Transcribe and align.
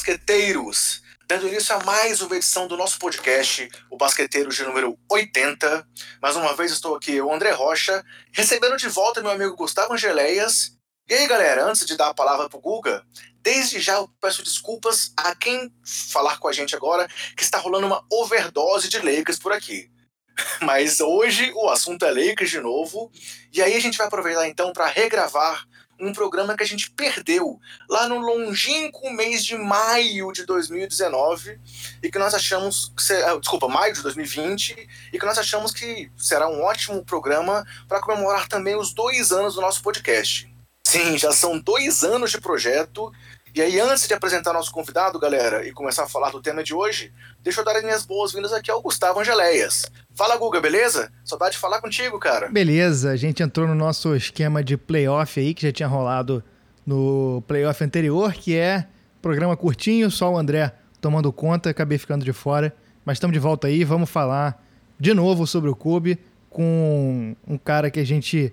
Basqueteiros! 0.00 1.02
Dando 1.26 1.46
início 1.46 1.76
a 1.76 1.84
mais 1.84 2.22
uma 2.22 2.34
edição 2.34 2.66
do 2.66 2.74
nosso 2.74 2.98
podcast, 2.98 3.68
o 3.90 3.98
Basqueteiros 3.98 4.56
de 4.56 4.62
número 4.62 4.98
80. 5.10 5.86
Mais 6.22 6.36
uma 6.36 6.56
vez 6.56 6.72
estou 6.72 6.96
aqui, 6.96 7.16
eu, 7.16 7.30
André 7.30 7.50
Rocha, 7.50 8.02
recebendo 8.32 8.78
de 8.78 8.88
volta 8.88 9.20
meu 9.20 9.30
amigo 9.30 9.54
Gustavo 9.54 9.92
Angeleias. 9.92 10.74
E 11.06 11.12
aí, 11.12 11.26
galera, 11.26 11.66
antes 11.66 11.84
de 11.84 11.98
dar 11.98 12.08
a 12.08 12.14
palavra 12.14 12.48
para 12.48 12.58
o 12.58 12.62
Guga, 12.62 13.04
desde 13.42 13.78
já 13.78 13.96
eu 13.96 14.08
peço 14.18 14.42
desculpas 14.42 15.12
a 15.18 15.34
quem 15.34 15.70
falar 16.10 16.38
com 16.38 16.48
a 16.48 16.52
gente 16.52 16.74
agora 16.74 17.06
que 17.36 17.42
está 17.42 17.58
rolando 17.58 17.86
uma 17.86 18.02
overdose 18.10 18.88
de 18.88 19.00
Lakers 19.00 19.38
por 19.38 19.52
aqui. 19.52 19.90
Mas 20.64 20.98
hoje 20.98 21.52
o 21.54 21.68
assunto 21.68 22.06
é 22.06 22.10
Lakers 22.10 22.48
de 22.48 22.60
novo, 22.60 23.12
e 23.52 23.60
aí 23.60 23.76
a 23.76 23.80
gente 23.80 23.98
vai 23.98 24.06
aproveitar 24.06 24.48
então 24.48 24.72
para 24.72 24.86
regravar 24.86 25.68
um 26.00 26.12
programa 26.12 26.56
que 26.56 26.62
a 26.62 26.66
gente 26.66 26.90
perdeu 26.90 27.60
lá 27.88 28.08
no 28.08 28.18
longínquo 28.18 29.10
mês 29.12 29.44
de 29.44 29.56
maio 29.56 30.32
de 30.32 30.44
2019 30.44 31.60
e 32.02 32.10
que 32.10 32.18
nós 32.18 32.34
achamos 32.34 32.92
que 32.96 33.02
ser, 33.02 33.24
ah, 33.24 33.36
desculpa, 33.36 33.68
maio 33.68 33.92
de 33.92 34.02
2020 34.02 34.88
e 35.12 35.18
que 35.18 35.26
nós 35.26 35.38
achamos 35.38 35.72
que 35.72 36.10
será 36.16 36.48
um 36.48 36.62
ótimo 36.62 37.04
programa 37.04 37.66
para 37.86 38.00
comemorar 38.00 38.48
também 38.48 38.76
os 38.76 38.92
dois 38.92 39.30
anos 39.32 39.54
do 39.54 39.60
nosso 39.60 39.82
podcast. 39.82 40.50
Sim, 40.86 41.16
já 41.16 41.30
são 41.30 41.58
dois 41.58 42.02
anos 42.02 42.32
de 42.32 42.40
projeto 42.40 43.12
e 43.54 43.60
aí, 43.60 43.80
antes 43.80 44.06
de 44.06 44.14
apresentar 44.14 44.52
nosso 44.52 44.70
convidado, 44.70 45.18
galera, 45.18 45.66
e 45.66 45.72
começar 45.72 46.04
a 46.04 46.08
falar 46.08 46.30
do 46.30 46.40
tema 46.40 46.62
de 46.62 46.72
hoje, 46.72 47.12
deixa 47.42 47.60
eu 47.60 47.64
dar 47.64 47.76
as 47.76 47.82
minhas 47.82 48.04
boas-vindas 48.04 48.52
aqui 48.52 48.70
ao 48.70 48.80
Gustavo 48.80 49.18
Angeleias. 49.20 49.90
Fala, 50.14 50.36
Guga, 50.36 50.60
beleza? 50.60 51.12
Saudade 51.24 51.52
de 51.52 51.58
falar 51.58 51.80
contigo, 51.80 52.18
cara. 52.18 52.48
Beleza, 52.48 53.10
a 53.10 53.16
gente 53.16 53.42
entrou 53.42 53.66
no 53.66 53.74
nosso 53.74 54.14
esquema 54.14 54.62
de 54.62 54.76
playoff 54.76 55.40
aí, 55.40 55.52
que 55.52 55.62
já 55.62 55.72
tinha 55.72 55.88
rolado 55.88 56.44
no 56.86 57.42
playoff 57.48 57.82
anterior, 57.82 58.32
que 58.32 58.56
é 58.56 58.86
programa 59.20 59.56
curtinho, 59.56 60.10
só 60.10 60.32
o 60.32 60.38
André 60.38 60.72
tomando 61.00 61.32
conta, 61.32 61.70
acabei 61.70 61.98
ficando 61.98 62.24
de 62.24 62.32
fora. 62.32 62.74
Mas 63.04 63.16
estamos 63.16 63.32
de 63.32 63.40
volta 63.40 63.66
aí, 63.66 63.82
vamos 63.84 64.10
falar 64.10 64.64
de 64.98 65.12
novo 65.14 65.46
sobre 65.46 65.70
o 65.70 65.74
Kobe 65.74 66.18
com 66.48 67.34
um 67.46 67.56
cara 67.56 67.90
que 67.90 67.98
a 67.98 68.04
gente 68.04 68.52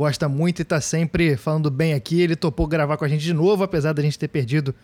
gosta 0.00 0.30
muito 0.30 0.60
e 0.60 0.62
está 0.62 0.80
sempre 0.80 1.36
falando 1.36 1.70
bem 1.70 1.92
aqui. 1.92 2.22
Ele 2.22 2.34
topou 2.34 2.66
gravar 2.66 2.96
com 2.96 3.04
a 3.04 3.08
gente 3.08 3.22
de 3.22 3.34
novo, 3.34 3.62
apesar 3.62 3.92
da 3.92 4.00
gente 4.00 4.18
ter 4.18 4.28
perdido 4.28 4.74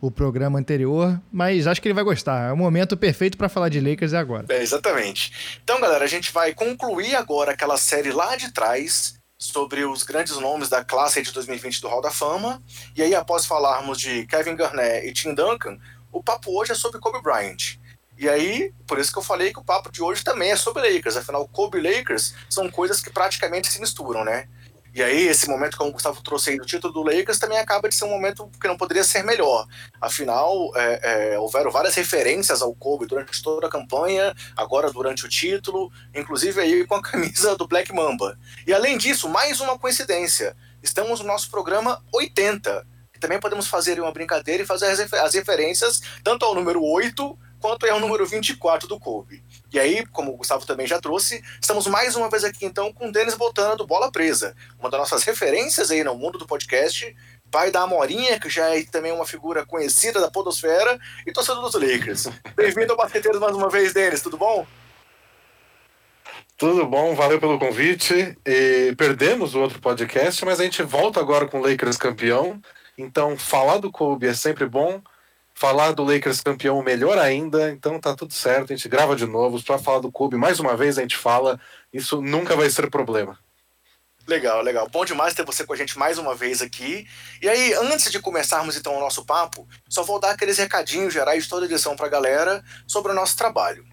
o 0.00 0.10
programa 0.10 0.58
anterior, 0.58 1.20
mas 1.30 1.66
acho 1.66 1.80
que 1.80 1.86
ele 1.86 1.94
vai 1.94 2.02
gostar. 2.02 2.48
É 2.48 2.52
o 2.52 2.56
momento 2.56 2.96
perfeito 2.96 3.36
para 3.36 3.50
falar 3.50 3.68
de 3.68 3.78
Lakers 3.80 4.14
é 4.14 4.16
agora. 4.16 4.46
É, 4.48 4.62
exatamente. 4.62 5.60
Então, 5.62 5.78
galera, 5.78 6.02
a 6.02 6.08
gente 6.08 6.32
vai 6.32 6.54
concluir 6.54 7.14
agora 7.14 7.52
aquela 7.52 7.76
série 7.76 8.10
lá 8.12 8.34
de 8.34 8.50
trás 8.50 9.14
sobre 9.36 9.84
os 9.84 10.04
grandes 10.04 10.38
nomes 10.38 10.70
da 10.70 10.82
classe 10.82 11.20
de 11.20 11.32
2020 11.32 11.82
do 11.82 11.88
Hall 11.88 12.00
da 12.00 12.10
Fama. 12.10 12.62
E 12.96 13.02
aí, 13.02 13.14
após 13.14 13.44
falarmos 13.44 13.98
de 13.98 14.26
Kevin 14.26 14.56
Garnett 14.56 15.06
e 15.06 15.12
Tim 15.12 15.34
Duncan, 15.34 15.76
o 16.10 16.22
papo 16.22 16.50
hoje 16.58 16.72
é 16.72 16.74
sobre 16.74 16.98
Kobe 16.98 17.20
Bryant. 17.20 17.76
E 18.18 18.26
aí, 18.26 18.72
por 18.86 18.98
isso 18.98 19.12
que 19.12 19.18
eu 19.18 19.22
falei 19.22 19.52
que 19.52 19.58
o 19.58 19.64
papo 19.64 19.92
de 19.92 20.02
hoje 20.02 20.24
também 20.24 20.50
é 20.50 20.56
sobre 20.56 20.88
Lakers. 20.88 21.18
Afinal, 21.18 21.46
Kobe 21.46 21.76
e 21.76 21.80
Lakers 21.82 22.34
são 22.48 22.70
coisas 22.70 23.02
que 23.02 23.10
praticamente 23.10 23.68
se 23.68 23.78
misturam, 23.78 24.24
né? 24.24 24.48
E 24.94 25.02
aí, 25.02 25.26
esse 25.26 25.48
momento 25.48 25.78
que 25.78 25.82
o 25.82 25.90
Gustavo 25.90 26.22
trouxe 26.22 26.50
aí 26.50 26.58
do 26.58 26.66
título 26.66 26.92
do 26.92 27.02
Lakers 27.02 27.38
também 27.38 27.58
acaba 27.58 27.88
de 27.88 27.94
ser 27.94 28.04
um 28.04 28.10
momento 28.10 28.50
que 28.60 28.68
não 28.68 28.76
poderia 28.76 29.02
ser 29.02 29.24
melhor. 29.24 29.66
Afinal, 30.00 30.70
é, 30.76 31.32
é, 31.34 31.38
houveram 31.38 31.70
várias 31.70 31.94
referências 31.94 32.60
ao 32.60 32.74
Kobe 32.74 33.06
durante 33.06 33.42
toda 33.42 33.66
a 33.66 33.70
campanha, 33.70 34.34
agora 34.54 34.92
durante 34.92 35.24
o 35.24 35.28
título, 35.28 35.90
inclusive 36.14 36.60
aí 36.60 36.86
com 36.86 36.96
a 36.96 37.00
camisa 37.02 37.56
do 37.56 37.66
Black 37.66 37.92
Mamba. 37.92 38.38
E 38.66 38.74
além 38.74 38.98
disso, 38.98 39.28
mais 39.28 39.60
uma 39.60 39.78
coincidência. 39.78 40.54
Estamos 40.82 41.20
no 41.20 41.26
nosso 41.26 41.50
programa 41.50 42.02
80. 42.12 42.86
E 43.14 43.18
também 43.18 43.40
podemos 43.40 43.68
fazer 43.68 43.98
uma 43.98 44.12
brincadeira 44.12 44.62
e 44.62 44.66
fazer 44.66 44.86
as 44.86 45.34
referências 45.34 46.02
tanto 46.22 46.44
ao 46.44 46.54
número 46.54 46.82
8 46.84 47.38
quanto 47.62 47.88
ao 47.88 48.00
número 48.00 48.26
24 48.26 48.88
do 48.88 48.98
Kobe. 48.98 49.40
E 49.72 49.78
aí, 49.78 50.04
como 50.06 50.32
o 50.32 50.36
Gustavo 50.36 50.66
também 50.66 50.84
já 50.84 51.00
trouxe, 51.00 51.40
estamos 51.60 51.86
mais 51.86 52.16
uma 52.16 52.28
vez 52.28 52.42
aqui 52.42 52.66
então 52.66 52.92
com 52.92 53.08
o 53.08 53.12
Denis 53.12 53.36
Botana 53.36 53.76
do 53.76 53.86
Bola 53.86 54.10
Presa, 54.10 54.56
uma 54.80 54.90
das 54.90 54.98
nossas 54.98 55.22
referências 55.22 55.92
aí 55.92 56.02
no 56.02 56.16
mundo 56.16 56.38
do 56.38 56.46
podcast, 56.46 57.14
pai 57.52 57.70
da 57.70 57.82
Amorinha, 57.82 58.40
que 58.40 58.50
já 58.50 58.76
é 58.76 58.82
também 58.82 59.12
uma 59.12 59.24
figura 59.24 59.64
conhecida 59.64 60.20
da 60.20 60.28
podosfera, 60.28 60.98
e 61.24 61.32
torcedor 61.32 61.62
dos 61.62 61.74
Lakers. 61.74 62.28
Bem-vindo 62.56 62.92
ao 62.92 62.98
Basqueteiros 62.98 63.40
mais 63.40 63.54
uma 63.54 63.70
vez, 63.70 63.94
Denis, 63.94 64.20
tudo 64.20 64.36
bom? 64.36 64.66
Tudo 66.56 66.84
bom, 66.84 67.14
valeu 67.14 67.38
pelo 67.38 67.60
convite. 67.60 68.36
E 68.44 68.92
perdemos 68.96 69.54
o 69.54 69.60
outro 69.60 69.80
podcast, 69.80 70.44
mas 70.44 70.58
a 70.58 70.64
gente 70.64 70.82
volta 70.82 71.20
agora 71.20 71.46
com 71.46 71.60
o 71.60 71.62
Lakers 71.62 71.96
campeão. 71.96 72.60
Então, 72.98 73.38
falar 73.38 73.78
do 73.78 73.90
Kobe 73.90 74.26
é 74.26 74.34
sempre 74.34 74.66
bom 74.66 75.00
falar 75.54 75.92
do 75.92 76.04
Lakers 76.04 76.40
campeão 76.40 76.82
melhor 76.82 77.18
ainda, 77.18 77.70
então 77.70 78.00
tá 78.00 78.14
tudo 78.14 78.32
certo, 78.32 78.72
a 78.72 78.76
gente 78.76 78.88
grava 78.88 79.14
de 79.14 79.26
novo, 79.26 79.62
para 79.62 79.78
falar 79.78 80.00
do 80.00 80.10
Kobe 80.10 80.36
mais 80.36 80.58
uma 80.58 80.76
vez 80.76 80.98
a 80.98 81.02
gente 81.02 81.16
fala, 81.16 81.60
isso 81.92 82.20
nunca 82.20 82.56
vai 82.56 82.68
ser 82.70 82.90
problema. 82.90 83.38
Legal, 84.26 84.62
legal. 84.62 84.88
Bom 84.88 85.04
demais 85.04 85.34
ter 85.34 85.44
você 85.44 85.66
com 85.66 85.72
a 85.72 85.76
gente 85.76 85.98
mais 85.98 86.16
uma 86.16 86.32
vez 86.32 86.62
aqui. 86.62 87.08
E 87.40 87.48
aí, 87.48 87.74
antes 87.74 88.08
de 88.08 88.20
começarmos 88.20 88.76
então 88.76 88.96
o 88.96 89.00
nosso 89.00 89.24
papo, 89.24 89.66
só 89.88 90.04
vou 90.04 90.20
dar 90.20 90.30
aqueles 90.30 90.58
recadinhos 90.58 91.12
gerais 91.12 91.42
de 91.42 91.50
toda 91.50 91.66
a 91.66 91.68
edição 91.68 91.96
para 91.96 92.06
a 92.06 92.10
galera 92.10 92.62
sobre 92.86 93.10
o 93.10 93.14
nosso 93.16 93.36
trabalho. 93.36 93.84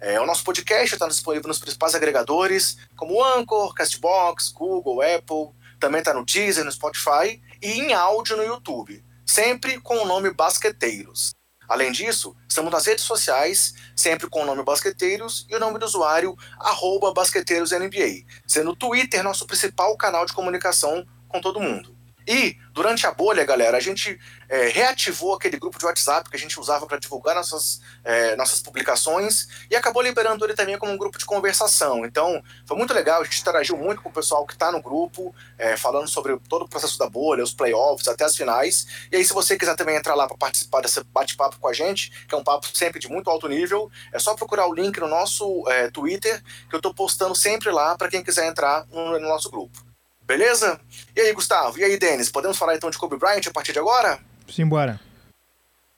É, 0.00 0.20
o 0.20 0.26
nosso 0.26 0.42
podcast 0.42 0.92
está 0.92 1.06
disponível 1.06 1.46
nos 1.46 1.60
principais 1.60 1.94
agregadores, 1.94 2.76
como 2.96 3.22
Anchor, 3.22 3.72
Castbox, 3.72 4.48
Google, 4.48 5.00
Apple, 5.00 5.50
também 5.78 6.00
está 6.00 6.12
no 6.12 6.24
Deezer, 6.24 6.64
no 6.64 6.72
Spotify 6.72 7.40
e 7.62 7.80
em 7.80 7.92
áudio 7.92 8.36
no 8.36 8.42
YouTube 8.42 9.04
sempre 9.28 9.78
com 9.78 9.98
o 9.98 10.06
nome 10.06 10.32
Basqueteiros. 10.32 11.34
Além 11.68 11.92
disso, 11.92 12.34
estamos 12.48 12.72
nas 12.72 12.86
redes 12.86 13.04
sociais, 13.04 13.74
sempre 13.94 14.26
com 14.26 14.42
o 14.42 14.46
nome 14.46 14.64
Basqueteiros 14.64 15.46
e 15.50 15.54
o 15.54 15.60
nome 15.60 15.78
do 15.78 15.84
usuário, 15.84 16.34
arroba 16.58 17.12
BasqueteirosNBA, 17.12 18.24
sendo 18.46 18.70
o 18.70 18.76
Twitter 18.76 19.22
nosso 19.22 19.46
principal 19.46 19.94
canal 19.98 20.24
de 20.24 20.32
comunicação 20.32 21.06
com 21.28 21.42
todo 21.42 21.60
mundo. 21.60 21.97
E, 22.28 22.58
durante 22.74 23.06
a 23.06 23.10
bolha, 23.10 23.42
galera, 23.42 23.78
a 23.78 23.80
gente 23.80 24.20
é, 24.50 24.68
reativou 24.68 25.32
aquele 25.32 25.58
grupo 25.58 25.78
de 25.78 25.86
WhatsApp 25.86 26.28
que 26.28 26.36
a 26.36 26.38
gente 26.38 26.60
usava 26.60 26.86
para 26.86 26.98
divulgar 26.98 27.34
nossas, 27.34 27.80
é, 28.04 28.36
nossas 28.36 28.60
publicações 28.60 29.48
e 29.70 29.74
acabou 29.74 30.02
liberando 30.02 30.44
ele 30.44 30.52
também 30.52 30.76
como 30.76 30.92
um 30.92 30.98
grupo 30.98 31.16
de 31.16 31.24
conversação. 31.24 32.04
Então, 32.04 32.42
foi 32.66 32.76
muito 32.76 32.92
legal, 32.92 33.22
a 33.22 33.24
gente 33.24 33.40
interagiu 33.40 33.78
muito 33.78 34.02
com 34.02 34.10
o 34.10 34.12
pessoal 34.12 34.46
que 34.46 34.52
está 34.52 34.70
no 34.70 34.82
grupo, 34.82 35.34
é, 35.56 35.74
falando 35.74 36.06
sobre 36.06 36.38
todo 36.50 36.66
o 36.66 36.68
processo 36.68 36.98
da 36.98 37.08
bolha, 37.08 37.42
os 37.42 37.54
playoffs, 37.54 38.06
até 38.06 38.24
as 38.24 38.36
finais. 38.36 38.86
E 39.10 39.16
aí, 39.16 39.24
se 39.24 39.32
você 39.32 39.56
quiser 39.56 39.74
também 39.74 39.96
entrar 39.96 40.14
lá 40.14 40.28
para 40.28 40.36
participar 40.36 40.82
desse 40.82 41.02
bate-papo 41.04 41.58
com 41.58 41.68
a 41.68 41.72
gente, 41.72 42.26
que 42.28 42.34
é 42.34 42.36
um 42.36 42.44
papo 42.44 42.68
sempre 42.76 43.00
de 43.00 43.08
muito 43.08 43.30
alto 43.30 43.48
nível, 43.48 43.90
é 44.12 44.18
só 44.18 44.34
procurar 44.34 44.66
o 44.66 44.74
link 44.74 45.00
no 45.00 45.08
nosso 45.08 45.64
é, 45.68 45.90
Twitter, 45.90 46.42
que 46.68 46.74
eu 46.74 46.78
estou 46.78 46.92
postando 46.92 47.34
sempre 47.34 47.70
lá 47.70 47.96
para 47.96 48.10
quem 48.10 48.22
quiser 48.22 48.46
entrar 48.46 48.86
no, 48.92 49.18
no 49.18 49.28
nosso 49.28 49.50
grupo. 49.50 49.87
Beleza? 50.28 50.78
E 51.16 51.20
aí, 51.22 51.32
Gustavo? 51.32 51.78
E 51.78 51.84
aí, 51.84 51.96
Denis? 51.98 52.30
Podemos 52.30 52.58
falar 52.58 52.76
então 52.76 52.90
de 52.90 52.98
Kobe 52.98 53.16
Bryant 53.16 53.46
a 53.46 53.50
partir 53.50 53.72
de 53.72 53.78
agora? 53.78 54.18
Simbora. 54.46 55.00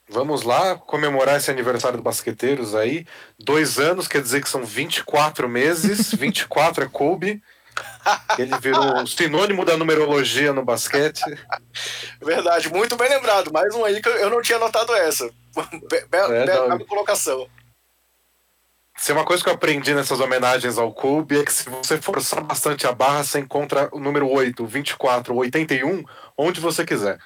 Vamos 0.09 0.45
lá 0.45 0.77
comemorar 0.77 1.37
esse 1.37 1.51
aniversário 1.51 1.97
do 1.97 2.03
Basqueteiros 2.03 2.77
aí. 2.77 3.05
Dois 3.37 3.81
anos, 3.81 4.07
quer 4.07 4.23
dizer 4.23 4.41
que 4.41 4.49
são 4.49 4.65
24 4.65 5.49
meses. 5.49 6.15
24 6.15 6.85
é 6.85 6.89
Kobe. 6.89 7.43
Ele 8.39 8.57
virou 8.59 9.05
sinônimo 9.05 9.65
da 9.65 9.77
numerologia 9.77 10.53
no 10.53 10.65
basquete. 10.65 11.23
Verdade, 12.21 12.69
muito 12.73 12.97
bem 12.97 13.09
lembrado. 13.09 13.53
Mais 13.53 13.75
um 13.75 13.85
aí 13.85 14.01
que 14.01 14.09
eu 14.09 14.31
não 14.31 14.43
tinha 14.43 14.59
notado 14.59 14.95
essa. 14.95 15.29
Be 15.89 16.07
bela, 16.09 16.35
é, 16.35 16.47
bela 16.47 16.79
colocação. 16.85 17.49
Se 19.01 19.13
é 19.13 19.15
uma 19.15 19.25
coisa 19.25 19.43
que 19.43 19.49
eu 19.49 19.55
aprendi 19.55 19.95
nessas 19.95 20.21
homenagens 20.21 20.77
ao 20.77 20.93
Kobe 20.93 21.41
é 21.41 21.43
que 21.43 21.51
se 21.51 21.71
você 21.71 21.99
forçar 21.99 22.45
bastante 22.45 22.87
a 22.87 22.93
barra, 22.93 23.25
você 23.25 23.39
encontra 23.39 23.89
o 23.93 23.99
número 23.99 24.29
8, 24.29 24.67
24, 24.67 25.35
81, 25.35 26.05
onde 26.37 26.61
você 26.61 26.85
quiser. 26.85 27.19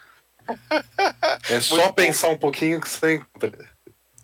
É 1.51 1.61
só 1.61 1.91
pensar 1.91 2.29
um 2.29 2.39
pouquinho 2.39 2.81
que 2.81 2.89
você 2.89 3.17
encontra. 3.17 3.69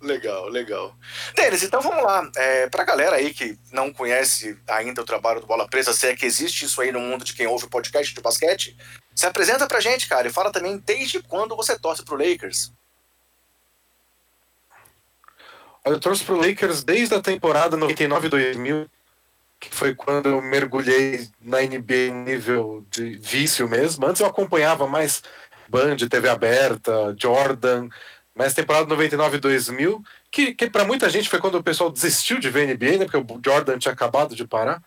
Legal, 0.00 0.48
legal. 0.48 0.94
Denis, 1.34 1.64
então 1.64 1.80
vamos 1.80 2.04
lá. 2.04 2.30
É, 2.36 2.68
pra 2.68 2.84
galera 2.84 3.16
aí 3.16 3.34
que 3.34 3.58
não 3.72 3.92
conhece 3.92 4.56
ainda 4.68 5.02
o 5.02 5.04
trabalho 5.04 5.40
do 5.40 5.46
Bola 5.46 5.68
Presa, 5.68 5.92
se 5.92 6.06
é 6.06 6.14
que 6.14 6.24
existe 6.24 6.66
isso 6.66 6.80
aí 6.80 6.92
no 6.92 7.00
mundo 7.00 7.24
de 7.24 7.34
quem 7.34 7.48
ouve 7.48 7.68
podcast 7.68 8.14
de 8.14 8.20
basquete, 8.20 8.76
se 9.14 9.26
apresenta 9.26 9.66
pra 9.66 9.80
gente, 9.80 10.08
cara, 10.08 10.28
e 10.28 10.32
fala 10.32 10.52
também 10.52 10.78
desde 10.78 11.20
quando 11.20 11.56
você 11.56 11.76
torce 11.76 12.04
pro 12.04 12.16
Lakers. 12.16 12.72
Eu 15.84 15.98
trouxe 15.98 16.24
pro 16.24 16.36
Lakers 16.36 16.84
desde 16.84 17.14
a 17.14 17.22
temporada 17.22 17.76
99-2000, 17.76 18.86
que 19.58 19.74
foi 19.74 19.94
quando 19.94 20.28
eu 20.28 20.42
mergulhei 20.42 21.28
na 21.40 21.60
NBA 21.60 22.12
nível 22.24 22.84
de 22.90 23.16
vício 23.16 23.68
mesmo. 23.68 24.06
Antes 24.06 24.20
eu 24.20 24.26
acompanhava 24.26 24.86
mais 24.86 25.22
Band, 25.68 25.96
TV 25.96 26.28
aberta, 26.28 27.14
Jordan, 27.18 27.88
mas 28.34 28.54
temporada 28.54 28.94
99-2000, 28.94 30.02
que, 30.30 30.54
que 30.54 30.68
para 30.68 30.84
muita 30.84 31.08
gente 31.08 31.28
foi 31.28 31.38
quando 31.38 31.56
o 31.56 31.62
pessoal 31.62 31.90
desistiu 31.90 32.38
de 32.38 32.50
ver 32.50 32.66
NBA, 32.66 32.98
né, 32.98 33.04
porque 33.06 33.16
o 33.16 33.40
Jordan 33.44 33.78
tinha 33.78 33.92
acabado 33.92 34.34
de 34.34 34.46
parar. 34.46 34.82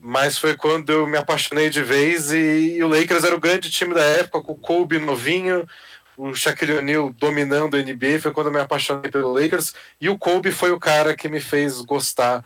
Mas 0.00 0.38
foi 0.38 0.56
quando 0.56 0.90
eu 0.90 1.06
me 1.06 1.18
apaixonei 1.18 1.70
de 1.70 1.82
vez 1.82 2.30
e, 2.30 2.76
e 2.76 2.84
o 2.84 2.88
Lakers 2.88 3.24
era 3.24 3.34
o 3.34 3.40
grande 3.40 3.68
time 3.68 3.92
da 3.92 4.04
época, 4.04 4.40
com 4.40 4.52
o 4.52 4.56
Kobe 4.56 4.98
novinho, 4.98 5.66
o 6.18 6.34
Shaquille 6.34 6.78
O'Neal 6.78 7.14
dominando 7.16 7.76
a 7.76 7.80
NBA, 7.80 8.20
foi 8.20 8.32
quando 8.32 8.48
eu 8.48 8.52
me 8.52 8.58
apaixonei 8.58 9.08
pelo 9.08 9.32
Lakers, 9.32 9.72
e 10.00 10.08
o 10.08 10.18
Kobe 10.18 10.50
foi 10.50 10.72
o 10.72 10.80
cara 10.80 11.16
que 11.16 11.28
me 11.28 11.40
fez 11.40 11.80
gostar 11.80 12.44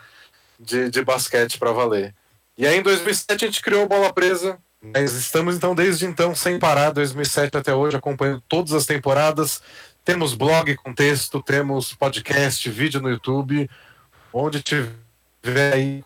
de, 0.61 0.91
de 0.91 1.03
basquete 1.03 1.59
para 1.59 1.73
valer. 1.73 2.15
E 2.57 2.67
aí 2.67 2.79
em 2.79 2.83
2007 2.83 3.33
a 3.33 3.49
gente 3.49 3.63
criou 3.63 3.85
a 3.85 3.89
Bola 3.89 4.13
Presa, 4.13 4.59
mas 4.95 5.15
estamos 5.15 5.57
então 5.57 5.75
desde 5.75 6.05
então 6.05 6.35
sem 6.35 6.59
parar, 6.59 6.91
2007 6.91 7.57
até 7.57 7.75
hoje, 7.75 7.97
acompanhando 7.97 8.43
todas 8.47 8.75
as 8.75 8.85
temporadas. 8.85 9.63
Temos 10.05 10.35
blog 10.35 10.77
com 10.77 10.93
texto, 10.93 11.43
temos 11.43 11.95
podcast, 11.95 12.69
vídeo 12.69 13.01
no 13.01 13.09
YouTube, 13.09 13.71
onde 14.33 14.63
tiver 14.63 15.73
aí 15.73 16.05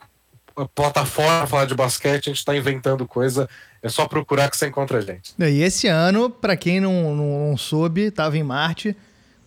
plataforma 0.73 1.45
falar 1.45 1.65
de 1.65 1.75
basquete, 1.75 2.27
a 2.27 2.29
gente 2.29 2.39
está 2.39 2.55
inventando 2.55 3.05
coisa. 3.05 3.49
É 3.87 3.89
só 3.89 4.07
procurar 4.07 4.49
que 4.49 4.57
você 4.57 4.67
encontra 4.67 4.99
a 4.99 5.01
gente. 5.01 5.33
E 5.39 5.61
esse 5.61 5.87
ano, 5.87 6.29
para 6.29 6.55
quem 6.55 6.79
não, 6.79 7.15
não, 7.15 7.49
não 7.49 7.57
soube, 7.57 8.01
estava 8.01 8.37
em 8.37 8.43
Marte. 8.43 8.95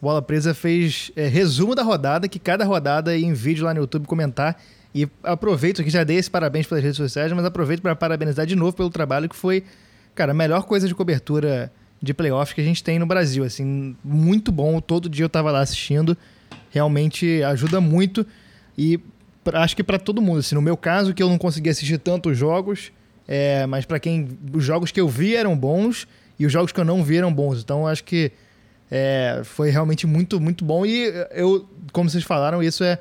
Bola 0.00 0.22
Presa 0.22 0.54
fez 0.54 1.12
é, 1.14 1.26
resumo 1.28 1.74
da 1.74 1.82
rodada, 1.82 2.26
que 2.26 2.38
cada 2.38 2.64
rodada 2.64 3.16
em 3.16 3.32
vídeo 3.32 3.64
lá 3.64 3.74
no 3.74 3.80
YouTube 3.80 4.06
comentar. 4.06 4.60
E 4.94 5.08
aproveito 5.22 5.84
que 5.84 5.90
já 5.90 6.02
dei 6.02 6.16
esse 6.16 6.30
parabéns 6.30 6.66
pelas 6.66 6.82
redes 6.82 6.96
sociais, 6.96 7.32
mas 7.32 7.44
aproveito 7.44 7.80
para 7.80 7.94
parabenizar 7.94 8.46
de 8.46 8.56
novo 8.56 8.72
pelo 8.72 8.90
trabalho 8.90 9.28
que 9.28 9.36
foi, 9.36 9.62
cara, 10.14 10.32
a 10.32 10.34
melhor 10.34 10.64
coisa 10.64 10.88
de 10.88 10.94
cobertura 10.94 11.70
de 12.02 12.14
playoff 12.14 12.54
que 12.54 12.60
a 12.60 12.64
gente 12.64 12.82
tem 12.82 12.98
no 12.98 13.06
Brasil. 13.06 13.44
Assim, 13.44 13.94
muito 14.02 14.50
bom. 14.50 14.80
Todo 14.80 15.08
dia 15.08 15.24
eu 15.24 15.28
tava 15.28 15.50
lá 15.50 15.60
assistindo. 15.60 16.16
Realmente 16.70 17.42
ajuda 17.42 17.80
muito. 17.80 18.26
E 18.76 18.98
acho 19.52 19.76
que 19.76 19.84
para 19.84 19.98
todo 19.98 20.22
mundo. 20.22 20.38
Assim, 20.38 20.54
no 20.54 20.62
meu 20.62 20.76
caso, 20.76 21.12
que 21.12 21.22
eu 21.22 21.28
não 21.28 21.38
consegui 21.38 21.68
assistir 21.68 21.98
tantos 21.98 22.36
jogos, 22.36 22.90
é, 23.32 23.64
mas 23.64 23.84
para 23.84 24.00
quem. 24.00 24.36
Os 24.52 24.64
jogos 24.64 24.90
que 24.90 25.00
eu 25.00 25.08
vi 25.08 25.36
eram 25.36 25.56
bons 25.56 26.08
e 26.36 26.44
os 26.44 26.52
jogos 26.52 26.72
que 26.72 26.80
eu 26.80 26.84
não 26.84 27.04
vi 27.04 27.16
eram 27.16 27.32
bons. 27.32 27.60
Então 27.60 27.86
acho 27.86 28.02
que 28.02 28.32
é, 28.90 29.42
foi 29.44 29.70
realmente 29.70 30.04
muito, 30.04 30.40
muito 30.40 30.64
bom. 30.64 30.84
E 30.84 31.12
eu, 31.30 31.64
como 31.92 32.10
vocês 32.10 32.24
falaram, 32.24 32.60
isso 32.60 32.82
é. 32.82 32.98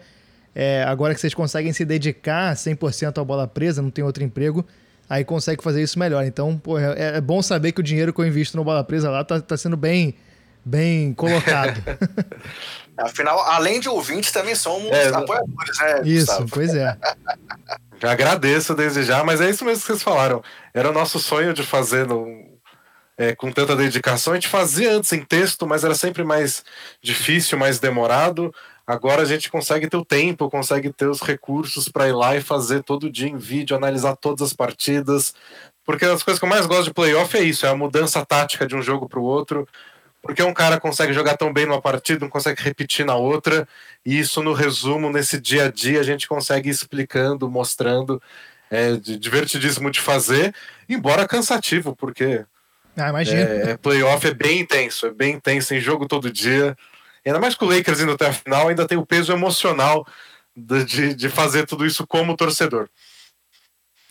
é 0.53 0.83
agora 0.83 1.15
que 1.15 1.19
vocês 1.19 1.33
conseguem 1.33 1.73
se 1.73 1.83
dedicar 1.83 2.53
100% 2.53 3.19
à 3.19 3.23
bola 3.23 3.47
presa, 3.47 3.81
não 3.81 3.89
tem 3.89 4.03
outro 4.03 4.23
emprego, 4.23 4.63
aí 5.09 5.25
consegue 5.25 5.63
fazer 5.63 5.81
isso 5.81 5.97
melhor. 5.97 6.23
Então, 6.23 6.55
pô, 6.59 6.77
é, 6.77 7.17
é, 7.17 7.21
bom 7.21 7.41
saber 7.41 7.71
que 7.71 7.79
o 7.79 7.83
dinheiro 7.83 8.13
que 8.13 8.21
eu 8.21 8.27
invisto 8.27 8.55
no 8.55 8.63
bola 8.63 8.83
presa 8.83 9.09
lá 9.09 9.23
tá, 9.23 9.41
tá 9.41 9.57
sendo 9.57 9.75
bem, 9.75 10.13
bem 10.63 11.11
colocado. 11.15 11.81
Afinal, 12.99 13.39
além 13.39 13.79
de 13.79 13.89
ouvintes, 13.89 14.31
também 14.31 14.55
somos 14.55 14.91
é, 14.91 15.07
apoiadores, 15.07 15.77
né? 15.79 16.01
Isso, 16.03 16.25
Gustavo? 16.27 16.49
pois 16.51 16.73
é. 16.73 16.97
Já 18.01 18.11
agradeço 18.11 18.73
desde 18.73 19.03
já, 19.03 19.23
mas 19.23 19.41
é 19.41 19.49
isso 19.49 19.65
mesmo 19.65 19.81
que 19.81 19.87
vocês 19.87 20.03
falaram. 20.03 20.41
Era 20.73 20.89
o 20.89 20.93
nosso 20.93 21.19
sonho 21.19 21.53
de 21.53 21.63
fazer 21.63 22.07
no, 22.07 22.45
é, 23.17 23.35
com 23.35 23.51
tanta 23.51 23.75
dedicação. 23.75 24.33
A 24.33 24.35
gente 24.37 24.47
fazia 24.47 24.93
antes 24.93 25.11
em 25.11 25.23
texto, 25.23 25.67
mas 25.67 25.83
era 25.83 25.93
sempre 25.93 26.23
mais 26.23 26.63
difícil, 27.01 27.57
mais 27.57 27.77
demorado. 27.79 28.53
Agora 28.87 29.21
a 29.21 29.25
gente 29.25 29.51
consegue 29.51 29.87
ter 29.87 29.97
o 29.97 30.05
tempo, 30.05 30.49
consegue 30.49 30.91
ter 30.91 31.07
os 31.07 31.21
recursos 31.21 31.89
para 31.89 32.07
ir 32.07 32.13
lá 32.13 32.35
e 32.35 32.41
fazer 32.41 32.81
todo 32.81 33.11
dia 33.11 33.27
em 33.27 33.37
vídeo, 33.37 33.75
analisar 33.75 34.15
todas 34.15 34.47
as 34.47 34.53
partidas. 34.53 35.33
Porque 35.85 36.05
as 36.05 36.23
coisas 36.23 36.39
que 36.39 36.45
eu 36.45 36.49
mais 36.49 36.65
gosto 36.65 36.85
de 36.85 36.93
playoff 36.93 37.35
é 37.37 37.41
isso: 37.41 37.65
é 37.65 37.69
a 37.69 37.75
mudança 37.75 38.25
tática 38.25 38.65
de 38.65 38.75
um 38.75 38.81
jogo 38.81 39.07
para 39.07 39.19
o 39.19 39.23
outro 39.23 39.67
porque 40.21 40.43
um 40.43 40.53
cara 40.53 40.79
consegue 40.79 41.13
jogar 41.13 41.37
tão 41.37 41.51
bem 41.51 41.65
numa 41.65 41.81
partida, 41.81 42.19
não 42.19 42.29
consegue 42.29 42.61
repetir 42.61 43.05
na 43.05 43.15
outra, 43.15 43.67
e 44.05 44.19
isso 44.19 44.43
no 44.43 44.53
resumo, 44.53 45.11
nesse 45.11 45.39
dia 45.39 45.65
a 45.65 45.71
dia, 45.71 45.99
a 45.99 46.03
gente 46.03 46.27
consegue 46.27 46.69
ir 46.69 46.71
explicando, 46.71 47.49
mostrando, 47.49 48.21
é 48.69 48.95
divertidíssimo 48.97 49.89
de 49.89 49.99
fazer, 49.99 50.53
embora 50.87 51.27
cansativo, 51.27 51.95
porque 51.95 52.45
ah, 52.97 53.09
imagina. 53.09 53.41
É, 53.41 53.77
playoff 53.77 54.27
é 54.27 54.33
bem 54.33 54.59
intenso, 54.59 55.07
é 55.07 55.11
bem 55.11 55.35
intenso, 55.35 55.73
em 55.73 55.79
jogo 55.79 56.07
todo 56.07 56.31
dia, 56.31 56.75
ainda 57.25 57.39
mais 57.39 57.55
com 57.55 57.65
o 57.65 57.69
Lakers 57.69 58.01
indo 58.01 58.11
até 58.11 58.27
a 58.27 58.33
final, 58.33 58.67
ainda 58.67 58.87
tem 58.87 58.97
o 58.97 59.05
peso 59.05 59.31
emocional 59.31 60.05
de, 60.55 61.13
de 61.13 61.29
fazer 61.29 61.65
tudo 61.65 61.85
isso 61.85 62.05
como 62.05 62.35
torcedor. 62.35 62.89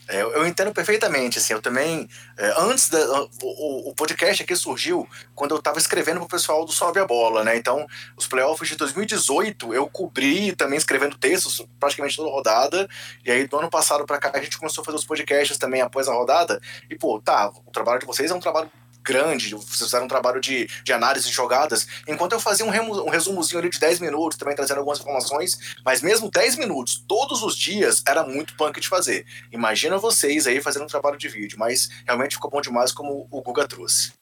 É, 0.09 0.23
eu, 0.23 0.33
eu, 0.33 0.47
entendo 0.47 0.73
perfeitamente, 0.73 1.39
assim, 1.39 1.53
eu 1.53 1.61
também, 1.61 2.09
é, 2.39 2.55
antes 2.57 2.89
da, 2.89 2.99
o, 3.43 3.91
o, 3.91 3.95
podcast 3.95 4.43
aqui 4.43 4.57
surgiu 4.57 5.07
quando 5.35 5.51
eu 5.51 5.59
estava 5.59 5.79
escrevendo 5.79 6.17
para 6.21 6.25
o 6.25 6.29
pessoal 6.29 6.65
do 6.65 6.73
Sobe 6.73 6.99
a 6.99 7.07
Bola, 7.07 7.45
né, 7.45 7.59
então 7.59 7.87
os 8.17 8.27
playoffs 8.27 8.71
de 8.71 8.77
2018 8.77 9.75
eu 9.75 9.87
cobri 9.87 10.57
também 10.57 10.79
escrevendo 10.79 11.19
textos 11.19 11.63
praticamente 11.79 12.17
toda 12.17 12.31
rodada, 12.31 12.89
e 13.23 13.31
aí 13.31 13.47
do 13.47 13.59
ano 13.59 13.69
passado 13.69 14.07
para 14.07 14.19
cá 14.19 14.31
a 14.33 14.41
gente 14.41 14.57
começou 14.57 14.81
a 14.81 14.85
fazer 14.87 14.97
os 14.97 15.05
podcasts 15.05 15.59
também 15.59 15.83
após 15.83 16.09
a 16.09 16.15
rodada, 16.15 16.59
e 16.89 16.97
pô, 16.97 17.21
tá, 17.21 17.53
o 17.67 17.71
trabalho 17.71 18.01
de 18.01 18.07
vocês 18.07 18.31
é 18.31 18.35
um 18.35 18.41
trabalho 18.41 18.71
grande, 19.03 19.55
vocês 19.55 19.79
fizeram 19.79 20.05
um 20.05 20.09
trabalho 20.09 20.41
de, 20.41 20.69
de 20.85 20.93
análise 20.93 21.29
de 21.29 21.35
jogadas, 21.35 21.87
enquanto 22.07 22.33
eu 22.33 22.41
fazia 22.41 22.65
um, 22.65 22.71
remo, 22.71 23.03
um 23.03 23.11
resumozinho 23.11 23.61
ali 23.61 23.71
de 23.71 23.79
10 23.79 24.01
minutos, 24.01 24.39
também 24.39 24.55
trazendo 24.55 24.79
algumas 24.79 25.01
informações, 25.01 25.77
mas 25.85 26.03
mesmo 26.03 26.31
10 26.31 26.57
minutos, 26.57 27.05
todos 27.09 27.43
os 27.43 27.57
dias, 27.57 28.03
era 28.07 28.25
muito 28.25 28.55
punk 28.57 28.81
de 28.81 28.89
fazer. 28.89 29.27
Imagina 29.53 29.99
vocês 29.99 30.47
aí 30.47 30.61
fazendo 30.61 30.85
um 30.85 30.89
trabalho 30.89 31.17
de 31.17 31.29
vídeo, 31.29 31.59
mas 31.59 31.89
realmente 32.07 32.35
ficou 32.35 32.51
bom 32.51 32.61
demais 32.61 32.93
como 32.93 33.27
o 33.31 33.43
Guga 33.43 33.67
trouxe. 33.67 34.13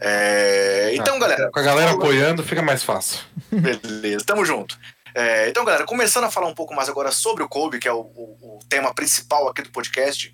É... 0.00 0.94
Então, 0.94 1.16
ah, 1.16 1.20
galera. 1.20 1.50
Com 1.50 1.60
a 1.60 1.62
galera 1.62 1.90
apoiando, 1.92 2.42
fica 2.42 2.62
mais 2.62 2.82
fácil. 2.82 3.20
Beleza, 3.50 4.24
tamo 4.24 4.44
junto. 4.44 4.78
É, 5.14 5.48
então, 5.48 5.64
galera, 5.64 5.84
começando 5.84 6.24
a 6.24 6.30
falar 6.30 6.48
um 6.48 6.54
pouco 6.54 6.74
mais 6.74 6.88
agora 6.88 7.12
sobre 7.12 7.44
o 7.44 7.48
Kobe, 7.48 7.78
que 7.78 7.86
é 7.86 7.92
o, 7.92 8.00
o, 8.00 8.56
o 8.56 8.58
tema 8.68 8.92
principal 8.92 9.48
aqui 9.48 9.62
do 9.62 9.70
podcast, 9.70 10.32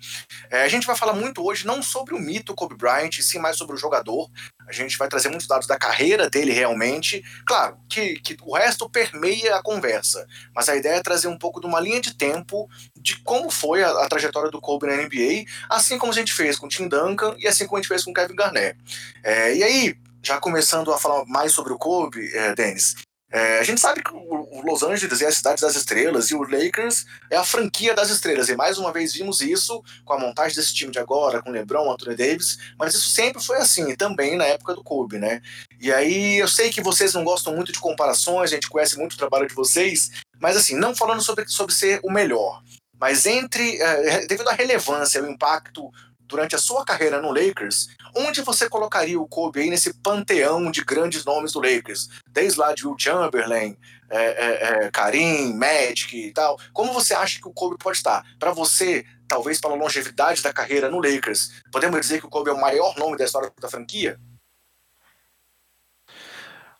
é, 0.49 0.63
a 0.63 0.67
gente 0.67 0.87
vai 0.87 0.95
falar 0.95 1.13
muito 1.13 1.45
hoje 1.45 1.67
não 1.67 1.83
sobre 1.83 2.15
o 2.15 2.19
mito 2.19 2.55
Kobe 2.55 2.75
Bryant, 2.75 3.11
sim 3.21 3.37
mais 3.37 3.57
sobre 3.57 3.75
o 3.75 3.77
jogador. 3.77 4.27
A 4.67 4.71
gente 4.71 4.97
vai 4.97 5.07
trazer 5.07 5.29
muitos 5.29 5.47
dados 5.47 5.67
da 5.67 5.77
carreira 5.77 6.27
dele 6.29 6.51
realmente. 6.51 7.23
Claro, 7.45 7.77
que, 7.87 8.19
que 8.21 8.35
o 8.41 8.55
resto 8.55 8.89
permeia 8.89 9.55
a 9.55 9.61
conversa, 9.61 10.25
mas 10.55 10.67
a 10.67 10.75
ideia 10.75 10.95
é 10.95 11.03
trazer 11.03 11.27
um 11.27 11.37
pouco 11.37 11.61
de 11.61 11.67
uma 11.67 11.79
linha 11.79 12.01
de 12.01 12.15
tempo 12.15 12.67
de 12.95 13.21
como 13.21 13.51
foi 13.51 13.83
a, 13.83 13.91
a 14.03 14.09
trajetória 14.09 14.49
do 14.49 14.59
Kobe 14.59 14.87
na 14.87 14.95
NBA, 14.95 15.45
assim 15.69 15.99
como 15.99 16.11
a 16.11 16.15
gente 16.15 16.33
fez 16.33 16.57
com 16.57 16.65
o 16.65 16.69
Tim 16.69 16.87
Duncan 16.87 17.35
e 17.37 17.47
assim 17.47 17.67
como 17.67 17.77
a 17.77 17.81
gente 17.81 17.87
fez 17.87 18.03
com 18.03 18.09
o 18.09 18.13
Kevin 18.15 18.35
Garnett. 18.35 18.79
É, 19.23 19.55
e 19.55 19.63
aí, 19.63 19.95
já 20.23 20.39
começando 20.39 20.91
a 20.91 20.97
falar 20.97 21.23
mais 21.25 21.51
sobre 21.51 21.71
o 21.71 21.77
Kobe, 21.77 22.35
é, 22.35 22.55
Denis, 22.55 22.95
é, 23.31 23.59
a 23.59 23.63
gente 23.63 23.79
sabe 23.79 24.03
que 24.03 24.11
o, 24.13 24.61
Los 24.65 24.83
Angeles 24.83 25.21
é 25.21 25.27
a 25.27 25.31
cidade 25.31 25.61
das 25.61 25.75
estrelas 25.75 26.29
e 26.29 26.35
o 26.35 26.43
Lakers 26.43 27.05
é 27.29 27.37
a 27.37 27.43
franquia 27.43 27.93
das 27.93 28.09
estrelas. 28.09 28.49
E 28.49 28.55
mais 28.55 28.77
uma 28.77 28.91
vez 28.91 29.13
vimos 29.13 29.39
isso 29.39 29.81
com 30.03 30.13
a 30.13 30.19
montagem 30.19 30.55
desse 30.55 30.73
time 30.73 30.91
de 30.91 30.99
agora, 30.99 31.41
com 31.41 31.49
LeBron, 31.49 31.89
Anthony 31.89 32.15
Davis, 32.15 32.57
mas 32.77 32.93
isso 32.93 33.09
sempre 33.09 33.41
foi 33.41 33.57
assim, 33.57 33.95
também 33.95 34.35
na 34.35 34.45
época 34.45 34.75
do 34.75 34.83
Kobe, 34.83 35.17
né? 35.17 35.41
E 35.79 35.91
aí 35.91 36.37
eu 36.37 36.47
sei 36.47 36.69
que 36.69 36.81
vocês 36.81 37.13
não 37.13 37.23
gostam 37.23 37.55
muito 37.55 37.71
de 37.71 37.79
comparações, 37.79 38.51
a 38.51 38.55
gente 38.55 38.69
conhece 38.69 38.97
muito 38.97 39.13
o 39.13 39.17
trabalho 39.17 39.47
de 39.47 39.55
vocês, 39.55 40.11
mas 40.39 40.57
assim, 40.57 40.75
não 40.75 40.93
falando 40.93 41.23
sobre, 41.23 41.47
sobre 41.47 41.73
ser 41.73 42.01
o 42.03 42.11
melhor, 42.11 42.61
mas 42.99 43.25
entre, 43.25 43.81
é, 43.81 44.27
devido 44.27 44.49
à 44.49 44.53
relevância, 44.53 45.23
o 45.23 45.29
impacto 45.29 45.89
durante 46.31 46.55
a 46.55 46.57
sua 46.57 46.85
carreira 46.85 47.21
no 47.21 47.31
Lakers, 47.31 47.89
onde 48.15 48.41
você 48.41 48.67
colocaria 48.69 49.19
o 49.19 49.27
Kobe 49.27 49.59
aí 49.59 49.69
nesse 49.69 49.93
panteão 49.95 50.71
de 50.71 50.81
grandes 50.83 51.25
nomes 51.25 51.51
do 51.51 51.59
Lakers? 51.59 52.07
Desde 52.27 52.57
lá 52.57 52.73
de 52.73 52.87
Will 52.87 52.95
Chamberlain, 52.97 53.77
é, 54.09 54.17
é, 54.17 54.85
é, 54.85 54.91
Karim, 54.91 55.53
Magic 55.53 56.17
e 56.17 56.31
tal. 56.31 56.57
Como 56.73 56.93
você 56.93 57.13
acha 57.13 57.39
que 57.39 57.47
o 57.47 57.53
Kobe 57.53 57.77
pode 57.77 57.97
estar? 57.97 58.25
Para 58.39 58.51
você, 58.51 59.05
talvez 59.27 59.59
pela 59.59 59.75
longevidade 59.75 60.41
da 60.41 60.53
carreira 60.53 60.89
no 60.89 61.01
Lakers, 61.01 61.51
podemos 61.71 61.99
dizer 61.99 62.19
que 62.19 62.25
o 62.25 62.29
Kobe 62.29 62.49
é 62.49 62.53
o 62.53 62.59
maior 62.59 62.97
nome 62.97 63.17
da 63.17 63.25
história 63.25 63.51
da 63.59 63.69
franquia? 63.69 64.17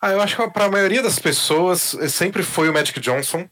Ah, 0.01 0.11
eu 0.11 0.21
acho 0.21 0.35
que 0.35 0.49
para 0.49 0.65
a 0.65 0.71
maioria 0.71 1.03
das 1.03 1.19
pessoas 1.19 1.95
sempre 2.09 2.41
foi 2.41 2.69
o 2.69 2.73
Magic 2.73 2.99
Johnson. 2.99 3.47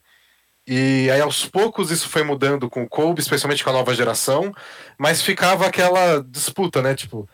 E 0.71 1.09
aí, 1.09 1.19
aos 1.19 1.47
poucos, 1.47 1.89
isso 1.89 2.07
foi 2.07 2.21
mudando 2.21 2.69
com 2.69 2.83
o 2.83 2.87
Kobe, 2.87 3.19
especialmente 3.19 3.63
com 3.63 3.71
a 3.71 3.73
nova 3.73 3.91
geração, 3.95 4.53
mas 4.99 5.19
ficava 5.19 5.65
aquela 5.65 6.21
disputa, 6.21 6.79
né? 6.79 6.93
Tipo, 6.93 7.27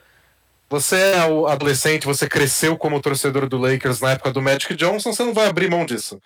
você 0.70 0.96
é 0.96 1.26
o 1.26 1.46
adolescente, 1.46 2.06
você 2.06 2.30
cresceu 2.30 2.78
como 2.78 3.02
torcedor 3.02 3.50
do 3.50 3.58
Lakers 3.58 4.00
na 4.00 4.12
época 4.12 4.32
do 4.32 4.42
Magic 4.42 4.74
Johnson, 4.76 5.12
você 5.12 5.22
não 5.26 5.34
vai 5.34 5.48
abrir 5.48 5.70
mão 5.70 5.86
disso. 5.86 6.18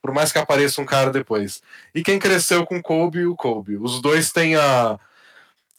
Por 0.00 0.14
mais 0.14 0.30
que 0.30 0.38
apareça 0.38 0.80
um 0.80 0.86
cara 0.86 1.10
depois. 1.10 1.60
E 1.92 2.00
quem 2.00 2.16
cresceu 2.16 2.64
com 2.64 2.80
Kobe, 2.80 3.26
o 3.26 3.34
Kobe. 3.34 3.76
Os 3.76 4.00
dois 4.00 4.30
têm 4.30 4.54
a, 4.54 5.00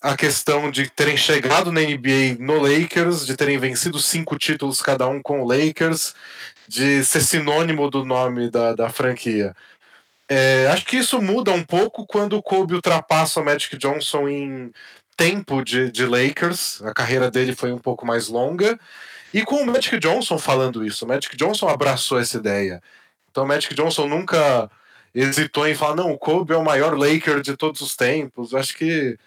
a 0.01 0.17
questão 0.17 0.69
de 0.69 0.89
terem 0.89 1.15
chegado 1.15 1.71
na 1.71 1.79
NBA 1.79 2.35
no 2.39 2.59
Lakers, 2.59 3.25
de 3.25 3.37
terem 3.37 3.57
vencido 3.57 3.99
cinco 3.99 4.37
títulos 4.37 4.81
cada 4.81 5.07
um 5.07 5.21
com 5.21 5.43
o 5.43 5.47
Lakers, 5.47 6.13
de 6.67 7.05
ser 7.05 7.21
sinônimo 7.21 7.89
do 7.89 8.03
nome 8.03 8.49
da, 8.49 8.73
da 8.73 8.89
franquia. 8.89 9.55
É, 10.29 10.67
acho 10.67 10.85
que 10.85 10.97
isso 10.97 11.21
muda 11.21 11.51
um 11.51 11.63
pouco 11.63 12.05
quando 12.07 12.37
o 12.37 12.41
Kobe 12.41 12.73
ultrapassa 12.75 13.41
o 13.41 13.45
Magic 13.45 13.77
Johnson 13.77 14.27
em 14.27 14.71
tempo 15.17 15.63
de, 15.63 15.91
de 15.91 16.05
Lakers. 16.05 16.81
A 16.83 16.93
carreira 16.93 17.29
dele 17.29 17.55
foi 17.55 17.71
um 17.71 17.77
pouco 17.79 18.05
mais 18.05 18.27
longa. 18.27 18.79
E 19.33 19.43
com 19.43 19.55
o 19.55 19.65
Magic 19.65 19.97
Johnson 19.99 20.37
falando 20.37 20.85
isso, 20.85 21.05
o 21.05 21.07
Magic 21.07 21.35
Johnson 21.35 21.67
abraçou 21.67 22.19
essa 22.19 22.37
ideia. 22.37 22.81
Então 23.29 23.43
o 23.43 23.47
Magic 23.47 23.73
Johnson 23.73 24.07
nunca 24.07 24.69
hesitou 25.13 25.67
em 25.67 25.75
falar, 25.75 25.95
não, 25.95 26.11
o 26.11 26.17
Kobe 26.17 26.53
é 26.53 26.57
o 26.57 26.63
maior 26.63 26.97
Laker 26.97 27.41
de 27.41 27.57
todos 27.57 27.81
os 27.81 27.95
tempos. 27.95 28.53
Acho 28.53 28.75
que 28.75 29.17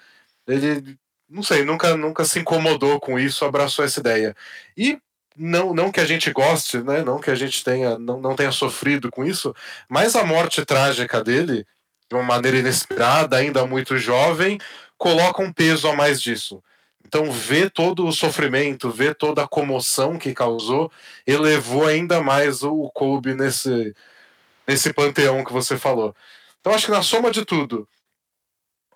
ele, 0.47 0.97
não 1.29 1.43
sei, 1.43 1.65
nunca, 1.65 1.97
nunca 1.97 2.25
se 2.25 2.38
incomodou 2.38 3.00
com 3.00 3.19
isso, 3.19 3.45
abraçou 3.45 3.85
essa 3.85 4.00
ideia. 4.00 4.35
E 4.76 4.99
não, 5.37 5.75
não 5.75 5.93
que 5.93 6.00
a 6.00 6.05
gente 6.05 6.31
goste, 6.33 6.78
né? 6.78 7.02
Não 7.02 7.21
que 7.21 7.31
a 7.31 7.35
gente 7.35 7.62
tenha, 7.62 7.99
não, 7.99 8.21
não 8.21 8.35
tenha 8.35 8.52
sofrido 8.52 9.11
com 9.11 9.25
isso, 9.25 9.55
mas 9.88 10.16
a 10.16 10.25
morte 10.25 10.64
trágica 10.64 11.23
dele, 11.23 11.66
de 12.09 12.16
uma 12.16 12.23
maneira 12.23 12.59
inesperada, 12.59 13.37
ainda 13.37 13.66
muito 13.66 13.99
jovem, 13.99 14.59
coloca 14.97 15.43
um 15.43 15.52
peso 15.52 15.88
a 15.88 15.95
mais 15.95 16.21
disso. 16.21 16.62
Então, 17.05 17.31
ver 17.31 17.71
todo 17.71 18.07
o 18.07 18.12
sofrimento, 18.12 18.90
ver 18.90 19.14
toda 19.14 19.43
a 19.45 19.49
comoção 19.49 20.19
que 20.19 20.35
causou, 20.35 20.90
elevou 21.26 21.87
ainda 21.87 22.21
mais 22.21 22.62
o 22.62 22.90
Kobe 22.93 23.35
nesse, 23.35 23.95
nesse 24.66 24.93
panteão 24.93 25.45
que 25.45 25.52
você 25.52 25.76
falou. 25.76 26.14
Então, 26.61 26.75
acho 26.75 26.87
que 26.87 26.93
na 26.93 27.02
soma 27.02 27.31
de 27.31 27.45
tudo, 27.45 27.88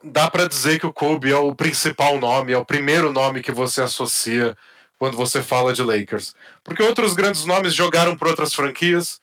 dá 0.03 0.29
para 0.29 0.49
dizer 0.49 0.81
que 0.81 0.87
o 0.87 0.93
Kobe 0.93 1.31
é 1.31 1.37
o 1.37 1.55
principal 1.55 2.19
nome, 2.19 2.53
é 2.53 2.59
o 2.59 2.65
primeiro 2.65 3.13
nome 3.13 3.43
que 3.43 3.53
você 3.53 3.83
associa 3.83 4.57
quando 5.01 5.17
você 5.17 5.43
fala 5.43 5.73
de 5.73 5.83
Lakers. 5.83 6.35
Porque 6.63 6.83
outros 6.83 7.15
grandes 7.15 7.47
nomes 7.47 7.73
jogaram 7.73 8.15
por 8.15 8.29
outras 8.29 8.53
franquias, 8.53 9.19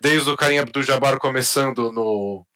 desde 0.00 0.30
o 0.30 0.36
Karim 0.36 0.58
Abdul-Jabbar 0.58 1.18
começando 1.18 1.90
no, 1.90 2.46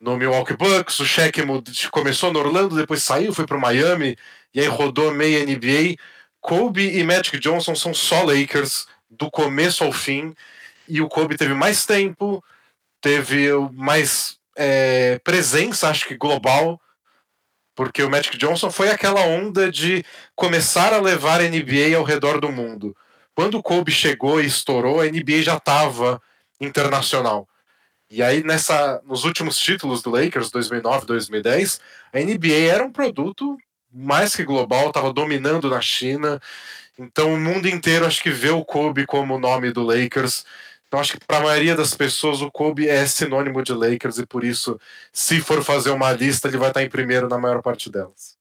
no 0.00 0.16
Milwaukee 0.16 0.56
Bucks, 0.56 0.98
o 0.98 1.04
Shaq 1.04 1.42
começou 1.90 2.32
no 2.32 2.38
Orlando, 2.38 2.74
depois 2.74 3.02
saiu, 3.02 3.34
foi 3.34 3.46
para 3.46 3.58
o 3.58 3.60
Miami, 3.60 4.16
e 4.54 4.60
aí 4.60 4.66
rodou 4.66 5.12
meia 5.12 5.44
NBA. 5.44 5.96
Kobe 6.40 6.88
e 6.88 7.04
Magic 7.04 7.38
Johnson 7.38 7.74
são 7.74 7.92
só 7.92 8.22
Lakers 8.22 8.86
do 9.10 9.30
começo 9.30 9.84
ao 9.84 9.92
fim, 9.92 10.34
e 10.88 11.02
o 11.02 11.08
Kobe 11.08 11.36
teve 11.36 11.52
mais 11.52 11.84
tempo, 11.84 12.42
teve 12.98 13.50
mais 13.74 14.38
é, 14.56 15.18
presença, 15.18 15.90
acho 15.90 16.08
que 16.08 16.16
global, 16.16 16.80
porque 17.80 18.02
o 18.02 18.10
Magic 18.10 18.36
Johnson 18.36 18.70
foi 18.70 18.90
aquela 18.90 19.22
onda 19.22 19.72
de 19.72 20.04
começar 20.36 20.92
a 20.92 21.00
levar 21.00 21.40
a 21.40 21.48
NBA 21.48 21.96
ao 21.96 22.04
redor 22.04 22.38
do 22.38 22.52
mundo. 22.52 22.94
Quando 23.34 23.56
o 23.56 23.62
Kobe 23.62 23.90
chegou 23.90 24.38
e 24.38 24.44
estourou, 24.44 25.00
a 25.00 25.06
NBA 25.06 25.40
já 25.40 25.56
estava 25.56 26.20
internacional. 26.60 27.48
E 28.10 28.22
aí, 28.22 28.44
nessa, 28.44 29.00
nos 29.06 29.24
últimos 29.24 29.58
títulos 29.58 30.02
do 30.02 30.10
Lakers, 30.10 30.50
2009, 30.50 31.06
2010, 31.06 31.80
a 32.12 32.18
NBA 32.18 32.70
era 32.70 32.84
um 32.84 32.92
produto 32.92 33.56
mais 33.90 34.36
que 34.36 34.44
global, 34.44 34.88
estava 34.88 35.10
dominando 35.10 35.70
na 35.70 35.80
China. 35.80 36.38
Então 36.98 37.32
o 37.32 37.40
mundo 37.40 37.66
inteiro 37.66 38.04
acho 38.04 38.22
que 38.22 38.28
vê 38.28 38.50
o 38.50 38.62
Kobe 38.62 39.06
como 39.06 39.36
o 39.36 39.40
nome 39.40 39.72
do 39.72 39.82
Lakers. 39.82 40.44
Então 40.90 40.98
acho 40.98 41.12
que 41.12 41.24
para 41.24 41.38
a 41.38 41.42
maioria 41.42 41.76
das 41.76 41.94
pessoas 41.94 42.42
o 42.42 42.50
Kobe 42.50 42.88
é 42.88 43.06
sinônimo 43.06 43.62
de 43.62 43.72
Lakers 43.72 44.18
e 44.18 44.26
por 44.26 44.42
isso, 44.42 44.76
se 45.12 45.40
for 45.40 45.62
fazer 45.62 45.90
uma 45.90 46.10
lista, 46.10 46.48
ele 46.48 46.58
vai 46.58 46.70
estar 46.70 46.82
em 46.82 46.90
primeiro 46.90 47.28
na 47.28 47.38
maior 47.38 47.62
parte 47.62 47.88
delas. 47.88 48.36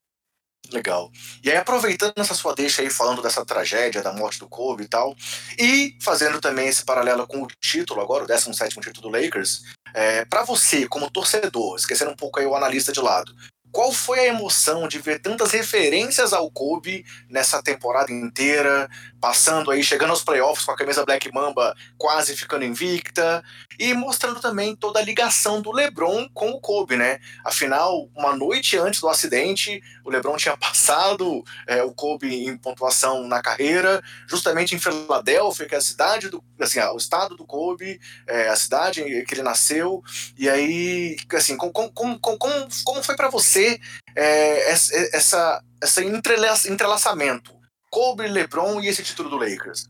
Legal. 0.72 1.12
E 1.44 1.51
aí, 1.51 1.58
aproveitando 1.58 2.13
essa 2.18 2.34
sua 2.34 2.56
deixa 2.56 2.82
aí, 2.82 2.89
falando 2.89 3.22
dessa 3.22 3.46
tragédia 3.46 4.01
da 4.01 4.13
morte 4.13 4.39
do 4.39 4.50
Kobe 4.50 4.84
e 4.84 4.88
tal, 4.88 5.15
e 5.60 5.96
fazendo 6.01 6.41
também 6.41 6.68
esse 6.68 6.84
paralelo 6.84 7.27
com 7.27 7.44
o 7.44 7.48
título 7.62 8.01
agora, 8.01 8.24
o 8.24 8.27
17 8.27 8.79
título 8.79 9.12
do 9.12 9.15
Lakers, 9.15 9.62
é, 9.94 10.25
para 10.25 10.44
você, 10.44 10.88
como 10.88 11.10
torcedor, 11.10 11.75
esquecendo 11.75 12.12
um 12.12 12.15
pouco 12.15 12.39
aí 12.39 12.48
o 12.48 12.56
analista 12.56 12.91
de 12.91 13.00
lado, 13.00 13.32
qual 13.72 13.91
foi 13.91 14.20
a 14.20 14.27
emoção 14.27 14.88
de 14.88 15.00
ver 15.00 15.22
tantas 15.22 15.51
referências 15.51 16.34
ao 16.34 16.50
Kobe 16.51 17.06
nessa 17.29 17.62
temporada 17.62 18.12
inteira, 18.12 18.89
passando 19.19 19.71
aí, 19.71 19.83
chegando 19.83 20.11
aos 20.11 20.23
playoffs 20.23 20.65
com 20.65 20.71
a 20.71 20.75
camisa 20.75 21.05
Black 21.05 21.31
Mamba 21.33 21.75
quase 21.97 22.35
ficando 22.35 22.65
invicta, 22.65 23.43
e 23.79 23.93
mostrando 23.93 24.39
também 24.41 24.75
toda 24.75 24.99
a 24.99 25.03
ligação 25.03 25.61
do 25.61 25.71
LeBron 25.71 26.27
com 26.33 26.49
o 26.49 26.59
Kobe, 26.59 26.97
né? 26.97 27.19
Afinal, 27.45 28.09
uma 28.15 28.35
noite 28.35 28.77
antes 28.77 28.99
do 28.99 29.07
acidente, 29.07 29.81
o 30.03 30.09
LeBron 30.09 30.35
tinha 30.35 30.55
passado 30.57 31.43
é, 31.65 31.81
o 31.83 31.91
Kobe 31.93 32.45
em 32.45 32.57
pontuação 32.57 33.27
na 33.27 33.41
carreira, 33.41 34.01
justamente 34.27 34.75
em 34.75 34.79
Filadélfia, 34.79 35.65
que 35.65 35.75
é 35.75 35.77
a 35.77 35.81
cidade 35.81 36.29
do, 36.29 36.43
assim, 36.59 36.79
o 36.79 36.97
estado 36.97 37.35
do 37.35 37.45
Kobe, 37.45 37.99
é, 38.27 38.49
a 38.49 38.55
cidade 38.55 39.01
que 39.25 39.33
ele 39.33 39.43
nasceu, 39.43 40.03
e 40.38 40.49
aí, 40.49 41.17
assim, 41.33 41.55
como, 41.55 41.71
como, 41.71 42.19
como, 42.19 42.38
como 42.83 43.03
foi 43.03 43.15
para 43.15 43.29
você 43.29 43.79
é, 44.15 44.71
essa, 44.71 45.63
essa 45.81 46.03
entrelaçamento. 46.03 47.59
Kobe, 47.89 48.27
LeBron 48.27 48.79
e 48.81 48.88
esse 48.88 49.03
título 49.03 49.29
do 49.29 49.38
Lakers. 49.38 49.89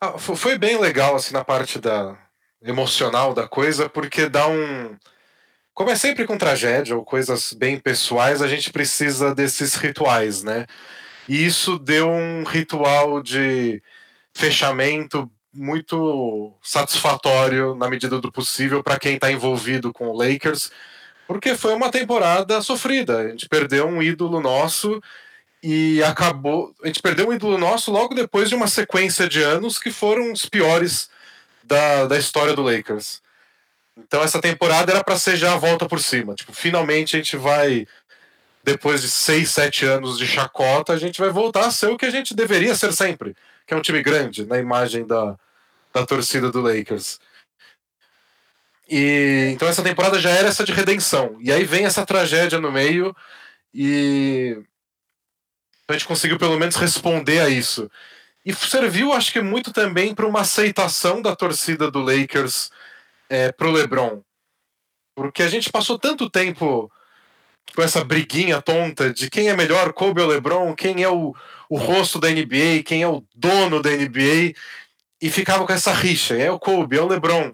Ah, 0.00 0.18
foi 0.18 0.58
bem 0.58 0.78
legal 0.78 1.14
assim 1.14 1.34
na 1.34 1.44
parte 1.44 1.78
da 1.78 2.16
emocional 2.62 3.34
da 3.34 3.48
coisa, 3.48 3.88
porque 3.88 4.28
dá 4.28 4.46
um 4.48 4.96
como 5.72 5.90
é 5.90 5.96
sempre 5.96 6.26
com 6.26 6.36
tragédia 6.36 6.94
ou 6.94 7.04
coisas 7.04 7.52
bem 7.52 7.78
pessoais, 7.78 8.42
a 8.42 8.48
gente 8.48 8.70
precisa 8.70 9.34
desses 9.34 9.74
rituais, 9.74 10.42
né? 10.42 10.66
E 11.28 11.44
isso 11.44 11.78
deu 11.78 12.10
um 12.10 12.44
ritual 12.44 13.22
de 13.22 13.82
fechamento 14.34 15.30
muito 15.52 16.52
satisfatório 16.62 17.74
na 17.74 17.88
medida 17.88 18.20
do 18.20 18.30
possível 18.30 18.82
para 18.82 18.98
quem 18.98 19.14
está 19.14 19.30
envolvido 19.32 19.92
com 19.92 20.08
o 20.08 20.16
Lakers 20.16 20.70
porque 21.30 21.54
foi 21.56 21.72
uma 21.74 21.92
temporada 21.92 22.60
sofrida. 22.60 23.18
A 23.18 23.28
gente 23.28 23.48
perdeu 23.48 23.86
um 23.86 24.02
ídolo 24.02 24.40
nosso 24.40 25.00
e 25.62 26.02
acabou. 26.02 26.74
A 26.82 26.86
gente 26.86 27.02
perdeu 27.02 27.28
um 27.28 27.32
ídolo 27.32 27.58
nosso 27.58 27.90
logo 27.90 28.14
depois 28.14 28.48
de 28.48 28.54
uma 28.54 28.66
sequência 28.66 29.28
de 29.28 29.42
anos 29.42 29.78
que 29.78 29.90
foram 29.90 30.32
os 30.32 30.46
piores 30.46 31.10
da, 31.62 32.06
da 32.06 32.18
história 32.18 32.54
do 32.54 32.62
Lakers. 32.62 33.22
Então 33.96 34.22
essa 34.22 34.40
temporada 34.40 34.92
era 34.92 35.04
para 35.04 35.18
ser 35.18 35.36
já 35.36 35.52
a 35.52 35.58
volta 35.58 35.86
por 35.86 36.00
cima. 36.00 36.34
Tipo, 36.34 36.52
finalmente 36.52 37.16
a 37.16 37.18
gente 37.18 37.36
vai, 37.36 37.86
depois 38.64 39.02
de 39.02 39.10
seis, 39.10 39.50
sete 39.50 39.84
anos 39.84 40.18
de 40.18 40.26
chacota, 40.26 40.92
a 40.92 40.98
gente 40.98 41.20
vai 41.20 41.30
voltar 41.30 41.66
a 41.66 41.70
ser 41.70 41.88
o 41.88 41.98
que 41.98 42.06
a 42.06 42.10
gente 42.10 42.34
deveria 42.34 42.74
ser 42.74 42.92
sempre, 42.92 43.36
que 43.66 43.74
é 43.74 43.76
um 43.76 43.82
time 43.82 44.02
grande 44.02 44.46
na 44.46 44.58
imagem 44.58 45.06
da, 45.06 45.36
da 45.92 46.06
torcida 46.06 46.50
do 46.50 46.60
Lakers. 46.60 47.20
E 48.88 49.50
então 49.52 49.68
essa 49.68 49.82
temporada 49.82 50.18
já 50.18 50.30
era 50.30 50.48
essa 50.48 50.64
de 50.64 50.72
redenção. 50.72 51.36
E 51.40 51.52
aí 51.52 51.64
vem 51.64 51.84
essa 51.84 52.04
tragédia 52.04 52.58
no 52.60 52.72
meio 52.72 53.14
e 53.72 54.58
a 55.92 55.98
gente 55.98 56.06
conseguiu 56.06 56.38
pelo 56.38 56.58
menos 56.58 56.76
responder 56.76 57.40
a 57.40 57.48
isso. 57.48 57.90
E 58.44 58.54
serviu, 58.54 59.12
acho 59.12 59.32
que 59.32 59.40
muito 59.40 59.72
também 59.72 60.14
para 60.14 60.26
uma 60.26 60.40
aceitação 60.40 61.20
da 61.20 61.36
torcida 61.36 61.90
do 61.90 62.00
Lakers 62.00 62.70
é, 63.28 63.52
pro 63.52 63.70
LeBron. 63.70 64.22
Porque 65.14 65.42
a 65.42 65.48
gente 65.48 65.70
passou 65.70 65.98
tanto 65.98 66.30
tempo 66.30 66.90
com 67.74 67.82
essa 67.82 68.02
briguinha 68.02 68.60
tonta 68.60 69.12
de 69.12 69.28
quem 69.30 69.48
é 69.48 69.56
melhor, 69.56 69.92
Kobe 69.92 70.20
ou 70.20 70.28
LeBron, 70.28 70.74
quem 70.74 71.02
é 71.02 71.08
o, 71.08 71.34
o 71.68 71.76
rosto 71.76 72.18
da 72.18 72.30
NBA, 72.30 72.82
quem 72.84 73.02
é 73.02 73.08
o 73.08 73.22
dono 73.34 73.82
da 73.82 73.90
NBA, 73.90 74.54
e 75.20 75.30
ficava 75.30 75.66
com 75.66 75.72
essa 75.72 75.92
rixa, 75.92 76.34
é 76.34 76.50
o 76.50 76.58
Kobe, 76.58 76.96
é 76.96 77.02
o 77.02 77.06
LeBron. 77.06 77.52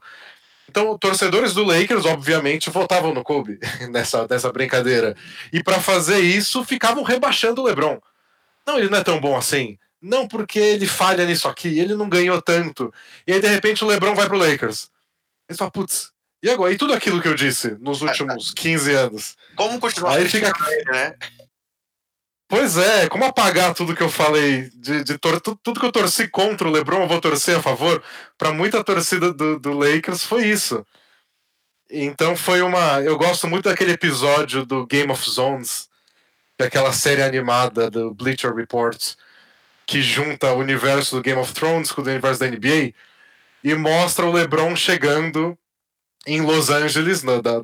Então, 0.69 0.97
torcedores 0.99 1.55
do 1.55 1.64
Lakers, 1.64 2.05
obviamente, 2.05 2.71
votavam 2.71 3.12
no 3.12 3.23
Kobe 3.23 3.59
nessa, 3.90 4.26
nessa 4.28 4.52
brincadeira. 4.52 5.16
E 5.52 5.62
para 5.62 5.81
fazer 5.81 6.21
isso, 6.21 6.64
ficavam 6.64 7.02
rebaixando 7.02 7.62
o 7.62 7.64
LeBron. 7.64 7.99
Não, 8.66 8.78
ele 8.78 8.88
não 8.88 8.99
é 8.99 9.04
tão 9.04 9.20
bom 9.20 9.37
assim. 9.37 9.78
Não 10.00 10.28
porque 10.28 10.58
ele 10.58 10.87
falha 10.87 11.25
nisso 11.25 11.49
aqui, 11.49 11.78
ele 11.78 11.94
não 11.94 12.08
ganhou 12.08 12.40
tanto. 12.42 12.92
E 13.26 13.32
aí, 13.32 13.40
de 13.40 13.49
repente, 13.49 13.85
o 13.85 13.87
LeBron 13.87 14.14
vai 14.14 14.26
pro 14.26 14.38
Lakers. 14.38 14.90
Eles 15.49 15.58
falam, 15.58 15.70
putz, 15.70 16.12
e 16.42 16.50
agora? 16.50 16.73
E 16.73 16.76
tudo 16.76 16.92
aquilo 16.92 17.20
que 17.20 17.28
eu 17.28 17.35
disse 17.35 17.76
nos 17.80 18.02
últimos 18.02 18.52
15 18.54 18.92
anos? 18.92 19.37
Como 19.56 19.80
continuar 19.80 20.16
aí 20.16 20.28
fica... 20.28 20.52
ele, 20.70 20.85
né? 20.90 21.14
Pois 22.49 22.76
é, 22.76 23.08
como 23.08 23.25
apagar 23.25 23.75
tudo 23.75 23.94
que 23.94 24.02
eu 24.02 24.08
falei, 24.08 24.70
de, 24.75 25.02
de 25.02 25.18
tor 25.18 25.40
tudo 25.40 25.80
que 25.80 25.87
eu 25.87 25.90
torci 25.90 26.28
contra 26.28 26.68
o 26.68 26.70
LeBron, 26.70 27.02
eu 27.02 27.08
vou 27.08 27.20
torcer 27.20 27.56
a 27.56 27.62
favor. 27.62 28.00
Para 28.38 28.52
muita 28.52 28.85
torcida 28.85 29.32
do, 29.32 29.58
do 29.58 29.73
Lakers 29.73 30.23
foi 30.23 30.46
isso. 30.46 30.87
Então 31.90 32.37
foi 32.37 32.62
uma. 32.62 33.00
Eu 33.00 33.18
gosto 33.18 33.49
muito 33.49 33.68
daquele 33.68 33.92
episódio 33.92 34.64
do 34.64 34.87
Game 34.87 35.11
of 35.11 35.28
Zones, 35.28 35.88
daquela 36.58 36.92
série 36.92 37.22
animada 37.22 37.90
do 37.90 38.14
Bleacher 38.14 38.54
Report, 38.54 39.14
que 39.86 40.02
junta 40.02 40.52
o 40.52 40.58
universo 40.58 41.16
do 41.16 41.22
Game 41.22 41.40
of 41.40 41.52
Thrones 41.52 41.92
com 41.92 42.00
o 42.00 42.04
universo 42.04 42.40
da 42.40 42.48
NBA 42.48 42.92
e 43.62 43.75
mostra 43.75 44.26
o 44.26 44.32
LeBron 44.32 44.75
chegando 44.75 45.56
em 46.26 46.40
Los 46.40 46.70
Angeles, 46.70 47.22
na, 47.22 47.40
da, 47.40 47.62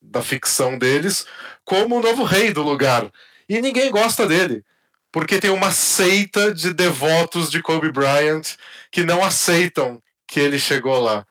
da 0.00 0.22
ficção 0.22 0.78
deles, 0.78 1.26
como 1.64 1.96
o 1.96 2.02
novo 2.02 2.24
rei 2.24 2.52
do 2.52 2.62
lugar 2.62 3.10
e 3.48 3.60
ninguém 3.60 3.90
gosta 3.90 4.26
dele. 4.26 4.64
Porque 5.10 5.38
tem 5.38 5.50
uma 5.50 5.70
seita 5.70 6.54
de 6.54 6.72
devotos 6.72 7.50
de 7.50 7.60
Kobe 7.62 7.92
Bryant 7.92 8.56
que 8.90 9.04
não 9.04 9.22
aceitam 9.22 10.02
que 10.26 10.40
ele 10.40 10.58
chegou 10.58 10.98
lá. 10.98 11.26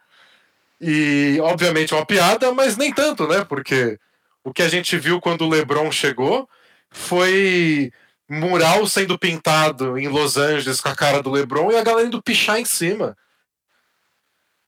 E, 0.80 1.40
obviamente, 1.42 1.94
é 1.94 1.98
uma 1.98 2.06
piada, 2.06 2.52
mas 2.52 2.78
nem 2.78 2.94
tanto, 2.94 3.28
né? 3.28 3.44
Porque 3.44 4.00
o 4.44 4.54
que 4.54 4.62
a 4.62 4.68
gente 4.68 4.98
viu 4.98 5.20
quando 5.20 5.46
o 5.46 5.50
LeBron 5.50 5.92
chegou 5.92 6.48
foi 6.92 7.92
mural 8.30 8.86
sendo 8.86 9.18
pintado 9.18 9.98
em 9.98 10.08
Los 10.08 10.38
Angeles 10.38 10.80
com 10.80 10.90
a 10.90 10.96
cara 10.96 11.24
do 11.24 11.32
LeBron 11.32 11.72
e 11.72 11.78
a 11.78 11.84
galera 11.84 12.08
indo 12.08 12.22
pichar 12.22 12.60
em 12.60 12.66
cima. 12.66 13.18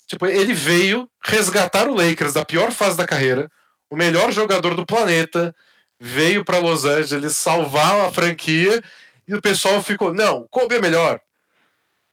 Tipo, 0.07 0.25
ele 0.25 0.53
veio 0.53 1.09
resgatar 1.23 1.87
o 1.87 1.95
Lakers 1.95 2.33
da 2.33 2.43
pior 2.43 2.71
fase 2.71 2.97
da 2.97 3.05
carreira, 3.05 3.49
o 3.89 3.95
melhor 3.95 4.31
jogador 4.31 4.75
do 4.75 4.85
planeta, 4.85 5.55
veio 5.99 6.43
para 6.43 6.59
Los 6.59 6.83
Angeles 6.83 7.37
salvar 7.37 8.05
a 8.05 8.11
franquia 8.11 8.83
E 9.25 9.33
o 9.33 9.41
pessoal 9.41 9.81
ficou, 9.81 10.13
não, 10.13 10.45
Kobe 10.49 10.75
é 10.75 10.81
melhor. 10.81 11.21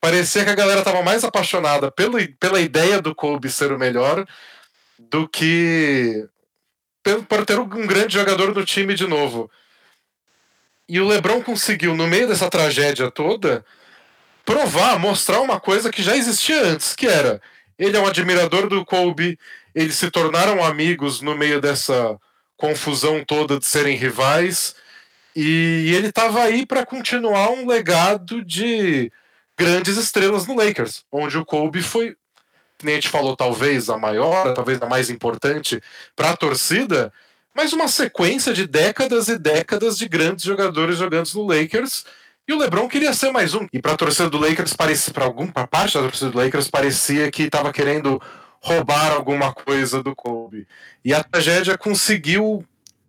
Parecia 0.01 0.45
que 0.45 0.51
a 0.51 0.55
galera 0.55 0.83
tava 0.83 1.03
mais 1.03 1.25
apaixonada 1.25 1.91
pelo, 1.91 2.17
pela 2.39 2.61
ideia 2.61 3.03
do 3.03 3.15
Kobe 3.15 3.51
ser 3.51 3.73
o 3.73 3.79
melhor 3.79 4.25
do 4.99 5.29
que 5.29 6.29
por 7.29 7.45
ter 7.45 7.59
um 7.59 7.67
grande 7.87 8.15
jogador 8.15 8.53
do 8.53 8.65
time 8.65 8.95
de 8.95 9.07
novo. 9.07 9.51
E 10.91 10.99
o 10.99 11.07
LeBron 11.07 11.41
conseguiu, 11.41 11.95
no 11.95 12.09
meio 12.09 12.27
dessa 12.27 12.51
tragédia 12.51 13.13
toda, 13.13 13.65
provar, 14.45 14.99
mostrar 14.99 15.41
uma 15.41 15.61
coisa 15.61 15.89
que 15.89 16.03
já 16.03 16.17
existia 16.17 16.65
antes, 16.65 16.97
que 16.97 17.07
era 17.07 17.41
ele 17.79 17.97
é 17.97 18.01
um 18.01 18.09
admirador 18.09 18.69
do 18.69 18.85
Kobe, 18.85 19.39
eles 19.73 19.95
se 19.95 20.11
tornaram 20.11 20.65
amigos 20.65 21.21
no 21.21 21.37
meio 21.37 21.61
dessa 21.61 22.19
confusão 22.57 23.25
toda 23.25 23.57
de 23.61 23.67
serem 23.67 23.97
rivais, 23.97 24.75
e 25.35 25.95
ele 25.95 26.09
estava 26.09 26.43
aí 26.43 26.67
para 26.67 26.85
continuar 26.85 27.51
um 27.53 27.69
legado 27.69 28.45
de 28.45 29.13
grandes 29.57 29.97
estrelas 29.97 30.45
no 30.45 30.57
Lakers, 30.57 31.05
onde 31.13 31.39
o 31.39 31.45
Kobe 31.45 31.83
foi, 31.83 32.17
nem 32.83 32.95
a 32.95 32.97
gente 32.97 33.09
falou, 33.09 33.37
talvez 33.37 33.89
a 33.89 33.97
maior, 33.97 34.55
talvez 34.55 34.83
a 34.83 34.87
mais 34.87 35.09
importante 35.09 35.81
para 36.17 36.31
a 36.31 36.37
torcida, 36.37 37.13
mas 37.61 37.75
uma 37.75 37.89
sequência 37.89 38.55
de 38.55 38.67
décadas 38.67 39.29
e 39.29 39.39
décadas 39.39 39.99
de 39.99 40.09
grandes 40.09 40.47
jogadores 40.47 40.97
jogando 40.97 41.29
no 41.35 41.47
Lakers 41.47 42.07
e 42.49 42.55
o 42.55 42.59
LeBron 42.59 42.89
queria 42.89 43.13
ser 43.13 43.31
mais 43.31 43.53
um. 43.53 43.67
E 43.71 43.83
para 43.83 43.93
a 43.93 43.97
torcida 43.99 44.31
do 44.31 44.39
Lakers 44.39 44.73
parecia, 44.73 45.13
para 45.13 45.27
alguma 45.27 45.67
parte 45.67 45.93
da 45.93 46.05
torcida 46.05 46.31
do 46.31 46.39
Lakers 46.39 46.71
parecia 46.71 47.31
que 47.31 47.43
estava 47.43 47.71
querendo 47.71 48.19
roubar 48.63 49.13
alguma 49.13 49.53
coisa 49.53 50.03
do 50.03 50.17
Kobe. 50.17 50.67
E 51.05 51.13
a 51.13 51.23
tragédia 51.23 51.77
conseguiu 51.77 52.65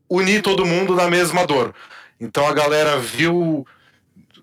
unir 0.09 0.41
todo 0.41 0.65
mundo 0.65 0.93
na 0.95 1.07
mesma 1.07 1.47
dor. 1.47 1.73
Então 2.19 2.45
a 2.45 2.53
galera 2.53 2.99
viu, 2.99 3.65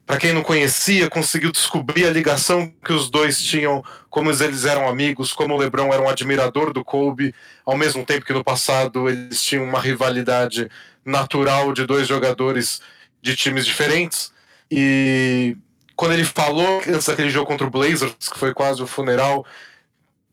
para 0.09 0.17
quem 0.17 0.33
não 0.33 0.43
conhecia, 0.43 1.11
conseguiu 1.11 1.53
descobrir 1.53 2.07
a 2.07 2.11
ligação 2.11 2.73
que 2.83 2.95
os 2.95 3.11
dois 3.11 3.43
tinham, 3.43 3.85
como 4.09 4.31
eles 4.31 4.65
eram 4.65 4.89
amigos, 4.89 5.35
como 5.35 5.55
o 5.55 5.59
LeBron 5.59 5.93
era 5.93 6.01
um 6.01 6.09
admirador 6.09 6.73
do 6.73 6.83
Kobe, 6.83 7.35
ao 7.63 7.77
mesmo 7.77 8.03
tempo 8.07 8.25
que 8.25 8.33
no 8.33 8.43
passado 8.43 9.07
eles 9.07 9.43
tinham 9.43 9.65
uma 9.65 9.79
rivalidade 9.79 10.71
natural 11.05 11.75
de 11.75 11.85
dois 11.85 12.09
jogadores 12.09 12.81
de 13.21 13.37
times 13.37 13.67
diferentes. 13.67 14.33
E 14.71 15.55
quando 15.95 16.15
ele 16.15 16.25
falou 16.25 16.83
antes 16.89 17.05
daquele 17.05 17.29
jogo 17.29 17.47
contra 17.47 17.67
o 17.67 17.71
Blazers, 17.71 18.31
que 18.33 18.39
foi 18.39 18.55
quase 18.55 18.83
o 18.83 18.87
funeral, 18.87 19.45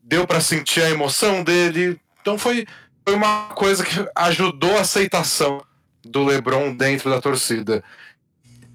deu 0.02 0.26
para 0.26 0.40
sentir 0.40 0.80
a 0.80 0.88
emoção 0.88 1.44
dele. 1.44 2.00
Então 2.22 2.38
foi, 2.38 2.66
foi 3.04 3.14
uma 3.14 3.48
coisa 3.48 3.84
que 3.84 4.08
ajudou 4.14 4.78
a 4.78 4.80
aceitação 4.80 5.62
do 6.02 6.24
LeBron 6.24 6.74
dentro 6.74 7.10
da 7.10 7.20
torcida. 7.20 7.84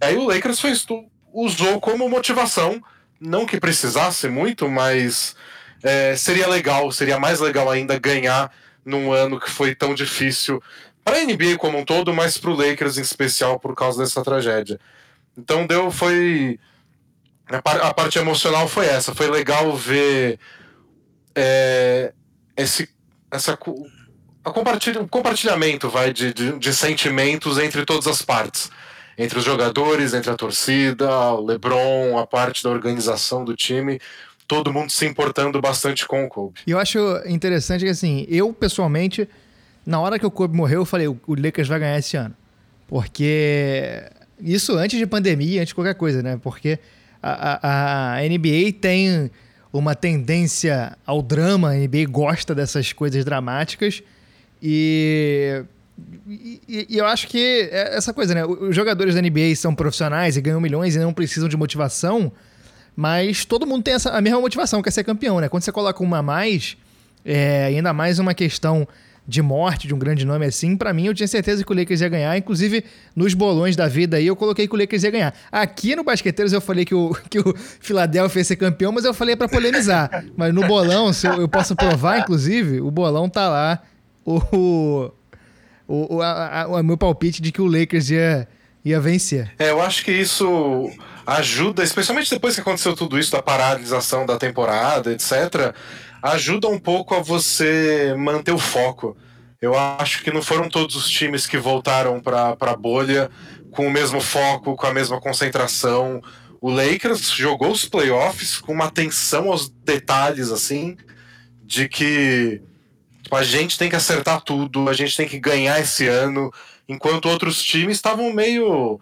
Aí 0.01 0.17
o 0.17 0.27
Lakers 0.27 0.59
fez, 0.59 0.85
usou 1.31 1.79
como 1.79 2.09
motivação, 2.09 2.81
não 3.19 3.45
que 3.45 3.59
precisasse 3.59 4.27
muito, 4.27 4.67
mas 4.67 5.35
é, 5.83 6.15
seria 6.15 6.47
legal, 6.47 6.91
seria 6.91 7.19
mais 7.19 7.39
legal 7.39 7.69
ainda 7.69 7.99
ganhar 7.99 8.51
num 8.83 9.11
ano 9.11 9.39
que 9.39 9.49
foi 9.49 9.75
tão 9.75 9.93
difícil 9.93 10.61
para 11.03 11.17
a 11.17 11.23
NBA 11.23 11.57
como 11.57 11.79
um 11.79 11.85
todo, 11.85 12.13
mas 12.13 12.37
para 12.37 12.51
o 12.51 12.55
Lakers 12.55 12.97
em 12.97 13.01
especial 13.01 13.59
por 13.59 13.75
causa 13.75 14.03
dessa 14.03 14.23
tragédia. 14.23 14.79
Então 15.37 15.65
deu, 15.65 15.91
foi. 15.91 16.59
A, 17.47 17.93
parte 17.93 18.17
emocional 18.17 18.67
foi 18.67 18.85
essa. 18.85 19.13
Foi 19.13 19.29
legal 19.29 19.75
ver 19.75 20.39
é, 21.35 22.13
esse, 22.55 22.89
essa, 23.29 23.57
a 24.43 24.51
compartilha, 24.51 25.05
compartilhamento 25.09 25.89
vai, 25.89 26.13
de, 26.13 26.33
de, 26.33 26.57
de, 26.57 26.73
sentimentos 26.73 27.57
entre 27.57 27.85
todas 27.85 28.07
as 28.07 28.21
partes. 28.21 28.69
Entre 29.17 29.37
os 29.37 29.45
jogadores, 29.45 30.13
entre 30.13 30.31
a 30.31 30.35
torcida, 30.35 31.09
o 31.33 31.45
LeBron, 31.45 32.17
a 32.17 32.25
parte 32.25 32.63
da 32.63 32.69
organização 32.69 33.43
do 33.43 33.55
time. 33.55 33.99
Todo 34.47 34.73
mundo 34.73 34.91
se 34.91 35.05
importando 35.05 35.61
bastante 35.61 36.05
com 36.07 36.25
o 36.25 36.27
Kobe. 36.27 36.59
E 36.67 36.71
eu 36.71 36.79
acho 36.79 36.99
interessante 37.25 37.83
que, 37.83 37.89
assim, 37.89 38.25
eu 38.27 38.53
pessoalmente, 38.53 39.27
na 39.85 39.99
hora 39.99 40.19
que 40.19 40.25
o 40.25 40.31
Kobe 40.31 40.55
morreu, 40.55 40.81
eu 40.81 40.85
falei: 40.85 41.07
o 41.07 41.19
Lakers 41.27 41.67
vai 41.67 41.79
ganhar 41.79 41.97
esse 41.97 42.17
ano. 42.17 42.35
Porque 42.87 44.03
isso 44.41 44.73
antes 44.73 44.99
de 44.99 45.05
pandemia, 45.05 45.61
antes 45.61 45.69
de 45.69 45.75
qualquer 45.75 45.95
coisa, 45.95 46.21
né? 46.21 46.39
Porque 46.41 46.79
a, 47.21 47.67
a, 47.67 48.15
a 48.15 48.21
NBA 48.23 48.73
tem 48.81 49.31
uma 49.71 49.95
tendência 49.95 50.97
ao 51.05 51.21
drama, 51.21 51.69
a 51.69 51.73
NBA 51.73 52.05
gosta 52.09 52.53
dessas 52.53 52.91
coisas 52.91 53.23
dramáticas 53.23 54.03
e, 54.61 55.63
e, 56.27 56.87
e, 56.89 56.97
eu 56.97 57.05
acho 57.05 57.27
que 57.27 57.69
é 57.71 57.95
essa 57.95 58.13
coisa, 58.13 58.33
né? 58.33 58.45
Os 58.45 58.75
jogadores 58.75 59.15
da 59.15 59.21
NBA 59.21 59.55
são 59.55 59.73
profissionais 59.75 60.37
e 60.37 60.41
ganham 60.41 60.61
milhões 60.61 60.95
e 60.95 60.99
não 60.99 61.13
precisam 61.13 61.49
de 61.49 61.57
motivação, 61.57 62.31
mas 62.95 63.45
todo 63.45 63.65
mundo 63.65 63.83
tem 63.83 63.93
essa, 63.93 64.11
a 64.11 64.21
mesma 64.21 64.39
motivação, 64.39 64.81
que 64.81 64.89
é 64.89 64.91
ser 64.91 65.03
campeão, 65.03 65.39
né? 65.39 65.49
Quando 65.49 65.63
você 65.63 65.71
coloca 65.71 66.03
uma 66.03 66.19
a 66.19 66.21
mais, 66.21 66.77
é 67.25 67.65
ainda 67.65 67.93
mais 67.93 68.19
uma 68.19 68.33
questão 68.33 68.87
de 69.27 69.41
morte 69.41 69.87
de 69.87 69.93
um 69.93 69.99
grande 69.99 70.25
nome 70.25 70.45
assim, 70.45 70.75
para 70.75 70.91
mim 70.93 71.05
eu 71.05 71.13
tinha 71.13 71.27
certeza 71.27 71.63
que 71.63 71.71
o 71.71 71.75
Lakers 71.75 72.01
ia 72.01 72.09
ganhar. 72.09 72.37
Inclusive, 72.37 72.83
nos 73.15 73.33
bolões 73.33 73.75
da 73.75 73.87
vida 73.87 74.17
aí, 74.17 74.27
eu 74.27 74.35
coloquei 74.35 74.67
que 74.67 74.75
o 74.75 74.77
Lakers 74.77 75.03
ia 75.03 75.11
ganhar. 75.11 75.33
Aqui 75.51 75.95
no 75.95 76.03
Basqueteiros 76.03 76.53
eu 76.53 76.61
falei 76.61 76.85
que 76.85 76.95
o, 76.95 77.15
que 77.29 77.39
o 77.39 77.55
Philadelphia 77.55 78.39
ia 78.39 78.43
ser 78.43 78.55
campeão, 78.55 78.91
mas 78.91 79.05
eu 79.05 79.13
falei 79.13 79.35
para 79.35 79.47
polemizar. 79.47 80.25
Mas 80.35 80.53
no 80.53 80.65
bolão, 80.67 81.13
se 81.13 81.27
eu, 81.27 81.41
eu, 81.41 81.47
posso 81.47 81.75
provar, 81.75 82.19
inclusive, 82.19 82.81
o 82.81 82.91
bolão 82.91 83.29
tá 83.29 83.47
lá 83.47 83.81
o, 84.25 85.11
o, 85.91 86.15
o, 86.15 86.21
a, 86.21 86.67
o 86.67 86.83
meu 86.83 86.97
palpite 86.97 87.41
de 87.41 87.51
que 87.51 87.61
o 87.61 87.65
Lakers 87.65 88.09
ia, 88.09 88.47
ia 88.83 88.99
vencer. 88.99 89.53
É, 89.59 89.71
eu 89.71 89.81
acho 89.81 90.03
que 90.05 90.11
isso 90.11 90.89
ajuda, 91.25 91.83
especialmente 91.83 92.29
depois 92.29 92.55
que 92.55 92.61
aconteceu 92.61 92.95
tudo 92.95 93.19
isso 93.19 93.31
da 93.31 93.41
paralisação 93.41 94.25
da 94.25 94.37
temporada, 94.37 95.11
etc 95.11 95.75
ajuda 96.21 96.67
um 96.67 96.77
pouco 96.77 97.15
a 97.15 97.19
você 97.19 98.13
manter 98.17 98.51
o 98.51 98.57
foco. 98.57 99.17
Eu 99.59 99.77
acho 99.77 100.23
que 100.23 100.31
não 100.31 100.41
foram 100.41 100.69
todos 100.69 100.95
os 100.95 101.09
times 101.09 101.47
que 101.47 101.57
voltaram 101.57 102.19
para 102.19 102.55
a 102.59 102.75
bolha 102.75 103.29
com 103.71 103.87
o 103.87 103.91
mesmo 103.91 104.21
foco, 104.21 104.75
com 104.75 104.87
a 104.87 104.93
mesma 104.93 105.19
concentração. 105.19 106.21
O 106.59 106.69
Lakers 106.69 107.31
jogou 107.31 107.71
os 107.71 107.85
playoffs 107.85 108.59
com 108.59 108.73
uma 108.73 108.85
atenção 108.85 109.51
aos 109.51 109.69
detalhes, 109.69 110.51
assim, 110.51 110.95
de 111.63 111.87
que 111.87 112.61
tipo, 113.31 113.35
a 113.35 113.43
gente 113.43 113.77
tem 113.77 113.89
que 113.89 113.95
acertar 113.95 114.41
tudo, 114.41 114.89
a 114.89 114.93
gente 114.93 115.15
tem 115.15 115.27
que 115.27 115.39
ganhar 115.39 115.79
esse 115.79 116.07
ano, 116.07 116.51
enquanto 116.87 117.29
outros 117.29 117.63
times 117.63 117.95
estavam 117.95 118.33
meio. 118.33 118.99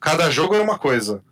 Cada 0.00 0.28
jogo 0.30 0.54
era 0.54 0.64
uma 0.64 0.78
coisa. 0.78 1.22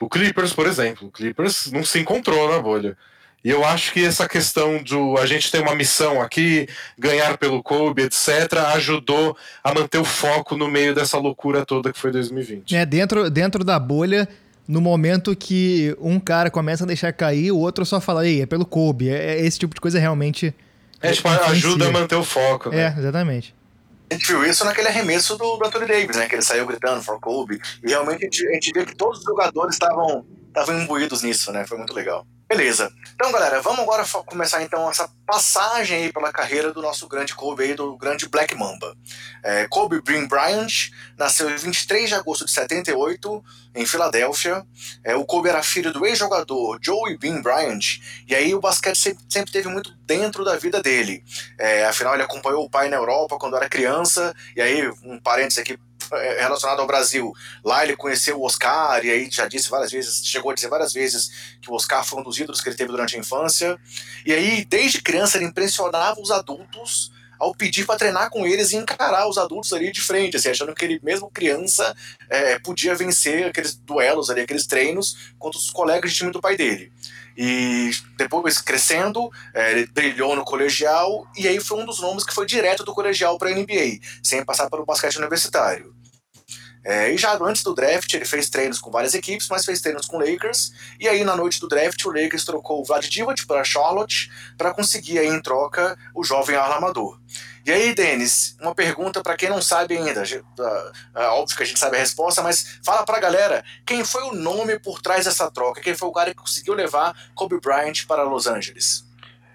O 0.00 0.08
Clippers, 0.08 0.52
por 0.52 0.66
exemplo, 0.66 1.08
o 1.08 1.10
Clippers 1.10 1.72
não 1.72 1.82
se 1.82 1.98
encontrou 1.98 2.50
na 2.50 2.60
bolha. 2.60 2.96
E 3.42 3.50
eu 3.50 3.64
acho 3.64 3.92
que 3.92 4.04
essa 4.04 4.28
questão 4.28 4.82
do 4.82 5.16
a 5.16 5.24
gente 5.24 5.50
ter 5.50 5.60
uma 5.60 5.74
missão 5.74 6.20
aqui, 6.20 6.68
ganhar 6.98 7.38
pelo 7.38 7.62
Kobe, 7.62 8.02
etc., 8.02 8.52
ajudou 8.74 9.36
a 9.62 9.72
manter 9.72 9.98
o 9.98 10.04
foco 10.04 10.56
no 10.56 10.68
meio 10.68 10.94
dessa 10.94 11.16
loucura 11.16 11.64
toda 11.64 11.92
que 11.92 11.98
foi 11.98 12.10
2020. 12.10 12.74
É, 12.74 12.84
dentro, 12.84 13.30
dentro 13.30 13.62
da 13.62 13.78
bolha, 13.78 14.28
no 14.66 14.80
momento 14.80 15.34
que 15.36 15.96
um 16.00 16.18
cara 16.18 16.50
começa 16.50 16.84
a 16.84 16.86
deixar 16.86 17.12
cair, 17.12 17.52
o 17.52 17.58
outro 17.58 17.86
só 17.86 18.00
fala, 18.00 18.26
ei, 18.26 18.42
é 18.42 18.46
pelo 18.46 18.66
Kobe. 18.66 19.08
É, 19.08 19.36
é 19.36 19.46
esse 19.46 19.58
tipo 19.58 19.74
de 19.74 19.80
coisa 19.80 19.98
realmente. 19.98 20.52
É, 21.00 21.12
tipo, 21.12 21.28
ajuda 21.28 21.88
a 21.88 21.92
manter 21.92 22.16
o 22.16 22.24
foco. 22.24 22.70
Né? 22.70 22.94
É, 22.96 22.98
exatamente. 22.98 23.54
A 24.08 24.14
gente 24.14 24.26
viu 24.26 24.44
isso 24.44 24.64
naquele 24.64 24.88
arremesso 24.88 25.36
do, 25.36 25.56
do 25.56 25.66
Anthony 25.66 25.86
Davis, 25.86 26.16
né? 26.16 26.28
Que 26.28 26.36
ele 26.36 26.42
saiu 26.42 26.66
gritando 26.66 27.02
for 27.02 27.18
Kobe. 27.20 27.60
E 27.82 27.88
realmente 27.88 28.22
a 28.22 28.24
gente, 28.24 28.48
a 28.48 28.52
gente 28.52 28.72
vê 28.72 28.86
que 28.86 28.94
todos 28.94 29.18
os 29.18 29.24
jogadores 29.24 29.74
estavam 29.74 30.24
imbuídos 30.80 31.22
nisso, 31.22 31.50
né? 31.52 31.66
Foi 31.66 31.76
muito 31.76 31.92
legal. 31.92 32.24
Beleza. 32.48 32.92
Então, 33.12 33.32
galera, 33.32 33.60
vamos 33.60 33.80
agora 33.80 34.04
começar 34.24 34.62
então 34.62 34.88
essa 34.88 35.10
passagem 35.26 35.96
aí 35.96 36.12
pela 36.12 36.32
carreira 36.32 36.72
do 36.72 36.80
nosso 36.80 37.08
grande 37.08 37.34
Kobe 37.34 37.64
aí, 37.64 37.74
do 37.74 37.96
grande 37.96 38.28
Black 38.28 38.54
Mamba. 38.54 38.96
É, 39.42 39.66
Kobe 39.66 40.00
Bryant 40.00 40.90
nasceu 41.18 41.50
em 41.50 41.56
23 41.56 42.08
de 42.08 42.14
agosto 42.14 42.44
de 42.44 42.52
78 42.52 43.44
em 43.74 43.84
Filadélfia. 43.84 44.64
É, 45.02 45.16
o 45.16 45.24
Kobe 45.24 45.48
era 45.48 45.60
filho 45.60 45.92
do 45.92 46.06
ex-jogador 46.06 46.78
Joey 46.80 47.18
Bean 47.18 47.42
Bryant 47.42 47.98
e 48.28 48.34
aí 48.34 48.54
o 48.54 48.60
basquete 48.60 48.96
sempre, 48.96 49.24
sempre 49.28 49.50
teve 49.50 49.68
muito 49.68 49.90
dentro 50.04 50.44
da 50.44 50.56
vida 50.56 50.80
dele. 50.80 51.24
É, 51.58 51.84
afinal, 51.84 52.14
ele 52.14 52.22
acompanhou 52.22 52.64
o 52.64 52.70
pai 52.70 52.88
na 52.88 52.96
Europa 52.96 53.38
quando 53.38 53.56
era 53.56 53.68
criança 53.68 54.32
e 54.54 54.62
aí, 54.62 54.88
um 55.02 55.18
parênteses 55.18 55.58
aqui 55.58 55.76
relacionado 56.38 56.80
ao 56.80 56.86
Brasil. 56.86 57.32
Lá 57.64 57.84
ele 57.84 57.96
conheceu 57.96 58.38
o 58.38 58.44
Oscar 58.44 59.04
e 59.04 59.10
aí 59.10 59.28
já 59.30 59.46
disse 59.46 59.68
várias 59.70 59.90
vezes, 59.90 60.26
chegou 60.26 60.50
a 60.50 60.54
dizer 60.54 60.68
várias 60.68 60.92
vezes 60.92 61.30
que 61.60 61.70
o 61.70 61.74
Oscar 61.74 62.04
foi 62.04 62.20
um 62.20 62.22
dos 62.22 62.38
ídolos 62.38 62.60
que 62.60 62.68
ele 62.68 62.76
teve 62.76 62.90
durante 62.90 63.16
a 63.16 63.18
infância. 63.18 63.78
E 64.24 64.32
aí, 64.32 64.64
desde 64.64 65.02
criança, 65.02 65.36
ele 65.36 65.46
impressionava 65.46 66.20
os 66.20 66.30
adultos 66.30 67.10
ao 67.38 67.54
pedir 67.54 67.84
para 67.84 67.98
treinar 67.98 68.30
com 68.30 68.46
eles 68.46 68.72
e 68.72 68.76
encarar 68.76 69.28
os 69.28 69.38
adultos 69.38 69.72
ali 69.72 69.92
de 69.92 70.00
frente, 70.00 70.36
assim, 70.36 70.48
achando 70.48 70.74
que 70.74 70.84
ele, 70.84 71.00
mesmo 71.02 71.30
criança, 71.30 71.94
é, 72.30 72.58
podia 72.58 72.94
vencer 72.94 73.46
aqueles 73.46 73.74
duelos 73.74 74.30
ali, 74.30 74.40
aqueles 74.40 74.66
treinos 74.66 75.32
contra 75.38 75.58
os 75.58 75.70
colegas 75.70 76.12
de 76.12 76.16
time 76.16 76.30
do 76.30 76.40
pai 76.40 76.56
dele. 76.56 76.92
E 77.36 77.90
depois, 78.16 78.60
crescendo, 78.60 79.30
é, 79.52 79.72
ele 79.72 79.86
brilhou 79.86 80.34
no 80.34 80.44
colegial 80.44 81.26
e 81.36 81.46
aí 81.46 81.60
foi 81.60 81.78
um 81.82 81.84
dos 81.84 82.00
nomes 82.00 82.24
que 82.24 82.32
foi 82.32 82.46
direto 82.46 82.82
do 82.82 82.94
colegial 82.94 83.36
para 83.38 83.50
a 83.50 83.54
NBA, 83.54 83.98
sem 84.22 84.42
passar 84.44 84.70
pelo 84.70 84.86
basquete 84.86 85.16
universitário. 85.16 85.94
É, 86.88 87.12
e 87.12 87.18
já 87.18 87.36
antes 87.42 87.64
do 87.64 87.74
draft, 87.74 88.14
ele 88.14 88.24
fez 88.24 88.48
treinos 88.48 88.78
com 88.78 88.92
várias 88.92 89.12
equipes, 89.12 89.48
mas 89.50 89.64
fez 89.64 89.80
treinos 89.80 90.06
com 90.06 90.18
o 90.18 90.20
Lakers. 90.20 90.72
E 91.00 91.08
aí, 91.08 91.24
na 91.24 91.34
noite 91.34 91.58
do 91.58 91.66
draft, 91.66 92.04
o 92.04 92.12
Lakers 92.12 92.44
trocou 92.44 92.80
o 92.80 92.84
Vlad 92.84 93.04
Divac 93.08 93.44
para 93.44 93.64
Charlotte 93.64 94.30
para 94.56 94.72
conseguir 94.72 95.18
aí, 95.18 95.26
em 95.26 95.42
troca 95.42 95.98
o 96.14 96.22
jovem 96.22 96.54
armador. 96.54 97.18
E 97.66 97.72
aí, 97.72 97.92
Denis, 97.92 98.56
uma 98.60 98.72
pergunta 98.72 99.20
para 99.20 99.36
quem 99.36 99.48
não 99.48 99.60
sabe 99.60 99.96
ainda. 99.96 100.22
Óbvio 101.32 101.56
que 101.56 101.62
a 101.64 101.66
gente 101.66 101.80
sabe 101.80 101.96
a 101.96 101.98
resposta, 101.98 102.40
mas 102.40 102.78
fala 102.84 103.04
para 103.04 103.16
a 103.16 103.20
galera 103.20 103.64
quem 103.84 104.04
foi 104.04 104.22
o 104.22 104.32
nome 104.32 104.78
por 104.78 105.02
trás 105.02 105.24
dessa 105.24 105.50
troca? 105.50 105.80
Quem 105.80 105.96
foi 105.96 106.08
o 106.08 106.12
cara 106.12 106.30
que 106.30 106.36
conseguiu 106.36 106.74
levar 106.74 107.16
Kobe 107.34 107.58
Bryant 107.60 108.06
para 108.06 108.22
Los 108.22 108.46
Angeles? 108.46 109.04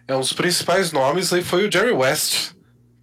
É, 0.06 0.14
um 0.14 0.20
dos 0.20 0.34
principais 0.34 0.92
nomes 0.92 1.32
aí 1.32 1.42
foi 1.42 1.66
o 1.66 1.72
Jerry 1.72 1.94
West 1.94 2.52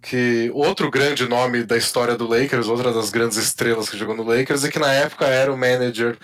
que 0.01 0.49
outro 0.53 0.89
grande 0.89 1.27
nome 1.27 1.63
da 1.63 1.77
história 1.77 2.15
do 2.15 2.27
Lakers, 2.27 2.67
outra 2.67 2.93
das 2.93 3.09
grandes 3.09 3.37
estrelas 3.37 3.89
que 3.89 3.97
jogou 3.97 4.15
no 4.15 4.23
Lakers, 4.23 4.63
e 4.63 4.71
que 4.71 4.79
na 4.79 4.91
época 4.91 5.25
era 5.25 5.51
o 5.51 5.57
manager 5.57 6.17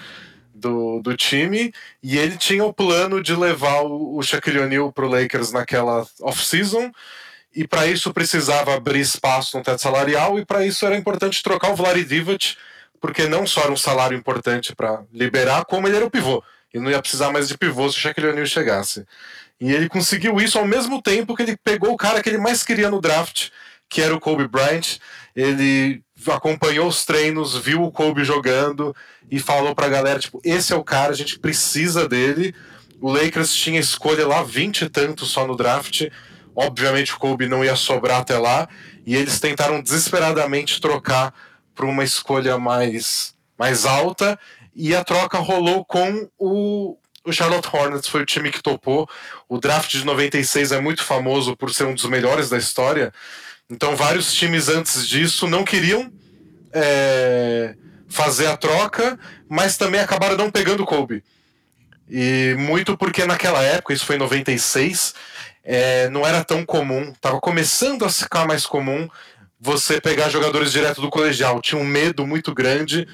do, 0.53 1.01
do 1.01 1.15
time, 1.15 1.73
e 2.01 2.17
ele 2.17 2.37
tinha 2.37 2.63
o 2.63 2.73
plano 2.73 3.21
de 3.21 3.35
levar 3.35 3.81
o, 3.81 4.17
o 4.17 4.23
Shaquille 4.23 4.59
O'Neal 4.59 4.91
pro 4.91 5.07
Lakers 5.07 5.51
naquela 5.51 6.05
off-season, 6.21 6.91
e 7.53 7.67
para 7.67 7.87
isso 7.87 8.13
precisava 8.13 8.73
abrir 8.73 8.99
espaço 8.99 9.57
no 9.57 9.63
teto 9.63 9.81
salarial, 9.81 10.39
e 10.39 10.45
para 10.45 10.65
isso 10.65 10.85
era 10.85 10.95
importante 10.95 11.43
trocar 11.43 11.71
o 11.71 11.75
Vladi 11.75 12.05
Divac, 12.05 12.55
porque 12.99 13.27
não 13.27 13.45
só 13.45 13.61
era 13.63 13.71
um 13.71 13.77
salário 13.77 14.17
importante 14.17 14.73
para 14.73 15.03
liberar, 15.13 15.65
como 15.65 15.87
ele 15.87 15.97
era 15.97 16.05
o 16.05 16.09
pivô, 16.09 16.41
e 16.73 16.79
não 16.79 16.89
ia 16.89 17.01
precisar 17.01 17.31
mais 17.31 17.47
de 17.47 17.57
pivô 17.57 17.89
se 17.89 17.97
o 17.97 18.01
Shaquille 18.01 18.27
O'Neal 18.27 18.45
chegasse. 18.45 19.05
E 19.59 19.71
ele 19.71 19.87
conseguiu 19.87 20.37
isso 20.37 20.57
ao 20.57 20.65
mesmo 20.65 21.01
tempo 21.01 21.35
que 21.35 21.43
ele 21.43 21.57
pegou 21.57 21.93
o 21.93 21.97
cara 21.97 22.21
que 22.21 22.29
ele 22.29 22.37
mais 22.37 22.63
queria 22.63 22.89
no 22.89 22.99
draft, 22.99 23.49
que 23.89 24.01
era 24.01 24.15
o 24.15 24.19
Kobe 24.19 24.47
Bryant. 24.47 24.97
Ele 25.35 26.01
acompanhou 26.27 26.87
os 26.87 27.05
treinos, 27.05 27.57
viu 27.57 27.83
o 27.83 27.91
Kobe 27.91 28.23
jogando 28.23 28.95
e 29.29 29.39
falou 29.39 29.75
pra 29.75 29.89
galera, 29.89 30.19
tipo, 30.19 30.39
esse 30.43 30.73
é 30.73 30.75
o 30.75 30.83
cara, 30.83 31.11
a 31.11 31.15
gente 31.15 31.39
precisa 31.39 32.07
dele. 32.07 32.55
O 33.01 33.11
Lakers 33.11 33.53
tinha 33.53 33.79
escolha 33.79 34.27
lá, 34.27 34.43
20 34.43 34.83
e 34.83 34.89
tanto 34.89 35.25
só 35.25 35.45
no 35.45 35.55
draft. 35.55 36.07
Obviamente 36.55 37.13
o 37.13 37.19
Kobe 37.19 37.47
não 37.47 37.63
ia 37.63 37.75
sobrar 37.75 38.21
até 38.21 38.37
lá. 38.37 38.67
E 39.05 39.15
eles 39.15 39.39
tentaram 39.39 39.81
desesperadamente 39.81 40.81
trocar 40.81 41.33
para 41.75 41.85
uma 41.85 42.03
escolha 42.03 42.57
mais, 42.57 43.35
mais 43.57 43.85
alta. 43.85 44.39
E 44.73 44.95
a 44.95 45.03
troca 45.03 45.37
rolou 45.37 45.85
com 45.85 46.29
o, 46.37 46.97
o 47.25 47.31
Charlotte 47.31 47.69
Hornets, 47.71 48.07
foi 48.07 48.21
o 48.21 48.25
time 48.25 48.49
que 48.49 48.63
topou. 48.63 49.07
O 49.47 49.59
draft 49.59 49.91
de 49.91 50.05
96 50.05 50.71
é 50.71 50.79
muito 50.79 51.03
famoso 51.03 51.55
por 51.55 51.73
ser 51.73 51.85
um 51.85 51.93
dos 51.93 52.05
melhores 52.05 52.49
da 52.49 52.57
história. 52.57 53.13
Então, 53.69 53.95
vários 53.95 54.33
times 54.33 54.69
antes 54.69 55.07
disso 55.07 55.47
não 55.47 55.63
queriam 55.63 56.11
é, 56.71 57.75
fazer 58.07 58.47
a 58.47 58.57
troca, 58.57 59.17
mas 59.49 59.77
também 59.77 59.99
acabaram 59.99 60.37
não 60.37 60.51
pegando 60.51 60.83
o 60.83 60.85
Kobe. 60.85 61.23
E 62.09 62.55
muito 62.59 62.95
porque 62.95 63.25
naquela 63.25 63.63
época, 63.63 63.93
isso 63.93 64.05
foi 64.05 64.17
em 64.17 64.19
96, 64.19 65.15
é, 65.63 66.09
não 66.09 66.25
era 66.25 66.43
tão 66.43 66.63
comum, 66.63 67.11
estava 67.11 67.39
começando 67.39 68.05
a 68.05 68.09
ficar 68.09 68.45
mais 68.45 68.65
comum 68.67 69.09
você 69.59 69.99
pegar 69.99 70.29
jogadores 70.29 70.71
direto 70.71 71.01
do 71.01 71.09
colegial. 71.09 71.59
Tinha 71.59 71.81
um 71.81 71.85
medo 71.85 72.27
muito 72.27 72.53
grande, 72.53 73.07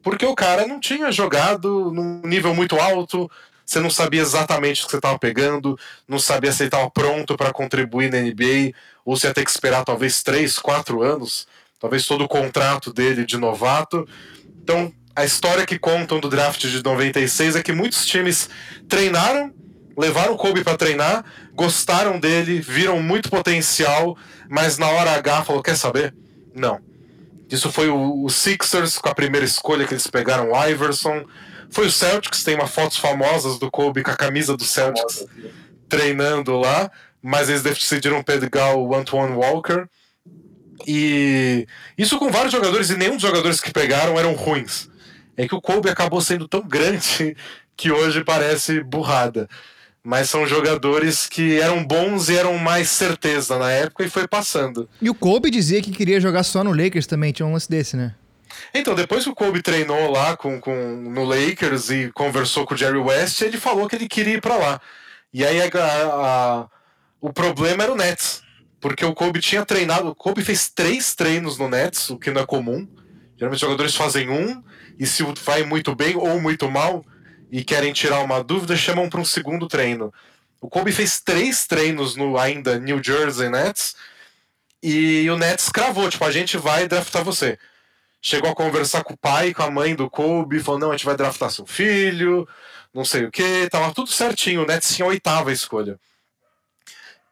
porque 0.00 0.24
o 0.24 0.34
cara 0.34 0.66
não 0.66 0.78
tinha 0.78 1.10
jogado 1.10 1.90
num 1.92 2.22
nível 2.22 2.54
muito 2.54 2.76
alto, 2.76 3.28
você 3.66 3.80
não 3.80 3.90
sabia 3.90 4.22
exatamente 4.22 4.82
o 4.82 4.84
que 4.86 4.92
você 4.92 4.96
estava 4.96 5.18
pegando, 5.18 5.78
não 6.06 6.18
sabia 6.18 6.52
se 6.52 6.62
ele 6.62 6.68
estava 6.68 6.88
pronto 6.90 7.36
para 7.36 7.52
contribuir 7.52 8.10
na 8.10 8.20
NBA, 8.20 8.72
ou 9.08 9.16
se 9.16 9.26
ia 9.26 9.32
ter 9.32 9.42
que 9.42 9.50
esperar 9.50 9.86
talvez 9.86 10.22
três, 10.22 10.58
quatro 10.58 11.02
anos, 11.02 11.46
talvez 11.80 12.06
todo 12.06 12.24
o 12.24 12.28
contrato 12.28 12.92
dele 12.92 13.24
de 13.24 13.38
novato. 13.38 14.06
Então, 14.62 14.92
a 15.16 15.24
história 15.24 15.64
que 15.64 15.78
contam 15.78 16.20
do 16.20 16.28
draft 16.28 16.60
de 16.60 16.84
96 16.84 17.56
é 17.56 17.62
que 17.62 17.72
muitos 17.72 18.04
times 18.04 18.50
treinaram, 18.86 19.50
levaram 19.96 20.34
o 20.34 20.36
Kobe 20.36 20.62
para 20.62 20.76
treinar, 20.76 21.24
gostaram 21.54 22.20
dele, 22.20 22.60
viram 22.60 23.02
muito 23.02 23.30
potencial, 23.30 24.14
mas 24.46 24.76
na 24.76 24.88
hora 24.88 25.12
H 25.12 25.44
falou: 25.46 25.62
quer 25.62 25.78
saber? 25.78 26.14
Não. 26.54 26.78
Isso 27.50 27.72
foi 27.72 27.88
o, 27.88 28.24
o 28.24 28.28
Sixers 28.28 28.98
com 28.98 29.08
a 29.08 29.14
primeira 29.14 29.46
escolha 29.46 29.86
que 29.86 29.94
eles 29.94 30.06
pegaram 30.06 30.52
o 30.52 30.66
Iverson. 30.66 31.24
Foi 31.70 31.86
o 31.86 31.90
Celtics, 31.90 32.44
tem 32.44 32.56
uma 32.56 32.66
fotos 32.66 32.98
famosas 32.98 33.58
do 33.58 33.70
Kobe 33.70 34.02
com 34.02 34.10
a 34.10 34.16
camisa 34.16 34.54
do 34.54 34.64
Celtics 34.64 35.24
treinando 35.88 36.58
lá, 36.58 36.90
mas 37.22 37.48
eles 37.48 37.62
decidiram 37.62 38.22
pegar 38.22 38.74
o 38.74 38.94
Antoine 38.94 39.34
Walker. 39.34 39.86
E 40.86 41.66
isso 41.96 42.18
com 42.18 42.30
vários 42.30 42.52
jogadores, 42.52 42.90
e 42.90 42.96
nenhum 42.96 43.14
dos 43.14 43.22
jogadores 43.22 43.60
que 43.60 43.72
pegaram 43.72 44.18
eram 44.18 44.34
ruins. 44.34 44.88
É 45.36 45.46
que 45.46 45.54
o 45.54 45.60
Kobe 45.60 45.88
acabou 45.88 46.20
sendo 46.20 46.48
tão 46.48 46.66
grande 46.66 47.36
que 47.76 47.90
hoje 47.90 48.24
parece 48.24 48.82
burrada. 48.82 49.48
Mas 50.02 50.30
são 50.30 50.46
jogadores 50.46 51.26
que 51.26 51.60
eram 51.60 51.84
bons 51.84 52.28
e 52.28 52.36
eram 52.36 52.56
mais 52.56 52.88
certeza 52.88 53.58
na 53.58 53.70
época 53.70 54.04
e 54.04 54.10
foi 54.10 54.26
passando. 54.26 54.88
E 55.02 55.10
o 55.10 55.14
Kobe 55.14 55.50
dizia 55.50 55.82
que 55.82 55.90
queria 55.90 56.20
jogar 56.20 56.44
só 56.44 56.64
no 56.64 56.72
Lakers 56.72 57.06
também, 57.06 57.32
tinha 57.32 57.46
um 57.46 57.52
lance 57.52 57.68
desse, 57.68 57.96
né? 57.96 58.14
Então, 58.72 58.94
depois 58.94 59.24
que 59.24 59.30
o 59.30 59.34
Kobe 59.34 59.60
treinou 59.60 60.10
lá 60.10 60.36
com, 60.36 60.60
com, 60.60 60.74
no 60.74 61.24
Lakers 61.24 61.90
e 61.90 62.10
conversou 62.12 62.64
com 62.64 62.74
o 62.74 62.76
Jerry 62.76 62.98
West, 62.98 63.40
ele 63.42 63.58
falou 63.58 63.88
que 63.88 63.96
ele 63.96 64.08
queria 64.08 64.34
ir 64.34 64.40
para 64.40 64.56
lá. 64.56 64.80
E 65.32 65.44
aí 65.44 65.60
a, 65.60 65.66
a, 65.66 66.66
o 67.20 67.32
problema 67.32 67.82
era 67.82 67.92
o 67.92 67.96
Nets, 67.96 68.42
porque 68.80 69.04
o 69.04 69.14
Kobe 69.14 69.40
tinha 69.40 69.64
treinado, 69.64 70.08
o 70.08 70.14
Kobe 70.14 70.42
fez 70.42 70.70
três 70.70 71.14
treinos 71.14 71.58
no 71.58 71.68
Nets, 71.68 72.10
o 72.10 72.18
que 72.18 72.30
não 72.30 72.42
é 72.42 72.46
comum. 72.46 72.86
Geralmente 73.36 73.56
os 73.56 73.60
jogadores 73.60 73.94
fazem 73.94 74.28
um, 74.28 74.62
e 74.98 75.06
se 75.06 75.22
vai 75.44 75.62
muito 75.62 75.94
bem 75.94 76.16
ou 76.16 76.40
muito 76.40 76.70
mal, 76.70 77.04
e 77.50 77.64
querem 77.64 77.92
tirar 77.92 78.20
uma 78.20 78.42
dúvida, 78.42 78.76
chamam 78.76 79.08
para 79.08 79.20
um 79.20 79.24
segundo 79.24 79.66
treino. 79.66 80.12
O 80.60 80.68
Kobe 80.68 80.92
fez 80.92 81.20
três 81.20 81.66
treinos 81.66 82.16
no 82.16 82.36
ainda 82.36 82.78
New 82.78 83.02
Jersey 83.02 83.48
Nets, 83.48 83.96
e 84.82 85.28
o 85.30 85.36
Nets 85.36 85.68
cravou, 85.68 86.08
tipo, 86.08 86.24
a 86.24 86.30
gente 86.30 86.56
vai 86.56 86.86
draftar 86.86 87.24
você 87.24 87.58
chegou 88.20 88.50
a 88.50 88.54
conversar 88.54 89.04
com 89.04 89.14
o 89.14 89.16
pai, 89.16 89.54
com 89.54 89.62
a 89.62 89.70
mãe 89.70 89.94
do 89.94 90.10
Kobe, 90.10 90.60
falou: 90.60 90.80
não, 90.80 90.88
a 90.90 90.96
gente 90.96 91.06
vai 91.06 91.16
draftar 91.16 91.50
seu 91.50 91.66
filho, 91.66 92.48
não 92.92 93.04
sei 93.04 93.24
o 93.24 93.30
que, 93.30 93.68
tava 93.70 93.94
tudo 93.94 94.10
certinho. 94.10 94.62
O 94.62 94.66
Nets 94.66 94.94
tinha 94.94 95.06
a 95.06 95.08
oitava 95.08 95.52
escolha. 95.52 95.98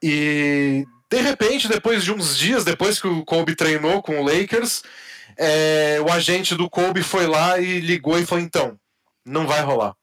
E 0.02 0.84
de 1.10 1.20
repente, 1.20 1.68
depois 1.68 2.04
de 2.04 2.12
uns 2.12 2.36
dias, 2.36 2.64
depois 2.64 3.00
que 3.00 3.06
o 3.06 3.24
Kobe 3.24 3.54
treinou 3.54 4.02
com 4.02 4.20
o 4.20 4.24
Lakers, 4.24 4.82
é, 5.36 5.98
o 6.00 6.10
agente 6.10 6.54
do 6.54 6.68
Kobe 6.68 7.02
foi 7.02 7.26
lá 7.26 7.58
e 7.58 7.80
ligou 7.80 8.18
e 8.18 8.26
falou: 8.26 8.44
então, 8.44 8.78
não 9.24 9.46
vai 9.46 9.60
rolar. 9.60 9.94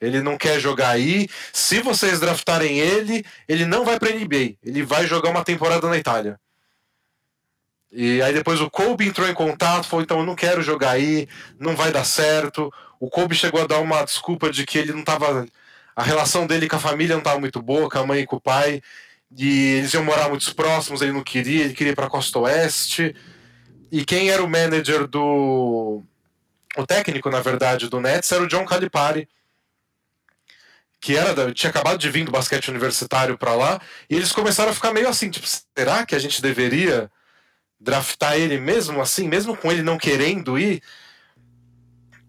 Ele 0.00 0.20
não 0.20 0.36
quer 0.36 0.58
jogar 0.58 0.90
aí. 0.90 1.28
Se 1.52 1.80
vocês 1.80 2.18
draftarem 2.18 2.78
ele, 2.80 3.24
ele 3.48 3.64
não 3.64 3.84
vai 3.84 4.00
para 4.00 4.10
NBA. 4.10 4.56
Ele 4.62 4.82
vai 4.82 5.06
jogar 5.06 5.30
uma 5.30 5.44
temporada 5.44 5.88
na 5.88 5.96
Itália. 5.96 6.40
E 7.90 8.20
aí 8.22 8.32
depois 8.32 8.60
o 8.60 8.70
Kobe 8.70 9.06
entrou 9.06 9.28
em 9.28 9.34
contato, 9.34 9.86
falou, 9.86 10.02
então 10.02 10.20
eu 10.20 10.26
não 10.26 10.34
quero 10.34 10.62
jogar 10.62 10.92
aí, 10.92 11.28
não 11.58 11.76
vai 11.76 11.92
dar 11.92 12.04
certo. 12.04 12.72
O 12.98 13.08
Kobe 13.08 13.34
chegou 13.34 13.62
a 13.62 13.66
dar 13.66 13.78
uma 13.78 14.02
desculpa 14.02 14.50
de 14.50 14.64
que 14.64 14.78
ele 14.78 14.92
não 14.92 15.00
estava 15.00 15.46
a 15.94 16.02
relação 16.02 16.46
dele 16.46 16.68
com 16.68 16.76
a 16.76 16.80
família 16.80 17.14
não 17.14 17.20
estava 17.20 17.38
muito 17.38 17.60
boa, 17.60 17.88
com 17.88 17.98
a 17.98 18.06
mãe 18.06 18.20
e 18.20 18.26
com 18.26 18.36
o 18.36 18.40
pai, 18.40 18.82
e 19.36 19.76
eles 19.76 19.94
iam 19.94 20.04
morar 20.04 20.28
muito 20.28 20.54
próximos, 20.54 21.02
ele 21.02 21.12
não 21.12 21.22
queria, 21.22 21.64
ele 21.64 21.74
queria 21.74 21.92
ir 21.92 21.96
para 21.96 22.08
Costa 22.08 22.38
Oeste. 22.40 23.14
E 23.90 24.04
quem 24.04 24.30
era 24.30 24.42
o 24.42 24.48
manager 24.48 25.06
do 25.06 26.02
o 26.76 26.86
técnico, 26.86 27.28
na 27.30 27.40
verdade, 27.40 27.88
do 27.88 28.00
Nets 28.00 28.32
era 28.32 28.42
o 28.42 28.48
John 28.48 28.64
Calipari, 28.64 29.28
que 31.00 31.16
era 31.16 31.52
tinha 31.52 31.68
acabado 31.70 31.98
de 31.98 32.08
vir 32.10 32.24
do 32.24 32.32
basquete 32.32 32.68
universitário 32.68 33.36
para 33.36 33.54
lá, 33.54 33.80
e 34.08 34.16
eles 34.16 34.32
começaram 34.32 34.70
a 34.70 34.74
ficar 34.74 34.92
meio 34.92 35.08
assim, 35.08 35.30
tipo, 35.30 35.46
será 35.46 36.06
que 36.06 36.14
a 36.14 36.18
gente 36.18 36.40
deveria 36.40 37.10
draftar 37.82 38.36
ele 38.36 38.58
mesmo 38.58 39.00
assim, 39.00 39.28
mesmo 39.28 39.56
com 39.56 39.70
ele 39.70 39.82
não 39.82 39.98
querendo 39.98 40.58
ir. 40.58 40.82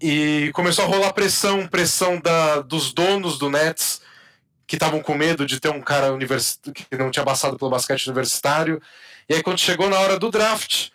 E 0.06 0.52
começou 0.52 0.84
a 0.84 0.88
rolar 0.90 1.14
pressão, 1.14 1.66
pressão 1.66 2.20
da, 2.20 2.60
dos 2.60 2.92
donos 2.92 3.38
do 3.38 3.50
Nets, 3.50 4.02
que 4.68 4.76
estavam 4.76 5.02
com 5.02 5.16
medo 5.16 5.46
de 5.46 5.62
ter 5.62 5.70
um 5.70 5.80
cara 5.80 6.10
que 6.74 6.98
não 6.98 7.10
tinha 7.10 7.24
passado 7.24 7.58
pelo 7.58 7.72
basquete 7.72 8.08
universitário. 8.08 8.82
E 9.30 9.36
aí, 9.36 9.42
quando 9.42 9.60
chegou 9.60 9.90
na 9.90 9.98
hora 9.98 10.20
do 10.20 10.30
draft, 10.30 10.90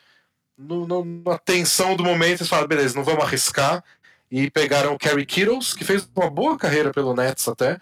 no, 0.58 0.86
no, 0.86 1.22
na 1.24 1.38
tensão 1.38 1.96
do 1.96 2.04
momento, 2.04 2.40
eles 2.40 2.48
falaram: 2.48 2.68
beleza, 2.68 2.94
não 2.96 3.02
vamos 3.02 3.24
arriscar. 3.24 3.82
E 4.30 4.50
pegaram 4.50 4.92
o 4.92 4.98
Kerry 4.98 5.24
Kittles, 5.24 5.72
que 5.72 5.86
fez 5.86 6.06
uma 6.14 6.28
boa 6.28 6.58
carreira 6.58 6.92
pelo 6.92 7.14
Nets 7.14 7.48
até, 7.48 7.80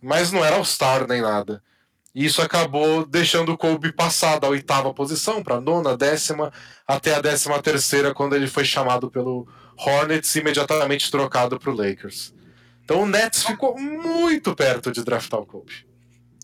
mas 0.00 0.30
não 0.30 0.44
era 0.44 0.54
All-Star 0.54 1.04
nem 1.08 1.20
nada. 1.20 1.60
E 2.14 2.24
isso 2.24 2.40
acabou 2.40 3.04
deixando 3.04 3.50
o 3.50 3.58
Kobe 3.58 3.90
passar 3.90 4.38
da 4.38 4.46
oitava 4.46 4.94
posição 4.94 5.42
para 5.42 5.56
a 5.56 5.60
nona, 5.60 5.96
décima, 5.96 6.52
até 6.86 7.12
a 7.12 7.20
décima 7.20 7.60
terceira, 7.60 8.14
quando 8.14 8.36
ele 8.36 8.46
foi 8.46 8.64
chamado 8.64 9.10
pelo 9.10 9.48
Hornets 9.84 10.34
imediatamente 10.36 11.10
trocado 11.10 11.58
para 11.58 11.70
o 11.70 11.74
Lakers. 11.74 12.34
Então 12.84 13.02
o 13.02 13.06
Nets 13.06 13.44
ficou 13.44 13.78
muito 13.78 14.54
perto 14.54 14.90
de 14.90 15.04
draftar 15.04 15.40
o 15.40 15.46
Kobe. 15.46 15.86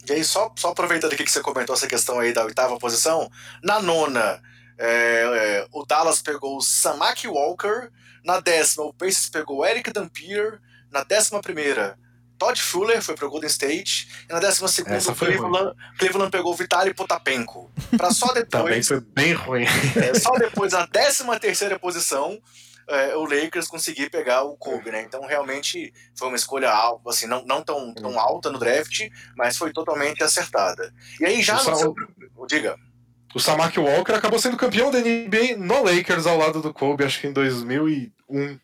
E 0.09 0.13
aí, 0.13 0.25
só, 0.25 0.53
só 0.57 0.69
aproveitando 0.69 1.13
aqui 1.13 1.25
que 1.25 1.31
você 1.31 1.41
comentou 1.41 1.75
essa 1.75 1.89
questão 1.89 2.21
aí 2.21 2.33
da 2.33 2.45
oitava 2.45 2.79
posição, 2.79 3.29
na 3.63 3.81
nona, 3.83 4.41
é, 4.79 4.87
é, 4.89 5.67
o 5.73 5.85
Dallas 5.85 6.23
pegou 6.23 6.57
o 6.57 6.61
Samaki 6.61 7.27
Walker, 7.27 7.91
na 8.25 8.39
décima 8.39 8.85
o 8.85 8.95
Pacers 8.95 9.29
pegou 9.29 9.59
o 9.59 9.67
Eric 9.67 9.91
Dampier, 9.93 10.61
na 10.93 11.03
décima 11.03 11.41
primeira 11.41 11.99
Todd 12.39 12.61
Fuller 12.61 13.03
foi 13.03 13.15
pro 13.15 13.31
Golden 13.31 13.49
State, 13.49 14.09
e 14.29 14.33
na 14.33 14.39
décima 14.39 14.69
segunda 14.69 14.99
o 14.99 15.15
Cleveland, 15.15 15.75
Cleveland 15.99 16.31
pegou 16.31 16.53
o 16.53 16.57
Vitaly 16.57 16.95
Potapenko. 16.95 17.71
Pra 17.97 18.11
só 18.11 18.33
depois. 18.35 18.65
Também 18.65 18.83
foi 18.83 19.01
bem 19.01 19.33
ruim. 19.33 19.65
é, 19.97 20.19
só 20.19 20.33
depois, 20.33 20.73
na 20.73 20.87
décima 20.87 21.39
terceira 21.41 21.79
posição, 21.79 22.41
é, 22.89 23.17
o 23.17 23.25
Lakers 23.25 23.69
conseguir 23.69 24.11
pegar 24.11 24.43
o 24.43 24.57
Kobe, 24.57 24.91
né? 24.91 25.03
Então 25.03 25.27
realmente 25.27 25.93
foi 26.17 26.29
uma 26.29 26.37
escolha 26.37 26.71
assim, 27.07 27.27
não, 27.27 27.45
não 27.45 27.63
tão, 27.63 27.93
tão 27.95 28.19
alta 28.19 28.51
no 28.51 28.59
draft, 28.59 29.09
mas 29.37 29.57
foi 29.57 29.73
totalmente 29.73 30.23
acertada. 30.23 30.93
E 31.21 31.27
aí 31.27 31.43
já 31.43 31.61
o 31.61 31.71
no 31.71 31.77
seu... 31.77 31.95
Diga. 32.47 32.77
O 33.35 33.41
Samaki 33.41 33.79
Walker 33.79 34.13
acabou 34.13 34.39
sendo 34.39 34.57
campeão 34.57 34.91
da 34.91 34.99
NBA 34.99 35.57
no 35.59 35.83
Lakers 35.83 36.27
ao 36.27 36.39
lado 36.39 36.63
do 36.63 36.73
Kobe, 36.73 37.05
acho 37.05 37.21
que 37.21 37.27
em 37.27 37.33
2001 37.33 38.59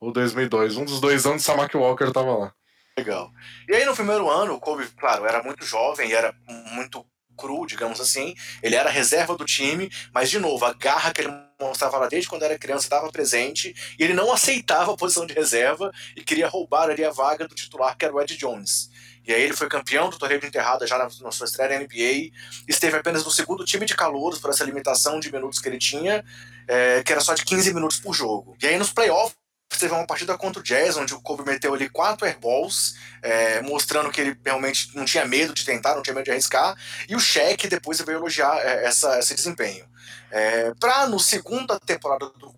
ou 0.00 0.12
2002. 0.12 0.76
Um 0.76 0.84
dos 0.84 1.00
dois 1.00 1.24
anos 1.24 1.42
o 1.42 1.44
Samaki 1.44 1.76
Walker 1.76 2.04
estava 2.04 2.36
lá. 2.36 2.54
Legal. 2.98 3.30
E 3.68 3.74
aí 3.74 3.84
no 3.84 3.94
primeiro 3.94 4.28
ano, 4.28 4.54
o 4.54 4.60
Kobe, 4.60 4.86
claro, 4.98 5.24
era 5.24 5.42
muito 5.42 5.64
jovem, 5.64 6.12
era 6.12 6.34
muito 6.72 7.06
cru, 7.40 7.66
digamos 7.66 8.00
assim. 8.00 8.34
Ele 8.62 8.76
era 8.76 8.90
reserva 8.90 9.36
do 9.36 9.44
time, 9.44 9.90
mas 10.12 10.30
de 10.30 10.38
novo, 10.38 10.64
a 10.64 10.72
garra 10.72 11.12
que 11.12 11.22
ele 11.22 11.32
mostrava 11.60 11.98
lá 11.98 12.08
desde 12.08 12.28
quando 12.28 12.42
era 12.42 12.58
criança 12.58 12.84
estava 12.84 13.10
presente 13.10 13.74
e 13.98 14.02
ele 14.02 14.14
não 14.14 14.32
aceitava 14.32 14.92
a 14.92 14.96
posição 14.96 15.26
de 15.26 15.34
reserva 15.34 15.92
e 16.16 16.22
queria 16.22 16.48
roubar 16.48 16.88
ali 16.88 17.04
a 17.04 17.10
vaga 17.10 17.46
do 17.46 17.54
titular, 17.54 17.96
que 17.96 18.04
era 18.04 18.14
o 18.14 18.20
Ed 18.20 18.36
Jones. 18.36 18.90
E 19.26 19.32
aí 19.32 19.42
ele 19.42 19.52
foi 19.52 19.68
campeão 19.68 20.08
do 20.08 20.18
torneio 20.18 20.40
de 20.40 20.46
enterrada 20.46 20.86
já 20.86 20.96
na, 20.96 21.04
na 21.04 21.30
sua 21.30 21.46
estreia 21.46 21.78
na 21.78 21.84
NBA, 21.84 22.30
esteve 22.66 22.96
apenas 22.96 23.24
no 23.24 23.30
segundo 23.30 23.64
time 23.64 23.84
de 23.84 23.94
calouros 23.94 24.38
por 24.38 24.50
essa 24.50 24.64
limitação 24.64 25.20
de 25.20 25.30
minutos 25.30 25.58
que 25.58 25.68
ele 25.68 25.78
tinha, 25.78 26.24
é, 26.66 27.02
que 27.02 27.12
era 27.12 27.20
só 27.20 27.34
de 27.34 27.44
15 27.44 27.74
minutos 27.74 28.00
por 28.00 28.14
jogo. 28.14 28.56
E 28.60 28.66
aí 28.66 28.78
nos 28.78 28.92
playoffs 28.92 29.39
teve 29.78 29.94
uma 29.94 30.06
partida 30.06 30.36
contra 30.36 30.60
o 30.60 30.62
Jazz, 30.62 30.96
onde 30.96 31.14
o 31.14 31.20
Kobe 31.20 31.44
meteu 31.44 31.72
ali 31.74 31.88
quatro 31.88 32.26
airballs, 32.26 32.94
é, 33.22 33.62
mostrando 33.62 34.10
que 34.10 34.20
ele 34.20 34.38
realmente 34.44 34.94
não 34.94 35.04
tinha 35.04 35.24
medo 35.24 35.54
de 35.54 35.64
tentar, 35.64 35.94
não 35.94 36.02
tinha 36.02 36.14
medo 36.14 36.24
de 36.24 36.32
arriscar, 36.32 36.76
e 37.08 37.14
o 37.14 37.20
Shaq 37.20 37.68
depois 37.68 38.00
veio 38.00 38.18
elogiar 38.18 38.58
é, 38.58 38.84
essa, 38.84 39.18
esse 39.18 39.34
desempenho. 39.34 39.86
É, 40.30 40.72
para 40.74 41.06
no 41.06 41.18
segunda 41.18 41.78
temporada 41.80 42.26
do 42.30 42.54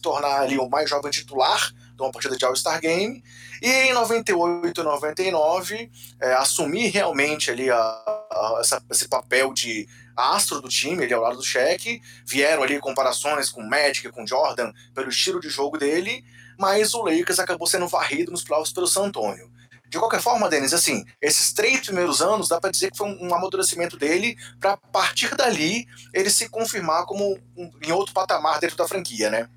tornar 0.00 0.40
ali 0.40 0.58
o 0.58 0.68
mais 0.68 0.88
jovem 0.88 1.10
titular 1.10 1.70
de 1.70 2.02
uma 2.02 2.12
partida 2.12 2.36
de 2.36 2.44
All-Star 2.44 2.80
Game, 2.80 3.22
e 3.60 3.68
em 3.68 3.92
98 3.92 4.80
e 4.80 4.84
99 4.84 5.90
é, 6.20 6.32
assumir 6.34 6.88
realmente 6.88 7.50
ali 7.50 7.68
a, 7.70 7.76
a, 7.76 8.58
essa, 8.60 8.82
esse 8.90 9.08
papel 9.08 9.52
de 9.52 9.88
astro 10.18 10.60
do 10.60 10.68
time, 10.68 11.04
ele 11.04 11.14
ao 11.14 11.22
lado 11.22 11.36
do 11.36 11.44
Shaq. 11.44 12.02
Vieram 12.26 12.62
ali 12.62 12.78
comparações 12.80 13.50
com 13.50 13.62
Magic, 13.62 14.10
com 14.10 14.26
Jordan, 14.26 14.72
pelo 14.94 15.08
estilo 15.08 15.40
de 15.40 15.48
jogo 15.48 15.78
dele, 15.78 16.24
mas 16.58 16.92
o 16.94 17.02
Lakers 17.02 17.38
acabou 17.38 17.66
sendo 17.66 17.86
varrido 17.86 18.32
nos 18.32 18.42
playoffs 18.42 18.72
pelo 18.72 18.86
San 18.86 19.04
Antonio. 19.04 19.50
De 19.88 19.98
qualquer 19.98 20.20
forma, 20.20 20.50
Denis, 20.50 20.74
assim, 20.74 21.04
esses 21.20 21.52
três 21.52 21.80
primeiros 21.80 22.20
anos 22.20 22.48
dá 22.48 22.60
para 22.60 22.70
dizer 22.70 22.90
que 22.90 22.98
foi 22.98 23.08
um, 23.08 23.34
amadurecimento 23.34 23.96
dele 23.96 24.36
para 24.60 24.76
partir 24.76 25.34
dali 25.34 25.86
ele 26.12 26.28
se 26.28 26.48
confirmar 26.50 27.06
como 27.06 27.38
um, 27.56 27.70
em 27.82 27.90
outro 27.90 28.12
patamar 28.12 28.60
dentro 28.60 28.76
da 28.76 28.86
franquia, 28.86 29.30
né? 29.30 29.48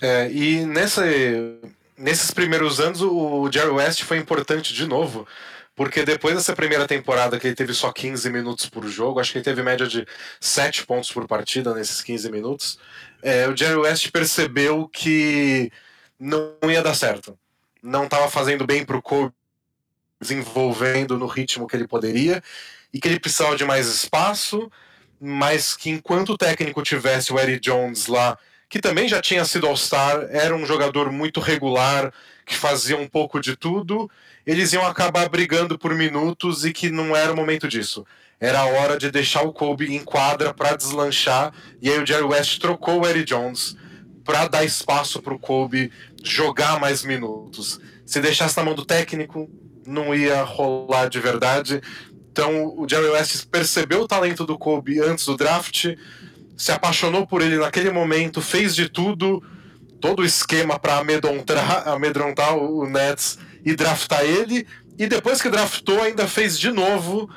É, 0.00 0.30
e 0.30 0.64
nessa, 0.64 1.02
nesses 1.96 2.30
primeiros 2.30 2.80
anos 2.80 3.02
o 3.02 3.50
Jerry 3.52 3.70
West 3.70 4.02
foi 4.04 4.16
importante 4.16 4.72
de 4.72 4.86
novo, 4.86 5.26
porque 5.76 6.04
depois 6.04 6.34
dessa 6.34 6.56
primeira 6.56 6.86
temporada 6.86 7.38
que 7.38 7.46
ele 7.46 7.54
teve 7.54 7.74
só 7.74 7.92
15 7.92 8.30
minutos 8.30 8.66
por 8.66 8.88
jogo, 8.88 9.20
acho 9.20 9.30
que 9.30 9.38
ele 9.38 9.44
teve 9.44 9.62
média 9.62 9.86
de 9.86 10.06
7 10.40 10.86
pontos 10.86 11.12
por 11.12 11.28
partida 11.28 11.74
nesses 11.74 12.00
15 12.00 12.30
minutos, 12.30 12.78
é, 13.22 13.46
o 13.46 13.54
Jerry 13.54 13.76
West 13.76 14.10
percebeu 14.10 14.88
que 14.88 15.70
não 16.18 16.56
ia 16.70 16.82
dar 16.82 16.94
certo. 16.94 17.38
Não 17.82 18.04
estava 18.04 18.30
fazendo 18.30 18.66
bem 18.66 18.86
para 18.86 18.96
o 18.96 19.02
Kobe 19.02 19.34
desenvolvendo 20.18 21.18
no 21.18 21.26
ritmo 21.26 21.66
que 21.66 21.76
ele 21.76 21.86
poderia 21.86 22.42
e 22.90 22.98
que 22.98 23.06
ele 23.06 23.20
precisava 23.20 23.54
de 23.54 23.66
mais 23.66 23.86
espaço, 23.86 24.72
mas 25.20 25.76
que 25.76 25.90
enquanto 25.90 26.30
o 26.30 26.38
técnico 26.38 26.82
tivesse 26.82 27.34
o 27.34 27.38
Eddie 27.38 27.60
Jones 27.60 28.06
lá, 28.06 28.38
que 28.66 28.80
também 28.80 29.06
já 29.06 29.20
tinha 29.20 29.44
sido 29.44 29.66
All-Star, 29.66 30.26
era 30.30 30.56
um 30.56 30.64
jogador 30.64 31.12
muito 31.12 31.38
regular, 31.38 32.10
que 32.46 32.56
fazia 32.56 32.96
um 32.96 33.06
pouco 33.06 33.38
de 33.38 33.54
tudo 33.56 34.10
eles 34.46 34.72
iam 34.72 34.86
acabar 34.86 35.28
brigando 35.28 35.76
por 35.76 35.92
minutos 35.94 36.64
e 36.64 36.72
que 36.72 36.88
não 36.88 37.16
era 37.16 37.32
o 37.32 37.36
momento 37.36 37.66
disso. 37.66 38.06
Era 38.38 38.60
a 38.60 38.66
hora 38.66 38.96
de 38.96 39.10
deixar 39.10 39.42
o 39.42 39.52
Kobe 39.52 39.94
em 39.94 40.04
quadra 40.04 40.54
para 40.54 40.76
deslanchar. 40.76 41.52
E 41.82 41.90
aí 41.90 41.98
o 41.98 42.06
Jerry 42.06 42.22
West 42.22 42.60
trocou 42.60 43.00
o 43.00 43.06
Eddie 43.06 43.24
Jones 43.24 43.76
para 44.24 44.46
dar 44.46 44.64
espaço 44.64 45.20
para 45.20 45.34
o 45.34 45.38
Kobe 45.38 45.90
jogar 46.22 46.78
mais 46.78 47.02
minutos. 47.02 47.80
Se 48.04 48.20
deixasse 48.20 48.56
na 48.56 48.62
mão 48.62 48.74
do 48.74 48.84
técnico, 48.84 49.50
não 49.84 50.14
ia 50.14 50.42
rolar 50.42 51.08
de 51.08 51.18
verdade. 51.18 51.80
Então 52.30 52.74
o 52.76 52.86
Jerry 52.88 53.08
West 53.08 53.46
percebeu 53.46 54.02
o 54.02 54.08
talento 54.08 54.44
do 54.44 54.58
Kobe 54.58 55.00
antes 55.00 55.24
do 55.24 55.36
draft, 55.36 55.96
se 56.56 56.70
apaixonou 56.70 57.26
por 57.26 57.42
ele 57.42 57.56
naquele 57.56 57.90
momento, 57.90 58.40
fez 58.40 58.74
de 58.74 58.88
tudo, 58.88 59.42
todo 60.00 60.20
o 60.20 60.24
esquema 60.24 60.78
para 60.78 60.98
amedrontar, 60.98 61.88
amedrontar 61.88 62.56
o 62.56 62.86
Nets 62.88 63.38
e 63.66 63.74
draftar 63.74 64.22
ele, 64.22 64.64
e 64.96 65.08
depois 65.08 65.42
que 65.42 65.50
draftou, 65.50 66.00
ainda 66.00 66.28
fez 66.28 66.56
de 66.56 66.70
novo 66.70 67.28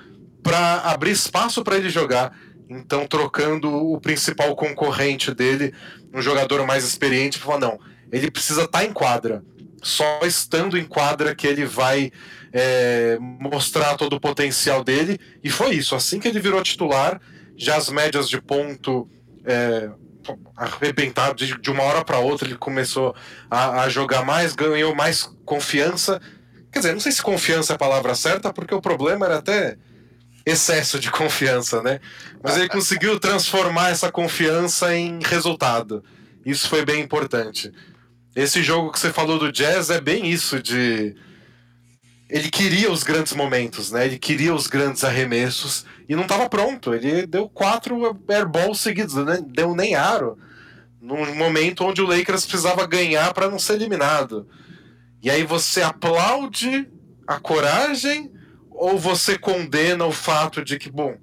para 0.43 0.81
abrir 0.81 1.11
espaço 1.11 1.63
para 1.63 1.75
ele 1.75 1.89
jogar. 1.89 2.37
Então, 2.69 3.07
trocando 3.07 3.67
o 3.67 3.99
principal 3.99 4.55
concorrente 4.55 5.33
dele, 5.33 5.73
um 6.13 6.21
jogador 6.21 6.65
mais 6.67 6.83
experiente, 6.83 7.39
falou: 7.39 7.59
não, 7.59 7.79
ele 8.11 8.29
precisa 8.29 8.65
estar 8.65 8.79
tá 8.79 8.85
em 8.85 8.93
quadra. 8.93 9.43
Só 9.81 10.19
estando 10.23 10.77
em 10.77 10.85
quadra 10.85 11.33
que 11.33 11.47
ele 11.47 11.65
vai 11.65 12.11
é, 12.53 13.17
mostrar 13.19 13.95
todo 13.95 14.13
o 14.13 14.19
potencial 14.19 14.83
dele. 14.83 15.17
E 15.43 15.49
foi 15.49 15.71
isso. 15.71 15.95
Assim 15.95 16.19
que 16.19 16.27
ele 16.27 16.39
virou 16.39 16.61
titular, 16.61 17.19
já 17.57 17.75
as 17.75 17.89
médias 17.89 18.29
de 18.29 18.39
ponto 18.39 19.09
é, 19.45 19.89
arrebentado 20.55 21.35
de, 21.35 21.59
de 21.59 21.71
uma 21.71 21.83
hora 21.83 22.03
para 22.03 22.19
outra 22.19 22.47
ele 22.47 22.57
começou 22.57 23.15
a, 23.49 23.83
a, 23.83 23.89
jogar 23.89 24.23
mais, 24.23 24.53
ganhou 24.53 24.93
mais 24.95 25.29
confiança. 25.45 26.21
Quer 26.71 26.79
dizer, 26.79 26.93
não 26.93 26.99
sei 26.99 27.11
se 27.11 27.21
confiança 27.21 27.73
é 27.73 27.75
a 27.75 27.79
palavra 27.79 28.13
certa, 28.13 28.53
porque 28.53 28.75
o 28.75 28.81
problema 28.81 29.25
era 29.25 29.37
até 29.37 29.77
excesso 30.45 30.99
de 30.99 31.09
confiança, 31.11 31.81
né? 31.81 31.99
Mas 32.43 32.57
ele 32.57 32.69
conseguiu 32.69 33.19
transformar 33.19 33.89
essa 33.89 34.11
confiança 34.11 34.95
em 34.95 35.19
resultado. 35.23 36.03
Isso 36.45 36.69
foi 36.69 36.85
bem 36.85 37.01
importante. 37.01 37.71
Esse 38.35 38.61
jogo 38.61 38.91
que 38.91 38.99
você 38.99 39.11
falou 39.11 39.39
do 39.39 39.51
Jazz 39.51 39.89
é 39.89 39.99
bem 39.99 40.27
isso 40.27 40.61
de 40.61 41.15
ele 42.29 42.51
queria 42.51 42.91
os 42.91 43.01
grandes 43.01 43.33
momentos, 43.33 43.91
né? 43.91 44.05
Ele 44.05 44.19
queria 44.19 44.53
os 44.53 44.67
grandes 44.67 45.03
arremessos 45.03 45.83
e 46.07 46.15
não 46.15 46.23
estava 46.23 46.47
pronto. 46.47 46.93
Ele 46.93 47.25
deu 47.25 47.49
quatro 47.49 48.15
airballs 48.27 48.79
seguidos, 48.79 49.15
né? 49.15 49.43
deu 49.47 49.75
nem 49.75 49.95
aro. 49.95 50.37
Num 51.01 51.33
momento 51.33 51.83
onde 51.83 52.01
o 52.01 52.05
Lakers 52.05 52.45
precisava 52.45 52.85
ganhar 52.85 53.33
para 53.33 53.49
não 53.49 53.57
ser 53.57 53.73
eliminado. 53.73 54.47
E 55.23 55.29
aí 55.31 55.43
você 55.43 55.81
aplaude 55.81 56.87
a 57.25 57.39
coragem 57.39 58.31
ou 58.69 58.97
você 58.99 59.35
condena 59.37 60.05
o 60.05 60.11
fato 60.11 60.63
de 60.63 60.77
que, 60.77 60.91
bom, 60.91 61.17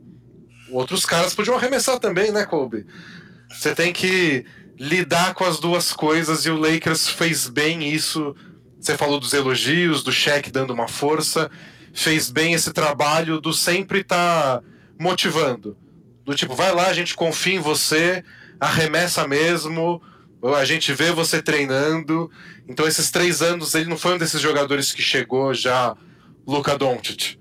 outros 0.73 1.07
caras 1.07 1.35
podiam 1.35 1.57
arremessar 1.57 2.01
também, 2.01 2.33
né, 2.33 2.45
Kobe? 2.45 2.85
Você 3.49 3.75
tem 3.77 3.93
que 3.93 4.45
lidar 4.79 5.35
com 5.35 5.45
as 5.45 5.61
duas 5.61 5.93
coisas 5.93 6.45
e 6.45 6.51
o 6.51 6.57
Lakers 6.57 7.09
fez 7.09 7.49
bem 7.49 7.89
isso 7.89 8.35
você 8.87 8.97
falou 8.97 9.19
dos 9.19 9.33
elogios, 9.33 10.05
do 10.05 10.13
cheque 10.13 10.51
dando 10.51 10.73
uma 10.73 10.87
força. 10.87 11.51
Fez 11.93 12.31
bem 12.31 12.53
esse 12.55 12.73
trabalho 12.73 13.41
do 13.41 13.53
sempre 13.53 14.01
estar 14.01 14.61
tá 14.61 14.63
motivando. 14.99 15.77
Do 16.25 16.35
tipo, 16.35 16.55
vai 16.55 16.73
lá, 16.73 16.87
a 16.87 16.93
gente 16.93 17.15
confia 17.15 17.55
em 17.55 17.61
você, 17.61 18.23
arremessa 18.61 19.27
mesmo, 19.27 20.01
a 20.57 20.65
gente 20.65 20.93
vê 20.93 21.11
você 21.11 21.43
treinando. 21.43 22.31
Então, 22.69 22.87
esses 22.87 23.11
três 23.11 23.43
anos, 23.43 23.75
ele 23.75 23.91
não 23.91 23.99
foi 23.99 24.15
um 24.15 24.19
desses 24.19 24.41
jogadores 24.41 24.93
que 24.93 25.03
chegou 25.03 25.53
já 25.53 25.97
Luka 26.47 26.79
Doncic. 26.79 27.39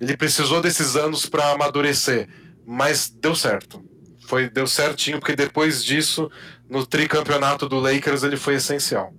Ele 0.00 0.16
precisou 0.16 0.60
desses 0.60 0.94
anos 0.96 1.26
para 1.26 1.50
amadurecer, 1.50 2.28
mas 2.64 3.08
deu 3.10 3.34
certo. 3.34 3.84
Foi 4.26 4.48
deu 4.48 4.66
certinho 4.66 5.18
porque 5.18 5.34
depois 5.34 5.84
disso, 5.84 6.30
no 6.68 6.86
tricampeonato 6.86 7.68
do 7.68 7.80
Lakers, 7.80 8.22
ele 8.22 8.36
foi 8.36 8.54
essencial. 8.54 9.12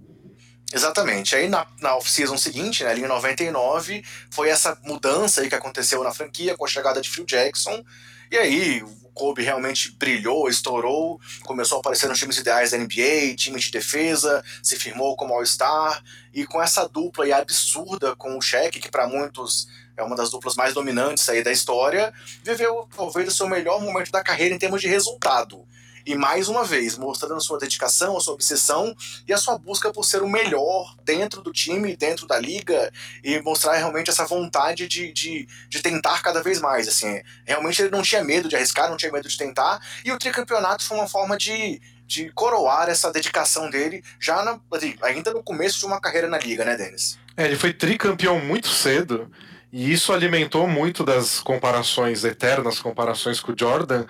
Exatamente. 0.73 1.35
Aí 1.35 1.49
na, 1.49 1.65
na 1.79 1.95
off-season 1.95 2.37
seguinte, 2.37 2.83
né, 2.83 2.91
ali 2.91 3.01
em 3.01 3.07
99, 3.07 4.03
foi 4.29 4.49
essa 4.49 4.77
mudança 4.83 5.41
aí 5.41 5.49
que 5.49 5.55
aconteceu 5.55 6.03
na 6.03 6.13
franquia 6.13 6.55
com 6.55 6.65
a 6.65 6.67
chegada 6.67 7.01
de 7.01 7.09
Phil 7.09 7.25
Jackson. 7.25 7.83
E 8.31 8.37
aí 8.37 8.81
o 8.81 9.09
Kobe 9.13 9.43
realmente 9.43 9.91
brilhou, 9.91 10.47
estourou, 10.47 11.19
começou 11.43 11.77
a 11.77 11.79
aparecer 11.81 12.07
nos 12.07 12.17
times 12.17 12.37
ideais 12.37 12.71
da 12.71 12.77
NBA, 12.77 13.35
time 13.35 13.59
de 13.59 13.69
defesa, 13.69 14.41
se 14.63 14.77
firmou 14.77 15.17
como 15.17 15.33
All-Star, 15.33 16.01
e 16.33 16.45
com 16.45 16.61
essa 16.61 16.87
dupla 16.87 17.25
aí 17.25 17.33
absurda 17.33 18.15
com 18.15 18.37
o 18.37 18.41
Shaq, 18.41 18.79
que 18.79 18.89
para 18.89 19.05
muitos 19.05 19.67
é 19.97 20.03
uma 20.03 20.15
das 20.15 20.29
duplas 20.29 20.55
mais 20.55 20.73
dominantes 20.73 21.27
aí 21.27 21.43
da 21.43 21.51
história, 21.51 22.13
viveu 22.41 22.87
talvez 22.95 23.27
o 23.27 23.35
seu 23.35 23.49
melhor 23.49 23.81
momento 23.81 24.11
da 24.11 24.23
carreira 24.23 24.55
em 24.55 24.57
termos 24.57 24.79
de 24.79 24.87
resultado. 24.87 25.67
E 26.05 26.15
mais 26.15 26.47
uma 26.47 26.63
vez, 26.63 26.97
mostrando 26.97 27.41
sua 27.41 27.57
dedicação, 27.57 28.17
a 28.17 28.19
sua 28.19 28.33
obsessão 28.33 28.95
e 29.27 29.33
a 29.33 29.37
sua 29.37 29.57
busca 29.57 29.91
por 29.91 30.03
ser 30.03 30.21
o 30.21 30.29
melhor 30.29 30.95
dentro 31.03 31.41
do 31.41 31.51
time, 31.51 31.95
dentro 31.95 32.27
da 32.27 32.39
liga, 32.39 32.91
e 33.23 33.39
mostrar 33.41 33.75
realmente 33.75 34.09
essa 34.09 34.25
vontade 34.25 34.87
de, 34.87 35.11
de, 35.11 35.47
de 35.69 35.81
tentar 35.81 36.21
cada 36.21 36.41
vez 36.41 36.59
mais. 36.59 36.87
Assim, 36.87 37.21
realmente 37.45 37.81
ele 37.81 37.91
não 37.91 38.01
tinha 38.01 38.23
medo 38.23 38.49
de 38.49 38.55
arriscar, 38.55 38.89
não 38.89 38.97
tinha 38.97 39.11
medo 39.11 39.27
de 39.27 39.37
tentar, 39.37 39.79
e 40.03 40.11
o 40.11 40.17
tricampeonato 40.17 40.83
foi 40.83 40.97
uma 40.97 41.07
forma 41.07 41.37
de, 41.37 41.81
de 42.05 42.31
coroar 42.31 42.89
essa 42.89 43.11
dedicação 43.11 43.69
dele 43.69 44.03
já 44.19 44.43
na, 44.43 44.59
assim, 44.73 44.95
ainda 45.01 45.31
no 45.31 45.43
começo 45.43 45.79
de 45.79 45.85
uma 45.85 45.99
carreira 45.99 46.27
na 46.27 46.37
liga, 46.37 46.65
né, 46.65 46.75
Denis? 46.75 47.19
É, 47.37 47.45
ele 47.45 47.55
foi 47.55 47.73
tricampeão 47.73 48.39
muito 48.39 48.67
cedo. 48.67 49.31
E 49.71 49.91
isso 49.93 50.11
alimentou 50.11 50.67
muito 50.67 51.01
das 51.03 51.39
comparações 51.39 52.25
eternas, 52.25 52.79
comparações 52.79 53.39
com 53.39 53.53
o 53.53 53.55
Jordan, 53.57 54.05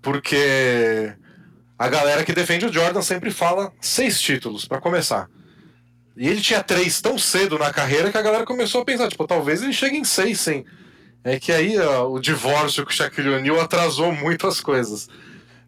porque 0.00 1.12
a 1.84 1.88
galera 1.88 2.24
que 2.24 2.32
defende 2.32 2.64
o 2.64 2.72
Jordan 2.72 3.02
sempre 3.02 3.30
fala 3.30 3.70
seis 3.78 4.18
títulos 4.18 4.64
para 4.64 4.80
começar. 4.80 5.28
E 6.16 6.26
ele 6.26 6.40
tinha 6.40 6.62
três 6.62 6.98
tão 7.02 7.18
cedo 7.18 7.58
na 7.58 7.70
carreira 7.70 8.10
que 8.10 8.16
a 8.16 8.22
galera 8.22 8.46
começou 8.46 8.80
a 8.80 8.84
pensar, 8.86 9.06
tipo, 9.08 9.26
talvez 9.26 9.62
ele 9.62 9.74
chegue 9.74 9.98
em 9.98 10.04
seis, 10.04 10.40
sim. 10.40 10.64
É 11.22 11.38
que 11.38 11.52
aí 11.52 11.78
ó, 11.78 12.08
o 12.08 12.18
divórcio 12.18 12.84
com 12.84 12.90
o 12.90 12.92
Shaquille 12.94 13.28
O'Neal 13.28 13.60
atrasou 13.60 14.12
muito 14.12 14.46
as 14.46 14.62
coisas. 14.62 15.10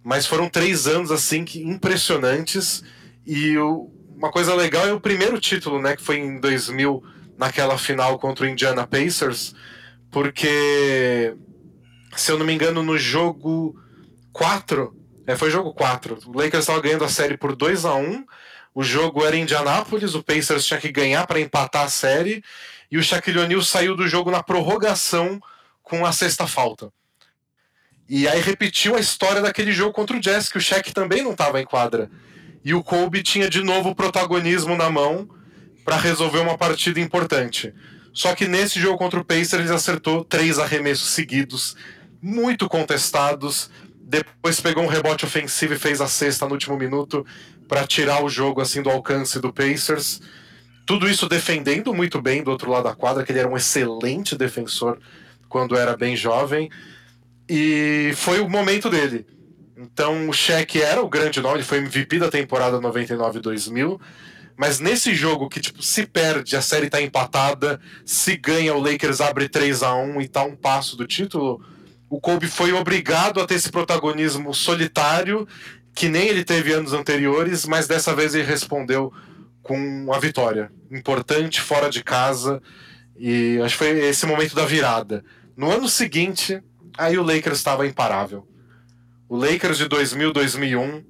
Mas 0.02 0.24
foram 0.24 0.48
três 0.48 0.86
anos, 0.86 1.10
assim, 1.10 1.44
que 1.44 1.62
impressionantes. 1.62 2.82
E 3.26 3.58
o, 3.58 3.90
uma 4.16 4.30
coisa 4.30 4.54
legal 4.54 4.86
é 4.86 4.94
o 4.94 5.00
primeiro 5.00 5.38
título, 5.38 5.82
né, 5.82 5.96
que 5.96 6.02
foi 6.02 6.16
em 6.16 6.40
2000, 6.40 7.02
naquela 7.36 7.76
final 7.76 8.18
contra 8.18 8.46
o 8.46 8.48
Indiana 8.48 8.86
Pacers, 8.86 9.54
porque, 10.10 11.36
se 12.16 12.32
eu 12.32 12.38
não 12.38 12.46
me 12.46 12.54
engano, 12.54 12.82
no 12.82 12.96
jogo 12.96 13.78
4 14.32 14.96
é, 15.26 15.36
foi 15.36 15.50
jogo 15.50 15.74
4. 15.74 16.18
O 16.26 16.38
Lakers 16.38 16.62
estava 16.62 16.80
ganhando 16.80 17.04
a 17.04 17.08
série 17.08 17.36
por 17.36 17.54
2 17.54 17.84
a 17.84 17.94
1 17.94 18.24
O 18.74 18.82
jogo 18.82 19.24
era 19.24 19.36
em 19.36 19.42
Indianápolis, 19.42 20.14
o 20.14 20.22
Pacers 20.22 20.64
tinha 20.64 20.80
que 20.80 20.92
ganhar 20.92 21.26
para 21.26 21.40
empatar 21.40 21.84
a 21.84 21.88
série. 21.88 22.42
E 22.90 22.96
o 22.96 23.02
Shaquille 23.02 23.40
O'Neal 23.40 23.62
saiu 23.62 23.96
do 23.96 24.06
jogo 24.06 24.30
na 24.30 24.42
prorrogação 24.42 25.40
com 25.82 26.06
a 26.06 26.12
sexta 26.12 26.46
falta. 26.46 26.92
E 28.08 28.28
aí 28.28 28.40
repetiu 28.40 28.94
a 28.94 29.00
história 29.00 29.42
daquele 29.42 29.72
jogo 29.72 29.92
contra 29.92 30.16
o 30.16 30.20
Jazz, 30.20 30.48
que 30.48 30.58
o 30.58 30.60
Shaq 30.60 30.92
também 30.92 31.22
não 31.22 31.32
estava 31.32 31.60
em 31.60 31.64
quadra. 31.64 32.08
E 32.64 32.72
o 32.72 32.82
Kobe 32.82 33.22
tinha 33.22 33.50
de 33.50 33.62
novo 33.62 33.90
o 33.90 33.94
protagonismo 33.94 34.76
na 34.76 34.88
mão 34.88 35.28
para 35.84 35.96
resolver 35.96 36.38
uma 36.38 36.56
partida 36.56 37.00
importante. 37.00 37.74
Só 38.12 38.34
que 38.34 38.46
nesse 38.46 38.80
jogo 38.80 38.96
contra 38.96 39.20
o 39.20 39.24
Pacers 39.24 39.64
ele 39.64 39.74
acertou 39.74 40.24
três 40.24 40.58
arremessos 40.58 41.10
seguidos, 41.10 41.76
muito 42.22 42.68
contestados, 42.68 43.70
depois 44.08 44.60
pegou 44.60 44.84
um 44.84 44.86
rebote 44.86 45.24
ofensivo 45.24 45.74
e 45.74 45.78
fez 45.78 46.00
a 46.00 46.06
sexta 46.06 46.46
no 46.46 46.52
último 46.52 46.76
minuto 46.76 47.26
para 47.66 47.84
tirar 47.84 48.22
o 48.22 48.28
jogo 48.28 48.60
assim 48.60 48.80
do 48.80 48.88
alcance 48.88 49.40
do 49.40 49.52
Pacers. 49.52 50.20
Tudo 50.86 51.08
isso 51.08 51.28
defendendo 51.28 51.92
muito 51.92 52.22
bem 52.22 52.40
do 52.40 52.52
outro 52.52 52.70
lado 52.70 52.84
da 52.84 52.94
quadra, 52.94 53.24
que 53.24 53.32
ele 53.32 53.40
era 53.40 53.48
um 53.48 53.56
excelente 53.56 54.36
defensor 54.36 55.00
quando 55.48 55.76
era 55.76 55.96
bem 55.96 56.16
jovem. 56.16 56.70
E 57.48 58.12
foi 58.14 58.38
o 58.38 58.48
momento 58.48 58.88
dele. 58.88 59.26
Então 59.76 60.28
o 60.28 60.32
Shaq 60.32 60.80
era 60.80 61.02
o 61.02 61.08
grande 61.08 61.40
nome, 61.40 61.56
ele 61.56 61.64
foi 61.64 61.78
MVP 61.78 62.20
da 62.20 62.30
temporada 62.30 62.78
99-2000. 62.78 64.00
Mas 64.56 64.78
nesse 64.78 65.16
jogo 65.16 65.48
que 65.48 65.60
tipo, 65.60 65.82
se 65.82 66.06
perde, 66.06 66.56
a 66.56 66.62
série 66.62 66.86
está 66.86 67.02
empatada, 67.02 67.80
se 68.04 68.36
ganha, 68.36 68.72
o 68.72 68.80
Lakers 68.80 69.20
abre 69.20 69.48
3 69.48 69.82
a 69.82 69.96
1 69.96 70.20
e 70.20 70.28
tá 70.28 70.44
um 70.44 70.54
passo 70.54 70.96
do 70.96 71.08
título 71.08 71.60
o 72.08 72.20
Kobe 72.20 72.46
foi 72.46 72.72
obrigado 72.72 73.40
a 73.40 73.46
ter 73.46 73.54
esse 73.54 73.70
protagonismo 73.70 74.54
solitário, 74.54 75.46
que 75.94 76.08
nem 76.08 76.28
ele 76.28 76.44
teve 76.44 76.72
anos 76.72 76.92
anteriores, 76.92 77.66
mas 77.66 77.88
dessa 77.88 78.14
vez 78.14 78.34
ele 78.34 78.44
respondeu 78.44 79.12
com 79.62 80.12
a 80.12 80.18
vitória. 80.18 80.70
Importante, 80.90 81.60
fora 81.60 81.90
de 81.90 82.04
casa, 82.04 82.62
e 83.16 83.58
acho 83.64 83.76
que 83.76 83.84
foi 83.84 83.98
esse 83.98 84.26
momento 84.26 84.54
da 84.54 84.64
virada. 84.64 85.24
No 85.56 85.70
ano 85.70 85.88
seguinte, 85.88 86.62
aí 86.96 87.18
o 87.18 87.22
Lakers 87.22 87.58
estava 87.58 87.86
imparável. 87.86 88.46
O 89.28 89.36
Lakers 89.36 89.78
de 89.78 89.88
2000, 89.88 90.32
2001, 90.32 91.04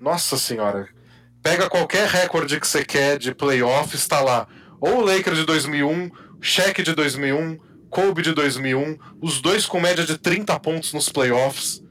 nossa 0.00 0.38
senhora, 0.38 0.88
pega 1.42 1.68
qualquer 1.68 2.08
recorde 2.08 2.58
que 2.58 2.66
você 2.66 2.84
quer 2.84 3.18
de 3.18 3.34
playoff, 3.34 3.94
está 3.94 4.20
lá. 4.20 4.46
Ou 4.80 4.98
o 4.98 5.04
Lakers 5.04 5.38
de 5.38 5.44
2001, 5.44 6.10
Shaq 6.40 6.82
de 6.82 6.94
2001, 6.94 7.58
Kobe 7.92 8.22
de 8.22 8.32
2001, 8.32 8.96
os 9.20 9.42
dois 9.42 9.66
com 9.66 9.78
média 9.78 10.02
de 10.02 10.16
30 10.16 10.58
pontos 10.60 10.94
nos 10.94 11.10
playoffs. 11.10 11.82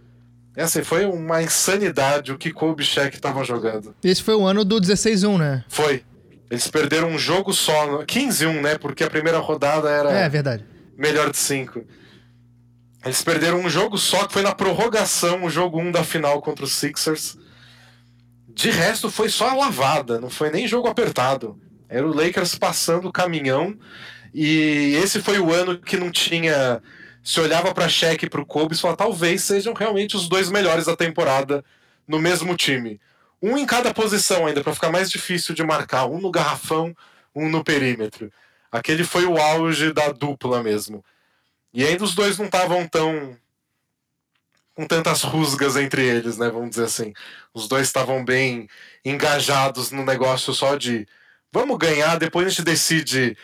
Essa 0.56 0.84
foi 0.84 1.06
uma 1.06 1.44
insanidade 1.44 2.32
o 2.32 2.40
que 2.40 2.52
Kobe 2.52 2.82
e 2.82 2.86
Shaq 2.86 3.16
estavam 3.16 3.46
jogando. 3.46 3.94
Esse 4.04 4.24
foi 4.24 4.34
o 4.34 4.44
ano 4.44 4.66
do 4.66 4.82
16-1, 4.82 5.38
né? 5.38 5.64
Foi. 5.70 6.04
Eles 6.50 6.68
perderam 6.68 7.10
um 7.10 7.20
jogo 7.20 7.54
só, 7.54 8.04
15-1, 8.04 8.62
né? 8.62 8.78
Porque 8.80 9.04
a 9.04 9.10
primeira 9.12 9.38
rodada 9.38 9.92
era. 9.92 10.12
É, 10.12 10.28
verdade. 10.28 10.66
Melhor 10.98 11.30
de 11.30 11.38
5. 11.38 11.84
Eles 13.06 13.22
perderam 13.22 13.60
um 13.60 13.70
jogo 13.70 13.96
só, 14.00 14.26
que 14.26 14.34
foi 14.34 14.42
na 14.42 14.56
prorrogação, 14.56 15.44
o 15.44 15.52
jogo 15.52 15.80
1 15.80 15.92
da 15.92 16.04
final 16.04 16.42
contra 16.42 16.66
os 16.66 16.74
Sixers. 16.74 17.38
De 18.48 18.72
resto, 18.72 19.12
foi 19.12 19.30
só 19.30 19.50
a 19.50 19.54
lavada, 19.54 20.20
não 20.20 20.32
foi 20.32 20.50
nem 20.50 20.68
jogo 20.68 20.88
apertado. 20.88 21.60
Era 21.88 22.08
o 22.08 22.14
Lakers 22.14 22.56
passando 22.56 23.08
o 23.08 23.12
caminhão 23.12 23.78
e 24.34 24.96
esse 25.04 25.22
foi 25.22 25.40
o 25.40 25.52
ano 25.54 25.78
que 25.78 25.98
não 25.98 26.12
tinha. 26.12 26.82
Se 27.24 27.40
olhava 27.40 27.74
para 27.74 27.88
Shaq 27.88 28.26
e 28.26 28.30
para 28.30 28.42
o 28.42 28.46
Kobe 28.46 28.74
e 28.74 28.78
falava, 28.78 28.98
talvez 28.98 29.44
sejam 29.44 29.74
realmente 29.74 30.16
os 30.16 30.28
dois 30.28 30.50
melhores 30.50 30.86
da 30.86 30.96
temporada 30.96 31.64
no 32.08 32.20
mesmo 32.20 32.56
time. 32.56 33.00
Um 33.42 33.58
em 33.58 33.66
cada 33.66 33.94
posição 33.94 34.48
ainda, 34.48 34.64
para 34.64 34.74
ficar 34.74 34.92
mais 34.92 35.10
difícil 35.10 35.54
de 35.54 35.64
marcar. 35.64 36.06
Um 36.06 36.20
no 36.20 36.32
garrafão, 36.32 36.96
um 37.36 37.50
no 37.50 37.64
perímetro. 37.64 38.32
Aquele 38.72 39.04
foi 39.04 39.26
o 39.26 39.38
auge 39.38 39.94
da 39.94 40.12
dupla 40.12 40.64
mesmo. 40.64 41.04
E 41.74 41.86
ainda 41.86 42.04
os 42.04 42.16
dois 42.16 42.38
não 42.38 42.46
estavam 42.46 42.88
tão. 42.88 43.38
com 44.74 44.86
tantas 44.86 45.22
rusgas 45.24 45.76
entre 45.76 46.06
eles, 46.06 46.38
né? 46.38 46.50
Vamos 46.50 46.72
dizer 46.72 46.86
assim. 46.86 47.14
Os 47.54 47.68
dois 47.68 47.88
estavam 47.88 48.24
bem 48.24 48.68
engajados 49.04 49.92
no 49.92 50.04
negócio 50.04 50.54
só 50.54 50.76
de. 50.76 51.08
Vamos 51.52 51.78
ganhar, 51.78 52.18
depois 52.18 52.48
a 52.48 52.50
gente 52.50 52.64
decide 52.64 53.38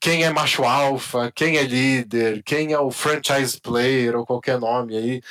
quem 0.00 0.24
é 0.24 0.30
macho 0.30 0.64
alfa, 0.64 1.30
quem 1.30 1.58
é 1.58 1.62
líder, 1.62 2.42
quem 2.42 2.72
é 2.72 2.78
o 2.80 2.90
franchise 2.90 3.60
player 3.60 4.16
ou 4.16 4.24
qualquer 4.24 4.58
nome 4.58 4.96
aí. 4.96 5.22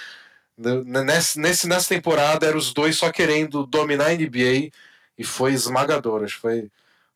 Nesse, 0.56 1.40
nessa 1.40 1.90
temporada 1.90 2.46
eram 2.46 2.60
os 2.60 2.74
dois 2.74 2.98
só 2.98 3.12
querendo 3.12 3.66
dominar 3.66 4.08
a 4.08 4.14
NBA 4.14 4.70
e 5.18 5.24
foi 5.24 5.54
esmagador. 5.54 6.24
Acho 6.24 6.36
que 6.36 6.42
foi 6.42 6.72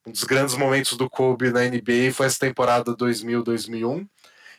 um 0.05 0.11
dos 0.11 0.23
grandes 0.23 0.55
momentos 0.55 0.97
do 0.97 1.09
Kobe 1.09 1.51
na 1.51 1.61
NBA 1.61 2.11
foi 2.13 2.25
essa 2.25 2.39
temporada 2.39 2.95
2000-2001. 2.95 4.07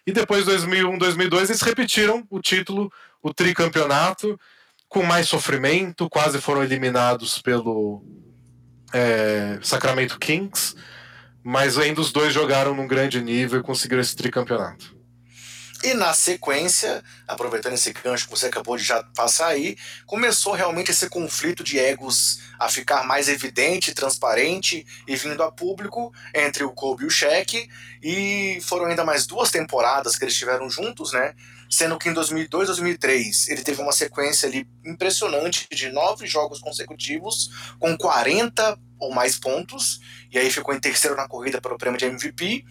E 0.06 0.12
depois 0.12 0.46
2001-2002 0.46 1.44
eles 1.44 1.62
repetiram 1.62 2.24
o 2.30 2.40
título, 2.40 2.92
o 3.22 3.34
tricampeonato, 3.34 4.38
com 4.88 5.02
mais 5.02 5.28
sofrimento, 5.28 6.08
quase 6.08 6.40
foram 6.40 6.62
eliminados 6.62 7.40
pelo 7.40 8.04
é, 8.92 9.58
Sacramento 9.62 10.18
Kings 10.18 10.76
mas 11.44 11.76
ainda 11.76 12.00
os 12.00 12.10
dois 12.10 12.32
jogaram 12.32 12.74
num 12.74 12.88
grande 12.88 13.22
nível 13.22 13.60
e 13.60 13.62
conseguiram 13.62 14.00
esse 14.00 14.16
tricampeonato. 14.16 14.94
E 15.84 15.92
na 15.92 16.14
sequência, 16.14 17.04
aproveitando 17.28 17.74
esse 17.74 17.92
gancho 17.92 18.24
que 18.24 18.30
você 18.30 18.46
acabou 18.46 18.74
de 18.74 18.82
já 18.82 19.02
passar 19.14 19.48
aí, 19.48 19.76
começou 20.06 20.54
realmente 20.54 20.90
esse 20.90 21.10
conflito 21.10 21.62
de 21.62 21.78
egos 21.78 22.40
a 22.58 22.70
ficar 22.70 23.04
mais 23.04 23.28
evidente, 23.28 23.92
transparente 23.92 24.86
e 25.06 25.14
vindo 25.14 25.42
a 25.42 25.52
público 25.52 26.10
entre 26.34 26.64
o 26.64 26.72
Kobe 26.72 27.04
e 27.04 27.06
o 27.06 27.10
Shaq. 27.10 27.68
E 28.02 28.58
foram 28.62 28.86
ainda 28.86 29.04
mais 29.04 29.26
duas 29.26 29.50
temporadas 29.50 30.16
que 30.16 30.24
eles 30.24 30.32
estiveram 30.32 30.70
juntos, 30.70 31.12
né? 31.12 31.34
Sendo 31.68 31.98
que 31.98 32.08
em 32.08 32.14
2002, 32.14 32.68
2003 32.68 33.50
ele 33.50 33.62
teve 33.62 33.82
uma 33.82 33.92
sequência 33.92 34.48
ali 34.48 34.66
impressionante 34.86 35.68
de 35.70 35.90
nove 35.90 36.26
jogos 36.26 36.60
consecutivos 36.60 37.50
com 37.78 37.94
40 37.94 38.78
ou 39.04 39.14
mais 39.14 39.38
pontos, 39.38 40.00
e 40.32 40.38
aí 40.38 40.50
ficou 40.50 40.74
em 40.74 40.80
terceiro 40.80 41.16
na 41.16 41.28
corrida 41.28 41.60
pelo 41.60 41.78
prêmio 41.78 41.98
de 41.98 42.06
MVP. 42.06 42.64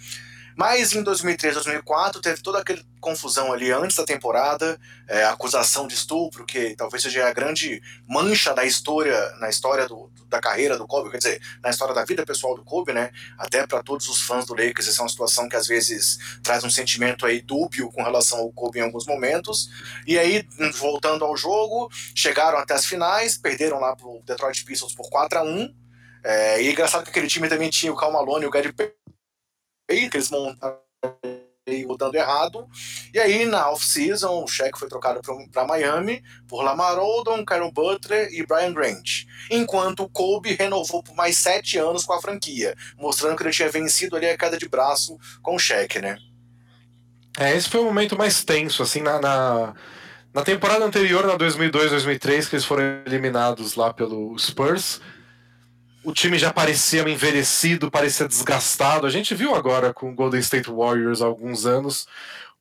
Mas 0.55 0.93
em 0.93 1.01
2003, 1.01 1.55
2004 1.55 2.21
teve 2.21 2.41
toda 2.41 2.59
aquela 2.59 2.81
confusão 3.01 3.51
ali 3.51 3.71
antes 3.71 3.97
da 3.97 4.05
temporada, 4.05 4.79
é, 5.07 5.25
acusação 5.25 5.87
de 5.87 5.93
estupro, 5.93 6.45
que 6.45 6.75
talvez 6.75 7.03
seja 7.03 7.27
a 7.27 7.33
grande 7.33 7.81
mancha 8.07 8.53
da 8.53 8.63
história, 8.63 9.31
na 9.39 9.49
história 9.49 9.87
do, 9.87 10.11
da 10.29 10.39
carreira 10.39 10.77
do 10.77 10.87
Kobe, 10.87 11.11
quer 11.11 11.17
dizer, 11.17 11.41
na 11.61 11.69
história 11.69 11.93
da 11.93 12.05
vida 12.05 12.25
pessoal 12.25 12.55
do 12.55 12.63
Kobe, 12.63 12.93
né? 12.93 13.11
Até 13.37 13.65
para 13.67 13.83
todos 13.83 14.07
os 14.07 14.21
fãs 14.21 14.45
do 14.45 14.53
Lakers, 14.53 14.87
essa 14.87 15.01
é 15.01 15.03
uma 15.03 15.09
situação 15.09 15.49
que 15.49 15.55
às 15.55 15.67
vezes 15.67 16.17
traz 16.41 16.63
um 16.63 16.69
sentimento 16.69 17.25
aí 17.25 17.41
dúbio 17.41 17.91
com 17.91 18.03
relação 18.03 18.39
ao 18.39 18.51
Kobe 18.51 18.79
em 18.79 18.83
alguns 18.83 19.05
momentos. 19.05 19.69
E 20.07 20.17
aí, 20.17 20.47
voltando 20.75 21.25
ao 21.25 21.35
jogo, 21.35 21.89
chegaram 22.15 22.57
até 22.57 22.73
as 22.73 22.85
finais, 22.85 23.37
perderam 23.37 23.79
lá 23.79 23.95
pro 23.95 24.21
Detroit 24.25 24.63
Pistons 24.63 24.93
por 24.93 25.09
4 25.09 25.39
a 25.39 25.43
1 25.43 25.82
é, 26.23 26.61
e 26.61 26.67
é 26.67 26.71
engraçado 26.71 27.03
que 27.03 27.09
aquele 27.09 27.27
time 27.27 27.49
também 27.49 27.69
tinha 27.69 27.91
o 27.91 27.95
Cal 27.95 28.11
Malone 28.11 28.45
e 28.45 28.47
o 28.47 28.51
Gary 28.51 28.71
Payton, 28.71 30.09
que 30.09 30.17
eles 30.17 30.29
montaram 30.29 30.79
mudando 31.87 32.15
errado. 32.15 32.67
E 33.13 33.19
aí, 33.19 33.45
na 33.45 33.69
off-season, 33.71 34.43
o 34.43 34.47
cheque 34.47 34.77
foi 34.77 34.89
trocado 34.89 35.21
para 35.51 35.65
Miami 35.65 36.21
por 36.47 36.61
Lamar 36.61 36.97
Odom, 36.99 37.45
Kyle 37.45 37.71
Butler 37.71 38.29
e 38.33 38.45
Brian 38.45 38.73
Grant. 38.73 39.25
Enquanto 39.49 40.03
o 40.03 40.09
Kobe 40.09 40.55
renovou 40.55 41.01
por 41.01 41.15
mais 41.15 41.37
sete 41.37 41.77
anos 41.77 42.03
com 42.03 42.13
a 42.13 42.21
franquia, 42.21 42.75
mostrando 42.97 43.37
que 43.37 43.43
ele 43.43 43.51
tinha 43.51 43.69
vencido 43.69 44.15
ali 44.15 44.29
a 44.29 44.37
queda 44.37 44.57
de 44.57 44.67
braço 44.67 45.17
com 45.41 45.55
o 45.55 45.59
cheque, 45.59 45.99
né? 45.99 46.17
É, 47.37 47.55
esse 47.55 47.69
foi 47.69 47.81
o 47.81 47.85
momento 47.85 48.17
mais 48.17 48.43
tenso, 48.43 48.83
assim, 48.83 49.01
na, 49.01 49.19
na, 49.19 49.73
na 50.33 50.43
temporada 50.43 50.85
anterior, 50.85 51.25
na 51.25 51.37
2002-2003, 51.37 52.49
que 52.49 52.55
eles 52.55 52.65
foram 52.65 52.83
eliminados 53.05 53.75
lá 53.75 53.91
pelo 53.93 54.37
Spurs 54.37 55.01
o 56.03 56.11
time 56.11 56.37
já 56.37 56.51
parecia 56.51 57.07
envelhecido, 57.09 57.89
parecia 57.89 58.27
desgastado. 58.27 59.07
A 59.07 59.09
gente 59.09 59.33
viu 59.33 59.55
agora 59.55 59.93
com 59.93 60.11
o 60.11 60.15
Golden 60.15 60.39
State 60.39 60.69
Warriors 60.69 61.21
há 61.21 61.25
alguns 61.25 61.65
anos 61.65 62.07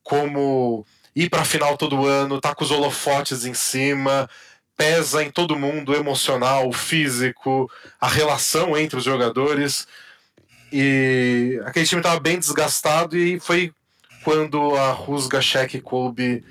como 0.01 0.85
ir 1.15 1.29
para 1.29 1.41
a 1.41 1.45
final 1.45 1.77
todo 1.77 2.05
ano, 2.05 2.41
tá 2.41 2.55
com 2.55 2.63
os 2.63 2.71
holofotes 2.71 3.45
em 3.45 3.53
cima, 3.53 4.29
pesa 4.75 5.23
em 5.23 5.29
todo 5.29 5.57
mundo, 5.57 5.93
emocional, 5.93 6.71
físico, 6.71 7.69
a 7.99 8.07
relação 8.07 8.77
entre 8.77 8.97
os 8.97 9.03
jogadores. 9.03 9.87
E 10.71 11.61
aquele 11.65 11.85
time 11.85 11.99
estava 11.99 12.19
bem 12.19 12.39
desgastado 12.39 13.17
e 13.17 13.39
foi 13.39 13.71
quando 14.23 14.75
a 14.75 14.91
rusga 14.91 15.41
Shaq 15.41 15.79
Kobe 15.81 16.43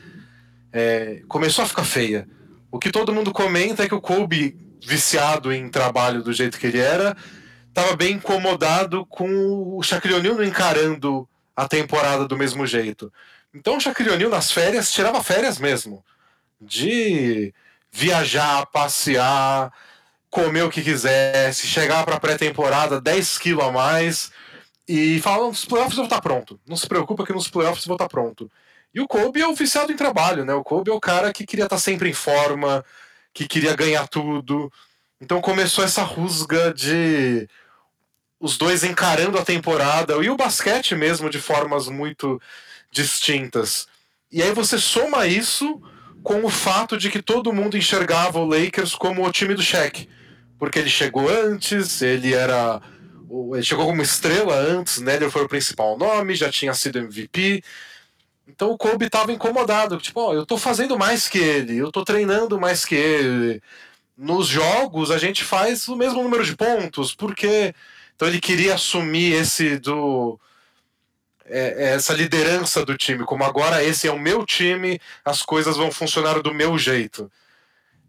é, 0.72 1.22
começou 1.26 1.64
a 1.64 1.68
ficar 1.68 1.84
feia. 1.84 2.28
O 2.70 2.78
que 2.78 2.90
todo 2.90 3.12
mundo 3.12 3.32
comenta 3.32 3.82
é 3.82 3.88
que 3.88 3.95
o 3.95 4.01
Kobe 4.01 4.57
viciado 4.85 5.53
em 5.53 5.68
trabalho 5.68 6.22
do 6.22 6.33
jeito 6.33 6.59
que 6.59 6.66
ele 6.66 6.80
era, 6.80 7.16
estava 7.68 7.97
bem 7.97 8.16
incomodado 8.16 9.07
com 9.07 9.76
o 9.76 9.83
Shaquille 9.83 10.14
O'Neal 10.14 10.43
encarando 10.43 11.28
a 11.57 11.68
temporada 11.68 12.26
do 12.26 12.37
mesmo 12.37 12.66
jeito. 12.66 13.12
Então 13.55 13.76
o 13.76 13.80
Shaquille 13.80 14.11
O'Neal 14.11 14.30
nas 14.30 14.51
férias 14.51 14.91
tirava 14.93 15.22
férias 15.22 15.59
mesmo, 15.59 16.05
de 16.61 17.55
viajar, 17.91 18.66
passear, 18.66 19.72
comer 20.30 20.62
o 20.62 20.70
que 20.70 20.83
quisesse, 20.83 21.66
chegar 21.66 22.05
para 22.05 22.18
pré-temporada 22.18 23.01
10 23.01 23.39
quilos 23.39 23.64
a 23.64 23.70
mais 23.70 24.33
e 24.89 25.20
falar, 25.20 25.47
nos 25.47 25.64
playoffs 25.64 25.93
eu 25.93 26.05
vou 26.05 26.05
estar 26.05 26.20
pronto. 26.20 26.59
Não 26.66 26.76
se 26.76 26.89
preocupa 26.89 27.24
que 27.24 27.33
nos 27.33 27.49
playoffs 27.49 27.85
eu 27.85 27.89
vou 27.89 27.97
estar 27.97 28.09
pronto. 28.09 28.51
E 28.95 29.01
o 29.01 29.07
Kobe 29.09 29.41
é 29.41 29.47
o 29.47 29.55
viciado 29.55 29.93
em 29.93 29.97
trabalho, 29.97 30.45
né? 30.45 30.53
O 30.55 30.64
Kobe 30.64 30.91
é 30.91 30.95
o 30.95 31.01
cara 31.01 31.33
que 31.33 31.47
queria 31.47 31.64
estar 31.64 31.76
tá 31.76 31.80
sempre 31.83 32.11
em 32.11 32.12
forma, 32.12 32.85
que 33.33 33.47
queria 33.47 33.74
ganhar 33.74 34.07
tudo. 34.09 34.72
Então 35.20 35.41
começou 35.41 35.85
essa 35.85 36.03
rusga 36.03 36.72
de 36.72 37.49
os 38.41 38.59
dois 38.59 38.83
encarando 38.83 39.39
a 39.39 39.45
temporada 39.45 40.14
e 40.14 40.28
o 40.28 40.37
basquete 40.37 40.97
mesmo 40.97 41.30
de 41.30 41.39
formas 41.39 41.87
muito 41.89 42.41
distintas. 42.91 43.87
E 44.30 44.43
aí 44.43 44.53
você 44.53 44.78
soma 44.78 45.26
isso 45.26 45.80
com 46.22 46.45
o 46.45 46.49
fato 46.49 46.97
de 46.97 47.11
que 47.11 47.22
todo 47.22 47.53
mundo 47.53 47.76
enxergava 47.76 48.39
o 48.39 48.45
Lakers 48.45 48.95
como 48.95 49.24
o 49.24 49.33
time 49.33 49.55
do 49.55 49.62
Shaq, 49.62 50.09
porque 50.59 50.78
ele 50.78 50.91
chegou 50.91 51.28
antes, 51.28 52.03
ele 52.03 52.35
era 52.35 52.80
ele 53.55 53.62
chegou 53.62 53.87
como 53.87 54.03
estrela 54.03 54.55
antes, 54.55 54.99
né? 54.99 55.16
Ele 55.16 55.30
foi 55.30 55.43
o 55.43 55.49
principal 55.49 55.97
nome, 55.97 56.35
já 56.35 56.51
tinha 56.51 56.74
sido 56.74 56.99
MVP. 56.99 57.62
Então 58.47 58.70
o 58.70 58.78
Kobe 58.78 59.07
estava 59.07 59.32
incomodado, 59.32 59.99
tipo, 59.99 60.20
ó, 60.20 60.34
eu 60.34 60.45
tô 60.45 60.59
fazendo 60.59 60.99
mais 60.99 61.28
que 61.28 61.38
ele, 61.38 61.76
eu 61.78 61.93
tô 61.93 62.05
treinando 62.05 62.61
mais 62.61 62.84
que 62.84 62.95
ele. 62.95 63.62
Nos 64.16 64.47
jogos 64.47 65.11
a 65.11 65.18
gente 65.18 65.45
faz 65.45 65.88
o 65.88 65.97
mesmo 65.97 66.22
número 66.22 66.45
de 66.45 66.57
pontos, 66.57 67.14
porque 67.14 67.74
então 68.14 68.28
ele 68.28 68.40
queria 68.40 68.74
assumir 68.74 69.32
esse 69.32 69.78
do 69.78 70.38
é, 71.47 71.90
é, 71.90 71.95
essa 71.95 72.14
liderança 72.14 72.84
do 72.84 72.97
time, 72.97 73.24
como 73.24 73.45
agora 73.45 73.82
esse 73.82 74.07
é 74.09 74.12
o 74.12 74.18
meu 74.18 74.45
time, 74.47 75.01
as 75.24 75.43
coisas 75.43 75.76
vão 75.76 75.90
funcionar 75.90 76.40
do 76.40 76.55
meu 76.55 76.78
jeito. 76.78 77.30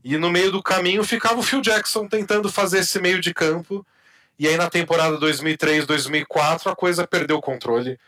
E 0.04 0.18
no 0.18 0.30
meio 0.30 0.52
do 0.52 0.62
caminho 0.62 1.04
ficava 1.04 1.40
o 1.40 1.44
Phil 1.44 1.62
Jackson 1.62 2.08
tentando 2.08 2.52
fazer 2.52 2.80
esse 2.80 3.00
meio 3.00 3.22
de 3.22 3.34
campo. 3.34 3.86
E 4.38 4.48
aí 4.48 4.58
na 4.58 4.70
temporada 4.70 5.18
2003-2004 5.20 6.72
a 6.72 6.76
coisa 6.76 7.08
perdeu 7.08 7.38
o 7.38 7.42
controle 7.42 8.00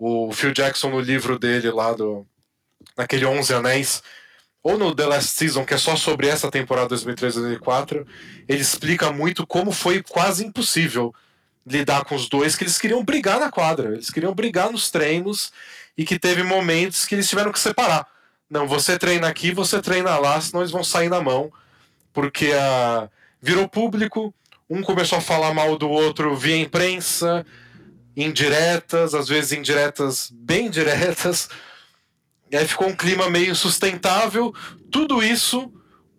o 0.00 0.32
Phil 0.32 0.52
Jackson 0.52 0.88
no 0.88 0.98
livro 0.98 1.38
dele 1.38 1.70
lá 1.70 1.92
do 1.92 2.26
naquele 2.96 3.26
11 3.26 3.52
Anéis 3.52 4.02
ou 4.62 4.78
no 4.78 4.94
The 4.94 5.06
Last 5.06 5.38
Season, 5.38 5.64
que 5.64 5.74
é 5.74 5.78
só 5.78 5.94
sobre 5.94 6.26
essa 6.26 6.50
temporada 6.50 6.94
2003-2004, 6.94 8.06
ele 8.48 8.60
explica 8.60 9.12
muito 9.12 9.46
como 9.46 9.72
foi 9.72 10.02
quase 10.02 10.44
impossível 10.44 11.14
lidar 11.66 12.04
com 12.04 12.14
os 12.14 12.28
dois, 12.28 12.56
que 12.56 12.64
eles 12.64 12.78
queriam 12.78 13.04
brigar 13.04 13.38
na 13.38 13.50
quadra, 13.50 13.92
eles 13.92 14.10
queriam 14.10 14.34
brigar 14.34 14.72
nos 14.72 14.90
treinos 14.90 15.52
e 15.96 16.04
que 16.04 16.18
teve 16.18 16.42
momentos 16.42 17.06
que 17.06 17.14
eles 17.14 17.28
tiveram 17.28 17.52
que 17.52 17.60
separar. 17.60 18.06
Não, 18.48 18.66
você 18.66 18.98
treina 18.98 19.28
aqui, 19.28 19.52
você 19.52 19.80
treina 19.80 20.18
lá, 20.18 20.40
senão 20.40 20.62
eles 20.62 20.72
vão 20.72 20.82
sair 20.82 21.08
na 21.08 21.20
mão, 21.20 21.52
porque 22.12 22.52
a... 22.52 23.08
virou 23.40 23.68
público, 23.68 24.34
um 24.68 24.82
começou 24.82 25.18
a 25.18 25.22
falar 25.22 25.54
mal 25.54 25.76
do 25.78 25.88
outro 25.88 26.36
via 26.36 26.56
imprensa, 26.56 27.46
indiretas, 28.22 29.14
às 29.14 29.28
vezes 29.28 29.52
indiretas 29.52 30.30
bem 30.32 30.70
diretas. 30.70 31.48
E 32.50 32.56
aí 32.56 32.66
ficou 32.66 32.88
um 32.88 32.96
clima 32.96 33.30
meio 33.30 33.52
insustentável. 33.52 34.54
Tudo 34.90 35.22
isso 35.22 35.72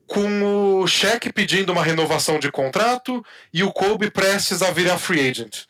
com 0.08 0.82
o 0.82 0.88
cheque 0.88 1.32
pedindo 1.32 1.72
uma 1.72 1.84
renovação 1.84 2.38
de 2.38 2.52
contrato 2.52 3.26
e 3.54 3.64
o 3.64 3.72
Kobe 3.72 4.12
prestes 4.12 4.62
a 4.62 4.72
virar 4.72 4.98
free 4.98 5.30
agent. 5.30 5.66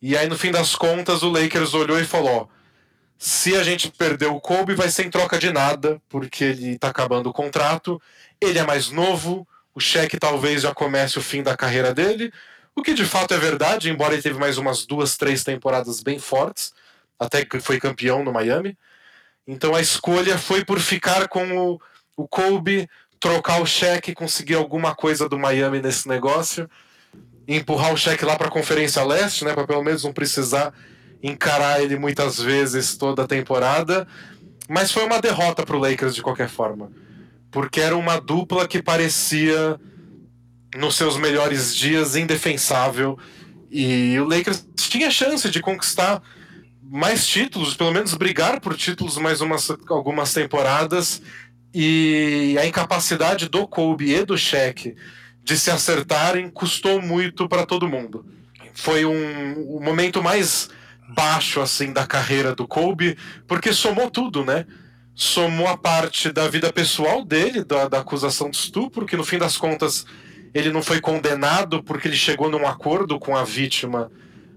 E 0.00 0.16
aí, 0.16 0.28
no 0.28 0.36
fim 0.36 0.50
das 0.50 0.74
contas, 0.74 1.22
o 1.22 1.30
Lakers 1.30 1.74
olhou 1.74 1.98
e 2.00 2.04
falou: 2.04 2.50
se 3.16 3.56
a 3.56 3.62
gente 3.62 3.90
perder 3.90 4.26
o 4.26 4.40
Kobe, 4.40 4.74
vai 4.74 4.88
ser 4.88 5.06
em 5.06 5.10
troca 5.10 5.38
de 5.38 5.52
nada, 5.52 6.02
porque 6.08 6.42
ele 6.42 6.70
está 6.72 6.88
acabando 6.88 7.30
o 7.30 7.32
contrato. 7.32 8.02
Ele 8.40 8.58
é 8.58 8.66
mais 8.66 8.90
novo, 8.90 9.46
o 9.72 9.78
cheque 9.80 10.18
talvez 10.18 10.62
já 10.62 10.74
comece 10.74 11.18
o 11.18 11.22
fim 11.22 11.42
da 11.42 11.56
carreira 11.56 11.94
dele. 11.94 12.32
O 12.74 12.82
que 12.82 12.94
de 12.94 13.04
fato 13.04 13.34
é 13.34 13.38
verdade, 13.38 13.90
embora 13.90 14.14
ele 14.14 14.22
teve 14.22 14.38
mais 14.38 14.58
umas 14.58 14.86
duas, 14.86 15.16
três 15.16 15.44
temporadas 15.44 16.00
bem 16.00 16.18
fortes, 16.18 16.72
até 17.18 17.44
que 17.44 17.60
foi 17.60 17.78
campeão 17.78 18.24
no 18.24 18.32
Miami. 18.32 18.76
Então 19.46 19.74
a 19.74 19.80
escolha 19.80 20.38
foi 20.38 20.64
por 20.64 20.80
ficar 20.80 21.28
com 21.28 21.56
o, 21.56 21.80
o 22.16 22.26
Kobe, 22.26 22.88
trocar 23.20 23.60
o 23.60 23.66
cheque, 23.66 24.14
conseguir 24.14 24.54
alguma 24.54 24.94
coisa 24.94 25.28
do 25.28 25.38
Miami 25.38 25.80
nesse 25.80 26.08
negócio, 26.08 26.68
e 27.46 27.56
empurrar 27.56 27.92
o 27.92 27.96
cheque 27.96 28.24
lá 28.24 28.36
para 28.36 28.48
a 28.48 28.50
Conferência 28.50 29.04
Leste, 29.04 29.44
né, 29.44 29.52
para 29.52 29.66
pelo 29.66 29.82
menos 29.82 30.04
não 30.04 30.12
precisar 30.12 30.72
encarar 31.22 31.82
ele 31.82 31.96
muitas 31.96 32.40
vezes 32.40 32.96
toda 32.96 33.22
a 33.24 33.28
temporada. 33.28 34.06
Mas 34.68 34.90
foi 34.90 35.04
uma 35.04 35.20
derrota 35.20 35.64
para 35.64 35.76
o 35.76 35.78
Lakers 35.78 36.14
de 36.14 36.22
qualquer 36.22 36.48
forma, 36.48 36.90
porque 37.50 37.80
era 37.80 37.96
uma 37.96 38.18
dupla 38.20 38.66
que 38.66 38.82
parecia 38.82 39.78
nos 40.76 40.96
seus 40.96 41.16
melhores 41.16 41.74
dias 41.74 42.16
indefensável. 42.16 43.18
E 43.70 44.18
o 44.18 44.24
Lakers 44.24 44.66
tinha 44.76 45.10
chance 45.10 45.48
de 45.50 45.60
conquistar 45.60 46.22
mais 46.82 47.26
títulos, 47.26 47.74
pelo 47.74 47.92
menos 47.92 48.14
brigar 48.14 48.60
por 48.60 48.76
títulos 48.76 49.16
mais 49.16 49.40
umas, 49.40 49.70
algumas 49.88 50.32
temporadas. 50.32 51.22
E 51.74 52.56
a 52.60 52.66
incapacidade 52.66 53.48
do 53.48 53.66
Kobe 53.66 54.14
e 54.14 54.24
do 54.24 54.36
Shaq 54.36 54.94
de 55.42 55.58
se 55.58 55.70
acertarem 55.70 56.50
custou 56.50 57.00
muito 57.00 57.48
para 57.48 57.64
todo 57.64 57.88
mundo. 57.88 58.24
Foi 58.74 59.04
um, 59.04 59.76
um 59.76 59.82
momento 59.82 60.22
mais 60.22 60.68
baixo 61.14 61.60
assim 61.60 61.92
da 61.92 62.06
carreira 62.06 62.54
do 62.54 62.66
Kobe, 62.66 63.16
porque 63.46 63.72
somou 63.72 64.10
tudo, 64.10 64.44
né? 64.44 64.66
Somou 65.14 65.66
a 65.66 65.76
parte 65.76 66.30
da 66.30 66.48
vida 66.48 66.72
pessoal 66.72 67.24
dele, 67.24 67.64
da, 67.64 67.88
da 67.88 68.00
acusação 68.00 68.50
de 68.50 68.56
estupro, 68.56 69.04
que 69.04 69.16
no 69.16 69.24
fim 69.24 69.38
das 69.38 69.56
contas 69.56 70.06
ele 70.54 70.70
não 70.70 70.82
foi 70.82 71.00
condenado 71.00 71.82
porque 71.82 72.08
ele 72.08 72.16
chegou 72.16 72.50
num 72.50 72.66
acordo 72.66 73.18
com 73.18 73.36
a 73.36 73.44
vítima 73.44 74.10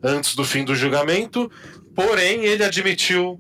antes 0.04 0.36
do 0.36 0.44
fim 0.44 0.64
do 0.64 0.76
julgamento, 0.76 1.52
porém 1.96 2.46
ele 2.46 2.64
admitiu 2.64 3.40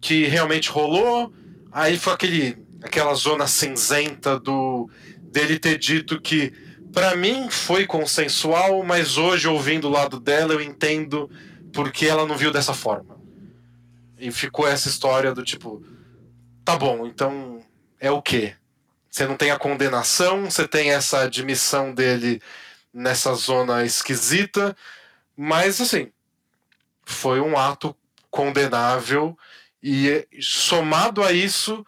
que 0.00 0.24
realmente 0.24 0.70
rolou. 0.70 1.32
Aí 1.72 1.98
foi 1.98 2.12
aquele, 2.12 2.56
aquela 2.82 3.14
zona 3.14 3.46
cinzenta 3.46 4.38
do 4.38 4.88
dele 5.22 5.58
ter 5.58 5.78
dito 5.78 6.20
que 6.20 6.52
para 6.92 7.14
mim 7.14 7.48
foi 7.50 7.86
consensual, 7.86 8.82
mas 8.82 9.16
hoje 9.16 9.46
ouvindo 9.46 9.86
o 9.86 9.90
lado 9.90 10.18
dela 10.18 10.54
eu 10.54 10.60
entendo 10.60 11.30
porque 11.72 12.06
ela 12.06 12.26
não 12.26 12.36
viu 12.36 12.50
dessa 12.50 12.74
forma. 12.74 13.18
E 14.18 14.30
ficou 14.30 14.66
essa 14.66 14.88
história 14.88 15.32
do 15.32 15.42
tipo, 15.42 15.82
tá 16.64 16.76
bom, 16.76 17.06
então 17.06 17.60
é 17.98 18.10
o 18.10 18.20
quê? 18.20 18.54
Você 19.10 19.26
não 19.26 19.36
tem 19.36 19.50
a 19.50 19.58
condenação, 19.58 20.48
você 20.48 20.68
tem 20.68 20.92
essa 20.92 21.22
admissão 21.22 21.92
dele 21.92 22.40
nessa 22.92 23.34
zona 23.34 23.84
esquisita, 23.84 24.76
mas 25.36 25.80
assim, 25.80 26.12
foi 27.04 27.40
um 27.40 27.58
ato 27.58 27.96
condenável 28.30 29.36
e 29.82 30.26
somado 30.40 31.22
a 31.22 31.32
isso, 31.32 31.84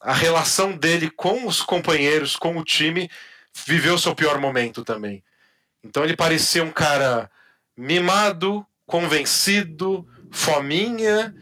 a 0.00 0.12
relação 0.12 0.72
dele 0.72 1.10
com 1.10 1.46
os 1.46 1.60
companheiros, 1.60 2.36
com 2.36 2.56
o 2.56 2.64
time, 2.64 3.10
viveu 3.66 3.98
seu 3.98 4.14
pior 4.14 4.40
momento 4.40 4.84
também. 4.84 5.22
Então 5.84 6.04
ele 6.04 6.16
parecia 6.16 6.64
um 6.64 6.70
cara 6.70 7.30
mimado, 7.76 8.64
convencido, 8.86 10.06
fominha, 10.30 11.34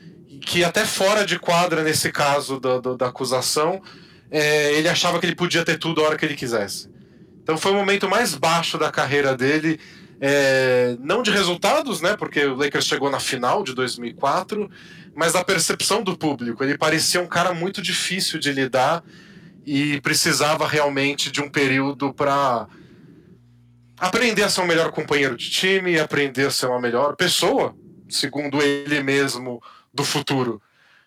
que 0.45 0.65
até 0.65 0.85
fora 0.85 1.25
de 1.25 1.39
quadra, 1.39 1.83
nesse 1.83 2.11
caso 2.11 2.59
do, 2.59 2.81
do, 2.81 2.97
da 2.97 3.09
acusação, 3.09 3.83
é, 4.31 4.75
ele 4.75 4.89
achava 4.89 5.19
que 5.19 5.27
ele 5.27 5.35
podia 5.35 5.65
ter 5.65 5.79
tudo 5.79 6.01
a 6.01 6.05
hora 6.05 6.17
que 6.17 6.25
ele 6.25 6.35
quisesse. 6.37 6.89
Então 7.43 7.59
foi 7.59 7.73
o 7.73 7.75
momento 7.75 8.09
mais 8.09 8.35
baixo 8.35 8.79
da 8.79 8.91
carreira 8.91 9.37
dele, 9.37 9.81
é, 10.21 10.97
não 11.01 11.23
de 11.23 11.31
resultados, 11.31 12.01
né, 12.01 12.17
porque 12.17 12.45
o 12.45 12.55
Lakers 12.55 12.87
chegou 12.87 13.11
na 13.11 13.19
final 13.19 13.65
de 13.65 13.75
2004, 13.75 14.71
mas 15.15 15.33
da 15.33 15.43
percepção 15.43 16.03
do 16.03 16.17
público. 16.17 16.63
Ele 16.63 16.79
parecia 16.79 17.21
um 17.21 17.27
cara 17.27 17.53
muito 17.53 17.83
difícil 17.83 18.39
de 18.39 18.53
lidar 18.53 19.03
e 19.67 20.01
precisava 20.01 20.67
realmente 20.67 21.31
de 21.31 21.41
um 21.41 21.49
período 21.49 22.13
para 22.13 22.69
aprender 23.99 24.45
a 24.45 24.49
ser 24.49 24.61
um 24.61 24.67
melhor 24.67 24.93
companheiro 24.93 25.37
de 25.37 25.51
time, 25.51 25.99
aprender 25.99 26.47
a 26.47 26.51
ser 26.51 26.67
uma 26.67 26.81
melhor 26.81 27.17
pessoa, 27.17 27.75
segundo 28.09 28.63
ele 28.63 29.03
mesmo, 29.03 29.63
do 29.93 30.05
futuro. 30.05 30.63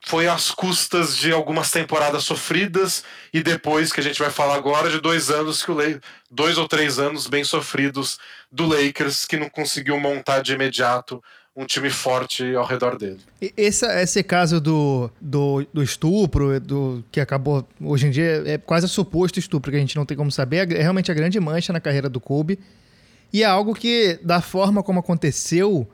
Foi 0.06 0.28
às 0.28 0.51
custas 0.51 1.16
de 1.16 1.32
algumas 1.32 1.72
temporadas 1.72 2.24
sofridas 2.24 3.04
e 3.34 3.41
depois 3.41 3.91
que 3.91 3.99
a 3.99 4.04
gente 4.04 4.20
vai 4.20 4.30
falar 4.30 4.56
agora 4.56 4.89
de 4.89 4.99
dois 4.99 5.30
anos 5.30 5.64
que 5.64 5.72
o 5.72 5.80
Le... 5.80 5.99
dois 6.30 6.58
ou 6.58 6.68
três 6.68 6.99
anos 6.99 7.26
bem 7.26 7.43
sofridos 7.43 8.20
do 8.51 8.66
Lakers 8.66 9.26
que 9.26 9.38
não 9.38 9.49
conseguiu 9.49 9.97
montar 9.99 10.41
de 10.41 10.54
imediato 10.54 11.24
um 11.56 11.66
time 11.66 11.89
forte 11.89 12.56
ao 12.56 12.66
redor 12.66 12.97
dele. 12.97 13.20
Esse, 13.56 13.86
esse 13.86 14.24
caso 14.24 14.60
do, 14.60 15.10
do, 15.22 15.66
do, 15.72 15.84
estupro, 15.84 16.60
do 16.60 17.04
que 17.12 17.20
acabou 17.20 17.68
hoje 17.80 18.08
em 18.08 18.10
dia 18.10 18.43
é 18.45 18.58
quase 18.58 18.89
suposto 18.89 19.39
estupro, 19.39 19.72
que 19.72 19.78
a 19.78 19.80
gente 19.80 19.95
não 19.95 20.06
tem 20.06 20.18
como 20.18 20.32
saber, 20.32 20.72
é 20.72 20.82
realmente 20.82 21.12
a 21.12 21.14
grande 21.14 21.39
mancha 21.39 21.72
na 21.72 21.80
carreira 21.80 22.10
do 22.10 22.20
Kobe. 22.20 22.60
E 23.32 23.43
é 23.43 23.45
algo 23.45 23.74
que, 23.74 24.20
da 24.24 24.41
forma 24.41 24.84
como 24.84 24.99
aconteceu, 24.99 25.88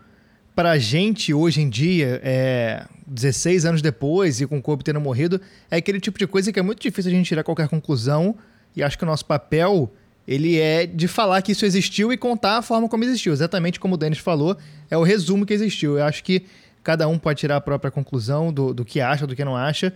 pra 0.55 0.77
gente 0.77 1.33
hoje 1.33 1.61
em 1.61 1.69
dia, 1.69 2.21
é, 2.23 2.85
16 3.09 3.65
anos 3.65 3.81
depois 3.81 4.39
e 4.39 4.47
com 4.47 4.57
o 4.57 4.61
Kobe 4.61 4.83
tendo 4.83 5.01
morrido, 5.01 5.41
é 5.69 5.77
aquele 5.77 5.99
tipo 5.99 6.17
de 6.17 6.27
coisa 6.27 6.51
que 6.51 6.59
é 6.59 6.61
muito 6.61 6.81
difícil 6.81 7.11
a 7.11 7.15
gente 7.15 7.27
tirar 7.27 7.43
qualquer 7.43 7.67
conclusão. 7.67 8.35
E 8.75 8.83
acho 8.83 8.97
que 8.97 9.03
o 9.03 9.07
nosso 9.07 9.25
papel 9.25 9.91
ele 10.27 10.59
é 10.59 10.85
de 10.85 11.07
falar 11.07 11.41
que 11.41 11.53
isso 11.53 11.65
existiu 11.65 12.13
e 12.13 12.17
contar 12.17 12.57
a 12.57 12.61
forma 12.61 12.87
como 12.87 13.03
existiu. 13.03 13.33
Exatamente 13.33 13.79
como 13.79 13.95
o 13.95 13.97
Denis 13.97 14.19
falou, 14.19 14.55
é 14.89 14.95
o 14.95 15.01
resumo 15.01 15.43
que 15.43 15.53
existiu. 15.53 15.97
Eu 15.97 16.05
acho 16.05 16.23
que 16.23 16.45
cada 16.83 17.07
um 17.07 17.17
pode 17.17 17.39
tirar 17.39 17.55
a 17.55 17.61
própria 17.61 17.89
conclusão 17.89 18.53
do, 18.53 18.71
do 18.71 18.85
que 18.85 19.01
acha, 19.01 19.25
do 19.25 19.35
que 19.35 19.43
não 19.43 19.55
acha, 19.55 19.91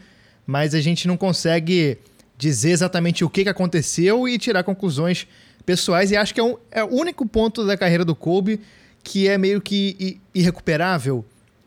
mas 0.46 0.74
a 0.74 0.82
gente 0.82 1.08
não 1.08 1.16
consegue 1.16 2.00
dizer 2.36 2.72
exatamente 2.72 3.24
o 3.24 3.30
que, 3.30 3.44
que 3.44 3.50
aconteceu 3.50 4.28
e 4.28 4.40
tirar 4.40 4.64
conclusões 4.64 5.28
pessoais. 5.66 6.10
E 6.10 6.18
acho 6.18 6.34
que 6.34 6.40
é, 6.40 6.44
um, 6.44 6.58
é 6.72 6.84
o 6.84 6.88
único 6.88 7.28
ponto 7.28 7.66
da 7.66 7.78
carreira 7.78 8.04
do 8.04 8.16
Kobe 8.16 8.60
que 9.04 9.28
é 9.28 9.38
meio 9.38 9.62
que 9.62 10.20
irrecuperável. 10.34 11.24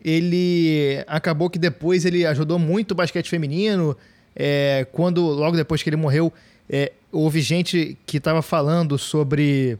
Ele 0.07 1.03
acabou 1.05 1.49
que 1.49 1.59
depois 1.59 2.05
ele 2.05 2.25
ajudou 2.25 2.57
muito 2.57 2.91
o 2.91 2.95
basquete 2.95 3.29
feminino. 3.29 3.97
É, 4.33 4.87
quando 4.93 5.21
logo 5.21 5.57
depois 5.57 5.83
que 5.83 5.89
ele 5.89 5.97
morreu, 5.97 6.31
é, 6.69 6.93
houve 7.11 7.41
gente 7.41 7.97
que 8.05 8.17
estava 8.17 8.41
falando 8.41 8.97
sobre 8.97 9.77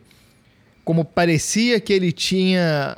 como 0.83 1.05
parecia 1.05 1.79
que 1.79 1.93
ele 1.93 2.11
tinha 2.11 2.97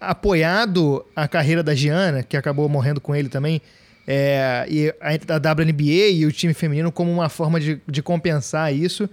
apoiado 0.00 1.04
a 1.16 1.26
carreira 1.26 1.62
da 1.62 1.74
Giana, 1.74 2.22
que 2.22 2.36
acabou 2.36 2.68
morrendo 2.68 3.00
com 3.00 3.16
ele 3.16 3.28
também, 3.28 3.60
é, 4.06 4.66
e 4.68 4.94
a, 5.00 5.12
WNBA 5.50 6.10
e 6.12 6.26
o 6.26 6.30
time 6.30 6.54
feminino 6.54 6.92
como 6.92 7.10
uma 7.10 7.28
forma 7.28 7.58
de, 7.58 7.80
de 7.86 8.02
compensar 8.02 8.72
isso. 8.72 9.10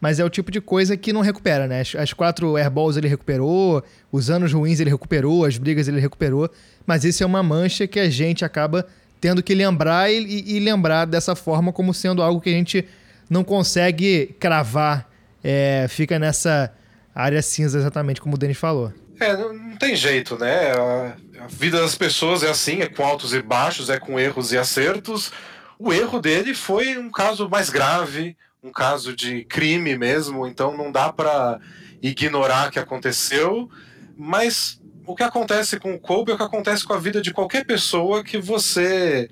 Mas 0.00 0.18
é 0.18 0.24
o 0.24 0.30
tipo 0.30 0.50
de 0.50 0.62
coisa 0.62 0.96
que 0.96 1.12
não 1.12 1.20
recupera, 1.20 1.66
né? 1.66 1.82
As, 1.82 1.94
as 1.94 2.12
quatro 2.14 2.56
airballs 2.56 2.96
ele 2.96 3.06
recuperou, 3.06 3.84
os 4.10 4.30
anos 4.30 4.50
ruins 4.52 4.80
ele 4.80 4.88
recuperou, 4.88 5.44
as 5.44 5.58
brigas 5.58 5.88
ele 5.88 6.00
recuperou, 6.00 6.50
mas 6.86 7.04
isso 7.04 7.22
é 7.22 7.26
uma 7.26 7.42
mancha 7.42 7.86
que 7.86 8.00
a 8.00 8.08
gente 8.08 8.44
acaba 8.44 8.86
tendo 9.20 9.42
que 9.42 9.54
lembrar 9.54 10.10
e, 10.10 10.56
e 10.56 10.58
lembrar 10.58 11.04
dessa 11.04 11.36
forma 11.36 11.72
como 11.72 11.92
sendo 11.92 12.22
algo 12.22 12.40
que 12.40 12.48
a 12.48 12.54
gente 12.54 12.88
não 13.28 13.44
consegue 13.44 14.34
cravar, 14.40 15.08
é, 15.44 15.86
fica 15.88 16.18
nessa 16.18 16.72
área 17.14 17.40
cinza 17.42 17.78
exatamente 17.78 18.20
como 18.20 18.34
o 18.34 18.38
Denis 18.38 18.58
falou. 18.58 18.92
É, 19.20 19.36
não 19.36 19.76
tem 19.76 19.94
jeito, 19.94 20.38
né? 20.38 20.72
A, 20.72 21.14
vida 21.48 21.80
das 21.80 21.94
pessoas 21.94 22.42
é 22.42 22.50
assim, 22.50 22.80
é 22.80 22.86
com 22.86 23.04
altos 23.04 23.32
e 23.32 23.42
baixos, 23.42 23.90
é 23.90 23.98
com 23.98 24.18
erros 24.18 24.52
e 24.52 24.58
acertos. 24.58 25.32
O 25.78 25.92
erro 25.92 26.18
dele 26.20 26.54
foi 26.54 26.98
um 26.98 27.10
caso 27.10 27.48
mais 27.48 27.70
grave, 27.70 28.36
um 28.62 28.70
caso 28.70 29.14
de 29.14 29.44
crime 29.44 29.96
mesmo, 29.96 30.46
então 30.46 30.76
não 30.76 30.92
dá 30.92 31.12
para 31.12 31.58
ignorar 32.02 32.68
o 32.68 32.70
que 32.70 32.78
aconteceu, 32.78 33.70
mas 34.16 34.79
o 35.10 35.14
que 35.14 35.22
acontece 35.22 35.78
com 35.78 35.94
o 35.94 35.98
Kobe 35.98 36.30
é 36.30 36.34
o 36.34 36.36
que 36.36 36.42
acontece 36.42 36.84
com 36.84 36.92
a 36.92 36.98
vida 36.98 37.20
de 37.20 37.32
qualquer 37.32 37.64
pessoa 37.64 38.22
que 38.22 38.38
você 38.38 39.28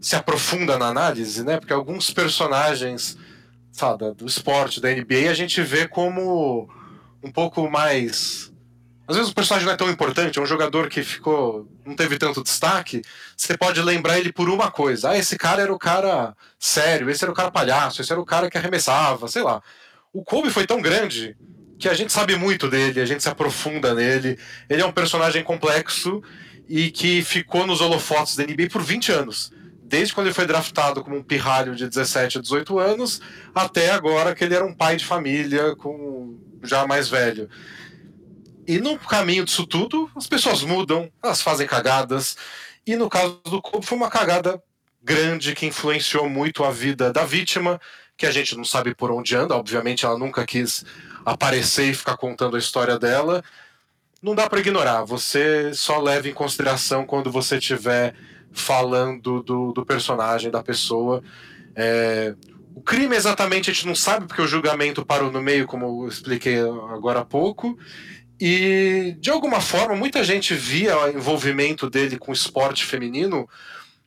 se 0.00 0.16
aprofunda 0.16 0.78
na 0.78 0.86
análise, 0.86 1.44
né? 1.44 1.58
Porque 1.58 1.72
alguns 1.72 2.10
personagens 2.10 3.16
sabe, 3.72 4.12
do 4.12 4.26
esporte, 4.26 4.80
da 4.80 4.90
NBA, 4.90 5.30
a 5.30 5.34
gente 5.34 5.62
vê 5.62 5.86
como 5.86 6.68
um 7.22 7.30
pouco 7.30 7.70
mais. 7.70 8.52
Às 9.06 9.16
vezes 9.16 9.30
o 9.30 9.34
personagem 9.34 9.66
não 9.66 9.74
é 9.74 9.76
tão 9.76 9.90
importante, 9.90 10.38
é 10.38 10.42
um 10.42 10.46
jogador 10.46 10.88
que 10.88 11.02
ficou. 11.02 11.68
não 11.84 11.96
teve 11.96 12.18
tanto 12.18 12.42
destaque. 12.42 13.02
Você 13.36 13.56
pode 13.56 13.80
lembrar 13.82 14.18
ele 14.18 14.32
por 14.32 14.48
uma 14.48 14.70
coisa. 14.70 15.10
Ah, 15.10 15.18
esse 15.18 15.36
cara 15.36 15.62
era 15.62 15.72
o 15.72 15.78
cara 15.78 16.34
sério, 16.58 17.10
esse 17.10 17.24
era 17.24 17.32
o 17.32 17.34
cara 17.34 17.50
palhaço, 17.50 18.00
esse 18.00 18.12
era 18.12 18.20
o 18.20 18.26
cara 18.26 18.50
que 18.50 18.58
arremessava, 18.58 19.26
sei 19.28 19.42
lá. 19.42 19.62
O 20.12 20.24
Kobe 20.24 20.50
foi 20.50 20.66
tão 20.66 20.80
grande 20.80 21.36
que 21.80 21.88
a 21.88 21.94
gente 21.94 22.12
sabe 22.12 22.36
muito 22.36 22.68
dele, 22.68 23.00
a 23.00 23.06
gente 23.06 23.22
se 23.22 23.28
aprofunda 23.28 23.94
nele. 23.94 24.38
Ele 24.68 24.82
é 24.82 24.86
um 24.86 24.92
personagem 24.92 25.42
complexo 25.42 26.22
e 26.68 26.90
que 26.90 27.22
ficou 27.22 27.66
nos 27.66 27.80
holofotes 27.80 28.36
da 28.36 28.44
NBA 28.44 28.68
por 28.70 28.82
20 28.82 29.10
anos 29.10 29.52
desde 29.90 30.14
quando 30.14 30.28
ele 30.28 30.34
foi 30.34 30.46
draftado 30.46 31.02
como 31.02 31.16
um 31.16 31.22
pirralho 31.22 31.74
de 31.74 31.88
17 31.88 32.38
a 32.38 32.40
18 32.40 32.78
anos, 32.78 33.20
até 33.52 33.90
agora 33.90 34.36
que 34.36 34.44
ele 34.44 34.54
era 34.54 34.64
um 34.64 34.72
pai 34.72 34.96
de 34.96 35.04
família 35.04 35.74
com 35.74 36.38
já 36.62 36.86
mais 36.86 37.08
velho. 37.08 37.50
E 38.68 38.78
no 38.78 38.96
caminho 38.96 39.44
disso 39.44 39.66
tudo, 39.66 40.08
as 40.14 40.28
pessoas 40.28 40.62
mudam, 40.62 41.10
elas 41.20 41.42
fazem 41.42 41.66
cagadas. 41.66 42.36
E 42.86 42.94
no 42.94 43.08
caso 43.08 43.40
do 43.46 43.60
Kobe 43.60 43.84
foi 43.84 43.98
uma 43.98 44.08
cagada 44.08 44.62
grande 45.02 45.56
que 45.56 45.66
influenciou 45.66 46.28
muito 46.28 46.62
a 46.62 46.70
vida 46.70 47.12
da 47.12 47.24
vítima, 47.24 47.80
que 48.16 48.26
a 48.26 48.30
gente 48.30 48.56
não 48.56 48.64
sabe 48.64 48.94
por 48.94 49.10
onde 49.10 49.34
anda, 49.34 49.56
obviamente 49.56 50.04
ela 50.04 50.16
nunca 50.16 50.46
quis 50.46 50.84
aparecer 51.24 51.90
e 51.90 51.94
ficar 51.94 52.16
contando 52.16 52.56
a 52.56 52.58
história 52.58 52.98
dela. 52.98 53.42
Não 54.22 54.34
dá 54.34 54.48
para 54.48 54.60
ignorar, 54.60 55.04
você 55.04 55.72
só 55.72 55.98
leva 56.00 56.28
em 56.28 56.34
consideração 56.34 57.06
quando 57.06 57.30
você 57.30 57.58
tiver 57.58 58.14
falando 58.52 59.42
do, 59.42 59.72
do 59.72 59.86
personagem, 59.86 60.50
da 60.50 60.62
pessoa. 60.62 61.22
É, 61.74 62.34
o 62.74 62.82
crime 62.82 63.16
exatamente 63.16 63.70
a 63.70 63.72
gente 63.72 63.86
não 63.86 63.94
sabe, 63.94 64.26
porque 64.26 64.42
o 64.42 64.46
julgamento 64.46 65.04
parou 65.04 65.30
no 65.30 65.40
meio, 65.40 65.66
como 65.66 66.04
eu 66.04 66.08
expliquei 66.08 66.58
agora 66.58 67.20
há 67.20 67.24
pouco. 67.24 67.78
E, 68.38 69.16
de 69.20 69.30
alguma 69.30 69.60
forma, 69.60 69.94
muita 69.94 70.24
gente 70.24 70.54
via 70.54 70.98
o 70.98 71.08
envolvimento 71.08 71.88
dele 71.88 72.18
com 72.18 72.30
o 72.30 72.34
esporte 72.34 72.84
feminino 72.84 73.48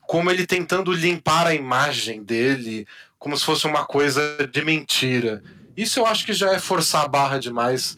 como 0.07 0.29
ele 0.29 0.45
tentando 0.45 0.91
limpar 0.91 1.47
a 1.47 1.55
imagem 1.55 2.23
dele, 2.23 2.85
como 3.17 3.37
se 3.37 3.45
fosse 3.45 3.65
uma 3.65 3.85
coisa 3.85 4.21
de 4.51 4.63
mentira. 4.63 5.41
Isso 5.75 5.99
eu 5.99 6.05
acho 6.05 6.25
que 6.25 6.33
já 6.33 6.53
é 6.53 6.59
forçar 6.59 7.05
a 7.05 7.07
barra 7.07 7.39
demais. 7.39 7.97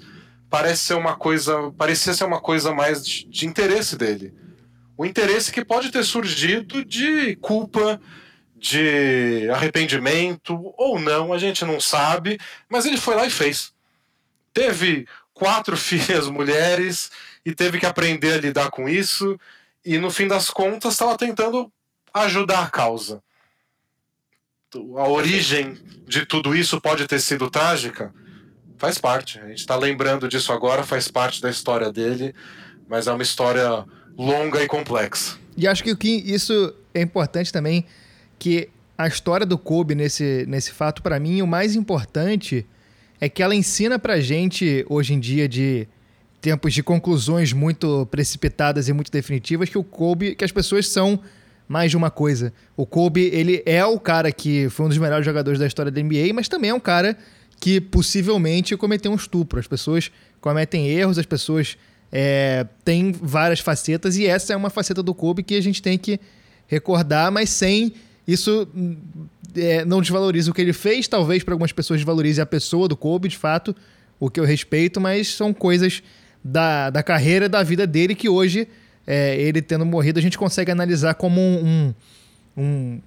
Parece 0.49 0.83
ser 0.83 0.93
uma 0.93 1.15
coisa, 1.15 1.71
parecia 1.77 2.13
ser 2.13 2.25
uma 2.25 2.39
coisa 2.39 2.73
mais 2.73 3.05
de, 3.05 3.25
de 3.25 3.45
interesse 3.45 3.97
dele 3.97 4.33
o 4.97 5.05
interesse 5.05 5.51
que 5.51 5.63
pode 5.63 5.91
ter 5.91 6.03
surgido 6.03 6.83
de 6.83 7.35
culpa, 7.37 7.99
de 8.55 9.49
arrependimento 9.51 10.73
ou 10.77 10.99
não, 10.99 11.33
a 11.33 11.37
gente 11.37 11.65
não 11.65 11.79
sabe, 11.79 12.39
mas 12.69 12.85
ele 12.85 12.97
foi 12.97 13.15
lá 13.15 13.25
e 13.25 13.29
fez. 13.29 13.73
Teve 14.53 15.07
quatro 15.33 15.75
filhas 15.77 16.27
mulheres 16.27 17.11
e 17.45 17.53
teve 17.53 17.79
que 17.79 17.85
aprender 17.85 18.33
a 18.33 18.41
lidar 18.41 18.69
com 18.71 18.87
isso, 18.87 19.37
e 19.83 19.97
no 19.99 20.09
fim 20.09 20.27
das 20.27 20.49
contas 20.49 20.93
estava 20.93 21.17
tentando 21.17 21.71
ajudar 22.13 22.63
a 22.63 22.69
causa. 22.69 23.21
A 24.97 25.07
origem 25.07 25.77
de 26.07 26.25
tudo 26.25 26.55
isso 26.55 26.79
pode 26.79 27.07
ter 27.07 27.19
sido 27.19 27.49
trágica? 27.49 28.13
Faz 28.77 28.97
parte. 28.97 29.39
A 29.39 29.47
gente 29.47 29.59
está 29.59 29.75
lembrando 29.75 30.27
disso 30.27 30.51
agora, 30.51 30.83
faz 30.83 31.07
parte 31.07 31.41
da 31.41 31.49
história 31.49 31.91
dele, 31.91 32.33
mas 32.87 33.07
é 33.07 33.11
uma 33.11 33.23
história 33.23 33.85
longa 34.17 34.61
e 34.63 34.67
complexa. 34.67 35.37
E 35.57 35.67
acho 35.67 35.83
que 35.83 35.91
o 35.91 35.97
que 35.97 36.09
isso 36.09 36.73
é 36.93 37.01
importante 37.01 37.51
também 37.51 37.85
que 38.37 38.69
a 38.97 39.07
história 39.07 39.45
do 39.45 39.57
Kobe 39.57 39.95
nesse, 39.95 40.45
nesse 40.47 40.71
fato, 40.71 41.01
para 41.01 41.19
mim, 41.19 41.41
o 41.41 41.47
mais 41.47 41.75
importante 41.75 42.65
é 43.19 43.29
que 43.29 43.41
ela 43.41 43.55
ensina 43.55 43.97
pra 43.97 44.19
gente, 44.19 44.85
hoje 44.89 45.13
em 45.13 45.19
dia, 45.19 45.47
de 45.47 45.87
tempos 46.41 46.73
de 46.73 46.83
conclusões 46.83 47.53
muito 47.53 48.05
precipitadas 48.11 48.87
e 48.87 48.93
muito 48.93 49.11
definitivas, 49.11 49.69
que 49.69 49.77
o 49.77 49.83
Kobe, 49.83 50.35
que 50.35 50.45
as 50.45 50.51
pessoas 50.51 50.87
são 50.87 51.19
mais 51.67 51.91
de 51.91 51.97
uma 51.97 52.11
coisa. 52.11 52.53
O 52.75 52.85
Kobe, 52.85 53.29
ele 53.33 53.63
é 53.65 53.83
o 53.85 53.99
cara 53.99 54.31
que 54.31 54.69
foi 54.69 54.85
um 54.85 54.89
dos 54.89 54.97
melhores 54.97 55.25
jogadores 55.25 55.59
da 55.59 55.65
história 55.65 55.91
da 55.91 56.01
NBA, 56.01 56.33
mas 56.33 56.47
também 56.47 56.69
é 56.69 56.73
um 56.73 56.79
cara 56.79 57.17
que 57.59 57.79
possivelmente 57.81 58.75
cometeu 58.77 59.11
um 59.11 59.15
estupro. 59.15 59.59
As 59.59 59.67
pessoas 59.67 60.11
cometem 60.39 60.87
erros, 60.87 61.17
as 61.17 61.25
pessoas 61.25 61.77
é, 62.11 62.65
têm 62.83 63.11
várias 63.11 63.59
facetas, 63.59 64.17
e 64.17 64.25
essa 64.25 64.53
é 64.53 64.55
uma 64.55 64.69
faceta 64.69 65.01
do 65.01 65.13
Kobe 65.13 65.43
que 65.43 65.55
a 65.55 65.61
gente 65.61 65.81
tem 65.81 65.97
que 65.97 66.19
recordar, 66.67 67.31
mas 67.31 67.49
sem 67.49 67.93
isso 68.27 68.67
é, 69.55 69.85
não 69.85 70.01
desvaloriza 70.01 70.51
o 70.51 70.53
que 70.53 70.61
ele 70.61 70.73
fez, 70.73 71.07
talvez 71.07 71.43
para 71.43 71.53
algumas 71.53 71.71
pessoas 71.71 71.99
desvalorize 71.99 72.41
a 72.41 72.45
pessoa 72.45 72.87
do 72.87 72.97
Kobe, 72.97 73.29
de 73.29 73.37
fato, 73.37 73.75
o 74.19 74.29
que 74.29 74.39
eu 74.39 74.45
respeito, 74.45 74.99
mas 74.99 75.27
são 75.29 75.53
coisas 75.53 76.01
da, 76.43 76.89
da 76.89 77.03
carreira, 77.03 77.49
da 77.49 77.63
vida 77.63 77.85
dele 77.85 78.15
que 78.15 78.29
hoje, 78.29 78.67
é, 79.05 79.35
ele 79.35 79.61
tendo 79.61 79.85
morrido, 79.85 80.19
a 80.19 80.21
gente 80.21 80.37
consegue 80.37 80.71
analisar 80.71 81.13
como 81.15 81.39
um, 81.39 81.93
um, 82.57 83.01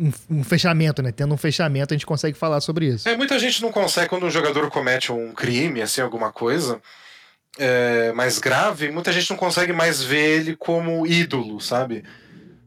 um, 0.00 0.12
um, 0.30 0.44
fechamento, 0.44 1.02
né? 1.02 1.12
Tendo 1.12 1.34
um 1.34 1.38
fechamento, 1.38 1.94
a 1.94 1.96
gente 1.96 2.06
consegue 2.06 2.36
falar 2.36 2.60
sobre 2.60 2.86
isso. 2.86 3.08
É, 3.08 3.16
muita 3.16 3.38
gente 3.38 3.62
não 3.62 3.72
consegue, 3.72 4.08
quando 4.08 4.26
um 4.26 4.30
jogador 4.30 4.70
comete 4.70 5.12
um 5.12 5.32
crime, 5.32 5.82
assim, 5.82 6.00
alguma 6.00 6.32
coisa 6.32 6.80
é, 7.58 8.12
mais 8.12 8.38
grave, 8.38 8.90
muita 8.90 9.12
gente 9.12 9.30
não 9.30 9.36
consegue 9.36 9.72
mais 9.72 10.02
ver 10.02 10.40
ele 10.40 10.56
como 10.56 11.06
ídolo, 11.06 11.60
sabe? 11.60 12.04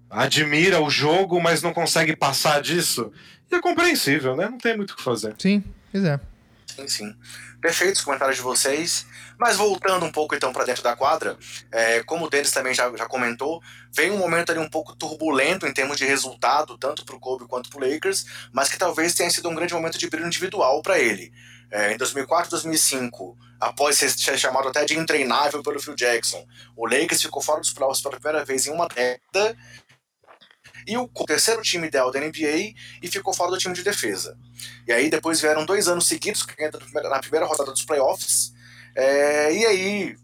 admira 0.10 0.82
o 0.82 0.90
jogo, 0.90 1.40
mas 1.42 1.62
não 1.62 1.74
consegue 1.74 2.16
passar 2.16 2.62
disso. 2.62 3.12
E 3.52 3.56
é 3.56 3.62
compreensível, 3.62 4.36
né? 4.36 4.48
Não 4.50 4.58
tem 4.58 4.76
muito 4.76 4.92
o 4.92 4.96
que 4.96 5.04
fazer. 5.04 5.36
Sim, 5.38 5.64
pois 5.92 6.04
é. 6.04 6.20
Sim, 6.66 6.88
sim. 6.88 7.16
Perfeitos 7.62 8.02
comentários 8.02 8.38
de 8.38 8.44
vocês. 8.44 9.06
Mas 9.38 9.56
voltando 9.56 10.06
um 10.06 10.12
pouco 10.12 10.36
então 10.36 10.52
para 10.52 10.66
dentro 10.66 10.84
da 10.84 10.96
quadra, 10.96 11.38
é, 11.72 12.02
como 12.04 12.26
o 12.26 12.30
Denis 12.30 12.52
também 12.52 12.74
já, 12.74 12.92
já 12.96 13.06
comentou, 13.06 13.62
vem 13.94 14.12
um 14.12 14.18
momento 14.18 14.52
ali 14.52 14.60
um 14.60 14.70
pouco 14.70 14.96
turbulento 14.96 15.68
em 15.68 15.74
termos 15.74 15.98
de 15.98 16.06
resultado, 16.06 16.78
tanto 16.78 17.06
para 17.06 17.16
o 17.16 17.20
Kobe 17.20 17.48
quanto 17.48 17.70
para 17.70 17.86
o 17.86 17.90
Lakers, 17.90 18.26
mas 18.52 18.70
que 18.70 18.78
talvez 18.78 19.14
tenha 19.14 19.30
sido 19.30 19.50
um 19.50 19.56
grande 19.56 19.74
momento 19.74 19.98
de 19.98 20.10
brilho 20.10 20.28
individual 20.28 20.82
para 20.82 21.00
ele. 21.00 21.32
É, 21.70 21.92
em 21.92 21.98
2004 21.98 22.50
2005, 22.50 23.38
após 23.60 23.98
ser 23.98 24.38
chamado 24.38 24.70
até 24.70 24.86
de 24.86 24.98
intreinável 24.98 25.62
pelo 25.62 25.80
Phil 25.80 25.96
Jackson, 25.96 26.46
o 26.76 26.88
Lakers 26.88 27.22
ficou 27.22 27.42
fora 27.42 27.60
dos 27.60 27.74
playoffs 27.74 28.02
pela 28.02 28.16
primeira 28.16 28.46
vez 28.46 28.66
em 28.66 28.72
uma 28.72 28.88
década 28.88 29.58
e 30.88 30.98
o 30.98 31.08
terceiro 31.28 31.62
time 31.62 31.88
ideal 31.88 32.10
da 32.10 32.20
NBA 32.20 32.74
e 33.04 33.08
ficou 33.12 33.34
fora 33.34 33.52
do 33.52 33.58
time 33.58 33.76
de 33.76 33.84
defesa. 33.84 34.38
E 34.88 34.94
aí 34.94 35.10
depois 35.10 35.42
vieram 35.42 35.66
dois 35.66 35.90
anos 35.90 36.08
seguidos 36.08 36.46
na 36.94 37.20
primeira 37.20 37.46
rodada 37.46 37.72
dos 37.72 37.84
playoffs. 37.84 38.54
É, 38.98 39.54
e 39.54 39.64
aí 39.64 40.18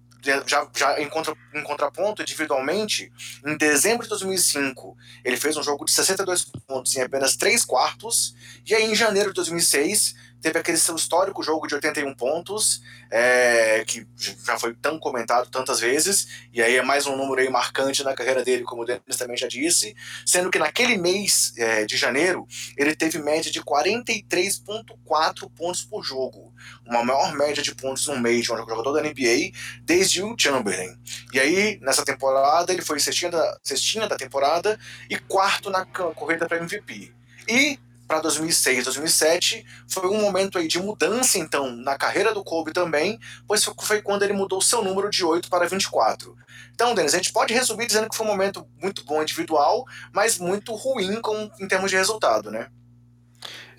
já, 0.48 0.68
já 0.76 1.00
em, 1.00 1.08
contra, 1.08 1.36
em 1.54 1.62
contraponto, 1.62 2.24
individualmente, 2.24 3.12
em 3.46 3.56
dezembro 3.56 4.04
de 4.04 4.10
2005, 4.10 4.98
ele 5.24 5.38
fez 5.38 5.56
um 5.56 5.62
jogo 5.62 5.86
de 5.86 5.92
62 5.92 6.46
pontos 6.66 6.96
em 6.96 7.02
apenas 7.02 7.36
3 7.36 7.64
quartos, 7.64 8.34
e 8.66 8.74
aí 8.74 8.86
em 8.86 8.96
janeiro 8.96 9.30
de 9.30 9.36
2006, 9.36 10.16
teve 10.44 10.60
aquele 10.60 10.78
seu 10.78 10.96
histórico 10.96 11.42
jogo 11.42 11.66
de 11.66 11.76
81 11.76 12.14
pontos, 12.16 12.84
é, 13.10 13.82
que 13.88 14.06
já 14.18 14.60
foi 14.60 14.76
tão 14.76 15.00
comentado 15.00 15.50
tantas 15.50 15.80
vezes, 15.80 16.28
e 16.52 16.62
aí 16.62 16.76
é 16.76 16.82
mais 16.82 17.08
um 17.08 17.16
número 17.16 17.40
aí 17.40 17.50
marcante 17.50 18.04
na 18.04 18.14
carreira 18.14 18.44
dele, 18.44 18.66
como 18.66 18.82
o 18.82 18.86
Denis 18.86 19.16
também 19.18 19.38
já 19.38 19.48
disse, 19.48 19.96
sendo 20.26 20.52
que 20.52 20.60
naquele 20.60 20.98
mês 20.98 21.54
é, 21.58 21.86
de 21.86 21.96
janeiro, 21.96 22.46
ele 22.78 22.94
teve 22.94 23.20
média 23.20 23.50
de 23.50 23.64
43,4 23.64 25.50
pontos 25.56 25.86
por 25.86 26.04
jogo, 26.04 26.54
uma 26.86 27.06
maior 27.06 27.34
média 27.34 27.64
de 27.64 27.74
pontos 27.74 28.06
no 28.08 28.20
mês 28.20 28.44
de 28.44 28.52
um 28.52 28.58
jogador 28.58 28.92
da 28.92 29.02
NBA 29.02 29.52
desde 29.84 30.22
o 30.22 30.36
Chamberlain. 30.38 31.00
E 31.32 31.40
aí, 31.40 31.80
nessa 31.82 32.04
temporada, 32.04 32.74
ele 32.74 32.82
foi 32.82 33.00
cestinha 33.00 33.32
da, 33.32 33.60
cestinha 33.64 34.10
da 34.10 34.18
temporada 34.18 34.78
e 35.10 35.18
quarto 35.18 35.70
na 35.70 35.86
corrida 35.86 36.46
para 36.50 36.58
MVP. 36.58 37.14
E 37.48 37.80
para 38.14 38.22
2006, 38.22 38.84
2007, 38.84 39.66
foi 39.88 40.08
um 40.08 40.22
momento 40.22 40.60
aí 40.60 40.68
de 40.68 40.80
mudança, 40.80 41.40
então, 41.40 41.76
na 41.76 41.98
carreira 41.98 42.32
do 42.32 42.44
Kobe 42.44 42.72
também, 42.72 43.20
pois 43.48 43.64
foi 43.64 44.04
quando 44.04 44.22
ele 44.22 44.34
mudou 44.34 44.62
seu 44.62 44.84
número 44.84 45.10
de 45.10 45.26
8 45.26 45.50
para 45.50 45.68
24. 45.68 46.36
Então, 46.72 46.94
Denis, 46.94 47.16
a 47.16 47.18
gente 47.18 47.34
pode 47.34 47.56
resumir 47.56 47.88
dizendo 47.88 48.08
que 48.08 48.16
foi 48.16 48.24
um 48.28 48.30
momento 48.30 48.68
muito 48.80 49.04
bom 49.04 49.20
individual, 49.24 49.84
mas 50.14 50.38
muito 50.38 50.76
ruim 50.76 51.22
com, 51.22 51.50
em 51.60 51.68
termos 51.68 51.90
de 51.90 51.98
resultado, 51.98 52.52
né? 52.52 52.68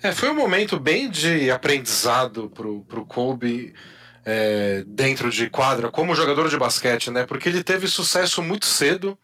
É, 0.03 0.11
foi 0.11 0.29
um 0.29 0.35
momento 0.35 0.77
bem 0.77 1.09
de 1.09 1.49
aprendizado 1.49 2.49
pro, 2.49 2.83
pro 2.83 3.05
Kobe 3.05 3.73
é, 4.25 4.83
dentro 4.85 5.31
de 5.31 5.49
quadra, 5.49 5.89
como 5.89 6.13
jogador 6.13 6.49
de 6.49 6.57
basquete, 6.57 7.09
né? 7.09 7.25
Porque 7.25 7.47
ele 7.47 7.63
teve 7.63 7.87
sucesso 7.87 8.43
muito 8.43 8.65
cedo 8.65 9.17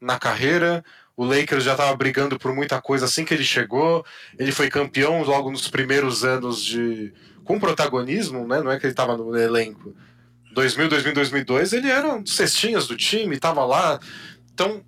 na 0.00 0.18
carreira, 0.18 0.82
o 1.20 1.24
Lakers 1.26 1.64
já 1.64 1.72
estava 1.72 1.94
brigando 1.94 2.38
por 2.38 2.54
muita 2.54 2.80
coisa 2.80 3.04
assim 3.04 3.26
que 3.26 3.34
ele 3.34 3.44
chegou. 3.44 4.02
Ele 4.38 4.50
foi 4.50 4.70
campeão 4.70 5.22
logo 5.22 5.50
nos 5.50 5.68
primeiros 5.68 6.24
anos 6.24 6.64
de 6.64 7.12
com 7.44 7.60
protagonismo, 7.60 8.48
né? 8.48 8.62
Não 8.62 8.70
é 8.70 8.80
que 8.80 8.86
ele 8.86 8.94
estava 8.94 9.18
no 9.18 9.36
elenco. 9.36 9.94
2000, 10.54 10.88
2000, 10.88 11.12
2002, 11.12 11.74
ele 11.74 11.90
era 11.90 12.08
um 12.08 12.22
dos 12.22 12.34
cestinhas 12.34 12.86
do 12.86 12.96
time, 12.96 13.36
estava 13.36 13.66
lá. 13.66 14.00
Então, 14.54 14.82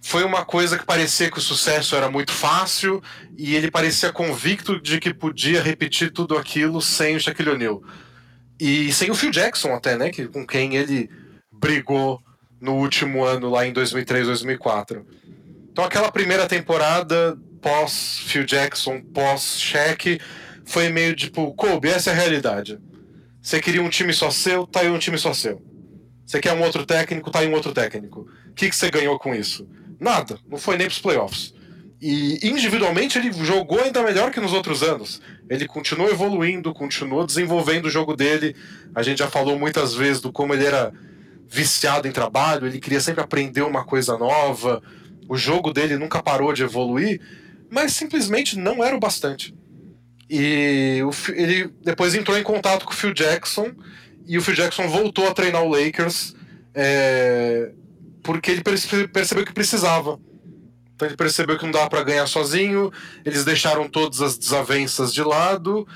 foi 0.00 0.22
uma 0.22 0.44
coisa 0.44 0.78
que 0.78 0.86
parecia 0.86 1.28
que 1.28 1.38
o 1.38 1.42
sucesso 1.42 1.96
era 1.96 2.08
muito 2.08 2.30
fácil 2.30 3.02
e 3.36 3.56
ele 3.56 3.72
parecia 3.72 4.12
convicto 4.12 4.80
de 4.80 5.00
que 5.00 5.12
podia 5.12 5.60
repetir 5.60 6.12
tudo 6.12 6.38
aquilo 6.38 6.80
sem 6.80 7.16
o 7.16 7.20
Shaquille 7.20 7.50
O'Neal. 7.50 7.82
E 8.60 8.92
sem 8.92 9.10
o 9.10 9.16
Phil 9.16 9.32
Jackson 9.32 9.74
até, 9.74 9.96
né, 9.98 10.10
que, 10.10 10.28
com 10.28 10.46
quem 10.46 10.76
ele 10.76 11.10
brigou 11.50 12.22
no 12.60 12.76
último 12.76 13.24
ano 13.24 13.50
lá 13.50 13.66
em 13.66 13.72
2003, 13.72 14.28
2004. 14.28 15.04
Então 15.80 15.88
aquela 15.88 16.12
primeira 16.12 16.46
temporada, 16.46 17.38
pós 17.62 18.18
Phil 18.26 18.44
Jackson, 18.44 19.00
pós 19.00 19.58
Shaq, 19.58 20.20
foi 20.66 20.90
meio 20.90 21.16
tipo, 21.16 21.54
Kobe, 21.54 21.88
essa 21.88 22.10
é 22.10 22.12
a 22.12 22.16
realidade. 22.16 22.78
Você 23.40 23.58
queria 23.62 23.82
um 23.82 23.88
time 23.88 24.12
só 24.12 24.30
seu, 24.30 24.66
tá 24.66 24.80
aí 24.80 24.90
um 24.90 24.98
time 24.98 25.16
só 25.16 25.32
seu. 25.32 25.62
Você 26.26 26.38
quer 26.38 26.52
um 26.52 26.62
outro 26.62 26.84
técnico, 26.84 27.30
tá 27.30 27.38
aí 27.38 27.48
um 27.48 27.54
outro 27.54 27.72
técnico. 27.72 28.28
O 28.50 28.52
que, 28.52 28.68
que 28.68 28.76
você 28.76 28.90
ganhou 28.90 29.18
com 29.18 29.34
isso? 29.34 29.66
Nada, 29.98 30.38
não 30.46 30.58
foi 30.58 30.76
nem 30.76 30.86
pros 30.86 30.98
playoffs. 30.98 31.54
E 31.98 32.46
individualmente 32.46 33.16
ele 33.16 33.32
jogou 33.32 33.80
ainda 33.80 34.02
melhor 34.02 34.30
que 34.30 34.38
nos 34.38 34.52
outros 34.52 34.82
anos. 34.82 35.22
Ele 35.48 35.66
continuou 35.66 36.10
evoluindo, 36.10 36.74
continuou 36.74 37.24
desenvolvendo 37.24 37.86
o 37.86 37.90
jogo 37.90 38.14
dele. 38.14 38.54
A 38.94 39.02
gente 39.02 39.20
já 39.20 39.30
falou 39.30 39.58
muitas 39.58 39.94
vezes 39.94 40.20
do 40.20 40.30
como 40.30 40.52
ele 40.52 40.66
era 40.66 40.92
viciado 41.48 42.06
em 42.06 42.12
trabalho, 42.12 42.66
ele 42.66 42.78
queria 42.78 43.00
sempre 43.00 43.24
aprender 43.24 43.62
uma 43.62 43.82
coisa 43.82 44.18
nova 44.18 44.82
o 45.30 45.36
jogo 45.36 45.72
dele 45.72 45.96
nunca 45.96 46.20
parou 46.20 46.52
de 46.52 46.64
evoluir, 46.64 47.20
mas 47.70 47.92
simplesmente 47.92 48.58
não 48.58 48.82
era 48.82 48.96
o 48.96 48.98
bastante. 48.98 49.54
E 50.28 51.00
o, 51.04 51.10
ele 51.32 51.72
depois 51.84 52.16
entrou 52.16 52.36
em 52.36 52.42
contato 52.42 52.84
com 52.84 52.90
o 52.90 52.96
Phil 52.96 53.14
Jackson 53.14 53.70
e 54.26 54.36
o 54.36 54.42
Phil 54.42 54.56
Jackson 54.56 54.88
voltou 54.88 55.28
a 55.28 55.32
treinar 55.32 55.62
o 55.62 55.68
Lakers 55.68 56.34
é, 56.74 57.70
porque 58.24 58.50
ele 58.50 58.60
percebeu 58.60 59.44
que 59.46 59.52
precisava. 59.52 60.18
Então 60.96 61.06
ele 61.06 61.16
percebeu 61.16 61.56
que 61.56 61.64
não 61.64 61.70
dava 61.70 61.88
para 61.88 62.02
ganhar 62.02 62.26
sozinho, 62.26 62.92
eles 63.24 63.44
deixaram 63.44 63.88
todas 63.88 64.20
as 64.20 64.36
desavenças 64.36 65.14
de 65.14 65.22
lado 65.22 65.86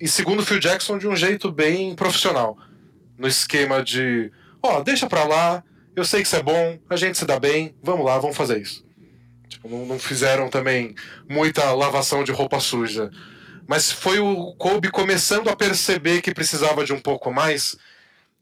e 0.00 0.06
segundo 0.06 0.38
o 0.38 0.46
Phil 0.46 0.60
Jackson 0.60 0.98
de 0.98 1.08
um 1.08 1.16
jeito 1.16 1.50
bem 1.50 1.96
profissional, 1.96 2.56
no 3.18 3.26
esquema 3.26 3.82
de, 3.82 4.30
ó, 4.62 4.78
oh, 4.78 4.84
deixa 4.84 5.08
para 5.08 5.24
lá, 5.24 5.64
eu 5.98 6.04
sei 6.04 6.22
que 6.22 6.26
isso 6.26 6.36
é 6.36 6.42
bom, 6.42 6.78
a 6.88 6.96
gente 6.96 7.18
se 7.18 7.24
dá 7.24 7.38
bem, 7.38 7.74
vamos 7.82 8.06
lá, 8.06 8.18
vamos 8.18 8.36
fazer 8.36 8.60
isso. 8.60 8.84
Tipo, 9.48 9.68
não, 9.68 9.86
não 9.86 9.98
fizeram 9.98 10.48
também 10.48 10.94
muita 11.28 11.72
lavação 11.72 12.22
de 12.22 12.32
roupa 12.32 12.60
suja. 12.60 13.10
Mas 13.66 13.90
foi 13.90 14.18
o 14.18 14.54
Kobe 14.54 14.90
começando 14.90 15.48
a 15.48 15.56
perceber 15.56 16.22
que 16.22 16.32
precisava 16.32 16.84
de 16.84 16.92
um 16.92 17.00
pouco 17.00 17.30
mais. 17.32 17.76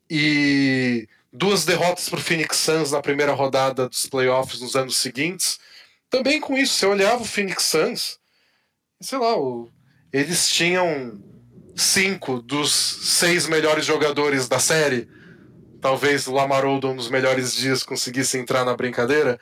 E 0.09 1.09
duas 1.33 1.65
derrotas 1.65 2.09
para 2.09 2.19
o 2.19 2.23
Phoenix 2.23 2.57
Suns 2.59 2.93
na 2.93 3.03
primeira 3.03 3.33
rodada 3.33 3.89
dos 3.89 4.07
playoffs 4.07 4.61
nos 4.61 4.77
anos 4.77 4.97
seguintes. 4.97 5.59
Também 6.11 6.41
com 6.41 6.57
isso, 6.57 6.75
você 6.75 6.87
olhava 6.87 7.23
o 7.23 7.27
Phoenix 7.27 7.65
Suns, 7.65 8.19
sei 9.01 9.19
lá, 9.19 9.37
o, 9.37 9.69
eles 10.13 10.49
tinham 10.49 11.21
cinco 11.75 12.41
dos 12.41 12.73
seis 12.73 13.47
melhores 13.49 13.85
jogadores 13.85 14.49
da 14.49 14.59
série 14.59 15.09
talvez 15.81 16.27
o 16.27 16.33
Lamar 16.33 16.65
Odom 16.65 16.95
nos 16.95 17.11
melhores 17.11 17.55
dias 17.55 17.83
conseguisse 17.83 18.39
entrar 18.39 18.65
na 18.65 18.77
brincadeira, 18.77 19.39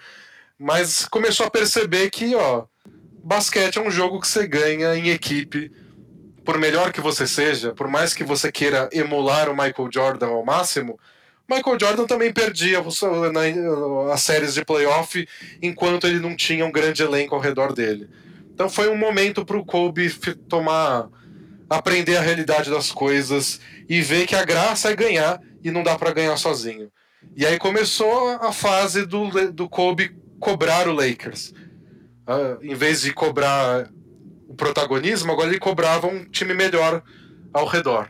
mas 0.58 1.06
começou 1.06 1.46
a 1.46 1.50
perceber 1.50 2.10
que, 2.10 2.34
ó, 2.34 2.64
basquete 3.22 3.78
é 3.78 3.82
um 3.82 3.90
jogo 3.90 4.20
que 4.20 4.28
você 4.28 4.46
ganha 4.46 4.94
em 4.94 5.10
equipe. 5.10 5.70
Por 6.44 6.58
melhor 6.58 6.92
que 6.92 7.00
você 7.00 7.26
seja, 7.26 7.72
por 7.72 7.88
mais 7.88 8.12
que 8.12 8.22
você 8.22 8.52
queira 8.52 8.88
emular 8.92 9.48
o 9.48 9.56
Michael 9.56 9.88
Jordan 9.90 10.28
ao 10.28 10.44
máximo, 10.44 10.98
Michael 11.48 11.78
Jordan 11.78 12.06
também 12.06 12.32
perdia 12.32 12.82
as 14.12 14.22
séries 14.22 14.54
de 14.54 14.64
playoff 14.64 15.26
enquanto 15.62 16.06
ele 16.06 16.18
não 16.18 16.36
tinha 16.36 16.64
um 16.64 16.72
grande 16.72 17.02
elenco 17.02 17.34
ao 17.34 17.40
redor 17.40 17.72
dele. 17.72 18.08
Então 18.52 18.68
foi 18.68 18.88
um 18.88 18.96
momento 18.96 19.44
para 19.44 19.56
o 19.56 19.64
Kobe 19.64 20.10
tomar, 20.48 21.08
aprender 21.76 22.16
a 22.16 22.20
realidade 22.20 22.70
das 22.70 22.90
coisas 22.90 23.60
e 23.88 24.00
ver 24.00 24.26
que 24.26 24.34
a 24.34 24.44
graça 24.44 24.90
é 24.90 24.96
ganhar 24.96 25.40
e 25.62 25.70
não 25.70 25.82
dá 25.82 25.96
para 25.96 26.12
ganhar 26.12 26.36
sozinho. 26.36 26.90
E 27.36 27.44
aí 27.46 27.58
começou 27.58 28.28
a 28.30 28.52
fase 28.52 29.06
do, 29.06 29.50
do 29.52 29.68
Kobe 29.68 30.16
cobrar 30.38 30.88
o 30.88 30.92
Lakers. 30.92 31.52
Uh, 32.26 32.62
em 32.62 32.74
vez 32.74 33.02
de 33.02 33.12
cobrar 33.12 33.90
o 34.48 34.54
protagonismo, 34.54 35.32
agora 35.32 35.48
ele 35.48 35.58
cobrava 35.58 36.06
um 36.06 36.24
time 36.24 36.54
melhor 36.54 37.02
ao 37.52 37.66
redor. 37.66 38.08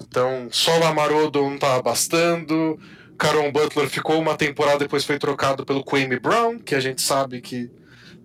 Então, 0.00 0.48
só 0.50 0.76
Lamar 0.78 1.12
Odom 1.12 1.48
não 1.48 1.54
estava 1.54 1.82
bastando. 1.82 2.78
Caron 3.18 3.52
Butler 3.52 3.88
ficou 3.88 4.18
uma 4.18 4.36
temporada, 4.36 4.78
depois 4.78 5.04
foi 5.04 5.18
trocado 5.18 5.64
pelo 5.64 5.84
Kwame 5.84 6.18
Brown, 6.18 6.58
que 6.58 6.74
a 6.74 6.80
gente 6.80 7.02
sabe 7.02 7.40
que 7.40 7.70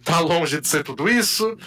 tá 0.04 0.20
longe 0.20 0.62
de 0.62 0.68
ser 0.68 0.84
tudo 0.84 1.10
isso. 1.10 1.58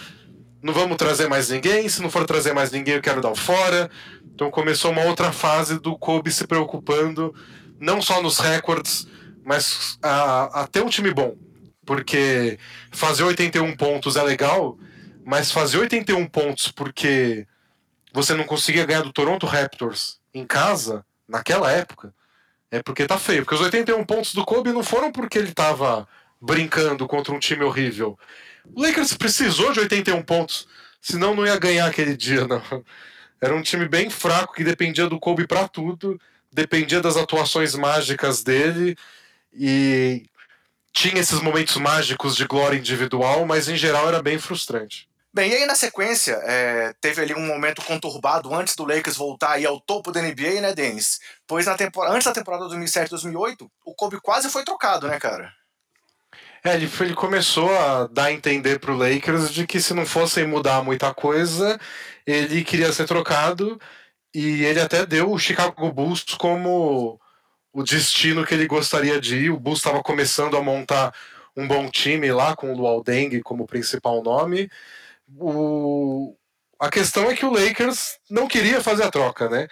Não 0.63 0.73
vamos 0.73 0.97
trazer 0.97 1.29
mais 1.29 1.51
ninguém. 1.51 1.89
Se 1.89 2.03
não 2.03 2.11
for 2.11 2.25
trazer 2.25 2.53
mais 2.53 2.71
ninguém, 2.71 2.95
eu 2.95 3.03
quero 3.03 3.21
dar 3.21 3.31
o 3.31 3.37
fora. 3.37 3.91
Então 4.35 4.51
começou 4.51 4.93
uma 4.93 5.05
outra 5.05 5.33
fase 5.33 5.81
do 5.81 5.99
Kobe 5.99 6.31
se 6.31 6.47
preocupando, 6.47 7.35
não 7.81 8.01
só 8.01 8.23
nos 8.23 8.39
recordes, 8.39 9.07
mas 9.45 9.99
a, 10.01 10.69
ter 10.71 10.83
um 10.83 10.89
time 10.89 11.13
bom. 11.13 11.35
Porque 11.85 12.59
fazer 12.93 13.25
81 13.25 13.77
pontos 13.77 14.15
é 14.15 14.23
legal, 14.23 14.79
mas 15.25 15.51
fazer 15.51 15.79
81 15.79 16.27
pontos 16.27 16.71
porque 16.71 17.47
você 18.13 18.35
não 18.35 18.45
conseguia 18.45 18.87
ganhar 18.87 19.03
do 19.03 19.13
Toronto 19.13 19.47
Raptors 19.47 20.21
em 20.33 20.47
casa, 20.47 21.05
naquela 21.27 21.71
época, 21.73 22.15
é 22.71 22.83
porque 22.83 23.07
tá 23.07 23.19
feio. 23.19 23.43
Porque 23.43 23.55
os 23.55 23.61
81 23.61 24.05
pontos 24.05 24.35
do 24.35 24.45
Kobe 24.45 24.73
não 24.73 24.83
foram 24.83 25.11
porque 25.11 25.39
ele 25.39 25.53
tava 25.53 26.07
brincando 26.41 27.07
contra 27.07 27.35
um 27.35 27.39
time 27.39 27.65
horrível. 27.65 28.19
O 28.75 28.83
Lakers 28.83 29.15
precisou 29.15 29.73
de 29.73 29.81
81 29.81 30.23
pontos, 30.23 30.67
senão 31.01 31.35
não 31.35 31.47
ia 31.47 31.59
ganhar 31.59 31.87
aquele 31.87 32.17
dia, 32.17 32.47
não. 32.47 32.63
Era 33.41 33.55
um 33.55 33.63
time 33.63 33.89
bem 33.89 34.11
fraco 34.11 34.55
que 34.55 34.65
dependia 34.65 35.09
do 35.09 35.19
Kobe 35.21 35.47
para 35.47 35.69
tudo, 35.69 36.21
dependia 36.53 37.01
das 37.01 37.17
atuações 37.17 37.75
mágicas 37.75 38.43
dele 38.43 38.97
e 39.53 40.27
tinha 40.93 41.21
esses 41.21 41.41
momentos 41.41 41.77
mágicos 41.77 42.35
de 42.35 42.45
glória 42.47 42.77
individual, 42.77 43.47
mas 43.47 43.69
em 43.69 43.77
geral 43.77 44.09
era 44.09 44.23
bem 44.23 44.39
frustrante. 44.39 45.09
Bem, 45.33 45.53
e 45.53 45.55
aí 45.55 45.67
na 45.67 45.75
sequência, 45.75 46.33
é, 46.45 46.93
teve 47.01 47.23
ali 47.23 47.35
um 47.35 47.47
momento 47.47 47.83
conturbado 47.83 48.53
antes 48.55 48.75
do 48.75 48.85
Lakers 48.85 49.17
voltar 49.17 49.53
aí 49.53 49.67
ao 49.67 49.79
topo 49.79 50.11
da 50.11 50.21
NBA, 50.21 50.61
né, 50.61 50.75
Denis? 50.75 51.21
Pois 51.47 51.67
na 51.67 51.77
temporada, 51.77 52.15
antes 52.15 52.27
da 52.27 52.33
temporada 52.33 52.65
2007-2008, 52.65 53.71
o 53.85 53.95
Kobe 53.95 54.21
quase 54.21 54.51
foi 54.51 54.65
trocado, 54.65 55.07
né, 55.07 55.21
cara? 55.21 55.53
É, 56.65 56.75
ele, 56.75 56.91
ele 57.01 57.15
começou 57.15 57.71
a 57.77 58.07
dar 58.07 58.25
a 58.27 58.33
entender 58.33 58.79
pro 58.79 58.97
Lakers 58.97 59.53
de 59.53 59.67
que 59.67 59.81
se 59.81 59.95
não 59.95 60.05
fossem 60.05 60.47
mudar 60.47 60.83
muita 60.83 61.15
coisa, 61.15 61.79
ele 62.27 62.65
queria 62.65 62.93
ser 62.93 63.07
trocado 63.07 63.81
e 64.35 64.65
ele 64.65 64.81
até 64.81 65.07
deu 65.07 65.31
o 65.33 65.39
Chicago 65.39 65.93
Bulls 65.93 66.25
como 66.39 67.21
o 67.73 67.83
destino 67.83 68.45
que 68.45 68.55
ele 68.55 68.67
gostaria 68.67 69.21
de 69.21 69.37
ir. 69.37 69.51
O 69.51 69.61
Bulls 69.61 69.79
estava 69.79 70.03
começando 70.03 70.57
a 70.57 70.63
montar 70.63 71.15
um 71.57 71.67
bom 71.67 71.89
time 71.91 72.31
lá 72.33 72.55
com 72.57 72.73
o 72.73 72.77
Luol 72.77 73.03
Deng 73.03 73.41
como 73.43 73.67
principal 73.67 74.23
nome 74.23 74.69
o... 75.37 76.37
a 76.79 76.89
questão 76.91 77.31
é 77.31 77.35
que 77.35 77.45
o 77.45 77.53
Lakers 77.53 78.19
não 78.31 78.47
queria 78.47 78.81
fazer 78.81 79.05
a 79.05 79.11
troca, 79.11 79.49
né? 79.49 79.69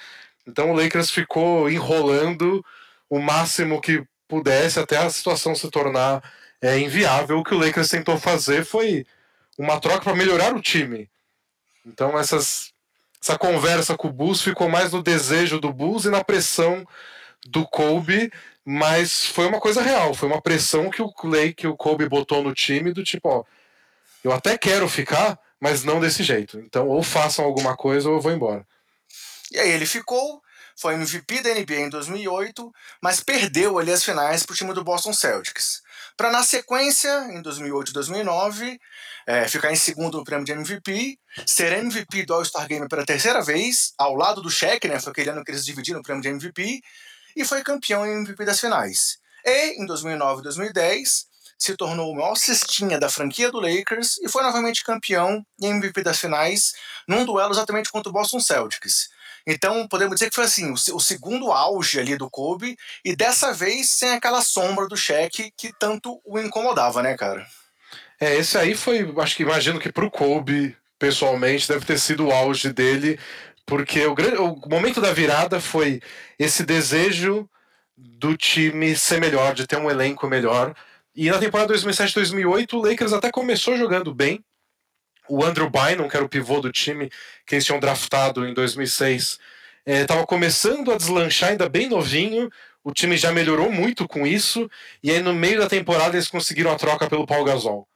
Então 0.46 0.70
o 0.70 0.76
Lakers 0.76 1.10
ficou 1.10 1.70
enrolando 1.70 2.64
o 3.08 3.18
máximo 3.18 3.80
que 3.80 4.04
pudesse 4.28 4.78
até 4.78 4.98
a 4.98 5.10
situação 5.10 5.54
se 5.54 5.70
tornar 5.70 6.22
é, 6.60 6.78
inviável. 6.78 7.38
O 7.38 7.44
que 7.44 7.54
o 7.54 7.58
Lakers 7.58 7.88
tentou 7.88 8.18
fazer 8.18 8.64
foi 8.64 9.06
uma 9.58 9.80
troca 9.80 10.00
para 10.00 10.14
melhorar 10.14 10.54
o 10.54 10.60
time. 10.60 11.08
Então 11.84 12.18
essas, 12.18 12.72
essa 13.22 13.38
conversa 13.38 13.96
com 13.96 14.08
o 14.08 14.12
Bulls 14.12 14.42
ficou 14.42 14.68
mais 14.68 14.92
no 14.92 15.02
desejo 15.02 15.60
do 15.60 15.72
Bulls 15.72 16.04
e 16.04 16.10
na 16.10 16.24
pressão 16.24 16.86
do 17.46 17.66
Kobe, 17.66 18.32
mas 18.64 19.26
foi 19.26 19.46
uma 19.46 19.60
coisa 19.60 19.80
real, 19.80 20.12
foi 20.12 20.28
uma 20.28 20.42
pressão 20.42 20.90
que 20.90 21.00
o 21.00 21.12
Clay, 21.12 21.54
que 21.54 21.66
o 21.66 21.76
Kobe 21.76 22.08
botou 22.08 22.42
no 22.42 22.52
time 22.52 22.92
do 22.92 23.04
tipo, 23.04 23.28
ó, 23.28 23.44
eu 24.24 24.32
até 24.32 24.58
quero 24.58 24.88
ficar, 24.88 25.38
mas 25.60 25.84
não 25.84 26.00
desse 26.00 26.24
jeito. 26.24 26.58
Então, 26.58 26.88
ou 26.88 27.02
façam 27.02 27.44
alguma 27.44 27.76
coisa 27.76 28.08
ou 28.08 28.16
eu 28.16 28.20
vou 28.20 28.32
embora. 28.32 28.66
E 29.52 29.58
aí 29.58 29.70
ele 29.70 29.86
ficou, 29.86 30.42
foi 30.76 30.94
MVP 30.94 31.42
da 31.42 31.54
NBA 31.54 31.80
em 31.86 31.88
2008, 31.88 32.72
mas 33.00 33.20
perdeu 33.20 33.78
ali 33.78 33.92
as 33.92 34.04
finais 34.04 34.42
para 34.44 34.52
o 34.52 34.56
time 34.56 34.74
do 34.74 34.82
Boston 34.82 35.12
Celtics. 35.12 35.82
Para 36.16 36.30
na 36.30 36.42
sequência, 36.42 37.28
em 37.30 37.42
2008 37.42 37.90
e 37.90 37.92
2009, 37.92 38.80
é, 39.26 39.46
ficar 39.48 39.70
em 39.70 39.76
segundo 39.76 40.16
no 40.16 40.24
prêmio 40.24 40.46
de 40.46 40.52
MVP, 40.52 41.18
ser 41.44 41.72
MVP 41.72 42.24
do 42.24 42.32
All-Star 42.32 42.66
Game 42.66 42.88
pela 42.88 43.04
terceira 43.04 43.42
vez, 43.42 43.92
ao 43.98 44.14
lado 44.14 44.40
do 44.40 44.50
Shaq, 44.50 44.88
né, 44.88 44.98
foi 44.98 45.12
aquele 45.12 45.30
ano 45.30 45.44
que 45.44 45.50
eles 45.50 45.64
dividiram 45.64 46.00
o 46.00 46.02
prêmio 46.02 46.22
de 46.22 46.28
MVP, 46.28 46.80
e 47.36 47.44
foi 47.44 47.62
campeão 47.62 48.06
em 48.06 48.20
MVP 48.20 48.46
das 48.46 48.58
finais. 48.58 49.18
E 49.44 49.82
em 49.82 49.84
2009 49.84 50.40
e 50.40 50.44
2010, 50.44 51.26
se 51.58 51.76
tornou 51.76 52.10
o 52.10 52.14
maior 52.14 52.34
cestinha 52.34 52.98
da 52.98 53.10
franquia 53.10 53.50
do 53.50 53.60
Lakers 53.60 54.18
e 54.18 54.28
foi 54.28 54.42
novamente 54.42 54.84
campeão 54.84 55.44
em 55.60 55.66
MVP 55.66 56.02
das 56.02 56.18
finais, 56.18 56.74
num 57.06 57.24
duelo 57.24 57.52
exatamente 57.52 57.90
contra 57.90 58.08
o 58.10 58.12
Boston 58.12 58.40
Celtics. 58.40 59.08
Então, 59.46 59.86
podemos 59.86 60.14
dizer 60.14 60.28
que 60.28 60.34
foi 60.34 60.44
assim, 60.44 60.72
o, 60.72 61.00
segundo 61.00 61.52
auge 61.52 62.00
ali 62.00 62.16
do 62.16 62.28
Kobe, 62.28 62.76
e 63.04 63.14
dessa 63.14 63.52
vez 63.52 63.90
sem 63.90 64.10
aquela 64.10 64.42
sombra 64.42 64.88
do 64.88 64.96
Shaq 64.96 65.52
que 65.56 65.72
tanto 65.78 66.20
o 66.24 66.38
incomodava, 66.38 67.02
né, 67.02 67.16
cara? 67.16 67.46
É, 68.20 68.34
esse 68.36 68.58
aí 68.58 68.74
foi, 68.74 69.14
acho 69.18 69.36
que 69.36 69.44
imagino 69.44 69.78
que 69.78 69.92
pro 69.92 70.10
Kobe, 70.10 70.76
pessoalmente, 70.98 71.68
deve 71.68 71.84
ter 71.84 71.98
sido 71.98 72.26
o 72.26 72.32
auge 72.32 72.72
dele, 72.72 73.20
porque 73.64 74.04
o, 74.06 74.14
o 74.14 74.68
momento 74.68 75.00
da 75.00 75.12
virada 75.12 75.60
foi 75.60 76.00
esse 76.38 76.64
desejo 76.64 77.48
do 77.96 78.36
time 78.36 78.96
ser 78.96 79.20
melhor, 79.20 79.54
de 79.54 79.66
ter 79.66 79.76
um 79.76 79.90
elenco 79.90 80.26
melhor, 80.26 80.74
e 81.16 81.30
na 81.30 81.38
temporada 81.38 81.72
2007-2008, 81.72 82.74
o 82.74 82.82
Lakers 82.82 83.12
até 83.14 83.30
começou 83.30 83.78
jogando 83.78 84.14
bem. 84.14 84.44
O 85.28 85.44
Andrew 85.44 85.70
Bynum, 85.70 86.08
que 86.08 86.16
era 86.16 86.24
o 86.24 86.28
pivô 86.28 86.60
do 86.60 86.70
time 86.70 87.10
que 87.46 87.54
eles 87.54 87.64
tinham 87.64 87.80
draftado 87.80 88.46
em 88.46 88.54
2006, 88.54 89.38
estava 89.86 90.20
é, 90.22 90.26
começando 90.26 90.92
a 90.92 90.96
deslanchar, 90.96 91.50
ainda 91.50 91.68
bem 91.68 91.88
novinho. 91.88 92.50
O 92.82 92.92
time 92.92 93.16
já 93.16 93.32
melhorou 93.32 93.70
muito 93.70 94.06
com 94.06 94.26
isso. 94.26 94.70
E 95.02 95.10
aí, 95.10 95.20
no 95.20 95.34
meio 95.34 95.58
da 95.60 95.68
temporada, 95.68 96.16
eles 96.16 96.28
conseguiram 96.28 96.70
a 96.70 96.76
troca 96.76 97.08
pelo 97.08 97.26
Paul 97.26 97.44
Gasol. 97.44 97.88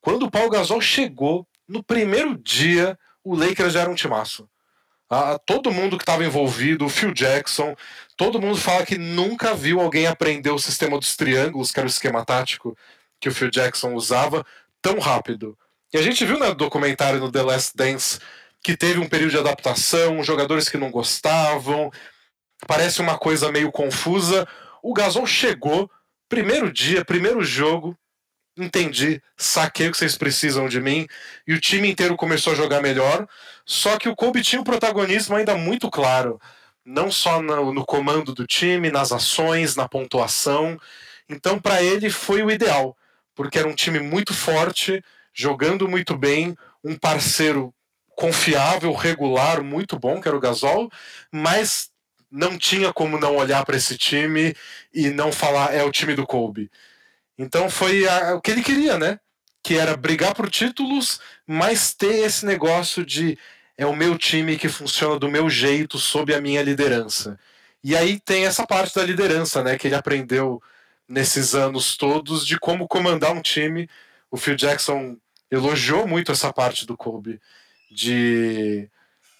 Quando 0.00 0.26
o 0.26 0.30
Paul 0.30 0.50
Gasol 0.50 0.80
chegou, 0.80 1.46
no 1.66 1.82
primeiro 1.82 2.36
dia, 2.36 2.98
o 3.24 3.34
Lakers 3.34 3.72
já 3.74 3.80
era 3.80 3.90
um 3.90 3.94
timaço. 3.94 4.48
Ah, 5.10 5.38
todo 5.38 5.72
mundo 5.72 5.96
que 5.96 6.02
estava 6.02 6.24
envolvido, 6.24 6.84
o 6.84 6.88
Phil 6.88 7.12
Jackson, 7.12 7.74
todo 8.16 8.40
mundo 8.40 8.58
fala 8.58 8.84
que 8.84 8.98
nunca 8.98 9.54
viu 9.54 9.80
alguém 9.80 10.06
aprender 10.06 10.50
o 10.50 10.58
sistema 10.58 10.98
dos 10.98 11.16
triângulos, 11.16 11.72
que 11.72 11.80
era 11.80 11.86
o 11.86 11.90
esquema 11.90 12.24
tático 12.24 12.76
que 13.18 13.28
o 13.28 13.34
Phil 13.34 13.50
Jackson 13.50 13.94
usava, 13.94 14.44
tão 14.80 14.98
rápido. 14.98 15.58
E 15.90 15.96
a 15.96 16.02
gente 16.02 16.24
viu 16.26 16.38
no 16.38 16.54
documentário 16.54 17.18
no 17.18 17.32
The 17.32 17.42
Last 17.42 17.74
Dance 17.74 18.18
que 18.62 18.76
teve 18.76 18.98
um 18.98 19.08
período 19.08 19.30
de 19.30 19.38
adaptação, 19.38 20.22
jogadores 20.22 20.68
que 20.68 20.76
não 20.76 20.90
gostavam, 20.90 21.90
parece 22.66 23.00
uma 23.00 23.16
coisa 23.16 23.50
meio 23.50 23.72
confusa. 23.72 24.46
O 24.82 24.92
Gasol 24.92 25.26
chegou, 25.26 25.90
primeiro 26.28 26.70
dia, 26.70 27.04
primeiro 27.04 27.42
jogo, 27.42 27.96
entendi, 28.54 29.22
saquei 29.36 29.88
o 29.88 29.92
que 29.92 29.96
vocês 29.96 30.16
precisam 30.16 30.68
de 30.68 30.80
mim, 30.80 31.06
e 31.46 31.54
o 31.54 31.60
time 31.60 31.88
inteiro 31.88 32.16
começou 32.16 32.52
a 32.52 32.56
jogar 32.56 32.82
melhor. 32.82 33.26
Só 33.64 33.96
que 33.96 34.08
o 34.08 34.16
Kobe 34.16 34.42
tinha 34.42 34.60
um 34.60 34.64
protagonismo 34.64 35.36
ainda 35.36 35.54
muito 35.54 35.90
claro, 35.90 36.38
não 36.84 37.10
só 37.10 37.40
no, 37.40 37.72
no 37.72 37.86
comando 37.86 38.34
do 38.34 38.46
time, 38.46 38.90
nas 38.90 39.10
ações, 39.10 39.74
na 39.76 39.88
pontuação. 39.88 40.78
Então, 41.28 41.58
para 41.58 41.82
ele, 41.82 42.10
foi 42.10 42.42
o 42.42 42.50
ideal, 42.50 42.94
porque 43.34 43.58
era 43.58 43.68
um 43.68 43.74
time 43.74 44.00
muito 44.00 44.34
forte, 44.34 45.02
jogando 45.32 45.88
muito 45.88 46.16
bem, 46.16 46.56
um 46.84 46.96
parceiro 46.96 47.74
confiável, 48.16 48.92
regular, 48.92 49.62
muito 49.62 49.98
bom, 49.98 50.20
que 50.20 50.28
era 50.28 50.36
o 50.36 50.40
Gasol, 50.40 50.90
mas 51.30 51.90
não 52.30 52.58
tinha 52.58 52.92
como 52.92 53.18
não 53.18 53.36
olhar 53.36 53.64
para 53.64 53.76
esse 53.76 53.96
time 53.96 54.54
e 54.92 55.10
não 55.10 55.32
falar 55.32 55.74
é 55.74 55.82
o 55.82 55.92
time 55.92 56.14
do 56.14 56.26
Kobe. 56.26 56.70
Então 57.38 57.70
foi 57.70 58.06
a, 58.08 58.34
o 58.34 58.40
que 58.40 58.50
ele 58.50 58.62
queria, 58.62 58.98
né? 58.98 59.20
Que 59.62 59.76
era 59.76 59.96
brigar 59.96 60.34
por 60.34 60.50
títulos, 60.50 61.20
mas 61.46 61.94
ter 61.94 62.24
esse 62.24 62.44
negócio 62.44 63.04
de 63.06 63.38
é 63.76 63.86
o 63.86 63.94
meu 63.94 64.18
time 64.18 64.58
que 64.58 64.68
funciona 64.68 65.18
do 65.18 65.28
meu 65.28 65.48
jeito, 65.48 65.98
sob 65.98 66.34
a 66.34 66.40
minha 66.40 66.62
liderança. 66.62 67.38
E 67.82 67.96
aí 67.96 68.18
tem 68.18 68.44
essa 68.44 68.66
parte 68.66 68.96
da 68.96 69.04
liderança, 69.04 69.62
né? 69.62 69.78
Que 69.78 69.86
ele 69.86 69.94
aprendeu 69.94 70.60
nesses 71.08 71.54
anos 71.54 71.96
todos 71.96 72.44
de 72.44 72.58
como 72.58 72.88
comandar 72.88 73.32
um 73.32 73.40
time. 73.40 73.88
O 74.30 74.36
Phil 74.36 74.56
Jackson 74.56 75.16
elogiou 75.50 76.06
muito 76.06 76.32
essa 76.32 76.52
parte 76.52 76.86
do 76.86 76.96
Kobe, 76.96 77.40
de 77.90 78.88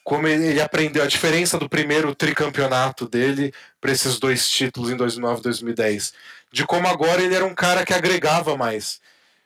como 0.03 0.26
ele 0.26 0.59
aprendeu 0.59 1.03
a 1.03 1.07
diferença 1.07 1.59
do 1.59 1.68
primeiro 1.68 2.14
tricampeonato 2.14 3.07
dele 3.07 3.53
para 3.78 3.93
esses 3.93 4.18
dois 4.18 4.49
títulos 4.49 4.91
em 4.91 4.97
2009 4.97 5.41
e 5.41 5.43
2010. 5.43 6.14
De 6.51 6.66
como 6.66 6.89
agora 6.89 7.20
ele 7.20 7.34
era 7.34 7.45
um 7.45 7.55
cara 7.55 7.84
que 7.84 7.93
agregava 7.93 8.57
mais. 8.57 9.01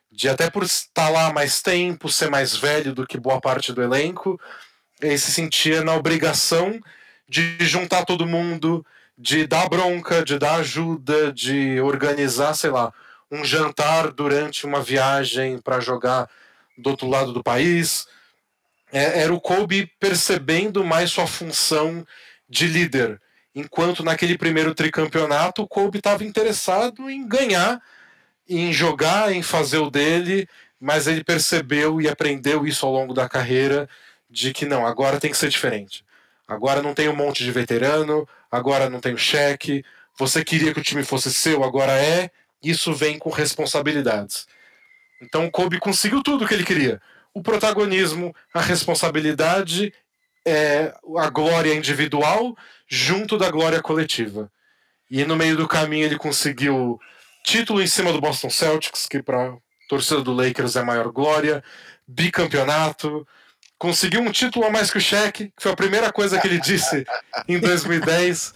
De 0.08 0.28
até 0.28 0.48
por 0.48 0.62
estar 0.62 1.08
lá 1.08 1.32
mais 1.32 1.60
tempo, 1.60 2.08
ser 2.08 2.30
mais 2.30 2.56
velho 2.56 2.94
do 2.94 3.04
que 3.04 3.18
boa 3.18 3.40
parte 3.40 3.72
do 3.72 3.82
elenco, 3.82 4.40
ele 5.00 5.18
se 5.18 5.32
sentia 5.32 5.82
na 5.82 5.96
obrigação 5.96 6.78
de 7.28 7.56
juntar 7.60 8.04
todo 8.04 8.24
mundo, 8.24 8.86
de 9.18 9.46
dar 9.48 9.68
bronca, 9.68 10.24
de 10.24 10.38
dar 10.38 10.56
ajuda, 10.56 11.32
de 11.32 11.80
organizar, 11.80 12.54
sei 12.54 12.70
lá, 12.70 12.92
um 13.32 13.42
jantar 13.42 14.12
durante 14.12 14.66
uma 14.66 14.82
viagem 14.82 15.58
para 15.58 15.80
jogar 15.80 16.28
do 16.76 16.90
outro 16.90 17.08
lado 17.08 17.32
do 17.32 17.42
país 17.42 18.06
é, 18.92 19.22
era 19.22 19.32
o 19.32 19.40
Kobe 19.40 19.90
percebendo 19.98 20.84
mais 20.84 21.10
sua 21.10 21.26
função 21.26 22.06
de 22.46 22.66
líder. 22.66 23.18
Enquanto 23.54 24.04
naquele 24.04 24.36
primeiro 24.36 24.74
tricampeonato 24.74 25.62
o 25.62 25.68
Kobe 25.68 25.98
estava 25.98 26.22
interessado 26.24 27.08
em 27.08 27.26
ganhar, 27.26 27.80
em 28.46 28.70
jogar, 28.70 29.32
em 29.32 29.42
fazer 29.42 29.78
o 29.78 29.90
dele, 29.90 30.46
mas 30.78 31.06
ele 31.06 31.24
percebeu 31.24 32.02
e 32.02 32.08
aprendeu 32.08 32.66
isso 32.66 32.84
ao 32.84 32.92
longo 32.92 33.14
da 33.14 33.26
carreira 33.28 33.88
de 34.28 34.52
que 34.52 34.66
não, 34.66 34.86
agora 34.86 35.18
tem 35.18 35.30
que 35.30 35.36
ser 35.38 35.48
diferente. 35.48 36.04
Agora 36.46 36.82
não 36.82 36.92
tem 36.92 37.08
um 37.08 37.16
monte 37.16 37.42
de 37.44 37.50
veterano, 37.50 38.28
agora 38.50 38.90
não 38.90 39.00
tem 39.00 39.14
o 39.14 39.18
cheque. 39.18 39.82
Você 40.18 40.44
queria 40.44 40.74
que 40.74 40.80
o 40.80 40.82
time 40.82 41.02
fosse 41.02 41.32
seu, 41.32 41.64
agora 41.64 41.92
é. 41.92 42.30
Isso 42.62 42.92
vem 42.94 43.18
com 43.18 43.30
responsabilidades. 43.30 44.46
Então 45.20 45.50
Kobe 45.50 45.78
conseguiu 45.78 46.22
tudo 46.22 46.44
o 46.44 46.48
que 46.48 46.54
ele 46.54 46.64
queria 46.64 47.00
o 47.34 47.42
protagonismo, 47.42 48.34
a 48.52 48.60
responsabilidade, 48.60 49.92
é, 50.44 50.92
a 51.18 51.30
glória 51.30 51.74
individual 51.74 52.56
junto 52.86 53.38
da 53.38 53.50
glória 53.50 53.80
coletiva. 53.80 54.50
E 55.10 55.24
no 55.24 55.36
meio 55.36 55.56
do 55.56 55.68
caminho 55.68 56.04
ele 56.04 56.16
conseguiu 56.16 57.00
título 57.44 57.82
em 57.82 57.86
cima 57.86 58.12
do 58.12 58.20
Boston 58.20 58.50
Celtics, 58.50 59.06
que 59.06 59.22
para 59.22 59.56
torcida 59.88 60.20
do 60.20 60.32
Lakers 60.32 60.76
é 60.76 60.80
a 60.80 60.84
maior 60.84 61.10
glória, 61.10 61.62
bicampeonato, 62.06 63.26
conseguiu 63.78 64.20
um 64.20 64.30
título 64.30 64.66
a 64.66 64.70
mais 64.70 64.90
que 64.90 64.98
o 64.98 65.00
Shaq, 65.00 65.52
que 65.56 65.62
foi 65.62 65.72
a 65.72 65.76
primeira 65.76 66.12
coisa 66.12 66.38
que 66.38 66.46
ele 66.46 66.60
disse 66.60 67.04
em 67.48 67.58
2010. 67.58 68.54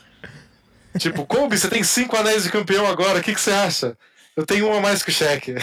Tipo, 0.98 1.26
Kobe, 1.26 1.58
você 1.58 1.68
tem 1.68 1.82
cinco 1.82 2.16
anéis 2.16 2.44
de 2.44 2.50
campeão 2.50 2.86
agora, 2.86 3.18
o 3.18 3.22
que, 3.22 3.34
que 3.34 3.40
você 3.40 3.52
acha? 3.52 3.96
Eu 4.36 4.44
tenho 4.44 4.68
uma 4.68 4.80
mais 4.80 5.02
que 5.02 5.10
o 5.10 5.14
cheque. 5.14 5.54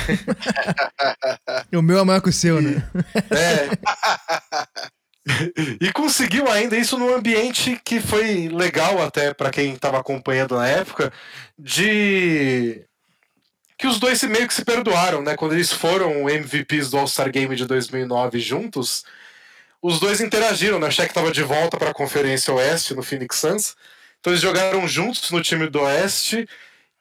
o 1.73 1.81
meu 1.81 1.99
é 1.99 2.03
maior 2.03 2.21
que 2.21 2.29
o 2.29 2.33
seu, 2.33 2.59
né? 2.59 2.83
É. 3.29 3.69
e 5.79 5.91
conseguiu 5.91 6.49
ainda 6.49 6.75
isso 6.75 6.97
num 6.97 7.13
ambiente 7.13 7.79
que 7.85 7.99
foi 7.99 8.49
legal 8.49 9.01
até 9.01 9.33
para 9.33 9.51
quem 9.51 9.73
estava 9.73 9.99
acompanhando 9.99 10.55
na 10.55 10.67
época, 10.67 11.13
de 11.57 12.83
que 13.77 13.87
os 13.87 13.99
dois 13.99 14.19
se 14.19 14.27
meio 14.27 14.47
que 14.47 14.53
se 14.53 14.65
perdoaram, 14.65 15.21
né? 15.21 15.35
Quando 15.35 15.53
eles 15.53 15.71
foram 15.71 16.29
MVPs 16.29 16.89
do 16.89 16.97
All-Star 16.97 17.31
Game 17.31 17.55
de 17.55 17.65
2009 17.65 18.39
juntos, 18.39 19.03
os 19.81 19.99
dois 19.99 20.19
interagiram, 20.19 20.79
né? 20.79 20.87
O 20.87 20.91
Shaq 20.91 21.09
estava 21.09 21.31
de 21.31 21.43
volta 21.43 21.77
para 21.77 21.91
a 21.91 21.93
Conferência 21.93 22.53
Oeste 22.53 22.95
no 22.95 23.03
Phoenix 23.03 23.37
Suns. 23.37 23.75
Então 24.23 24.31
eles 24.31 24.41
jogaram 24.41 24.87
juntos 24.87 25.29
no 25.31 25.41
time 25.41 25.67
do 25.67 25.81
Oeste 25.81 26.47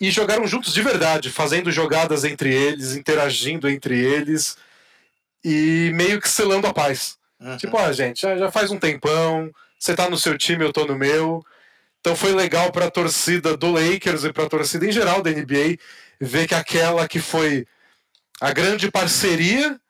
e 0.00 0.10
jogaram 0.10 0.44
juntos 0.44 0.74
de 0.74 0.82
verdade, 0.82 1.30
fazendo 1.30 1.70
jogadas 1.70 2.24
entre 2.24 2.52
eles, 2.52 2.96
interagindo 2.96 3.70
entre 3.70 3.96
eles 3.96 4.56
e 5.44 5.92
meio 5.94 6.20
que 6.20 6.28
selando 6.28 6.66
a 6.66 6.74
paz. 6.74 7.16
Uhum. 7.38 7.56
Tipo, 7.58 7.78
ah, 7.78 7.92
gente, 7.92 8.22
já, 8.22 8.36
já 8.36 8.50
faz 8.50 8.72
um 8.72 8.78
tempão, 8.78 9.52
você 9.78 9.94
tá 9.94 10.10
no 10.10 10.18
seu 10.18 10.36
time, 10.36 10.64
eu 10.64 10.72
tô 10.72 10.84
no 10.84 10.98
meu. 10.98 11.46
Então 12.00 12.16
foi 12.16 12.32
legal 12.32 12.72
para 12.72 12.86
a 12.86 12.90
torcida 12.90 13.56
do 13.56 13.70
Lakers 13.70 14.24
e 14.24 14.32
para 14.32 14.42
a 14.42 14.48
torcida 14.48 14.84
em 14.84 14.90
geral 14.90 15.22
da 15.22 15.30
NBA 15.30 15.78
ver 16.20 16.48
que 16.48 16.56
aquela 16.56 17.06
que 17.06 17.20
foi 17.20 17.64
a 18.40 18.52
grande 18.52 18.90
parceria 18.90 19.80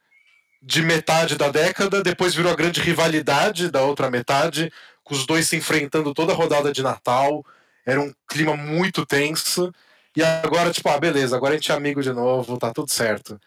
de 0.61 0.83
metade 0.83 1.37
da 1.37 1.49
década, 1.49 2.03
depois 2.03 2.35
virou 2.35 2.53
a 2.53 2.55
grande 2.55 2.79
rivalidade 2.83 3.71
da 3.71 3.81
outra 3.81 4.11
metade, 4.11 4.71
com 5.05 5.15
os 5.15 5.27
dois 5.27 5.49
se 5.49 5.57
enfrentando 5.57 6.15
toda 6.15 6.33
a 6.33 6.37
rodada 6.37 6.73
de 6.73 6.83
Natal. 6.83 7.45
Era 7.85 8.01
um 8.01 8.13
clima 8.29 8.57
muito 8.57 9.05
tenso. 9.05 9.73
E 10.17 10.23
agora, 10.23 10.71
tipo, 10.71 10.89
ah, 10.89 10.99
beleza, 10.99 11.37
agora 11.37 11.55
a 11.55 11.57
gente 11.57 11.73
é 11.73 11.75
amigo 11.75 12.03
de 12.03 12.13
novo, 12.13 12.59
tá 12.59 12.73
tudo 12.73 12.91
certo. 12.91 13.41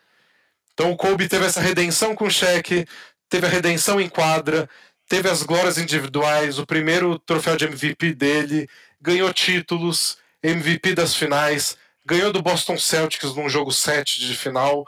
Então 0.74 0.92
o 0.92 0.98
Kobe 0.98 1.28
teve 1.28 1.46
essa 1.46 1.62
redenção 1.62 2.16
com 2.16 2.26
o 2.26 2.32
cheque, 2.32 2.86
teve 3.30 3.46
a 3.46 3.50
redenção 3.50 4.02
em 4.02 4.10
quadra, 4.10 4.70
teve 5.08 5.30
as 5.30 5.44
glórias 5.44 5.78
individuais, 5.78 6.60
o 6.60 6.66
primeiro 6.66 7.18
troféu 7.20 7.56
de 7.56 7.66
MVP 7.66 8.14
dele, 8.14 8.68
ganhou 9.00 9.32
títulos, 9.34 10.18
MVP 10.44 10.94
das 10.94 11.16
finais, 11.16 11.78
ganhou 12.06 12.34
do 12.34 12.42
Boston 12.42 12.78
Celtics 12.78 13.36
num 13.36 13.48
jogo 13.48 13.72
7 13.72 14.20
de 14.20 14.36
final. 14.36 14.86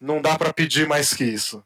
Não 0.00 0.22
dá 0.22 0.38
para 0.38 0.52
pedir 0.52 0.86
mais 0.86 1.12
que 1.12 1.24
isso. 1.24 1.62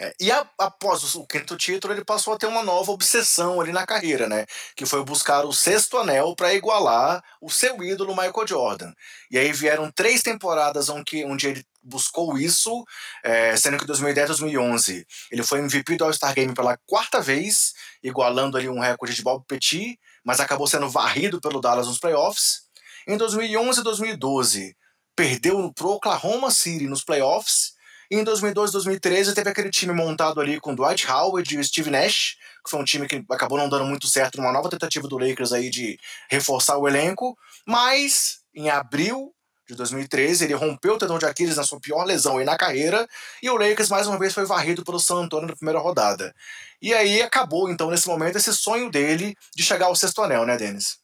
É, 0.00 0.14
e 0.20 0.30
a, 0.30 0.48
após 0.58 1.14
o 1.16 1.26
quinto 1.26 1.56
título, 1.56 1.92
ele 1.92 2.04
passou 2.04 2.32
a 2.32 2.38
ter 2.38 2.46
uma 2.46 2.62
nova 2.62 2.92
obsessão 2.92 3.60
ali 3.60 3.72
na 3.72 3.84
carreira, 3.84 4.28
né? 4.28 4.46
Que 4.76 4.86
foi 4.86 5.04
buscar 5.04 5.44
o 5.44 5.52
sexto 5.52 5.98
anel 5.98 6.36
para 6.36 6.54
igualar 6.54 7.22
o 7.40 7.50
seu 7.50 7.82
ídolo 7.82 8.14
Michael 8.14 8.46
Jordan. 8.46 8.92
E 9.30 9.36
aí 9.38 9.52
vieram 9.52 9.90
três 9.90 10.22
temporadas 10.22 10.88
onde, 10.88 11.24
onde 11.24 11.48
ele 11.48 11.66
buscou 11.82 12.38
isso, 12.38 12.84
é, 13.24 13.56
sendo 13.56 13.78
que 13.78 13.84
em 13.84 13.86
2010 13.86 14.24
e 14.24 14.28
2011 14.28 15.06
ele 15.32 15.42
foi 15.42 15.58
MVP 15.58 15.96
do 15.96 16.04
All-Star 16.04 16.34
Game 16.34 16.54
pela 16.54 16.76
quarta 16.86 17.20
vez, 17.20 17.72
igualando 18.02 18.56
ali 18.56 18.68
um 18.68 18.78
recorde 18.78 19.14
de 19.14 19.22
Bob 19.22 19.44
Petit, 19.46 19.98
mas 20.22 20.38
acabou 20.38 20.66
sendo 20.66 20.88
varrido 20.88 21.40
pelo 21.40 21.60
Dallas 21.60 21.86
nos 21.86 21.98
playoffs. 21.98 22.68
Em 23.06 23.16
2011 23.16 23.80
e 23.80 23.82
2012, 23.82 24.76
perdeu 25.16 25.72
pro 25.72 25.90
Oklahoma 25.90 26.50
City 26.50 26.86
nos 26.86 27.02
playoffs 27.02 27.77
e 28.10 28.16
em 28.16 28.24
2012 28.24 28.72
2013 28.72 29.34
teve 29.34 29.50
aquele 29.50 29.70
time 29.70 29.92
montado 29.92 30.40
ali 30.40 30.58
com 30.58 30.74
Dwight 30.74 31.10
Howard 31.10 31.58
e 31.58 31.64
Steve 31.64 31.90
Nash, 31.90 32.36
que 32.64 32.70
foi 32.70 32.80
um 32.80 32.84
time 32.84 33.06
que 33.06 33.24
acabou 33.30 33.58
não 33.58 33.68
dando 33.68 33.84
muito 33.84 34.06
certo 34.06 34.38
numa 34.38 34.52
nova 34.52 34.70
tentativa 34.70 35.06
do 35.06 35.18
Lakers 35.18 35.52
aí 35.52 35.68
de 35.68 35.98
reforçar 36.30 36.78
o 36.78 36.88
elenco, 36.88 37.36
mas 37.66 38.38
em 38.54 38.70
abril 38.70 39.34
de 39.68 39.74
2013 39.74 40.44
ele 40.44 40.54
rompeu 40.54 40.94
o 40.94 40.98
tendão 40.98 41.18
de 41.18 41.26
Aquiles 41.26 41.56
na 41.56 41.62
sua 41.62 41.78
pior 41.78 42.04
lesão 42.04 42.38
aí 42.38 42.44
na 42.44 42.56
carreira 42.56 43.06
e 43.42 43.50
o 43.50 43.56
Lakers 43.56 43.90
mais 43.90 44.06
uma 44.06 44.18
vez 44.18 44.32
foi 44.32 44.46
varrido 44.46 44.82
pelo 44.82 44.98
San 44.98 45.16
Antonio 45.16 45.48
na 45.48 45.56
primeira 45.56 45.78
rodada. 45.78 46.34
E 46.80 46.94
aí 46.94 47.20
acabou 47.20 47.68
então 47.68 47.90
nesse 47.90 48.08
momento 48.08 48.36
esse 48.36 48.54
sonho 48.54 48.90
dele 48.90 49.36
de 49.54 49.62
chegar 49.62 49.86
ao 49.86 49.96
sexto 49.96 50.22
anel, 50.22 50.46
né, 50.46 50.56
Denis? 50.56 50.98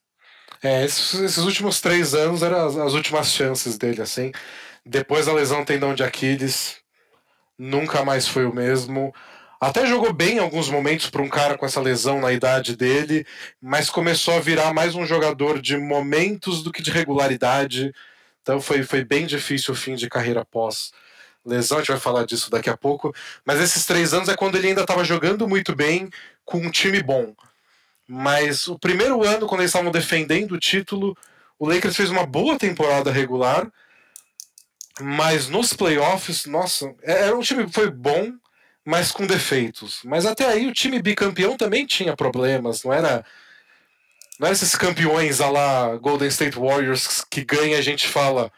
É, 0.63 0.83
esses, 0.83 1.13
esses 1.21 1.45
últimos 1.45 1.79
três 1.83 2.15
anos 2.15 2.43
eram 2.43 2.67
as, 2.67 2.77
as 2.77 2.95
últimas 2.95 3.29
chances 3.29 3.77
dele, 3.77 4.01
assim. 4.01 4.33
Depois 4.87 5.27
da 5.27 5.33
lesão 5.35 5.63
tendão 5.63 5.95
de 5.95 6.03
Aquiles, 6.03 6.77
nunca 7.59 8.05
mais 8.05 8.27
foi 8.29 8.47
o 8.47 8.55
mesmo. 8.55 9.15
Até 9.61 9.87
jogou 9.87 10.13
bem 10.13 10.37
em 10.37 10.41
alguns 10.41 10.69
momentos 10.69 11.09
para 11.09 11.23
um 11.23 11.29
cara 11.29 11.57
com 11.57 11.65
essa 11.65 11.81
lesão 11.81 12.21
na 12.21 12.33
idade 12.33 12.77
dele, 12.77 13.27
mas 13.61 13.89
começou 13.89 14.35
a 14.35 14.41
virar 14.41 14.75
mais 14.75 14.95
um 14.95 15.07
jogador 15.07 15.61
de 15.61 15.77
momentos 15.77 16.63
do 16.63 16.73
que 16.73 16.83
de 16.83 16.91
regularidade. 16.91 17.95
Então 18.43 18.61
foi, 18.61 18.83
foi 18.83 19.05
bem 19.05 19.27
difícil 19.27 19.73
o 19.73 19.77
fim 19.77 19.95
de 19.95 20.09
carreira 20.09 20.43
após 20.43 20.93
lesão, 21.45 21.79
a 21.79 21.81
gente 21.81 21.91
vai 21.91 22.01
falar 22.01 22.25
disso 22.25 22.51
daqui 22.51 22.71
a 22.71 22.77
pouco. 22.77 23.15
Mas 23.45 23.61
esses 23.61 23.85
três 23.85 24.15
anos 24.15 24.29
é 24.29 24.37
quando 24.37 24.57
ele 24.57 24.69
ainda 24.69 24.83
estava 24.83 25.05
jogando 25.05 25.47
muito 25.47 25.75
bem 25.75 26.09
com 26.45 26.59
um 26.59 26.71
time 26.71 27.03
bom. 27.03 27.35
Mas 28.09 28.67
o 28.67 28.79
primeiro 28.79 29.23
ano, 29.25 29.47
quando 29.47 29.61
eles 29.61 29.71
estavam 29.71 29.91
defendendo 29.91 30.53
o 30.53 30.61
título, 30.61 31.17
o 31.59 31.69
Lakers 31.69 31.97
fez 31.97 32.11
uma 32.11 32.27
boa 32.27 32.59
temporada 32.59 33.11
regular 33.11 33.71
mas 35.01 35.49
nos 35.49 35.73
playoffs, 35.73 36.47
nossa, 36.47 36.95
é, 37.03 37.27
era 37.27 37.37
um 37.37 37.41
time 37.41 37.67
que 37.67 37.73
foi 37.73 37.91
bom, 37.91 38.33
mas 38.85 39.11
com 39.11 39.27
defeitos. 39.27 40.01
Mas 40.05 40.27
até 40.27 40.47
aí 40.47 40.67
o 40.67 40.73
time 40.73 41.03
bicampeão 41.03 41.57
também 41.57 41.87
tinha 41.87 42.17
problemas, 42.17 42.85
não 42.85 42.93
era. 42.93 43.25
Não 44.39 44.47
era 44.47 44.55
esses 44.55 44.75
campeões 44.75 45.41
a 45.41 45.49
lá 45.49 45.97
Golden 45.97 46.29
State 46.29 46.59
Warriors 46.59 47.25
que 47.31 47.45
ganha 47.45 47.79
a 47.79 47.81
gente 47.81 48.09
fala, 48.09 48.51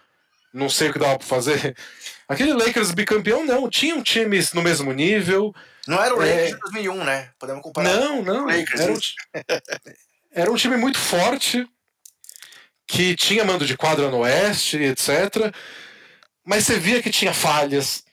não 0.52 0.70
sei 0.70 0.88
o 0.88 0.92
que 0.92 0.98
dava 0.98 1.18
pra 1.18 1.26
fazer. 1.26 1.76
Aquele 2.28 2.54
Lakers 2.54 2.90
bicampeão 2.92 3.44
não, 3.44 3.68
tinham 3.68 4.02
times 4.02 4.52
no 4.52 4.62
mesmo 4.62 4.92
nível. 4.92 5.54
Não 5.86 6.02
era 6.02 6.14
o 6.14 6.18
Lakers 6.18 6.52
é... 6.52 6.54
de 6.54 6.60
2001, 6.60 7.04
né? 7.04 7.30
Podemos 7.38 7.62
comparar. 7.62 7.94
Não, 7.94 8.22
não. 8.22 8.46
Lakers, 8.46 8.80
era, 8.80 8.92
um... 8.92 8.98
era 10.32 10.52
um 10.52 10.56
time 10.56 10.76
muito 10.76 10.98
forte, 10.98 11.68
que 12.86 13.14
tinha 13.14 13.44
mando 13.44 13.66
de 13.66 13.76
quadra 13.76 14.10
no 14.10 14.20
Oeste, 14.20 14.78
etc 14.78 15.54
mas 16.46 16.64
você 16.64 16.78
via 16.78 17.02
que 17.02 17.10
tinha 17.10 17.34
falhas, 17.34 18.04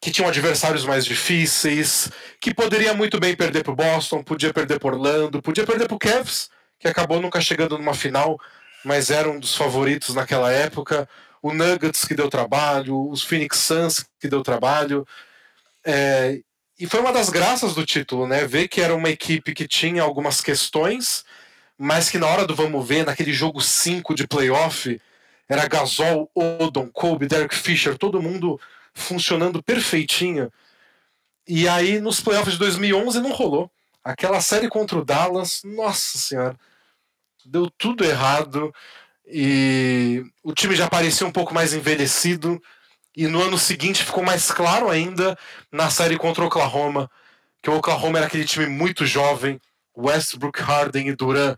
que 0.00 0.10
tinham 0.10 0.28
adversários 0.28 0.84
mais 0.84 1.04
difíceis, 1.04 2.10
que 2.38 2.52
poderia 2.54 2.92
muito 2.92 3.18
bem 3.18 3.34
perder 3.34 3.64
para 3.64 3.72
o 3.72 3.76
Boston, 3.76 4.22
podia 4.22 4.52
perder 4.52 4.78
para 4.78 4.94
Orlando, 4.94 5.40
podia 5.40 5.64
perder 5.64 5.88
para 5.88 5.96
o 5.96 5.98
Cavs, 5.98 6.50
que 6.78 6.86
acabou 6.86 7.20
nunca 7.20 7.40
chegando 7.40 7.78
numa 7.78 7.94
final, 7.94 8.38
mas 8.84 9.10
era 9.10 9.28
um 9.28 9.40
dos 9.40 9.54
favoritos 9.54 10.14
naquela 10.14 10.52
época. 10.52 11.08
O 11.42 11.54
Nuggets 11.54 12.04
que 12.04 12.14
deu 12.14 12.28
trabalho, 12.28 13.08
os 13.08 13.22
Phoenix 13.22 13.58
Suns 13.58 14.04
que 14.20 14.28
deu 14.28 14.42
trabalho. 14.42 15.06
É, 15.84 16.40
e 16.78 16.86
foi 16.86 17.00
uma 17.00 17.12
das 17.12 17.30
graças 17.30 17.74
do 17.74 17.84
título, 17.84 18.26
né? 18.26 18.46
Ver 18.46 18.68
que 18.68 18.80
era 18.80 18.94
uma 18.94 19.08
equipe 19.08 19.54
que 19.54 19.66
tinha 19.66 20.02
algumas 20.02 20.40
questões, 20.42 21.24
mas 21.78 22.10
que 22.10 22.18
na 22.18 22.26
hora 22.26 22.46
do 22.46 22.54
vamos 22.54 22.86
ver, 22.86 23.06
naquele 23.06 23.32
jogo 23.32 23.60
5 23.60 24.14
de 24.14 24.26
playoff, 24.26 25.00
era 25.50 25.66
Gasol, 25.66 26.30
Odom, 26.32 26.88
Kobe, 26.88 27.26
Derek 27.26 27.56
Fisher, 27.56 27.98
todo 27.98 28.22
mundo 28.22 28.58
funcionando 28.94 29.60
perfeitinho. 29.60 30.50
E 31.46 31.68
aí 31.68 32.00
nos 32.00 32.20
playoffs 32.20 32.52
de 32.52 32.58
2011 32.60 33.20
não 33.20 33.32
rolou. 33.32 33.68
Aquela 34.04 34.40
série 34.40 34.68
contra 34.68 34.96
o 34.96 35.04
Dallas, 35.04 35.62
nossa 35.64 36.16
senhora, 36.16 36.56
deu 37.44 37.68
tudo 37.68 38.04
errado 38.04 38.72
e 39.26 40.24
o 40.44 40.54
time 40.54 40.76
já 40.76 40.88
parecia 40.88 41.26
um 41.26 41.32
pouco 41.32 41.52
mais 41.52 41.74
envelhecido. 41.74 42.62
E 43.16 43.26
no 43.26 43.42
ano 43.42 43.58
seguinte 43.58 44.04
ficou 44.04 44.22
mais 44.22 44.52
claro 44.52 44.88
ainda 44.88 45.36
na 45.72 45.90
série 45.90 46.16
contra 46.16 46.44
o 46.44 46.46
Oklahoma, 46.46 47.10
que 47.60 47.68
o 47.68 47.76
Oklahoma 47.76 48.18
era 48.18 48.28
aquele 48.28 48.44
time 48.44 48.66
muito 48.66 49.04
jovem, 49.04 49.60
Westbrook, 49.98 50.60
Harden 50.60 51.08
e 51.08 51.16
Duran, 51.16 51.56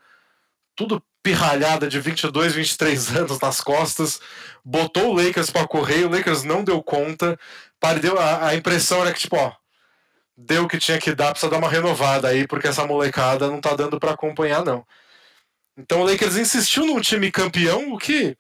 tudo 0.75 1.03
pirralhada 1.23 1.89
de 1.89 2.01
22, 2.01 2.55
23 2.55 3.17
anos 3.17 3.39
nas 3.41 3.61
costas, 3.61 4.21
botou 4.65 5.11
o 5.11 5.13
Lakers 5.15 5.51
para 5.51 5.67
correr, 5.67 6.05
o 6.05 6.11
Lakers 6.11 6.43
não 6.43 6.65
deu 6.65 6.83
conta, 6.83 7.39
perdeu 7.81 8.19
a, 8.19 8.49
a 8.49 8.55
impressão 8.55 9.01
era 9.03 9.13
que 9.13 9.21
tipo, 9.21 9.37
ó, 9.37 9.53
deu 10.37 10.65
o 10.65 10.69
que 10.69 10.79
tinha 10.79 10.99
que 10.99 11.15
dar, 11.15 11.31
precisa 11.31 11.51
dar 11.51 11.59
uma 11.59 11.69
renovada 11.69 12.29
aí, 12.29 12.47
porque 12.47 12.69
essa 12.69 12.87
molecada 12.87 13.49
não 13.49 13.61
tá 13.61 13.75
dando 13.75 13.99
para 14.01 14.13
acompanhar 14.13 14.65
não. 14.65 14.85
Então 15.77 16.01
o 16.03 16.05
Lakers 16.05 16.37
insistiu 16.37 16.87
num 16.87 17.01
time 17.01 17.31
campeão, 17.31 17.93
o 17.93 17.99
que 17.99 18.37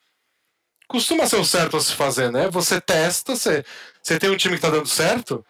costuma 0.89 1.27
ser 1.27 1.37
o 1.37 1.45
certo 1.45 1.77
a 1.77 1.81
se 1.81 1.95
fazer, 1.95 2.31
né? 2.31 2.51
Você 2.51 2.81
testa, 2.81 3.35
você, 3.35 3.65
você 4.03 4.19
tem 4.19 4.31
um 4.31 4.37
time 4.37 4.57
que 4.57 4.61
tá 4.63 4.71
dando 4.71 4.87
certo, 4.87 5.45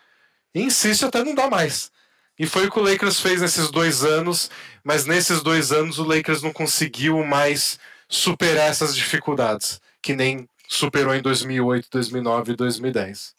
e 0.55 0.63
insiste 0.63 1.05
até 1.05 1.25
não 1.25 1.35
dar 1.35 1.51
mais. 1.51 1.91
E 2.39 2.47
foi 2.47 2.67
o 2.67 2.71
que 2.71 2.79
o 2.79 2.83
Lakers 2.83 3.21
fez 3.21 3.41
nesses 3.41 3.71
dois 3.71 4.05
anos, 4.05 4.51
mas 4.83 5.07
nesses 5.07 5.43
dois 5.43 5.71
anos 5.71 5.99
o 5.99 6.05
Lakers 6.05 6.43
não 6.43 6.53
conseguiu 6.53 7.25
mais 7.25 7.79
superar 8.09 8.71
essas 8.71 8.95
dificuldades, 8.95 9.81
que 10.03 10.15
nem 10.15 10.49
superou 10.69 11.15
em 11.15 11.23
2008, 11.23 11.89
2009 11.91 12.53
e 12.53 12.57
2010. 12.57 13.35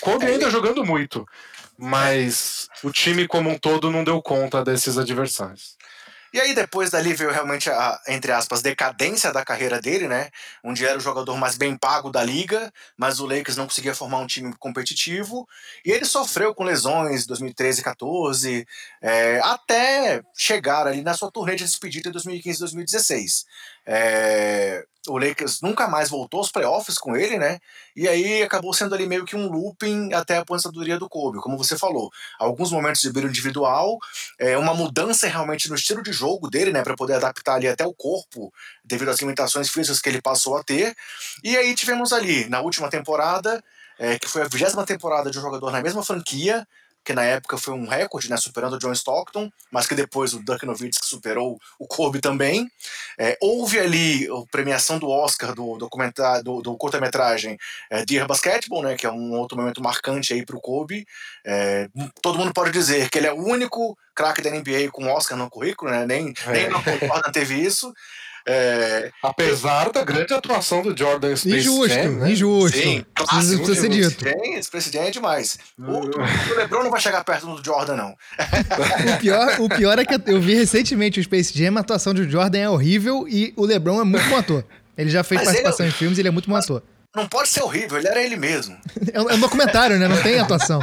Kobe 0.00 0.24
é, 0.24 0.28
ainda 0.28 0.50
jogando 0.50 0.84
muito, 0.84 1.26
mas 1.76 2.68
o 2.82 2.90
time 2.90 3.26
como 3.26 3.50
um 3.50 3.58
todo 3.58 3.90
não 3.90 4.04
deu 4.04 4.20
conta 4.22 4.64
desses 4.64 4.98
adversários. 4.98 5.77
E 6.32 6.40
aí 6.40 6.54
depois 6.54 6.90
dali 6.90 7.14
veio 7.14 7.30
realmente 7.30 7.70
a, 7.70 8.00
entre 8.08 8.32
aspas, 8.32 8.60
decadência 8.60 9.32
da 9.32 9.44
carreira 9.44 9.80
dele, 9.80 10.06
né? 10.06 10.30
Onde 10.62 10.84
era 10.84 10.98
o 10.98 11.00
jogador 11.00 11.36
mais 11.36 11.56
bem 11.56 11.76
pago 11.76 12.10
da 12.10 12.22
liga, 12.22 12.72
mas 12.96 13.18
o 13.20 13.26
Lakers 13.26 13.56
não 13.56 13.66
conseguia 13.66 13.94
formar 13.94 14.18
um 14.18 14.26
time 14.26 14.54
competitivo. 14.58 15.48
E 15.84 15.90
ele 15.90 16.04
sofreu 16.04 16.54
com 16.54 16.64
lesões 16.64 17.24
em 17.24 17.26
2013 17.26 17.80
e 17.80 17.84
14, 17.84 18.66
é, 19.00 19.40
até 19.42 20.22
chegar 20.36 20.86
ali 20.86 21.02
na 21.02 21.14
sua 21.14 21.30
turnê 21.30 21.56
de 21.56 21.64
despedida 21.64 22.08
em 22.08 22.12
2015 22.12 22.56
e 22.56 22.60
2016. 22.60 23.46
É, 23.90 24.84
o 25.08 25.16
Lakers 25.16 25.62
nunca 25.62 25.88
mais 25.88 26.10
voltou 26.10 26.38
aos 26.38 26.52
playoffs 26.52 26.98
com 26.98 27.16
ele, 27.16 27.38
né? 27.38 27.58
E 27.96 28.06
aí 28.06 28.42
acabou 28.42 28.74
sendo 28.74 28.94
ali 28.94 29.06
meio 29.06 29.24
que 29.24 29.34
um 29.34 29.48
looping 29.48 30.12
até 30.12 30.36
a 30.36 30.40
aposentadoria 30.40 30.98
do 30.98 31.08
Kobe, 31.08 31.38
como 31.38 31.56
você 31.56 31.78
falou. 31.78 32.10
Alguns 32.38 32.70
momentos 32.70 33.00
de 33.00 33.10
brilho 33.10 33.30
individual, 33.30 33.98
é, 34.38 34.58
uma 34.58 34.74
mudança 34.74 35.26
realmente 35.26 35.70
no 35.70 35.74
estilo 35.74 36.02
de 36.02 36.12
jogo 36.12 36.50
dele, 36.50 36.70
né? 36.70 36.82
Para 36.82 36.94
poder 36.94 37.14
adaptar 37.14 37.54
ali 37.54 37.66
até 37.66 37.86
o 37.86 37.94
corpo, 37.94 38.52
devido 38.84 39.08
às 39.08 39.20
limitações 39.20 39.70
físicas 39.70 40.02
que 40.02 40.08
ele 40.10 40.20
passou 40.20 40.58
a 40.58 40.62
ter. 40.62 40.94
E 41.42 41.56
aí 41.56 41.74
tivemos 41.74 42.12
ali, 42.12 42.46
na 42.50 42.60
última 42.60 42.90
temporada, 42.90 43.64
é, 43.98 44.18
que 44.18 44.28
foi 44.28 44.42
a 44.42 44.48
vigésima 44.48 44.84
temporada 44.84 45.30
de 45.30 45.38
um 45.38 45.42
jogador 45.42 45.70
na 45.72 45.80
mesma 45.80 46.04
franquia, 46.04 46.66
que 47.08 47.14
na 47.14 47.24
época 47.24 47.56
foi 47.56 47.72
um 47.72 47.86
recorde, 47.86 48.28
né, 48.28 48.36
superando 48.36 48.74
o 48.74 48.78
John 48.78 48.92
Stockton, 48.92 49.50
mas 49.72 49.86
que 49.86 49.94
depois 49.94 50.34
o 50.34 50.44
Dirk 50.44 50.66
Nowitzki 50.66 51.06
superou 51.06 51.58
o 51.78 51.86
Kobe 51.86 52.20
também. 52.20 52.70
É, 53.18 53.36
houve 53.40 53.78
ali 53.78 54.28
a 54.28 54.46
premiação 54.50 54.98
do 54.98 55.08
Oscar 55.08 55.54
do 55.54 55.76
documentário 55.76 56.44
do, 56.44 56.62
do 56.62 56.76
curta-metragem 56.76 57.58
é, 57.90 58.04
Dear 58.04 58.26
Basketball, 58.26 58.82
né, 58.82 58.96
que 58.96 59.06
é 59.06 59.10
um 59.10 59.32
outro 59.32 59.58
momento 59.58 59.82
marcante 59.82 60.32
aí 60.32 60.46
para 60.46 60.56
o 60.56 60.60
Kobe. 60.60 61.04
É, 61.44 61.88
todo 62.22 62.38
mundo 62.38 62.52
pode 62.52 62.70
dizer 62.70 63.10
que 63.10 63.18
ele 63.18 63.26
é 63.26 63.32
o 63.32 63.44
único 63.44 63.98
craque 64.14 64.42
da 64.42 64.50
NBA 64.50 64.90
com 64.92 65.06
Oscar 65.06 65.38
no 65.38 65.50
currículo, 65.50 65.90
né? 65.90 66.04
Nem, 66.04 66.32
é. 66.46 66.52
nem 66.52 66.68
no 66.68 66.80
Jordan 66.82 67.30
teve 67.32 67.54
isso. 67.54 67.92
É, 68.50 69.10
Apesar 69.22 69.92
da 69.92 70.02
grande 70.02 70.32
atuação 70.32 70.80
do 70.80 70.96
Jordan 70.96 71.36
Space 71.36 71.58
Injusto, 71.58 71.88
Jam, 71.88 72.12
né? 72.12 72.32
injusto. 72.32 72.78
Sim, 72.78 73.04
clássico, 73.14 73.62
precisa 73.62 73.80
ser 73.82 73.88
dito. 73.90 74.24
Esse 74.26 74.70
presidente 74.70 75.08
é 75.08 75.10
demais. 75.10 75.58
O, 75.78 75.82
o, 75.82 76.56
LeBron 76.56 76.82
não 76.84 76.90
vai 76.90 76.98
chegar 76.98 77.22
perto 77.24 77.46
do 77.46 77.62
Jordan, 77.62 77.96
não. 77.96 78.16
o, 79.14 79.18
pior, 79.18 79.60
o 79.60 79.68
pior 79.68 79.98
é 79.98 80.04
que 80.06 80.14
eu 80.26 80.40
vi 80.40 80.54
recentemente 80.54 81.20
o 81.20 81.22
Space 81.22 81.52
Jam, 81.56 81.76
a 81.76 81.80
atuação 81.80 82.14
do 82.14 82.26
Jordan 82.26 82.58
é 82.58 82.70
horrível 82.70 83.26
e 83.28 83.52
o 83.54 83.66
LeBron 83.66 84.00
é 84.00 84.04
muito 84.04 84.26
bom 84.30 84.36
ator. 84.36 84.64
Ele 84.96 85.10
já 85.10 85.22
fez 85.22 85.40
Mas 85.40 85.48
participação 85.48 85.84
ele, 85.84 85.92
é 85.92 85.94
em 85.94 85.98
filmes 85.98 86.16
e 86.16 86.22
ele 86.22 86.28
é 86.28 86.32
muito 86.32 86.48
bom 86.48 86.56
ator. 86.56 86.82
Não 87.14 87.26
pode 87.26 87.50
ser 87.50 87.62
horrível, 87.62 87.98
ele 87.98 88.08
era 88.08 88.22
ele 88.22 88.36
mesmo. 88.36 88.78
É 89.12 89.20
um, 89.20 89.30
é 89.30 89.34
um 89.34 89.40
documentário, 89.40 89.98
né? 89.98 90.08
Não 90.08 90.22
tem 90.22 90.38
atuação. 90.38 90.80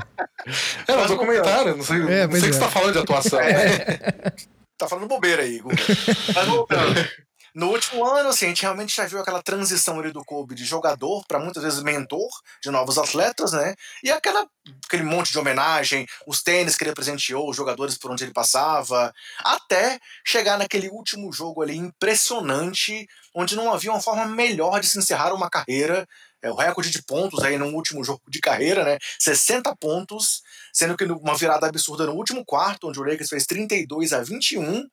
É 0.88 0.93
um 0.93 1.07
documentário, 1.07 1.78
não 1.78 1.84
sei, 1.84 1.97
é, 1.97 2.28
não 2.28 2.32
sei 2.32 2.41
o 2.41 2.43
que 2.45 2.53
você 2.53 2.59
tá 2.59 2.70
falando 2.70 2.93
de 2.93 2.99
atuação. 2.99 3.39
É. 3.39 4.34
Tá 4.78 4.89
falando 4.89 5.07
bobeira 5.07 5.43
aí, 5.43 5.59
Google. 5.59 5.78
Mas 6.36 6.47
voltando. 6.47 7.07
No 7.56 7.70
último 7.70 8.03
ano, 8.03 8.28
assim, 8.28 8.47
a 8.47 8.49
gente 8.49 8.64
realmente 8.64 8.93
já 8.93 9.08
viu 9.08 9.18
aquela 9.18 9.41
transição 9.41 9.97
ali 9.97 10.12
do 10.12 10.26
Kobe 10.26 10.53
de 10.53 10.66
jogador 10.66 11.24
para 11.26 11.39
muitas 11.39 11.64
vezes 11.64 11.82
mentor 11.82 12.30
de 12.62 12.70
novos 12.70 12.97
atletas, 12.97 13.53
né? 13.53 13.74
E 14.03 14.12
aquela, 14.12 14.45
aquele 14.86 15.03
monte 15.03 15.32
de 15.32 15.39
homenagem, 15.39 16.06
os 16.28 16.43
tênis 16.43 16.76
que 16.76 16.84
ele 16.84 16.93
presenteou, 16.93 17.49
os 17.49 17.56
jogadores 17.56 17.97
por 17.97 18.12
onde 18.12 18.26
ele 18.26 18.34
passava, 18.34 19.14
até 19.39 19.97
chegar 20.26 20.58
naquele 20.58 20.89
último 20.89 21.32
jogo 21.32 21.62
ali 21.62 21.78
impressionante, 21.78 23.08
onde 23.34 23.56
não 23.56 23.74
havia 23.74 23.91
uma 23.91 24.01
forma 24.01 24.26
melhor 24.26 24.82
de 24.82 24.89
se 24.89 24.99
encerrar 24.99 25.34
uma 25.34 25.49
carreira. 25.49 26.06
É, 26.41 26.51
o 26.51 26.56
recorde 26.56 26.91
de 26.91 27.01
pontos 27.03 27.41
aí 27.41 27.58
no 27.58 27.68
último 27.68 28.03
jogo 28.03 28.22
de 28.28 28.41
carreira, 28.41 28.84
né? 28.84 28.97
60 29.18 29.74
pontos, 29.78 30.43
sendo 30.74 30.97
que 30.97 31.06
uma 31.06 31.38
virada 31.38 31.68
absurda 31.68 32.06
no 32.06 32.16
último 32.16 32.43
quarto, 32.43 32.89
onde 32.89 32.99
o 32.99 33.03
Lakers 33.03 33.30
fez 33.30 33.45
32 33.45 34.12
a 34.12 34.22
21 34.22 34.86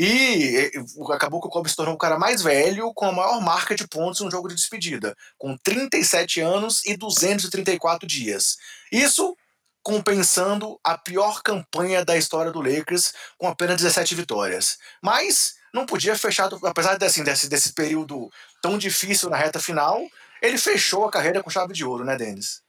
e 0.00 0.70
acabou 1.12 1.40
que 1.40 1.48
o 1.48 1.50
Kobe 1.50 1.68
se 1.68 1.74
tornou 1.74 1.96
o 1.96 1.98
cara 1.98 2.16
mais 2.16 2.40
velho 2.40 2.94
com 2.94 3.06
a 3.06 3.12
maior 3.12 3.40
marca 3.40 3.74
de 3.74 3.88
pontos 3.88 4.20
no 4.20 4.30
jogo 4.30 4.46
de 4.46 4.54
despedida, 4.54 5.16
com 5.36 5.56
37 5.56 6.40
anos 6.40 6.86
e 6.86 6.96
234 6.96 8.06
dias. 8.06 8.56
Isso 8.92 9.36
compensando 9.82 10.78
a 10.84 10.96
pior 10.96 11.42
campanha 11.42 12.04
da 12.04 12.16
história 12.16 12.52
do 12.52 12.60
Lakers, 12.60 13.12
com 13.36 13.48
apenas 13.48 13.78
17 13.78 14.14
vitórias. 14.14 14.78
Mas 15.02 15.54
não 15.74 15.84
podia 15.84 16.16
fechar, 16.16 16.48
apesar 16.62 16.96
desse, 16.96 17.24
desse, 17.24 17.48
desse 17.48 17.72
período 17.72 18.30
tão 18.62 18.78
difícil 18.78 19.28
na 19.28 19.36
reta 19.36 19.58
final, 19.58 20.00
ele 20.40 20.58
fechou 20.58 21.06
a 21.06 21.10
carreira 21.10 21.42
com 21.42 21.50
chave 21.50 21.72
de 21.72 21.84
ouro, 21.84 22.04
né, 22.04 22.16
Denis? 22.16 22.62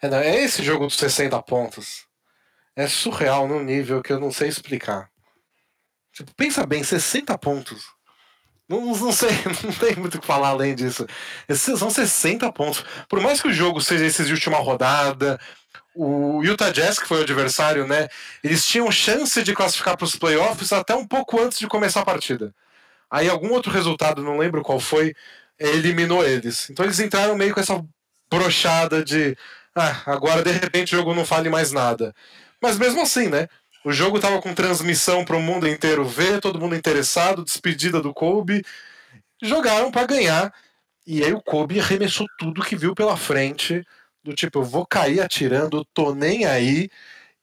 É, 0.00 0.06
é 0.06 0.44
esse 0.44 0.62
jogo 0.62 0.86
dos 0.86 0.96
60 0.96 1.40
pontos. 1.42 2.06
É 2.74 2.86
surreal 2.86 3.46
num 3.46 3.62
nível 3.62 4.02
que 4.02 4.12
eu 4.12 4.20
não 4.20 4.32
sei 4.32 4.48
explicar. 4.48 5.10
Tipo, 6.16 6.34
pensa 6.34 6.64
bem, 6.64 6.82
60 6.82 7.36
pontos. 7.36 7.84
Não, 8.66 8.80
não 8.80 9.12
sei, 9.12 9.30
não 9.62 9.72
tem 9.72 9.94
muito 9.96 10.16
o 10.16 10.20
que 10.20 10.26
falar 10.26 10.48
além 10.48 10.74
disso. 10.74 11.06
Esses 11.46 11.78
são 11.78 11.90
60 11.90 12.50
pontos. 12.52 12.82
Por 13.06 13.20
mais 13.20 13.40
que 13.40 13.48
o 13.48 13.52
jogo 13.52 13.82
seja 13.82 14.06
esse 14.06 14.24
de 14.24 14.32
última 14.32 14.56
rodada, 14.56 15.38
o 15.94 16.42
Utah 16.42 16.70
Jazz, 16.70 16.98
que 16.98 17.06
foi 17.06 17.18
o 17.18 17.22
adversário, 17.22 17.86
né? 17.86 18.08
Eles 18.42 18.66
tinham 18.66 18.90
chance 18.90 19.42
de 19.42 19.54
classificar 19.54 19.94
para 19.94 20.06
os 20.06 20.16
playoffs 20.16 20.72
até 20.72 20.94
um 20.94 21.06
pouco 21.06 21.38
antes 21.38 21.58
de 21.58 21.66
começar 21.66 22.00
a 22.00 22.04
partida. 22.04 22.54
Aí 23.10 23.28
algum 23.28 23.52
outro 23.52 23.70
resultado, 23.70 24.22
não 24.22 24.38
lembro 24.38 24.62
qual 24.62 24.80
foi, 24.80 25.14
eliminou 25.58 26.24
eles. 26.24 26.70
Então 26.70 26.84
eles 26.84 26.98
entraram 26.98 27.36
meio 27.36 27.52
com 27.52 27.60
essa 27.60 27.84
brochada 28.30 29.04
de 29.04 29.36
ah, 29.74 30.02
agora 30.06 30.42
de 30.42 30.50
repente 30.50 30.94
o 30.94 30.98
jogo 30.98 31.14
não 31.14 31.26
fale 31.26 31.50
mais 31.50 31.72
nada. 31.72 32.14
Mas 32.60 32.78
mesmo 32.78 33.02
assim, 33.02 33.28
né? 33.28 33.48
O 33.86 33.92
jogo 33.92 34.18
tava 34.18 34.42
com 34.42 34.52
transmissão 34.52 35.24
para 35.24 35.36
o 35.36 35.40
mundo 35.40 35.68
inteiro 35.68 36.04
ver, 36.04 36.40
todo 36.40 36.58
mundo 36.58 36.74
interessado, 36.74 37.44
despedida 37.44 38.02
do 38.02 38.12
Kobe. 38.12 38.64
Jogaram 39.40 39.92
para 39.92 40.08
ganhar. 40.08 40.52
E 41.06 41.22
aí 41.22 41.32
o 41.32 41.40
Kobe 41.40 41.78
arremessou 41.78 42.26
tudo 42.36 42.64
que 42.64 42.74
viu 42.74 42.96
pela 42.96 43.16
frente. 43.16 43.86
Do 44.24 44.34
tipo, 44.34 44.58
eu 44.58 44.64
vou 44.64 44.84
cair 44.84 45.20
atirando, 45.20 45.84
tô 45.94 46.12
nem 46.12 46.46
aí. 46.46 46.90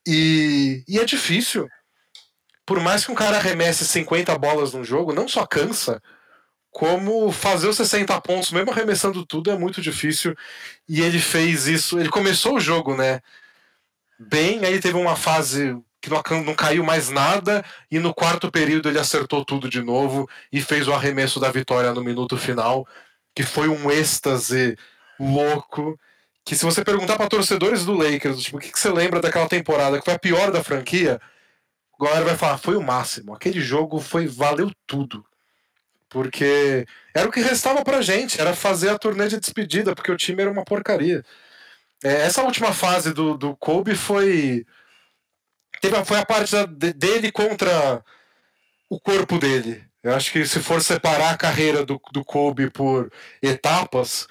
E, 0.05 0.83
e 0.85 0.99
é 0.99 1.05
difícil. 1.05 1.69
Por 2.65 2.81
mais 2.81 3.05
que 3.05 3.11
um 3.13 3.15
cara 3.15 3.37
arremesse 3.37 3.85
50 3.85 4.37
bolas 4.37 4.73
num 4.73 4.83
jogo, 4.83 5.13
não 5.13 5.29
só 5.29 5.45
cansa, 5.45 6.01
como 6.69 7.31
fazer 7.31 7.69
os 7.69 7.77
60 7.77 8.19
pontos, 8.19 8.51
mesmo 8.51 8.69
arremessando 8.69 9.25
tudo, 9.25 9.49
é 9.49 9.57
muito 9.57 9.81
difícil. 9.81 10.35
E 10.89 10.99
ele 10.99 11.19
fez 11.19 11.67
isso. 11.67 11.97
Ele 12.01 12.09
começou 12.09 12.55
o 12.57 12.59
jogo, 12.59 12.97
né? 12.97 13.21
Bem, 14.19 14.65
aí 14.65 14.81
teve 14.81 14.97
uma 14.97 15.15
fase 15.15 15.81
que 16.03 16.09
não, 16.09 16.43
não 16.43 16.53
caiu 16.53 16.83
mais 16.83 17.09
nada, 17.09 17.63
e 17.89 17.97
no 17.97 18.13
quarto 18.13 18.51
período 18.51 18.89
ele 18.89 18.99
acertou 18.99 19.45
tudo 19.45 19.69
de 19.69 19.81
novo 19.81 20.29
e 20.51 20.61
fez 20.61 20.85
o 20.85 20.93
arremesso 20.93 21.39
da 21.39 21.49
vitória 21.49 21.93
no 21.93 22.03
minuto 22.03 22.35
final, 22.35 22.85
que 23.33 23.41
foi 23.41 23.69
um 23.69 23.89
êxtase 23.89 24.77
louco, 25.17 25.97
que 26.43 26.57
se 26.57 26.65
você 26.65 26.83
perguntar 26.83 27.15
para 27.15 27.29
torcedores 27.29 27.85
do 27.85 27.93
Lakers, 27.93 28.41
tipo, 28.41 28.57
o 28.57 28.59
que, 28.59 28.69
que 28.69 28.77
você 28.77 28.89
lembra 28.89 29.21
daquela 29.21 29.47
temporada 29.47 29.97
que 29.97 30.03
foi 30.03 30.13
a 30.15 30.19
pior 30.19 30.51
da 30.51 30.61
franquia, 30.61 31.21
a 31.97 32.03
galera 32.03 32.25
vai 32.25 32.35
falar, 32.35 32.57
foi 32.57 32.75
o 32.75 32.83
máximo. 32.83 33.33
Aquele 33.33 33.61
jogo 33.61 34.01
foi 34.01 34.27
valeu 34.27 34.69
tudo. 34.85 35.25
Porque 36.09 36.85
era 37.15 37.29
o 37.29 37.31
que 37.31 37.39
restava 37.39 37.81
pra 37.81 38.01
gente, 38.01 38.41
era 38.41 38.53
fazer 38.53 38.89
a 38.89 38.99
turnê 38.99 39.29
de 39.29 39.39
despedida, 39.39 39.95
porque 39.95 40.11
o 40.11 40.17
time 40.17 40.41
era 40.41 40.51
uma 40.51 40.65
porcaria. 40.65 41.23
É, 42.03 42.25
essa 42.25 42.43
última 42.43 42.73
fase 42.73 43.13
do, 43.13 43.37
do 43.37 43.55
Kobe 43.55 43.95
foi. 43.95 44.65
Teve, 45.83 46.05
foi 46.05 46.17
a 46.17 46.25
parte 46.25 46.49
da, 46.53 46.65
dele 46.65 47.29
contra 47.29 48.01
o 48.89 48.97
corpo 48.97 49.37
dele. 49.37 49.83
Eu 50.01 50.15
acho 50.15 50.31
que 50.31 50.45
se 50.45 50.61
for 50.61 50.81
separar 50.81 51.33
a 51.33 51.37
carreira 51.37 51.85
do, 51.85 51.99
do 52.13 52.23
Kobe 52.23 52.69
por 52.69 53.11
etapas, 53.41 54.25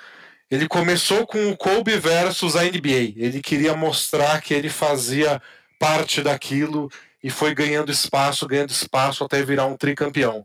ele 0.51 0.67
começou 0.67 1.27
com 1.27 1.51
o 1.51 1.57
Kobe 1.57 1.99
versus 1.99 2.57
a 2.57 2.63
NBA. 2.63 3.13
Ele 3.17 3.43
queria 3.43 3.77
mostrar 3.77 4.41
que 4.41 4.55
ele 4.55 4.71
fazia 4.71 5.43
parte 5.79 6.23
daquilo 6.23 6.91
e 7.23 7.29
foi 7.29 7.55
ganhando 7.55 7.93
espaço, 7.93 8.47
ganhando 8.47 8.71
espaço 8.71 9.23
até 9.23 9.43
virar 9.43 9.67
um 9.67 9.77
tricampeão. 9.77 10.43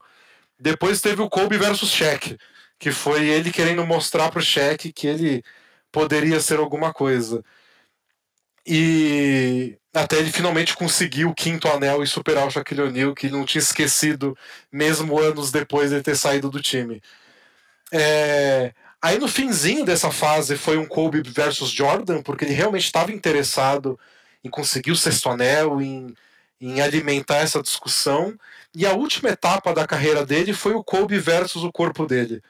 Depois 0.59 0.99
teve 0.99 1.21
o 1.21 1.29
Kobe 1.29 1.57
versus 1.57 1.89
Shaq, 1.89 2.37
que 2.77 2.91
foi 2.91 3.29
ele 3.29 3.49
querendo 3.49 3.85
mostrar 3.85 4.29
para 4.29 4.39
o 4.39 4.43
Shaq 4.43 4.91
que 4.91 5.07
ele 5.07 5.41
poderia 5.89 6.41
ser 6.41 6.59
alguma 6.59 6.93
coisa. 6.93 7.41
E 8.69 9.77
até 9.93 10.17
ele 10.17 10.29
finalmente 10.29 10.75
conseguiu 10.75 11.29
o 11.29 11.33
quinto 11.33 11.69
anel 11.69 12.03
e 12.03 12.07
superar 12.07 12.45
o 12.45 12.51
Shaquille 12.51 12.81
O'Neal, 12.81 13.15
que 13.15 13.29
não 13.29 13.45
tinha 13.45 13.61
esquecido, 13.61 14.37
mesmo 14.69 15.17
anos 15.17 15.51
depois 15.51 15.91
de 15.91 16.01
ter 16.01 16.17
saído 16.17 16.49
do 16.49 16.61
time. 16.61 17.01
É... 17.93 18.73
Aí 19.01 19.17
no 19.17 19.27
finzinho 19.27 19.85
dessa 19.85 20.11
fase 20.11 20.57
foi 20.57 20.77
um 20.77 20.85
Kobe 20.85 21.21
versus 21.21 21.69
Jordan, 21.69 22.21
porque 22.21 22.43
ele 22.43 22.53
realmente 22.53 22.83
estava 22.83 23.11
interessado 23.11 23.97
em 24.43 24.49
conseguir 24.49 24.91
o 24.91 24.97
sexto 24.97 25.29
anel, 25.29 25.81
em, 25.81 26.13
em 26.59 26.81
alimentar 26.81 27.37
essa 27.37 27.61
discussão. 27.61 28.37
E 28.75 28.85
a 28.85 28.93
última 28.93 29.29
etapa 29.29 29.73
da 29.73 29.87
carreira 29.87 30.25
dele 30.25 30.51
foi 30.51 30.73
o 30.73 30.83
Kobe 30.83 31.17
versus 31.19 31.63
o 31.63 31.71
corpo 31.71 32.05
dele. 32.05 32.41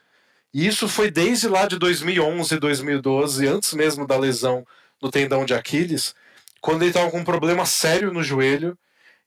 E 0.53 0.65
isso 0.65 0.87
foi 0.87 1.11
desde 1.11 1.47
lá 1.47 1.67
de 1.67 1.77
2011, 1.77 2.57
2012, 2.57 3.47
antes 3.47 3.73
mesmo 3.73 4.07
da 4.07 4.17
lesão 4.17 4.65
no 5.01 5.11
tendão 5.11 5.45
de 5.45 5.53
Aquiles, 5.53 6.15
quando 6.61 6.81
ele 6.81 6.89
estava 6.89 7.11
com 7.11 7.19
um 7.19 7.23
problema 7.23 7.65
sério 7.65 8.11
no 8.11 8.23
joelho 8.23 8.77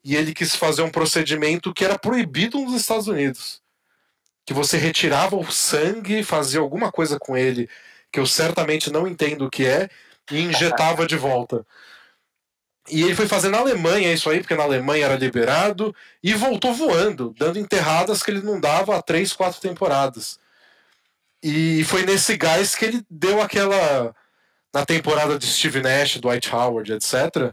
e 0.05 0.17
ele 0.17 0.35
quis 0.35 0.55
fazer 0.57 0.83
um 0.83 0.91
procedimento 0.91 1.73
que 1.73 1.85
era 1.85 1.99
proibido 1.99 2.59
nos 2.59 2.75
Estados 2.81 3.07
Unidos. 3.07 3.61
Que 4.45 4.55
você 4.55 4.77
retirava 4.77 5.37
o 5.37 5.51
sangue, 5.51 6.25
fazia 6.25 6.61
alguma 6.61 6.91
coisa 6.91 7.19
com 7.19 7.37
ele, 7.37 7.69
que 8.11 8.19
eu 8.19 8.27
certamente 8.27 8.91
não 8.91 9.07
entendo 9.07 9.47
o 9.47 9.51
que 9.51 9.67
é, 9.67 9.89
e 10.31 10.41
injetava 10.41 11.07
de 11.07 11.17
volta. 11.17 11.65
E 12.89 13.03
ele 13.03 13.15
foi 13.15 13.29
fazer 13.29 13.49
na 13.51 13.59
Alemanha 13.59 14.13
isso 14.13 14.29
aí, 14.29 14.41
porque 14.41 14.55
na 14.55 14.65
Alemanha 14.65 15.05
era 15.05 15.17
liberado, 15.17 15.95
e 16.23 16.35
voltou 16.35 16.75
voando, 16.75 17.35
dando 17.39 17.59
enterradas 17.59 18.23
que 18.23 18.31
ele 18.31 18.43
não 18.43 18.59
dava 18.59 18.97
há 18.97 19.03
três, 19.03 19.33
quatro 19.33 19.61
temporadas. 19.61 20.39
E 21.43 21.85
foi 21.85 22.05
nesse 22.05 22.37
gás 22.37 22.75
que 22.75 22.85
ele 22.85 23.05
deu 23.09 23.41
aquela. 23.41 24.15
Na 24.73 24.85
temporada 24.85 25.39
de 25.39 25.47
Steve 25.47 25.81
Nash, 25.81 26.19
Dwight 26.19 26.55
Howard, 26.55 26.93
etc. 26.93 27.53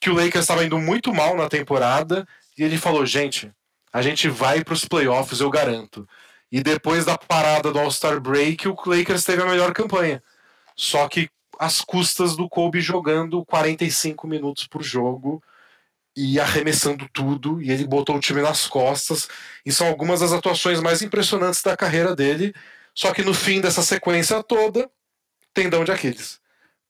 Que 0.00 0.10
o 0.10 0.14
Lakers 0.14 0.44
estava 0.44 0.64
indo 0.64 0.78
muito 0.78 1.12
mal 1.14 1.36
na 1.36 1.48
temporada. 1.48 2.26
E 2.56 2.62
ele 2.62 2.78
falou: 2.78 3.04
gente, 3.04 3.52
a 3.92 4.02
gente 4.02 4.28
vai 4.28 4.64
para 4.64 4.74
os 4.74 4.84
playoffs, 4.84 5.40
eu 5.40 5.50
garanto. 5.50 6.08
E 6.50 6.62
depois 6.62 7.04
da 7.04 7.18
parada 7.18 7.72
do 7.72 7.78
All-Star 7.78 8.20
Break, 8.20 8.66
o 8.68 8.76
Lakers 8.86 9.24
teve 9.24 9.42
a 9.42 9.46
melhor 9.46 9.72
campanha. 9.72 10.22
Só 10.74 11.06
que 11.08 11.28
às 11.58 11.80
custas 11.80 12.36
do 12.36 12.48
Kobe 12.48 12.80
jogando 12.80 13.44
45 13.44 14.26
minutos 14.26 14.66
por 14.66 14.82
jogo 14.82 15.42
e 16.16 16.40
arremessando 16.40 17.08
tudo, 17.12 17.62
e 17.62 17.70
ele 17.70 17.86
botou 17.86 18.16
o 18.16 18.20
time 18.20 18.40
nas 18.42 18.66
costas. 18.66 19.28
E 19.64 19.70
são 19.70 19.86
algumas 19.86 20.20
das 20.20 20.32
atuações 20.32 20.80
mais 20.80 21.02
impressionantes 21.02 21.62
da 21.62 21.76
carreira 21.76 22.14
dele. 22.16 22.54
Só 22.94 23.12
que 23.12 23.22
no 23.22 23.34
fim 23.34 23.60
dessa 23.60 23.82
sequência 23.82 24.42
toda, 24.42 24.90
tendão 25.58 25.84
de 25.84 25.90
Aquiles. 25.90 26.40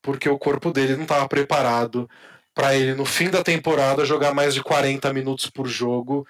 Porque 0.02 0.28
o 0.28 0.38
corpo 0.38 0.70
dele 0.70 0.94
não 0.94 1.04
estava 1.04 1.26
preparado 1.26 2.08
para 2.54 2.74
ele, 2.74 2.94
no 2.94 3.04
fim 3.04 3.30
da 3.30 3.42
temporada, 3.42 4.04
jogar 4.04 4.34
mais 4.34 4.52
de 4.52 4.62
40 4.62 5.12
minutos 5.12 5.48
por 5.48 5.66
jogo, 5.66 6.26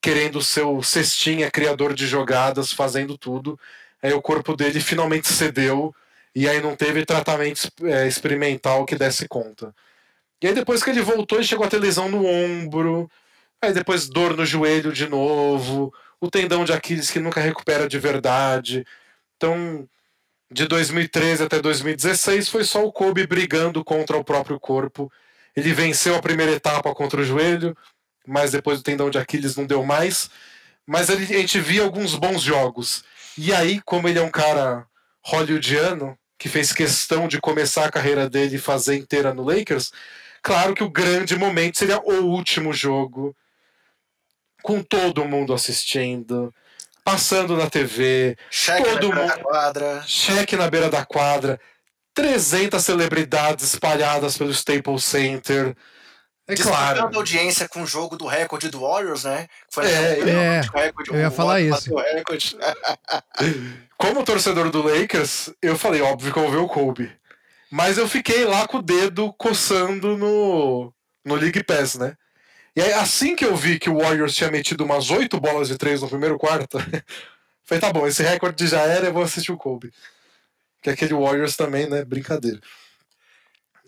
querendo 0.00 0.40
ser 0.40 0.62
o 0.62 0.82
cestinha, 0.82 1.50
criador 1.50 1.92
de 1.92 2.06
jogadas, 2.06 2.72
fazendo 2.72 3.18
tudo. 3.18 3.58
Aí 4.02 4.12
o 4.12 4.22
corpo 4.22 4.56
dele 4.56 4.80
finalmente 4.80 5.28
cedeu 5.28 5.94
e 6.34 6.48
aí 6.48 6.60
não 6.62 6.74
teve 6.74 7.04
tratamento 7.04 7.68
é, 7.82 8.06
experimental 8.06 8.86
que 8.86 8.96
desse 8.96 9.28
conta. 9.28 9.74
E 10.42 10.46
aí 10.46 10.54
depois 10.54 10.82
que 10.82 10.90
ele 10.90 11.02
voltou, 11.02 11.38
ele 11.38 11.46
chegou 11.46 11.66
a 11.66 11.68
ter 11.68 11.78
lesão 11.78 12.08
no 12.08 12.24
ombro, 12.26 13.10
aí 13.60 13.72
depois 13.72 14.08
dor 14.08 14.36
no 14.36 14.46
joelho 14.46 14.92
de 14.92 15.08
novo, 15.08 15.92
o 16.20 16.30
tendão 16.30 16.64
de 16.64 16.72
Aquiles 16.72 17.10
que 17.10 17.20
nunca 17.20 17.40
recupera 17.40 17.88
de 17.88 17.98
verdade. 17.98 18.86
Então, 19.36 19.88
de 20.54 20.68
2013 20.68 21.42
até 21.42 21.60
2016 21.60 22.48
foi 22.48 22.62
só 22.62 22.86
o 22.86 22.92
Kobe 22.92 23.26
brigando 23.26 23.82
contra 23.84 24.16
o 24.16 24.22
próprio 24.22 24.60
corpo. 24.60 25.10
Ele 25.56 25.74
venceu 25.74 26.14
a 26.14 26.22
primeira 26.22 26.52
etapa 26.52 26.94
contra 26.94 27.20
o 27.20 27.24
joelho, 27.24 27.76
mas 28.24 28.52
depois 28.52 28.78
o 28.78 28.82
tendão 28.82 29.10
de 29.10 29.18
Aquiles 29.18 29.56
não 29.56 29.66
deu 29.66 29.84
mais. 29.84 30.30
Mas 30.86 31.10
a 31.10 31.16
gente 31.16 31.58
via 31.58 31.82
alguns 31.82 32.14
bons 32.14 32.40
jogos. 32.40 33.02
E 33.36 33.52
aí, 33.52 33.80
como 33.80 34.08
ele 34.08 34.20
é 34.20 34.22
um 34.22 34.30
cara 34.30 34.86
hollywoodiano, 35.22 36.16
que 36.38 36.48
fez 36.48 36.72
questão 36.72 37.26
de 37.26 37.40
começar 37.40 37.86
a 37.86 37.90
carreira 37.90 38.30
dele 38.30 38.54
e 38.54 38.60
fazer 38.60 38.94
inteira 38.94 39.34
no 39.34 39.42
Lakers, 39.42 39.90
claro 40.40 40.72
que 40.72 40.84
o 40.84 40.90
grande 40.90 41.36
momento 41.36 41.78
seria 41.78 41.98
o 41.98 42.26
último 42.26 42.72
jogo, 42.72 43.34
com 44.62 44.80
todo 44.80 45.24
mundo 45.24 45.52
assistindo, 45.52 46.54
passando 47.04 47.56
na 47.56 47.68
TV, 47.68 48.36
cheque 48.50 48.82
todo 48.82 49.10
na 49.10 49.14
mundo, 49.14 49.28
da 49.28 49.38
quadra. 49.38 50.02
cheque 50.06 50.56
na 50.56 50.70
beira 50.70 50.88
da 50.88 51.04
quadra, 51.04 51.60
300 52.14 52.82
celebridades 52.82 53.64
espalhadas 53.64 54.38
pelo 54.38 54.50
Staples 54.50 55.04
Center. 55.04 55.76
É 56.46 56.54
claro. 56.54 57.00
a 57.00 57.16
audiência 57.16 57.68
com 57.68 57.82
o 57.82 57.86
jogo 57.86 58.16
do 58.16 58.26
recorde 58.26 58.68
do 58.68 58.80
Warriors, 58.80 59.24
né? 59.24 59.48
Foi 59.70 59.86
é, 59.86 60.20
é, 60.20 60.60
recorde, 60.60 61.10
eu 61.10 61.18
ia 61.18 61.30
falar 61.30 61.60
isso. 61.60 61.90
Como 63.96 64.24
torcedor 64.24 64.70
do 64.70 64.82
Lakers, 64.82 65.50
eu 65.62 65.78
falei, 65.78 66.02
óbvio 66.02 66.32
que 66.32 66.38
eu 66.38 66.42
vou 66.42 66.52
ver 66.52 66.58
o 66.58 66.68
Kobe. 66.68 67.10
Mas 67.70 67.96
eu 67.96 68.06
fiquei 68.06 68.44
lá 68.44 68.68
com 68.68 68.78
o 68.78 68.82
dedo 68.82 69.32
coçando 69.38 70.16
no, 70.16 70.92
no 71.24 71.34
League 71.34 71.64
Pass, 71.64 71.96
né? 71.96 72.14
E 72.76 72.82
aí, 72.82 72.92
assim 72.92 73.36
que 73.36 73.44
eu 73.44 73.54
vi 73.54 73.78
que 73.78 73.88
o 73.88 73.98
Warriors 73.98 74.34
tinha 74.34 74.50
metido 74.50 74.84
umas 74.84 75.10
oito 75.10 75.40
bolas 75.40 75.68
de 75.68 75.78
três 75.78 76.02
no 76.02 76.08
primeiro 76.08 76.36
quarto, 76.36 76.78
falei, 77.64 77.80
tá 77.80 77.92
bom, 77.92 78.06
esse 78.06 78.22
recorde 78.22 78.66
já 78.66 78.80
era, 78.80 79.06
eu 79.06 79.12
vou 79.12 79.22
assistir 79.22 79.52
o 79.52 79.56
Kobe. 79.56 79.92
Que 80.82 80.90
aquele 80.90 81.14
Warriors 81.14 81.56
também, 81.56 81.88
né? 81.88 82.04
Brincadeira. 82.04 82.60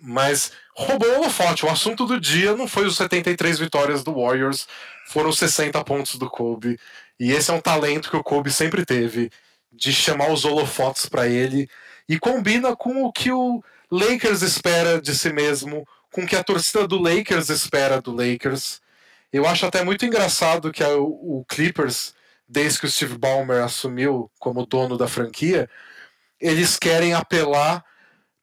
Mas 0.00 0.52
roubou 0.76 1.08
o 1.08 1.16
holofote. 1.16 1.66
O 1.66 1.70
assunto 1.70 2.06
do 2.06 2.20
dia 2.20 2.54
não 2.54 2.68
foi 2.68 2.86
os 2.86 2.96
73 2.96 3.58
vitórias 3.58 4.04
do 4.04 4.14
Warriors, 4.14 4.68
foram 5.08 5.30
os 5.30 5.38
60 5.38 5.82
pontos 5.84 6.16
do 6.16 6.30
Kobe. 6.30 6.78
E 7.18 7.32
esse 7.32 7.50
é 7.50 7.54
um 7.54 7.60
talento 7.60 8.10
que 8.10 8.16
o 8.16 8.22
Kobe 8.22 8.52
sempre 8.52 8.84
teve, 8.84 9.30
de 9.72 9.92
chamar 9.92 10.30
os 10.30 10.44
holofotes 10.44 11.06
para 11.06 11.26
ele. 11.26 11.68
E 12.08 12.18
combina 12.18 12.76
com 12.76 13.04
o 13.04 13.12
que 13.12 13.32
o 13.32 13.62
Lakers 13.90 14.42
espera 14.42 15.00
de 15.00 15.14
si 15.14 15.32
mesmo, 15.32 15.86
com 16.16 16.22
o 16.22 16.26
que 16.26 16.34
a 16.34 16.42
torcida 16.42 16.88
do 16.88 16.98
Lakers 16.98 17.50
espera 17.50 18.00
do 18.00 18.10
Lakers. 18.10 18.80
Eu 19.30 19.46
acho 19.46 19.66
até 19.66 19.84
muito 19.84 20.06
engraçado 20.06 20.72
que 20.72 20.82
a, 20.82 20.96
o 20.96 21.44
Clippers, 21.46 22.14
desde 22.48 22.80
que 22.80 22.86
o 22.86 22.90
Steve 22.90 23.18
Ballmer 23.18 23.62
assumiu 23.62 24.30
como 24.38 24.64
dono 24.64 24.96
da 24.96 25.06
franquia, 25.06 25.68
eles 26.40 26.78
querem 26.78 27.12
apelar 27.12 27.84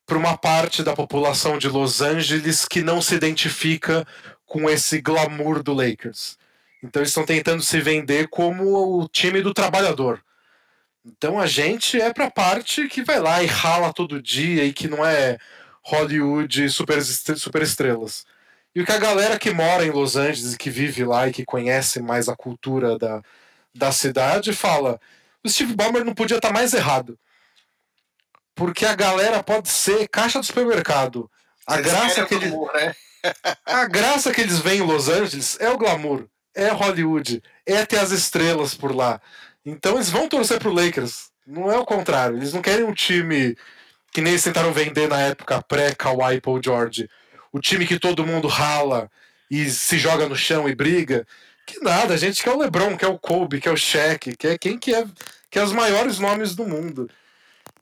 para 0.05 0.19
uma 0.19 0.37
parte 0.37 0.83
da 0.83 0.93
população 0.93 1.57
de 1.57 1.67
Los 1.67 1.99
Angeles 1.99 2.63
que 2.63 2.83
não 2.83 3.01
se 3.01 3.15
identifica 3.15 4.05
com 4.45 4.69
esse 4.69 5.01
glamour 5.01 5.63
do 5.63 5.73
Lakers. 5.73 6.37
Então 6.83 7.01
eles 7.01 7.09
estão 7.09 7.25
tentando 7.25 7.63
se 7.63 7.81
vender 7.81 8.27
como 8.27 9.01
o 9.01 9.07
time 9.07 9.41
do 9.41 9.51
trabalhador. 9.51 10.23
Então 11.03 11.39
a 11.39 11.47
gente 11.47 11.99
é 11.99 12.13
para 12.13 12.25
a 12.25 12.31
parte 12.31 12.87
que 12.87 13.01
vai 13.01 13.19
lá 13.19 13.41
e 13.41 13.47
rala 13.47 13.91
todo 13.91 14.21
dia 14.21 14.63
e 14.63 14.71
que 14.71 14.87
não 14.87 15.03
é 15.03 15.39
Hollywood 15.85 16.69
super, 16.69 17.03
super 17.03 17.61
estrelas. 17.61 18.25
E 18.75 18.81
o 18.81 18.85
que 18.85 18.91
a 18.91 18.97
galera 18.97 19.37
que 19.37 19.51
mora 19.51 19.85
em 19.85 19.91
Los 19.91 20.15
Angeles, 20.15 20.55
que 20.55 20.69
vive 20.69 21.03
lá 21.05 21.27
e 21.27 21.33
que 21.33 21.45
conhece 21.45 22.01
mais 22.01 22.27
a 22.27 22.35
cultura 22.35 22.97
da, 22.97 23.21
da 23.73 23.91
cidade, 23.91 24.53
fala: 24.53 24.99
o 25.43 25.49
Steve 25.49 25.75
Ballmer 25.75 26.03
não 26.03 26.15
podia 26.15 26.37
estar 26.37 26.47
tá 26.47 26.53
mais 26.53 26.73
errado. 26.73 27.17
Porque 28.55 28.85
a 28.85 28.95
galera 28.95 29.43
pode 29.43 29.69
ser 29.69 30.07
caixa 30.07 30.39
do 30.39 30.45
supermercado. 30.45 31.29
A 31.67 31.81
graça 31.81 32.25
que 32.25 32.35
eles. 32.35 32.51
Né? 32.51 32.95
a 33.65 33.85
graça 33.85 34.31
que 34.31 34.41
eles 34.41 34.59
veem 34.59 34.79
em 34.79 34.85
Los 34.85 35.07
Angeles 35.07 35.57
é 35.59 35.69
o 35.69 35.77
glamour, 35.77 36.27
é 36.55 36.69
Hollywood, 36.69 37.41
é 37.65 37.85
ter 37.85 37.99
as 37.99 38.11
estrelas 38.11 38.73
por 38.73 38.95
lá. 38.95 39.21
Então 39.65 39.95
eles 39.95 40.09
vão 40.09 40.27
torcer 40.27 40.59
pro 40.59 40.73
Lakers. 40.73 41.31
Não 41.45 41.71
é 41.71 41.77
o 41.77 41.85
contrário. 41.85 42.37
Eles 42.37 42.53
não 42.53 42.61
querem 42.61 42.85
um 42.85 42.93
time 42.93 43.55
que 44.13 44.21
nem 44.21 44.33
eles 44.33 44.43
tentaram 44.43 44.71
vender 44.71 45.09
na 45.09 45.19
época 45.19 45.61
pré-Kawhi 45.61 46.39
Paul 46.39 46.61
George, 46.63 47.09
o 47.51 47.59
time 47.59 47.87
que 47.87 47.99
todo 47.99 48.25
mundo 48.25 48.47
rala 48.47 49.09
e 49.49 49.69
se 49.69 49.97
joga 49.97 50.29
no 50.29 50.35
chão 50.35 50.69
e 50.69 50.75
briga. 50.75 51.25
Que 51.65 51.79
nada, 51.79 52.13
a 52.13 52.17
gente 52.17 52.43
quer 52.43 52.51
o 52.51 52.57
LeBron, 52.57 52.95
quer 52.95 53.07
o 53.07 53.17
Kobe, 53.17 53.59
quer 53.59 53.71
o 53.71 53.77
Shaq, 53.77 54.35
quer 54.35 54.57
quem 54.59 54.77
que 54.77 54.93
é, 54.93 55.05
quer 55.49 55.63
os 55.63 55.71
maiores 55.71 56.19
nomes 56.19 56.55
do 56.55 56.65
mundo. 56.65 57.09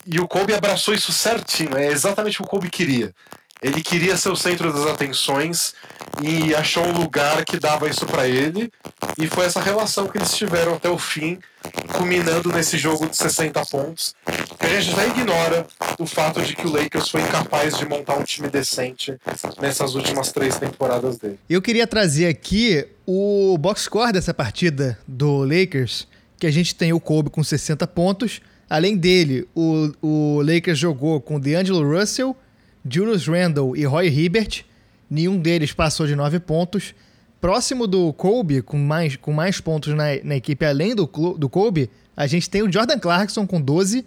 E 0.06 0.20
o 0.20 0.28
Kobe 0.28 0.54
abraçou 0.54 0.94
isso 0.94 1.12
certinho, 1.12 1.78
é 1.78 1.88
exatamente 1.88 2.42
o 2.42 2.44
que 2.44 2.48
o 2.48 2.50
Kobe 2.50 2.70
queria. 2.70 3.14
Ele 3.62 3.82
queria 3.84 4.18
ser 4.18 4.30
o 4.30 4.36
centro 4.36 4.74
das 4.74 4.88
atenções 4.88 5.76
e 6.20 6.56
achou 6.56 6.84
um 6.84 6.98
lugar 6.98 7.46
que 7.46 7.60
dava 7.60 7.88
isso 7.88 8.08
para 8.08 8.28
ele. 8.28 8.72
E 9.20 9.28
foi 9.28 9.46
essa 9.46 9.62
relação 9.62 10.08
que 10.08 10.18
eles 10.18 10.34
tiveram 10.34 10.74
até 10.74 10.90
o 10.90 10.98
fim, 10.98 11.38
culminando 11.94 12.52
nesse 12.52 12.76
jogo 12.76 13.08
de 13.08 13.16
60 13.16 13.64
pontos. 13.68 14.16
Que 14.58 14.66
a 14.66 14.82
gente 14.82 14.96
já 14.96 15.06
ignora 15.06 15.68
o 16.00 16.08
fato 16.08 16.42
de 16.42 16.56
que 16.56 16.66
o 16.66 16.72
Lakers 16.72 17.10
foi 17.10 17.22
incapaz 17.22 17.78
de 17.78 17.86
montar 17.86 18.18
um 18.18 18.24
time 18.24 18.50
decente 18.50 19.16
nessas 19.62 19.94
últimas 19.94 20.32
três 20.32 20.58
temporadas 20.58 21.20
dele. 21.20 21.38
Eu 21.48 21.62
queria 21.62 21.86
trazer 21.86 22.28
aqui 22.28 22.88
o 23.06 23.56
box 23.60 23.84
score 23.84 24.12
dessa 24.12 24.34
partida 24.34 24.98
do 25.08 25.44
Lakers, 25.44 26.08
que 26.40 26.48
a 26.48 26.52
gente 26.52 26.74
tem 26.74 26.94
o 26.94 27.00
Kobe 27.00 27.30
com 27.30 27.44
60 27.44 27.86
pontos. 27.86 28.42
Além 28.68 28.98
dele, 28.98 29.48
o, 29.54 29.92
o 30.02 30.42
Lakers 30.42 30.80
jogou 30.80 31.22
com 31.22 31.40
DeAngelo 31.40 31.88
Russell 31.88 32.36
Julius 32.88 33.28
Randle 33.28 33.76
e 33.76 33.86
Roy 33.86 34.08
Hibbert. 34.08 34.64
Nenhum 35.10 35.38
deles 35.38 35.74
passou 35.74 36.08
de 36.08 36.16
9 36.16 36.40
pontos. 36.40 36.94
Próximo 37.40 37.88
do 37.88 38.14
Kobe, 38.14 38.62
com 38.62 38.78
mais, 38.78 39.16
com 39.16 39.34
mais 39.34 39.60
pontos 39.60 39.94
na, 39.94 40.06
na 40.24 40.36
equipe 40.36 40.64
além 40.66 40.96
do, 40.96 41.06
do 41.06 41.50
Kobe, 41.50 41.90
a 42.16 42.28
gente 42.28 42.50
tem 42.50 42.62
o 42.62 42.72
Jordan 42.72 43.00
Clarkson 43.00 43.48
com 43.48 43.60
12. 43.60 44.06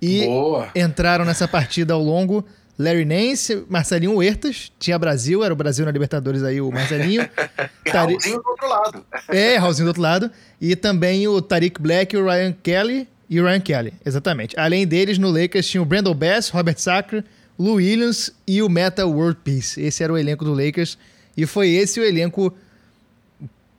E 0.00 0.26
Boa. 0.26 0.68
entraram 0.76 1.24
nessa 1.24 1.48
partida 1.48 1.92
ao 1.94 2.02
longo 2.02 2.44
Larry 2.78 3.04
Nance, 3.04 3.64
Marcelinho 3.68 4.14
Huertas, 4.14 4.70
tinha 4.78 4.96
Brasil, 4.96 5.42
era 5.42 5.52
o 5.52 5.56
Brasil 5.56 5.84
na 5.84 5.90
Libertadores 5.90 6.44
aí, 6.44 6.60
o 6.60 6.70
Marcelinho. 6.70 7.28
Tari... 7.90 8.12
Raulzinho 8.12 8.40
do 8.40 8.48
outro 8.48 8.68
lado. 8.68 9.06
É, 9.28 9.56
Raulzinho 9.56 9.86
do 9.86 9.88
outro 9.88 10.02
lado. 10.02 10.30
E 10.60 10.76
também 10.76 11.26
o 11.26 11.42
Tariq 11.42 11.82
Black 11.82 12.16
o 12.16 12.24
Ryan 12.24 12.52
Kelly. 12.62 13.08
E 13.28 13.40
o 13.40 13.44
Ryan 13.44 13.60
Kelly, 13.60 13.92
exatamente. 14.06 14.58
Além 14.58 14.86
deles, 14.86 15.18
no 15.18 15.30
Lakers 15.30 15.68
tinha 15.68 15.82
o 15.82 15.84
Brandon 15.84 16.14
Bass, 16.14 16.48
Robert 16.48 16.78
Sacre, 16.78 17.22
Lou 17.58 17.74
Williams 17.74 18.32
e 18.46 18.62
o 18.62 18.68
Meta 18.68 19.04
World 19.04 19.40
Peace. 19.42 19.80
Esse 19.80 20.04
era 20.04 20.12
o 20.12 20.16
elenco 20.16 20.44
do 20.44 20.54
Lakers. 20.54 20.96
E 21.36 21.44
foi 21.44 21.70
esse 21.70 21.98
o 21.98 22.04
elenco 22.04 22.54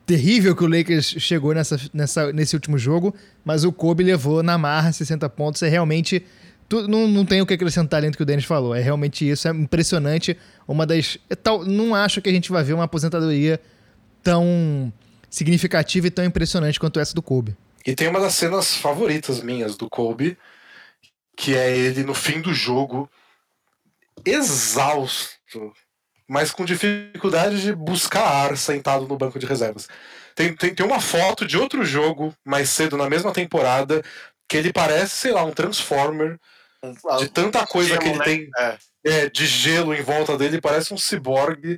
terrível 0.05 0.55
que 0.55 0.63
o 0.63 0.67
Lakers 0.67 1.15
chegou 1.19 1.53
nessa, 1.53 1.79
nessa, 1.93 2.33
nesse 2.33 2.55
último 2.55 2.77
jogo. 2.77 3.15
Mas 3.45 3.63
o 3.63 3.71
Kobe 3.71 4.03
levou 4.03 4.43
na 4.43 4.57
marra 4.57 4.91
60 4.91 5.29
pontos. 5.29 5.61
É 5.61 5.69
realmente. 5.69 6.25
Tu, 6.67 6.87
não, 6.87 7.07
não 7.07 7.25
tem 7.25 7.41
o 7.41 7.45
que 7.45 7.53
acrescentar 7.53 7.99
além 7.99 8.11
do 8.11 8.17
que 8.17 8.23
o 8.23 8.25
Dennis 8.25 8.45
falou. 8.45 8.75
É 8.75 8.81
realmente 8.81 9.27
isso. 9.27 9.47
É 9.47 9.51
impressionante. 9.51 10.37
Uma 10.67 10.85
das. 10.85 11.17
É 11.29 11.35
tal, 11.35 11.65
não 11.65 11.95
acho 11.95 12.21
que 12.21 12.29
a 12.29 12.33
gente 12.33 12.51
vai 12.51 12.63
ver 12.63 12.73
uma 12.73 12.83
aposentadoria 12.83 13.61
tão 14.21 14.91
significativa 15.29 16.07
e 16.07 16.11
tão 16.11 16.25
impressionante 16.25 16.79
quanto 16.79 16.99
essa 16.99 17.13
do 17.13 17.21
Kobe. 17.21 17.55
E 17.85 17.95
tem 17.95 18.07
uma 18.07 18.19
das 18.19 18.35
cenas 18.35 18.75
favoritas 18.75 19.41
minhas 19.41 19.77
do 19.77 19.89
Kobe, 19.89 20.37
que 21.35 21.55
é 21.55 21.75
ele 21.75 22.03
no 22.03 22.13
fim 22.13 22.41
do 22.41 22.53
jogo 22.53 23.09
exausto, 24.25 25.73
mas 26.27 26.51
com 26.51 26.65
dificuldade 26.65 27.61
de 27.61 27.73
buscar 27.73 28.23
ar 28.23 28.57
sentado 28.57 29.07
no 29.07 29.17
banco 29.17 29.39
de 29.39 29.45
reservas. 29.45 29.87
Tem, 30.35 30.55
tem, 30.55 30.73
tem 30.73 30.85
uma 30.85 31.01
foto 31.01 31.45
de 31.45 31.57
outro 31.57 31.83
jogo 31.83 32.33
mais 32.45 32.69
cedo 32.69 32.95
na 32.95 33.09
mesma 33.09 33.33
temporada 33.33 34.03
que 34.47 34.57
ele 34.57 34.71
parece, 34.71 35.15
sei 35.15 35.31
lá, 35.31 35.43
um 35.43 35.51
Transformer 35.51 36.39
de 37.19 37.29
tanta 37.29 37.65
coisa 37.67 37.97
que 37.97 38.07
ele 38.07 38.17
né? 38.17 38.23
tem 38.23 38.49
é. 38.57 38.77
É, 39.05 39.29
de 39.29 39.45
gelo 39.45 39.93
em 39.93 40.01
volta 40.01 40.37
dele, 40.37 40.61
parece 40.61 40.93
um 40.93 40.97
ciborgue 40.97 41.77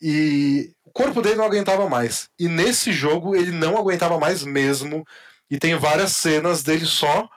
e 0.00 0.72
o 0.84 0.90
corpo 0.90 1.20
dele 1.20 1.36
não 1.36 1.44
aguentava 1.44 1.88
mais. 1.88 2.28
E 2.38 2.48
nesse 2.48 2.92
jogo 2.92 3.34
ele 3.34 3.50
não 3.50 3.76
aguentava 3.76 4.18
mais 4.18 4.42
mesmo 4.42 5.06
e 5.50 5.58
tem 5.58 5.74
várias 5.76 6.12
cenas 6.12 6.62
dele 6.62 6.86
só 6.86 7.28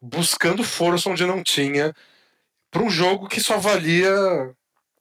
buscando 0.00 0.64
força 0.64 1.08
onde 1.08 1.24
não 1.24 1.42
tinha 1.42 1.94
para 2.72 2.82
um 2.82 2.90
jogo 2.90 3.28
que 3.28 3.40
só 3.40 3.58
valia 3.58 4.10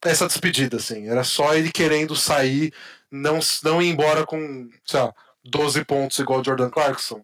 essa 0.03 0.27
despedida, 0.27 0.77
assim. 0.77 1.07
Era 1.07 1.23
só 1.23 1.55
ele 1.55 1.71
querendo 1.71 2.15
sair, 2.15 2.73
não, 3.09 3.39
não 3.63 3.81
ir 3.81 3.89
embora 3.89 4.25
com, 4.25 4.69
sei 4.85 4.99
lá, 4.99 5.13
12 5.45 5.85
pontos 5.85 6.19
igual 6.19 6.41
o 6.41 6.43
Jordan 6.43 6.69
Clarkson. 6.69 7.23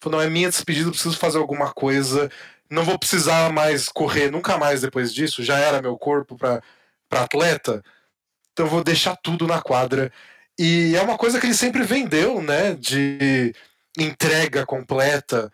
Falou, 0.00 0.20
não, 0.20 0.24
é 0.24 0.30
minha 0.30 0.48
despedida, 0.48 0.90
preciso 0.90 1.18
fazer 1.18 1.38
alguma 1.38 1.72
coisa. 1.72 2.30
Não 2.70 2.84
vou 2.84 2.98
precisar 2.98 3.52
mais 3.52 3.88
correr 3.88 4.30
nunca 4.30 4.56
mais 4.56 4.80
depois 4.80 5.12
disso. 5.12 5.42
Já 5.42 5.58
era 5.58 5.82
meu 5.82 5.98
corpo 5.98 6.36
para 6.36 6.62
atleta. 7.10 7.82
Então 8.52 8.66
vou 8.68 8.84
deixar 8.84 9.16
tudo 9.16 9.46
na 9.46 9.60
quadra. 9.60 10.12
E 10.56 10.94
é 10.94 11.02
uma 11.02 11.18
coisa 11.18 11.40
que 11.40 11.46
ele 11.46 11.54
sempre 11.54 11.82
vendeu, 11.82 12.40
né? 12.40 12.74
De 12.74 13.52
entrega 13.98 14.64
completa. 14.64 15.52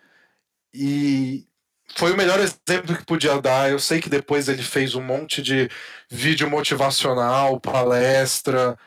E 0.71 1.46
foi 1.95 2.11
o 2.11 2.17
melhor 2.17 2.39
exemplo 2.39 2.95
que 2.95 3.05
podia 3.05 3.41
dar. 3.41 3.69
Eu 3.69 3.79
sei 3.79 3.99
que 4.01 4.09
depois 4.09 4.47
ele 4.47 4.63
fez 4.63 4.95
um 4.95 5.01
monte 5.01 5.41
de 5.41 5.69
vídeo 6.09 6.49
motivacional, 6.49 7.59
palestra, 7.59 8.77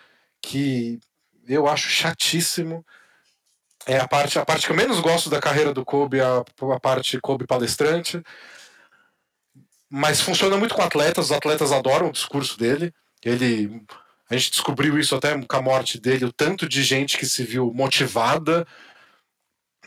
que 0.43 1.01
eu 1.49 1.67
acho 1.67 1.89
chatíssimo. 1.89 2.85
É 3.87 3.99
a 3.99 4.07
parte, 4.07 4.39
a 4.39 4.45
parte 4.45 4.67
que 4.67 4.73
eu 4.73 4.77
menos 4.77 5.01
gosto 5.01 5.31
da 5.31 5.41
carreira 5.41 5.73
do 5.73 5.85
Kobe, 5.85 6.21
a, 6.21 6.45
a 6.75 6.81
parte 6.81 7.21
Kobe 7.21 7.47
palestrante. 7.47 8.23
Mas 9.89 10.21
funciona 10.21 10.57
muito 10.57 10.75
com 10.75 10.83
atletas, 10.83 11.27
os 11.27 11.33
atletas 11.33 11.73
adoram 11.73 12.09
o 12.09 12.13
discurso 12.13 12.59
dele. 12.59 12.95
Ele, 13.25 13.83
a 14.31 14.37
gente 14.37 14.53
descobriu 14.53 14.99
isso 14.99 15.17
até 15.17 15.37
com 15.41 15.57
a 15.57 15.63
morte 15.63 15.99
dele, 15.99 16.27
o 16.27 16.33
tanto 16.33 16.69
de 16.69 16.83
gente 16.85 17.19
que 17.19 17.27
se 17.27 17.43
viu 17.43 17.73
motivada 17.75 18.67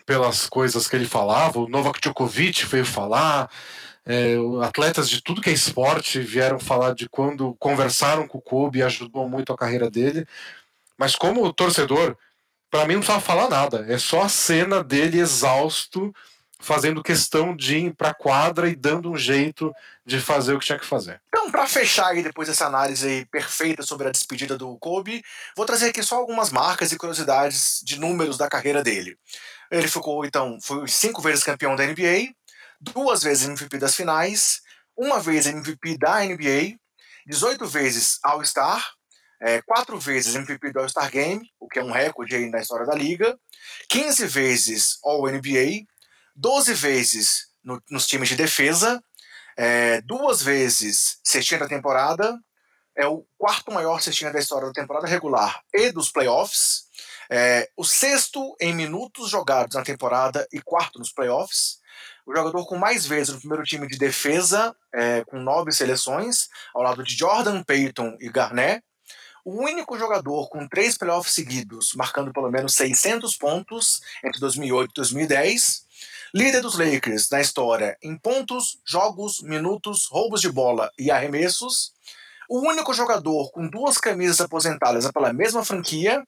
pelas 0.05 0.47
coisas 0.47 0.87
que 0.87 0.95
ele 0.95 1.07
falava. 1.07 1.59
O 1.59 1.69
Novak 1.69 1.99
Djokovic 1.99 2.65
veio 2.65 2.85
falar, 2.85 3.49
é, 4.05 4.35
atletas 4.61 5.09
de 5.09 5.21
tudo 5.21 5.41
que 5.41 5.49
é 5.49 5.53
esporte 5.53 6.19
vieram 6.19 6.59
falar 6.59 6.93
de 6.93 7.07
quando 7.07 7.55
conversaram 7.55 8.27
com 8.27 8.37
o 8.37 8.41
Kobe 8.41 8.79
e 8.79 8.83
ajudou 8.83 9.27
muito 9.29 9.53
a 9.53 9.57
carreira 9.57 9.89
dele. 9.89 10.27
Mas 10.97 11.15
como 11.15 11.51
torcedor, 11.53 12.17
para 12.69 12.85
mim 12.85 12.93
não 12.93 13.01
precisava 13.01 13.23
falar 13.23 13.49
nada. 13.49 13.85
É 13.87 13.97
só 13.97 14.23
a 14.23 14.29
cena 14.29 14.83
dele 14.83 15.19
exausto, 15.19 16.13
fazendo 16.59 17.03
questão 17.03 17.55
de 17.55 17.77
ir 17.77 17.93
para 17.93 18.13
quadra 18.13 18.69
e 18.69 18.75
dando 18.75 19.11
um 19.11 19.17
jeito 19.17 19.73
de 20.05 20.19
fazer 20.19 20.53
o 20.53 20.59
que 20.59 20.65
tinha 20.65 20.79
que 20.79 20.85
fazer. 20.85 21.21
Então, 21.27 21.51
para 21.51 21.67
fechar 21.67 22.07
aí 22.07 22.23
depois 22.23 22.47
dessa 22.47 22.65
análise 22.65 23.27
perfeita 23.31 23.83
sobre 23.83 24.07
a 24.07 24.11
despedida 24.11 24.57
do 24.57 24.77
Kobe, 24.77 25.23
vou 25.55 25.65
trazer 25.65 25.89
aqui 25.89 26.01
só 26.01 26.15
algumas 26.15 26.51
marcas 26.51 26.91
e 26.91 26.97
curiosidades 26.97 27.81
de 27.83 27.99
números 27.99 28.37
da 28.37 28.47
carreira 28.47 28.81
dele. 28.81 29.17
Ele 29.73 29.87
ficou, 29.87 30.23
então, 30.23 30.59
foi 30.61 30.87
cinco 30.87 31.19
vezes 31.19 31.43
campeão 31.43 31.75
da 31.75 31.83
NBA, 31.83 32.31
duas 32.79 33.23
vezes 33.23 33.49
MVP 33.49 33.79
das 33.79 33.95
finais, 33.95 34.61
uma 34.95 35.19
vez 35.19 35.47
MVP 35.47 35.97
da 35.97 36.23
NBA, 36.23 36.77
18 37.25 37.65
vezes 37.65 38.19
All-Star, 38.21 38.93
é, 39.41 39.63
quatro 39.63 39.99
vezes 39.99 40.35
MVP 40.35 40.71
do 40.71 40.79
All-Star 40.79 41.09
Game, 41.09 41.49
o 41.59 41.67
que 41.67 41.79
é 41.79 41.83
um 41.83 41.91
recorde 41.91 42.35
aí 42.35 42.51
na 42.51 42.59
história 42.59 42.85
da 42.85 42.93
liga, 42.93 43.35
15 43.89 44.27
vezes 44.27 44.99
All-NBA, 45.03 45.87
12 46.35 46.71
vezes 46.75 47.47
no, 47.63 47.81
nos 47.89 48.05
times 48.05 48.29
de 48.29 48.35
defesa, 48.35 49.03
é, 49.57 50.01
duas 50.01 50.43
vezes 50.43 51.17
cestinha 51.23 51.61
da 51.61 51.67
temporada, 51.67 52.39
é 52.95 53.07
o 53.07 53.25
quarto 53.39 53.71
maior 53.71 53.99
cestinha 54.03 54.31
da 54.31 54.37
história 54.37 54.67
da 54.67 54.73
temporada 54.73 55.07
regular 55.07 55.63
e 55.73 55.91
dos 55.91 56.11
playoffs, 56.11 56.82
é, 57.35 57.67
o 57.75 57.83
sexto 57.83 58.55
em 58.61 58.75
minutos 58.75 59.27
jogados 59.27 59.75
na 59.75 59.81
temporada 59.81 60.47
e 60.53 60.61
quarto 60.61 60.99
nos 60.99 61.11
playoffs. 61.11 61.79
O 62.27 62.35
jogador 62.35 62.63
com 62.67 62.77
mais 62.77 63.07
vezes 63.07 63.33
no 63.33 63.39
primeiro 63.39 63.63
time 63.63 63.87
de 63.87 63.97
defesa, 63.97 64.75
é, 64.93 65.23
com 65.25 65.39
nove 65.39 65.71
seleções, 65.71 66.47
ao 66.75 66.83
lado 66.83 67.03
de 67.03 67.17
Jordan, 67.17 67.63
Payton 67.63 68.17
e 68.19 68.29
Garnett. 68.29 68.83
O 69.43 69.63
único 69.63 69.97
jogador 69.97 70.47
com 70.47 70.67
três 70.67 70.95
playoffs 70.95 71.33
seguidos, 71.33 71.95
marcando 71.95 72.31
pelo 72.31 72.51
menos 72.51 72.75
600 72.75 73.35
pontos 73.35 74.03
entre 74.23 74.39
2008 74.39 74.91
e 74.91 74.93
2010. 74.93 75.87
Líder 76.35 76.61
dos 76.61 76.77
Lakers 76.77 77.31
na 77.31 77.41
história 77.41 77.97
em 78.03 78.15
pontos, 78.15 78.77
jogos, 78.85 79.41
minutos, 79.41 80.05
roubos 80.05 80.39
de 80.39 80.51
bola 80.51 80.91
e 80.99 81.09
arremessos. 81.09 81.93
O 82.47 82.59
único 82.59 82.93
jogador 82.93 83.51
com 83.51 83.67
duas 83.67 83.97
camisas 83.97 84.39
aposentadas 84.39 85.09
pela 85.11 85.33
mesma 85.33 85.65
franquia 85.65 86.23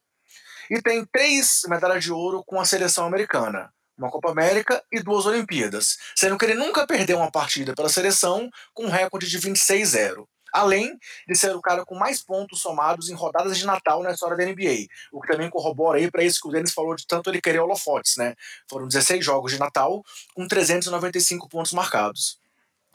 e 0.69 0.81
tem 0.81 1.05
três 1.05 1.63
medalhas 1.67 2.03
de 2.03 2.11
ouro 2.11 2.43
com 2.45 2.59
a 2.59 2.65
seleção 2.65 3.05
americana. 3.05 3.71
Uma 3.97 4.11
Copa 4.11 4.31
América 4.31 4.83
e 4.91 4.99
duas 4.99 5.25
Olimpíadas, 5.25 5.97
sendo 6.15 6.37
que 6.37 6.45
ele 6.45 6.55
nunca 6.55 6.85
perdeu 6.85 7.17
uma 7.17 7.31
partida 7.31 7.73
pela 7.73 7.87
seleção 7.87 8.49
com 8.73 8.85
um 8.85 8.89
recorde 8.89 9.29
de 9.29 9.39
26-0 9.39 10.25
além 10.55 10.97
de 11.27 11.35
ser 11.37 11.53
o 11.53 11.61
cara 11.61 11.85
com 11.85 11.95
mais 11.95 12.23
pontos 12.23 12.61
somados 12.61 13.09
em 13.09 13.13
rodadas 13.13 13.57
de 13.57 13.65
Natal 13.65 14.01
na 14.01 14.11
história 14.11 14.37
da 14.37 14.45
NBA, 14.45 14.87
o 15.11 15.19
que 15.19 15.27
também 15.27 15.49
corrobora 15.49 15.99
aí 15.99 16.09
para 16.09 16.23
isso 16.23 16.39
que 16.41 16.47
o 16.47 16.51
Denis 16.51 16.73
falou 16.73 16.95
de 16.95 17.05
tanto 17.05 17.29
ele 17.29 17.41
querer 17.41 17.59
holofotes, 17.59 18.15
né? 18.15 18.35
Foram 18.69 18.87
16 18.87 19.23
jogos 19.23 19.51
de 19.51 19.59
Natal 19.59 20.01
com 20.33 20.47
395 20.47 21.49
pontos 21.49 21.73
marcados. 21.73 22.39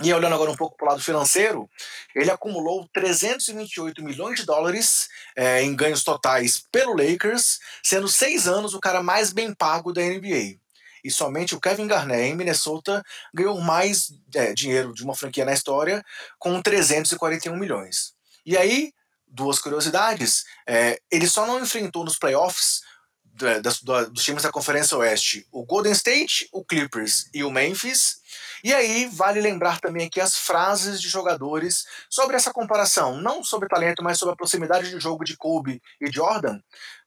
E 0.02 0.12
olhando 0.14 0.34
agora 0.34 0.50
um 0.50 0.56
pouco 0.56 0.76
para 0.76 0.86
o 0.86 0.88
lado 0.90 1.02
financeiro, 1.02 1.68
ele 2.14 2.30
acumulou 2.30 2.88
328 2.92 4.02
milhões 4.02 4.40
de 4.40 4.46
dólares 4.46 5.08
é, 5.36 5.62
em 5.62 5.76
ganhos 5.76 6.02
totais 6.02 6.64
pelo 6.72 6.96
Lakers, 6.96 7.58
sendo 7.82 8.08
seis 8.08 8.48
anos 8.48 8.72
o 8.72 8.80
cara 8.80 9.02
mais 9.02 9.30
bem 9.30 9.52
pago 9.52 9.92
da 9.92 10.00
NBA. 10.00 10.58
E 11.04 11.10
somente 11.10 11.54
o 11.54 11.60
Kevin 11.60 11.86
Garnett 11.86 12.22
em 12.22 12.34
Minnesota 12.34 13.04
ganhou 13.32 13.60
mais 13.60 14.12
é, 14.34 14.54
dinheiro 14.54 14.94
de 14.94 15.02
uma 15.02 15.14
franquia 15.14 15.44
na 15.44 15.52
história, 15.52 16.04
com 16.38 16.60
341 16.60 17.56
milhões. 17.56 18.14
E 18.44 18.56
aí, 18.56 18.92
duas 19.26 19.58
curiosidades: 19.58 20.44
é, 20.66 20.98
ele 21.10 21.26
só 21.26 21.46
não 21.46 21.60
enfrentou 21.60 22.04
nos 22.04 22.18
playoffs 22.18 22.82
dos, 23.62 23.80
dos 24.10 24.24
times 24.24 24.42
da 24.42 24.50
Conferência 24.50 24.96
Oeste 24.96 25.46
o 25.50 25.64
Golden 25.64 25.92
State, 25.92 26.48
o 26.52 26.64
Clippers 26.64 27.28
e 27.32 27.42
o 27.42 27.50
Memphis 27.50 28.20
e 28.62 28.72
aí 28.72 29.06
vale 29.06 29.40
lembrar 29.40 29.80
também 29.80 30.06
aqui 30.06 30.20
as 30.20 30.36
frases 30.36 31.00
de 31.00 31.08
jogadores 31.08 31.86
sobre 32.08 32.36
essa 32.36 32.52
comparação, 32.52 33.20
não 33.20 33.42
sobre 33.42 33.68
talento, 33.68 34.02
mas 34.02 34.18
sobre 34.18 34.34
a 34.34 34.36
proximidade 34.36 34.90
de 34.90 35.00
jogo 35.00 35.24
de 35.24 35.36
Kobe 35.36 35.82
e 36.00 36.10
Jordan, 36.10 36.60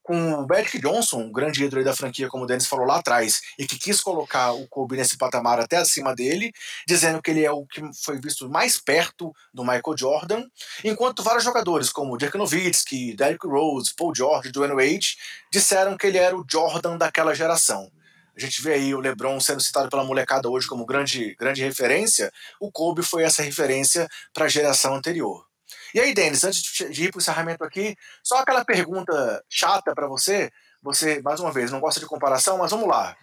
com 0.04 0.34
o 0.34 0.48
Magic 0.48 0.78
Johnson, 0.80 1.20
um 1.22 1.32
grande 1.32 1.64
ídolo 1.64 1.84
da 1.84 1.96
franquia, 1.96 2.28
como 2.28 2.44
o 2.44 2.48
Dennis 2.48 2.68
falou 2.68 2.86
lá 2.86 2.98
atrás, 2.98 3.42
e 3.58 3.66
que 3.66 3.80
quis 3.80 4.02
colocar 4.02 4.52
o 4.52 4.68
Kobe 4.68 4.98
nesse 4.98 5.18
patamar 5.18 5.60
até 5.60 5.78
acima 5.78 6.14
dele, 6.14 6.52
dizendo 6.86 7.22
que 7.22 7.32
ele 7.32 7.44
é 7.44 7.52
o 7.52 7.66
que 7.66 7.82
foi 8.04 8.20
visto 8.20 8.50
mais 8.50 8.78
perto 8.78 9.34
do 9.54 9.64
Michael 9.64 9.98
Jordan, 9.98 10.46
enquanto 10.84 11.24
vários 11.24 11.46
jogadores, 11.46 11.90
como 11.90 12.18
Dirk 12.18 12.38
Nowitzki, 12.38 13.16
Derrick 13.16 13.48
Rose, 13.48 13.94
Paul 13.96 14.14
George, 14.14 14.52
Dwayne 14.52 14.76
Wade, 14.76 15.18
disseram 15.52 15.98
que 15.98 16.06
ele 16.06 16.18
era 16.18 16.36
o 16.36 16.46
Jordan 16.48 16.98
daquela 16.98 17.34
geração. 17.34 17.90
A 18.36 18.40
gente 18.40 18.62
vê 18.62 18.74
aí 18.74 18.96
o 18.96 19.00
LeBron 19.00 19.40
sendo 19.40 19.62
citado 19.62 19.90
pela 19.90 20.04
molecada 20.04 20.50
hoje 20.50 20.68
como 20.68 20.86
grande, 20.86 21.36
grande 21.36 21.64
referência. 21.64 22.32
O 22.60 22.72
Kobe 22.72 23.04
foi 23.04 23.24
essa 23.24 23.44
referência 23.44 24.08
para 24.34 24.46
a 24.46 24.50
geração 24.50 24.96
anterior. 24.96 25.46
E 25.94 26.00
aí, 26.00 26.14
Denis, 26.14 26.44
antes 26.44 26.62
de 26.62 27.06
ir 27.06 27.12
para 27.12 27.20
o 27.20 27.22
encerramento 27.22 27.64
aqui, 27.64 27.96
só 28.24 28.40
aquela 28.40 28.66
pergunta 28.66 29.44
chata 29.48 29.94
para 29.94 30.08
você. 30.08 30.52
Você, 30.82 31.22
mais 31.22 31.40
uma 31.40 31.52
vez, 31.52 31.72
não 31.72 31.80
gosta 31.80 32.00
de 32.00 32.08
comparação, 32.08 32.58
mas 32.58 32.72
vamos 32.72 32.88
lá. 32.88 33.16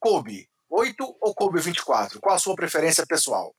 Kobe 0.00 0.48
8 0.68 1.16
ou 1.20 1.34
Kobe 1.34 1.60
24? 1.60 2.20
Qual 2.20 2.34
a 2.34 2.38
sua 2.38 2.56
preferência 2.56 3.06
pessoal? 3.06 3.54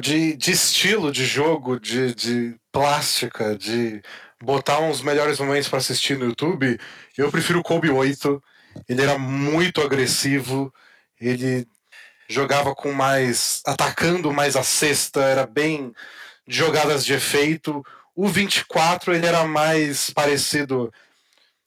De, 0.00 0.36
de 0.36 0.52
estilo 0.52 1.10
de 1.10 1.24
jogo, 1.24 1.78
de, 1.78 2.14
de 2.14 2.56
plástica, 2.70 3.56
de 3.56 4.02
botar 4.40 4.80
uns 4.80 5.00
melhores 5.00 5.38
momentos 5.38 5.68
para 5.68 5.78
assistir 5.78 6.18
no 6.18 6.26
YouTube, 6.26 6.78
eu 7.16 7.30
prefiro 7.30 7.62
Kobe 7.62 7.90
8 7.90 8.42
ele 8.88 9.02
era 9.02 9.18
muito 9.18 9.80
agressivo, 9.80 10.72
ele 11.20 11.66
jogava 12.28 12.74
com 12.74 12.92
mais. 12.92 13.62
atacando 13.66 14.32
mais 14.32 14.56
a 14.56 14.62
cesta, 14.62 15.20
era 15.22 15.46
bem 15.46 15.94
de 16.46 16.56
jogadas 16.56 17.04
de 17.04 17.14
efeito. 17.14 17.84
O 18.14 18.28
24 18.28 19.14
ele 19.14 19.26
era 19.26 19.44
mais 19.44 20.10
parecido. 20.10 20.92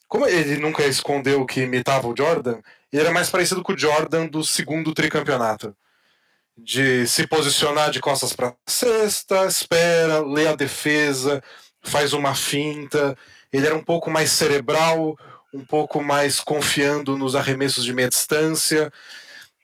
Como 0.07 0.27
ele 0.27 0.57
nunca 0.57 0.85
escondeu 0.85 1.45
que 1.45 1.61
imitava 1.61 2.07
o 2.07 2.15
Jordan, 2.15 2.59
ele 2.91 3.01
era 3.01 3.11
mais 3.11 3.29
parecido 3.29 3.63
com 3.63 3.73
o 3.73 3.77
Jordan 3.77 4.27
do 4.27 4.43
segundo 4.43 4.93
tricampeonato. 4.93 5.75
De 6.57 7.05
se 7.07 7.27
posicionar 7.27 7.91
de 7.91 7.99
costas 7.99 8.31
para 8.31 8.55
cesta, 8.65 9.45
espera, 9.45 10.21
lê 10.21 10.47
a 10.47 10.55
defesa, 10.55 11.43
faz 11.81 12.13
uma 12.13 12.33
finta. 12.33 13.17
Ele 13.51 13.65
era 13.65 13.75
um 13.75 13.83
pouco 13.83 14.09
mais 14.09 14.31
cerebral, 14.31 15.17
um 15.55 15.65
pouco 15.65 16.03
mais 16.03 16.39
confiando 16.39 17.17
nos 17.17 17.35
arremessos 17.35 17.83
de 17.83 17.93
meia 17.93 18.09
distância. 18.09 18.91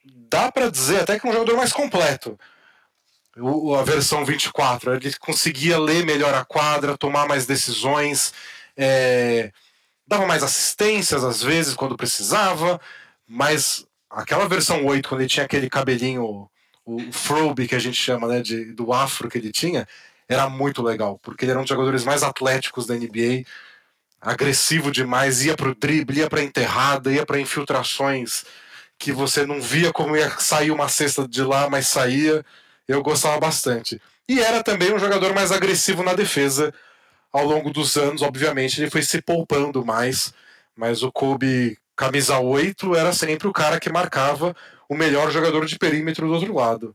Dá 0.04 0.50
para 0.50 0.70
dizer 0.70 1.02
até 1.02 1.18
que 1.18 1.26
é 1.26 1.30
um 1.30 1.32
jogador 1.32 1.56
mais 1.56 1.72
completo. 1.72 2.38
O, 3.36 3.74
a 3.74 3.82
versão 3.82 4.24
24, 4.24 4.94
ele 4.94 5.14
conseguia 5.18 5.78
ler 5.78 6.04
melhor 6.04 6.34
a 6.34 6.44
quadra, 6.44 6.98
tomar 6.98 7.26
mais 7.26 7.46
decisões, 7.46 8.32
é, 8.76 9.50
dava 10.06 10.26
mais 10.26 10.42
assistências 10.42 11.24
às 11.24 11.42
vezes 11.42 11.74
quando 11.74 11.96
precisava, 11.96 12.80
mas 13.26 13.86
aquela 14.10 14.46
versão 14.46 14.84
8, 14.84 15.08
quando 15.08 15.22
ele 15.22 15.30
tinha 15.30 15.46
aquele 15.46 15.70
cabelinho, 15.70 16.50
o 16.84 17.12
frobe 17.12 17.68
que 17.68 17.74
a 17.74 17.78
gente 17.78 17.96
chama 17.96 18.28
né, 18.28 18.42
de, 18.42 18.72
do 18.72 18.92
afro 18.92 19.30
que 19.30 19.38
ele 19.38 19.50
tinha, 19.52 19.86
era 20.28 20.48
muito 20.48 20.82
legal, 20.82 21.18
porque 21.22 21.44
ele 21.44 21.52
era 21.52 21.60
um 21.60 21.62
dos 21.62 21.70
jogadores 21.70 22.04
mais 22.04 22.22
atléticos 22.22 22.86
da 22.86 22.94
NBA 22.94 23.44
agressivo 24.22 24.92
demais, 24.92 25.44
ia 25.44 25.56
pro 25.56 25.74
drible, 25.74 26.20
ia 26.20 26.30
pra 26.30 26.42
enterrada, 26.42 27.12
ia 27.12 27.26
para 27.26 27.40
infiltrações 27.40 28.44
que 28.98 29.10
você 29.10 29.44
não 29.44 29.60
via 29.60 29.92
como 29.92 30.16
ia 30.16 30.30
sair 30.38 30.70
uma 30.70 30.88
cesta 30.88 31.26
de 31.26 31.42
lá, 31.42 31.68
mas 31.68 31.88
saía. 31.88 32.44
Eu 32.86 33.02
gostava 33.02 33.38
bastante. 33.40 34.00
E 34.28 34.40
era 34.40 34.62
também 34.62 34.94
um 34.94 34.98
jogador 34.98 35.34
mais 35.34 35.50
agressivo 35.50 36.04
na 36.04 36.14
defesa. 36.14 36.72
Ao 37.32 37.44
longo 37.44 37.70
dos 37.70 37.96
anos, 37.96 38.22
obviamente, 38.22 38.80
ele 38.80 38.90
foi 38.90 39.02
se 39.02 39.20
poupando 39.20 39.84
mais, 39.84 40.32
mas 40.76 41.02
o 41.02 41.10
Kobe 41.10 41.76
camisa 41.96 42.38
8 42.38 42.94
era 42.94 43.12
sempre 43.12 43.48
o 43.48 43.52
cara 43.52 43.80
que 43.80 43.90
marcava 43.90 44.54
o 44.88 44.94
melhor 44.94 45.30
jogador 45.30 45.66
de 45.66 45.78
perímetro 45.78 46.26
do 46.28 46.34
outro 46.34 46.54
lado. 46.54 46.94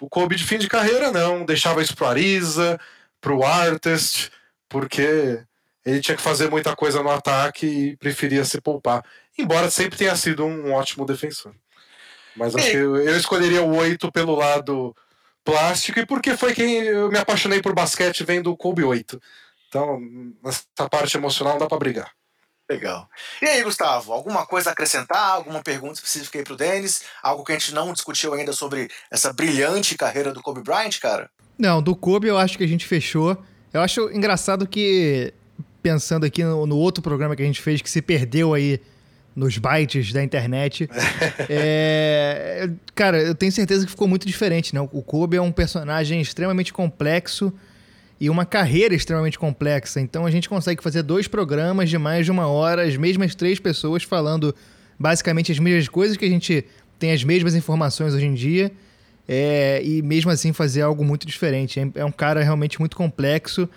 O 0.00 0.08
Kobe 0.08 0.36
de 0.36 0.44
fim 0.44 0.58
de 0.58 0.68
carreira 0.68 1.10
não, 1.10 1.44
deixava 1.44 1.82
isso 1.82 1.96
pro 1.96 2.06
Ariza, 2.06 2.78
pro 3.20 3.42
Artest, 3.42 4.30
porque 4.68 5.42
ele 5.84 6.00
tinha 6.00 6.16
que 6.16 6.22
fazer 6.22 6.50
muita 6.50 6.76
coisa 6.76 7.02
no 7.02 7.10
ataque 7.10 7.66
e 7.66 7.96
preferia 7.96 8.44
se 8.44 8.60
poupar. 8.60 9.04
Embora 9.36 9.70
sempre 9.70 9.98
tenha 9.98 10.14
sido 10.16 10.44
um 10.44 10.72
ótimo 10.72 11.04
defensor. 11.04 11.54
Mas 12.36 12.54
acho 12.54 12.70
que 12.70 12.76
eu 12.76 13.16
escolheria 13.16 13.62
o 13.62 13.76
8 13.76 14.10
pelo 14.10 14.34
lado 14.34 14.94
plástico 15.44 15.98
e 15.98 16.06
porque 16.06 16.36
foi 16.36 16.54
quem 16.54 16.78
eu 16.82 17.10
me 17.10 17.18
apaixonei 17.18 17.60
por 17.60 17.74
basquete 17.74 18.24
vendo 18.24 18.50
o 18.50 18.56
Kobe 18.56 18.84
8. 18.84 19.20
Então, 19.68 20.00
nessa 20.42 20.88
parte 20.90 21.16
emocional 21.16 21.54
não 21.54 21.60
dá 21.60 21.66
para 21.66 21.78
brigar. 21.78 22.10
Legal. 22.70 23.08
E 23.40 23.46
aí, 23.46 23.62
Gustavo, 23.62 24.12
alguma 24.12 24.46
coisa 24.46 24.70
a 24.70 24.72
acrescentar? 24.72 25.32
Alguma 25.32 25.62
pergunta 25.62 25.94
específica 25.94 26.38
aí 26.38 26.44
pro 26.44 26.56
Denis? 26.56 27.02
Algo 27.22 27.44
que 27.44 27.52
a 27.52 27.58
gente 27.58 27.74
não 27.74 27.92
discutiu 27.92 28.32
ainda 28.32 28.52
sobre 28.52 28.88
essa 29.10 29.32
brilhante 29.32 29.96
carreira 29.96 30.32
do 30.32 30.40
Kobe 30.40 30.62
Bryant, 30.62 30.98
cara? 31.00 31.30
Não, 31.58 31.82
do 31.82 31.94
Kobe 31.94 32.28
eu 32.28 32.38
acho 32.38 32.56
que 32.56 32.64
a 32.64 32.68
gente 32.68 32.86
fechou. 32.86 33.36
Eu 33.72 33.80
acho 33.80 34.10
engraçado 34.10 34.66
que 34.66 35.34
pensando 35.82 36.24
aqui 36.24 36.44
no, 36.44 36.66
no, 36.66 36.76
outro 36.76 37.02
programa 37.02 37.34
que 37.34 37.42
a 37.42 37.46
gente 37.46 37.60
fez 37.60 37.82
que 37.82 37.90
se 37.90 38.00
perdeu 38.00 38.54
aí 38.54 38.80
nos 39.34 39.58
bytes 39.58 40.12
da 40.12 40.22
internet. 40.22 40.88
é, 41.48 42.70
cara, 42.94 43.20
eu 43.20 43.34
tenho 43.34 43.50
certeza 43.50 43.84
que 43.84 43.90
ficou 43.90 44.06
muito 44.06 44.26
diferente, 44.26 44.74
né? 44.74 44.80
O 44.80 45.02
Kobe 45.02 45.36
é 45.36 45.42
um 45.42 45.52
personagem 45.52 46.20
extremamente 46.20 46.72
complexo 46.72 47.52
e 48.20 48.30
uma 48.30 48.46
carreira 48.46 48.94
extremamente 48.94 49.38
complexa. 49.38 50.00
Então 50.00 50.24
a 50.24 50.30
gente 50.30 50.48
consegue 50.48 50.82
fazer 50.82 51.02
dois 51.02 51.26
programas 51.26 51.90
de 51.90 51.98
mais 51.98 52.24
de 52.24 52.30
uma 52.30 52.46
hora, 52.46 52.82
as 52.82 52.96
mesmas 52.96 53.34
três 53.34 53.58
pessoas 53.58 54.04
falando 54.04 54.54
basicamente 54.98 55.50
as 55.50 55.58
mesmas 55.58 55.88
coisas 55.88 56.16
que 56.16 56.24
a 56.24 56.28
gente 56.28 56.64
tem 56.98 57.10
as 57.10 57.24
mesmas 57.24 57.56
informações 57.56 58.14
hoje 58.14 58.26
em 58.26 58.34
dia. 58.34 58.70
É, 59.28 59.80
e 59.84 60.02
mesmo 60.02 60.30
assim 60.30 60.52
fazer 60.52 60.82
algo 60.82 61.04
muito 61.04 61.26
diferente. 61.26 61.80
É, 61.80 61.88
é 61.96 62.04
um 62.04 62.12
cara 62.12 62.42
realmente 62.42 62.78
muito 62.78 62.96
complexo 62.96 63.68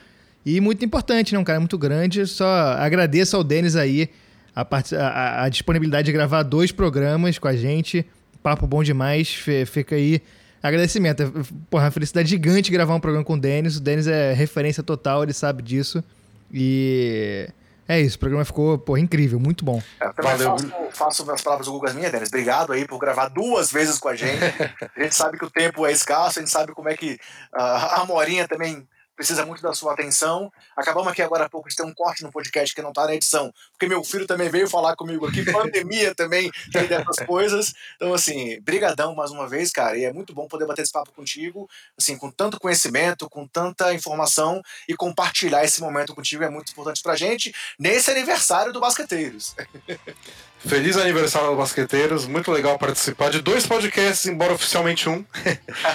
e 0.46 0.62
muito 0.62 0.86
importante, 0.86 1.34
né? 1.34 1.40
Um 1.40 1.44
cara 1.44 1.60
muito 1.60 1.78
grande. 1.78 2.28
Só 2.28 2.48
agradeço 2.78 3.36
ao 3.36 3.44
Denis 3.44 3.76
aí 3.76 4.10
a, 4.56 4.64
part... 4.64 4.96
a, 4.96 5.44
a 5.44 5.50
disponibilidade 5.50 6.06
de 6.06 6.12
gravar 6.12 6.44
dois 6.44 6.72
programas 6.72 7.40
com 7.40 7.48
a 7.48 7.56
gente. 7.56 8.06
Papo 8.44 8.68
bom 8.68 8.84
demais. 8.84 9.34
Fica 9.66 9.96
aí 9.96 10.22
agradecimento. 10.62 11.24
É, 11.24 11.32
porra, 11.70 11.90
felicidade 11.92 12.30
gigante 12.30 12.72
gravar 12.72 12.96
um 12.96 13.00
programa 13.00 13.26
com 13.26 13.34
o 13.34 13.40
Denis. 13.40 13.78
O 13.78 13.82
Denis 13.82 14.08
é 14.08 14.34
referência 14.34 14.84
total, 14.84 15.24
ele 15.24 15.34
sabe 15.34 15.64
disso. 15.64 16.04
E 16.52 17.50
é 17.88 18.00
isso, 18.00 18.18
o 18.18 18.20
programa 18.20 18.46
ficou 18.46 18.78
porra, 18.78 19.00
incrível, 19.00 19.40
muito 19.40 19.66
bom. 19.66 19.82
É, 20.00 20.22
Valeu. 20.22 20.58
Faço, 20.58 21.24
faço 21.24 21.32
as 21.32 21.42
palavras 21.42 21.68
do 21.68 21.74
Google 21.74 21.94
minhas, 21.94 22.12
Denis. 22.12 22.30
Obrigado 22.30 22.72
aí 22.72 22.88
por 22.88 23.00
gravar 23.00 23.30
duas 23.30 23.72
vezes 23.72 23.98
com 23.98 24.10
a 24.10 24.16
gente. 24.16 24.42
a 24.96 25.02
gente 25.04 25.16
sabe 25.16 25.38
que 25.38 25.46
o 25.46 25.50
tempo 25.50 25.86
é 25.86 25.92
escasso, 25.92 26.40
a 26.40 26.42
gente 26.42 26.52
sabe 26.52 26.74
como 26.74 26.90
é 26.90 26.96
que 26.96 27.14
uh, 27.54 28.02
a 28.02 28.06
Morinha 28.08 28.48
também 28.48 28.88
precisa 29.16 29.46
muito 29.46 29.62
da 29.62 29.74
sua 29.74 29.94
atenção. 29.94 30.52
Acabamos 30.76 31.12
aqui 31.12 31.22
agora 31.22 31.46
há 31.46 31.50
pouco 31.50 31.70
de 31.70 31.76
ter 31.76 31.84
um 31.84 31.94
corte 31.94 32.24
no 32.24 32.32
podcast 32.32 32.74
que 32.74 32.82
não 32.82 32.90
está 32.90 33.06
na 33.06 33.16
edição, 33.16 33.54
porque 33.72 33.88
meu 33.88 34.04
filho 34.04 34.28
também 34.28 34.50
veio 34.50 34.70
falar 34.70 34.96
comigo 34.96 35.26
aqui, 35.28 35.44
pandemia 35.52 36.14
também, 36.14 36.52
tem 36.72 36.88
dessas 36.88 37.26
coisas. 37.26 37.74
Então, 37.96 38.14
assim, 38.14 38.60
brigadão 38.62 39.16
mais 39.16 39.32
uma 39.32 39.48
vez, 39.48 39.72
cara, 39.72 39.98
e 39.98 40.04
é 40.04 40.14
muito 40.14 40.34
bom 40.34 40.48
poder 40.48 40.66
bater 40.66 40.82
esse 40.82 40.92
papo 40.92 41.12
contigo, 41.12 41.70
assim, 41.98 42.18
com 42.18 42.30
tanto 42.30 42.60
conhecimento, 42.60 43.30
com 43.30 43.48
tanta 43.48 43.94
informação 43.94 44.62
e 44.88 44.96
compartilhar 44.96 45.64
esse 45.64 45.82
momento 45.82 46.14
contigo 46.14 46.44
é 46.44 46.50
muito 46.50 46.72
importante 46.72 47.02
pra 47.02 47.16
gente 47.16 47.54
nesse 47.80 48.12
aniversário 48.12 48.74
do 48.74 48.80
Basqueteiros. 48.80 49.56
Feliz 50.68 50.98
aniversário 50.98 51.56
Basqueteiros, 51.56 52.26
muito 52.26 52.52
legal 52.52 52.78
participar 52.80 53.30
de 53.30 53.40
dois 53.40 53.68
podcasts, 53.68 54.26
embora 54.26 54.54
oficialmente 54.54 55.08
um. 55.08 55.24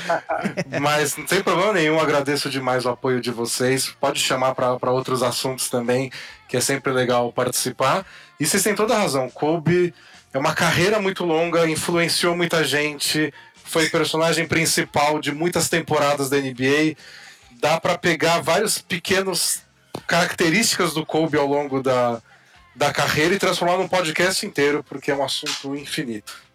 Mas 0.81 1.17
não 1.17 1.27
tem 1.27 1.43
problema 1.43 1.73
nenhum, 1.73 1.99
agradeço 1.99 2.49
demais 2.49 2.85
o 2.85 2.91
apoio 2.91 3.21
de 3.21 3.31
vocês. 3.33 3.89
Pode 4.01 4.21
chamar 4.21 4.55
para 4.55 4.91
outros 4.93 5.23
assuntos 5.23 5.69
também, 5.69 6.13
que 6.49 6.57
é 6.57 6.61
sempre 6.61 6.93
legal 6.93 7.33
participar. 7.33 8.07
E 8.39 8.47
vocês 8.47 8.63
têm 8.63 8.75
toda 8.75 8.95
a 8.95 8.99
razão, 8.99 9.29
Kobe 9.29 9.93
é 10.33 10.39
uma 10.39 10.55
carreira 10.55 11.01
muito 11.01 11.25
longa, 11.25 11.69
influenciou 11.69 12.37
muita 12.37 12.63
gente, 12.63 13.35
foi 13.65 13.89
personagem 13.89 14.47
principal 14.47 15.19
de 15.21 15.33
muitas 15.33 15.69
temporadas 15.69 16.31
da 16.31 16.37
NBA. 16.37 16.97
Dá 17.61 17.81
para 17.81 17.99
pegar 17.99 18.41
vários 18.41 18.79
pequenos 18.79 19.63
características 20.07 20.95
do 20.95 21.05
Kobe 21.05 21.37
ao 21.37 21.47
longo 21.47 21.83
da, 21.83 22.23
da 22.75 22.93
carreira 22.93 23.35
e 23.35 23.39
transformar 23.39 23.77
num 23.77 23.89
podcast 23.89 24.45
inteiro, 24.47 24.85
porque 24.85 25.11
é 25.11 25.15
um 25.15 25.25
assunto 25.25 25.75
infinito. 25.75 26.51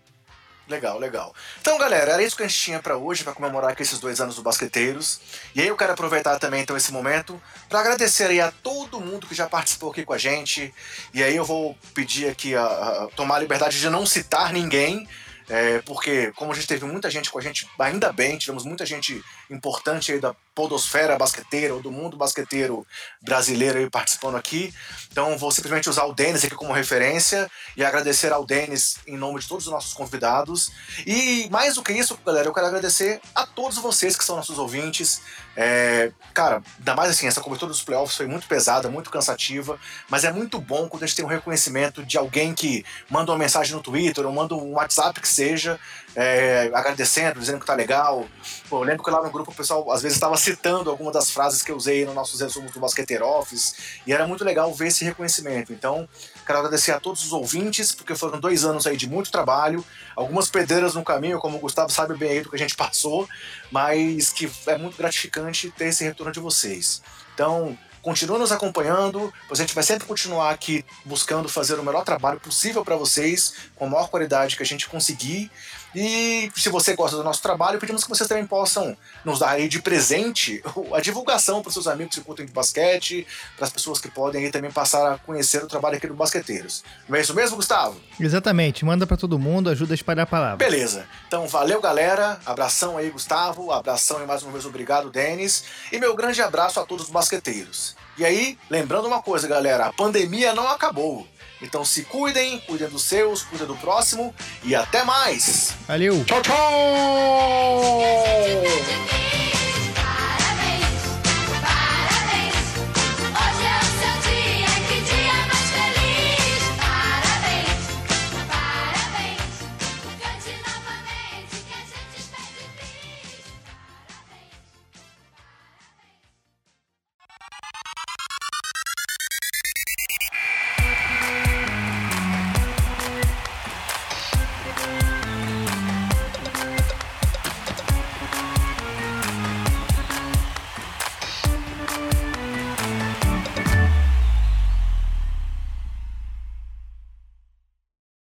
Legal, 0.67 0.97
legal. 0.97 1.35
Então, 1.61 1.77
galera, 1.77 2.13
era 2.13 2.23
isso 2.23 2.35
que 2.35 2.41
a 2.41 2.47
gente 2.47 2.59
tinha 2.59 2.79
para 2.79 2.97
hoje, 2.97 3.23
para 3.23 3.33
comemorar 3.33 3.71
aqui 3.71 3.83
esses 3.83 3.99
dois 3.99 4.19
anos 4.19 4.35
do 4.35 4.41
Basqueteiros. 4.41 5.21
E 5.53 5.61
aí 5.61 5.67
eu 5.67 5.77
quero 5.77 5.93
aproveitar 5.93 6.39
também, 6.39 6.61
então, 6.61 6.75
esse 6.75 6.91
momento 6.91 7.39
para 7.69 7.81
agradecer 7.81 8.25
aí 8.25 8.41
a 8.41 8.51
todo 8.51 8.99
mundo 8.99 9.27
que 9.27 9.35
já 9.35 9.47
participou 9.47 9.91
aqui 9.91 10.03
com 10.03 10.13
a 10.13 10.17
gente. 10.17 10.73
E 11.13 11.23
aí 11.23 11.35
eu 11.35 11.45
vou 11.45 11.77
pedir 11.93 12.29
aqui 12.29 12.55
a, 12.55 12.63
a 12.65 13.07
tomar 13.15 13.35
a 13.35 13.39
liberdade 13.39 13.79
de 13.79 13.89
não 13.91 14.07
citar 14.07 14.51
ninguém, 14.51 15.07
é, 15.47 15.79
porque 15.85 16.31
como 16.35 16.51
a 16.51 16.55
gente 16.55 16.67
teve 16.67 16.83
muita 16.85 17.11
gente 17.11 17.29
com 17.29 17.37
a 17.37 17.41
gente, 17.41 17.69
ainda 17.77 18.11
bem, 18.11 18.35
tivemos 18.35 18.65
muita 18.65 18.85
gente 18.87 19.23
importante 19.49 20.11
aí 20.11 20.19
da 20.19 20.35
podosfera 20.55 21.17
basqueteira 21.17 21.73
ou 21.73 21.81
do 21.81 21.91
mundo 21.91 22.15
basqueteiro 22.15 22.87
brasileiro 23.21 23.77
aí 23.77 23.89
participando 23.89 24.35
aqui. 24.35 24.73
Então 25.11 25.37
vou 25.37 25.51
simplesmente 25.51 25.89
usar 25.89 26.05
o 26.05 26.13
Denis 26.13 26.45
aqui 26.45 26.55
como 26.55 26.71
referência 26.71 27.51
e 27.75 27.83
agradecer 27.83 28.31
ao 28.31 28.45
Denis 28.45 28.97
em 29.05 29.17
nome 29.17 29.39
de 29.41 29.47
todos 29.47 29.67
os 29.67 29.71
nossos 29.71 29.93
convidados. 29.93 30.71
E 31.05 31.49
mais 31.51 31.75
do 31.75 31.83
que 31.83 31.91
isso, 31.91 32.17
galera, 32.25 32.47
eu 32.47 32.53
quero 32.53 32.67
agradecer 32.67 33.19
a 33.35 33.45
todos 33.45 33.77
vocês 33.77 34.15
que 34.15 34.23
são 34.23 34.37
nossos 34.37 34.57
ouvintes. 34.57 35.21
É, 35.57 36.11
cara, 36.33 36.61
ainda 36.77 36.95
mais 36.95 37.11
assim, 37.11 37.27
essa 37.27 37.41
cobertura 37.41 37.71
dos 37.71 37.83
playoffs 37.83 38.15
foi 38.15 38.27
muito 38.27 38.47
pesada, 38.47 38.89
muito 38.89 39.09
cansativa, 39.09 39.77
mas 40.09 40.23
é 40.23 40.31
muito 40.31 40.59
bom 40.59 40.87
quando 40.87 41.03
a 41.03 41.05
gente 41.05 41.15
tem 41.15 41.25
um 41.25 41.29
reconhecimento 41.29 42.03
de 42.03 42.17
alguém 42.17 42.53
que 42.53 42.85
manda 43.09 43.31
uma 43.31 43.37
mensagem 43.37 43.73
no 43.75 43.81
Twitter 43.81 44.25
ou 44.25 44.31
manda 44.31 44.55
um 44.55 44.73
WhatsApp 44.73 45.19
que 45.19 45.27
seja, 45.27 45.79
é, 46.15 46.71
agradecendo, 46.73 47.39
dizendo 47.39 47.59
que 47.59 47.65
tá 47.65 47.73
legal. 47.73 48.25
Pô, 48.69 48.79
eu 48.79 48.83
lembro 48.83 49.03
que 49.03 49.11
lá 49.11 49.21
no 49.21 49.29
grupo 49.29 49.51
o 49.51 49.53
pessoal 49.53 49.91
às 49.91 50.01
vezes 50.01 50.15
estava 50.15 50.37
citando 50.37 50.89
algumas 50.89 51.13
das 51.13 51.29
frases 51.29 51.61
que 51.61 51.71
eu 51.71 51.75
usei 51.75 52.05
nos 52.05 52.15
nossos 52.15 52.39
resumos 52.39 52.71
do 52.71 52.79
Basqueteiro 52.79 53.27
Office, 53.27 53.75
e 54.07 54.13
era 54.13 54.25
muito 54.25 54.43
legal 54.43 54.73
ver 54.73 54.87
esse 54.87 55.03
reconhecimento. 55.03 55.73
Então, 55.73 56.07
quero 56.45 56.59
agradecer 56.59 56.91
a 56.91 56.99
todos 56.99 57.25
os 57.25 57.33
ouvintes, 57.33 57.91
porque 57.91 58.15
foram 58.15 58.39
dois 58.39 58.63
anos 58.63 58.87
aí 58.87 58.95
de 58.95 59.09
muito 59.09 59.31
trabalho, 59.31 59.83
algumas 60.15 60.49
pedreiras 60.49 60.95
no 60.95 61.03
caminho, 61.03 61.39
como 61.39 61.57
o 61.57 61.59
Gustavo 61.59 61.91
sabe 61.91 62.15
bem 62.15 62.29
aí 62.29 62.41
do 62.41 62.49
que 62.49 62.55
a 62.55 62.59
gente 62.59 62.75
passou, 62.77 63.27
mas 63.71 64.31
que 64.31 64.49
é 64.67 64.77
muito 64.77 64.97
gratificante 64.97 65.71
ter 65.71 65.87
esse 65.87 66.03
retorno 66.03 66.31
de 66.31 66.39
vocês. 66.39 67.01
Então, 67.33 67.77
Continue 68.05 68.37
nos 68.37 68.51
acompanhando, 68.51 69.33
pois 69.47 69.59
a 69.59 69.63
gente 69.63 69.73
vai 69.73 69.83
sempre 69.83 70.05
continuar 70.05 70.51
aqui 70.51 70.85
buscando 71.03 71.49
fazer 71.49 71.79
o 71.79 71.83
melhor 71.83 72.03
trabalho 72.03 72.39
possível 72.39 72.85
para 72.85 72.95
vocês, 72.95 73.55
com 73.75 73.85
a 73.85 73.89
maior 73.89 74.09
qualidade 74.09 74.55
que 74.55 74.61
a 74.61 74.65
gente 74.65 74.87
conseguir. 74.87 75.49
E 75.95 76.51
se 76.53 76.67
você 76.67 76.93
gosta 76.93 77.15
do 77.15 77.23
nosso 77.23 77.41
trabalho, 77.41 77.79
pedimos 77.79 78.03
que 78.03 78.09
vocês 78.09 78.27
também 78.27 78.45
possam 78.45 78.97
nos 79.23 79.39
dar 79.39 79.51
aí 79.51 79.69
de 79.69 79.81
presente 79.81 80.61
a 80.93 80.99
divulgação 80.99 81.61
para 81.61 81.71
seus 81.71 81.87
amigos 81.87 82.15
que 82.15 82.21
curtem 82.21 82.45
de 82.45 82.51
basquete, 82.51 83.25
para 83.55 83.65
as 83.65 83.71
pessoas 83.71 83.99
que 83.99 84.09
podem 84.09 84.43
aí 84.43 84.51
também 84.51 84.71
passar 84.71 85.13
a 85.13 85.17
conhecer 85.17 85.63
o 85.63 85.67
trabalho 85.67 85.95
aqui 85.95 86.07
do 86.07 86.13
Basqueteiros. 86.13 86.83
Não 87.07 87.17
é 87.17 87.21
isso 87.21 87.33
mesmo, 87.33 87.55
Gustavo? 87.55 87.99
Exatamente. 88.19 88.83
Manda 88.83 89.07
para 89.07 89.15
todo 89.15 89.39
mundo, 89.39 89.69
ajuda 89.69 89.93
a 89.93 89.95
espalhar 89.95 90.23
a 90.23 90.27
palavra. 90.27 90.57
Beleza. 90.57 91.05
Então, 91.27 91.47
valeu, 91.47 91.79
galera. 91.79 92.39
Abração 92.45 92.97
aí, 92.97 93.09
Gustavo. 93.09 93.71
Abração 93.71 94.21
e 94.21 94.25
mais 94.25 94.43
uma 94.43 94.51
vez 94.51 94.65
obrigado, 94.65 95.09
Denis. 95.09 95.63
E 95.91 95.97
meu 95.97 96.13
grande 96.15 96.41
abraço 96.41 96.79
a 96.79 96.85
todos 96.85 97.05
os 97.05 97.11
basqueteiros. 97.11 97.95
E 98.17 98.25
aí, 98.25 98.57
lembrando 98.69 99.07
uma 99.07 99.21
coisa, 99.21 99.47
galera, 99.47 99.87
a 99.87 99.93
pandemia 99.93 100.53
não 100.53 100.67
acabou. 100.67 101.27
Então 101.61 101.85
se 101.85 102.03
cuidem, 102.03 102.59
cuidem 102.59 102.89
dos 102.89 103.03
seus, 103.03 103.43
cuidem 103.43 103.67
do 103.67 103.75
próximo 103.75 104.33
e 104.63 104.75
até 104.75 105.03
mais. 105.03 105.73
Valeu. 105.87 106.23
Tchau, 106.25 106.41
tchau. 106.41 106.55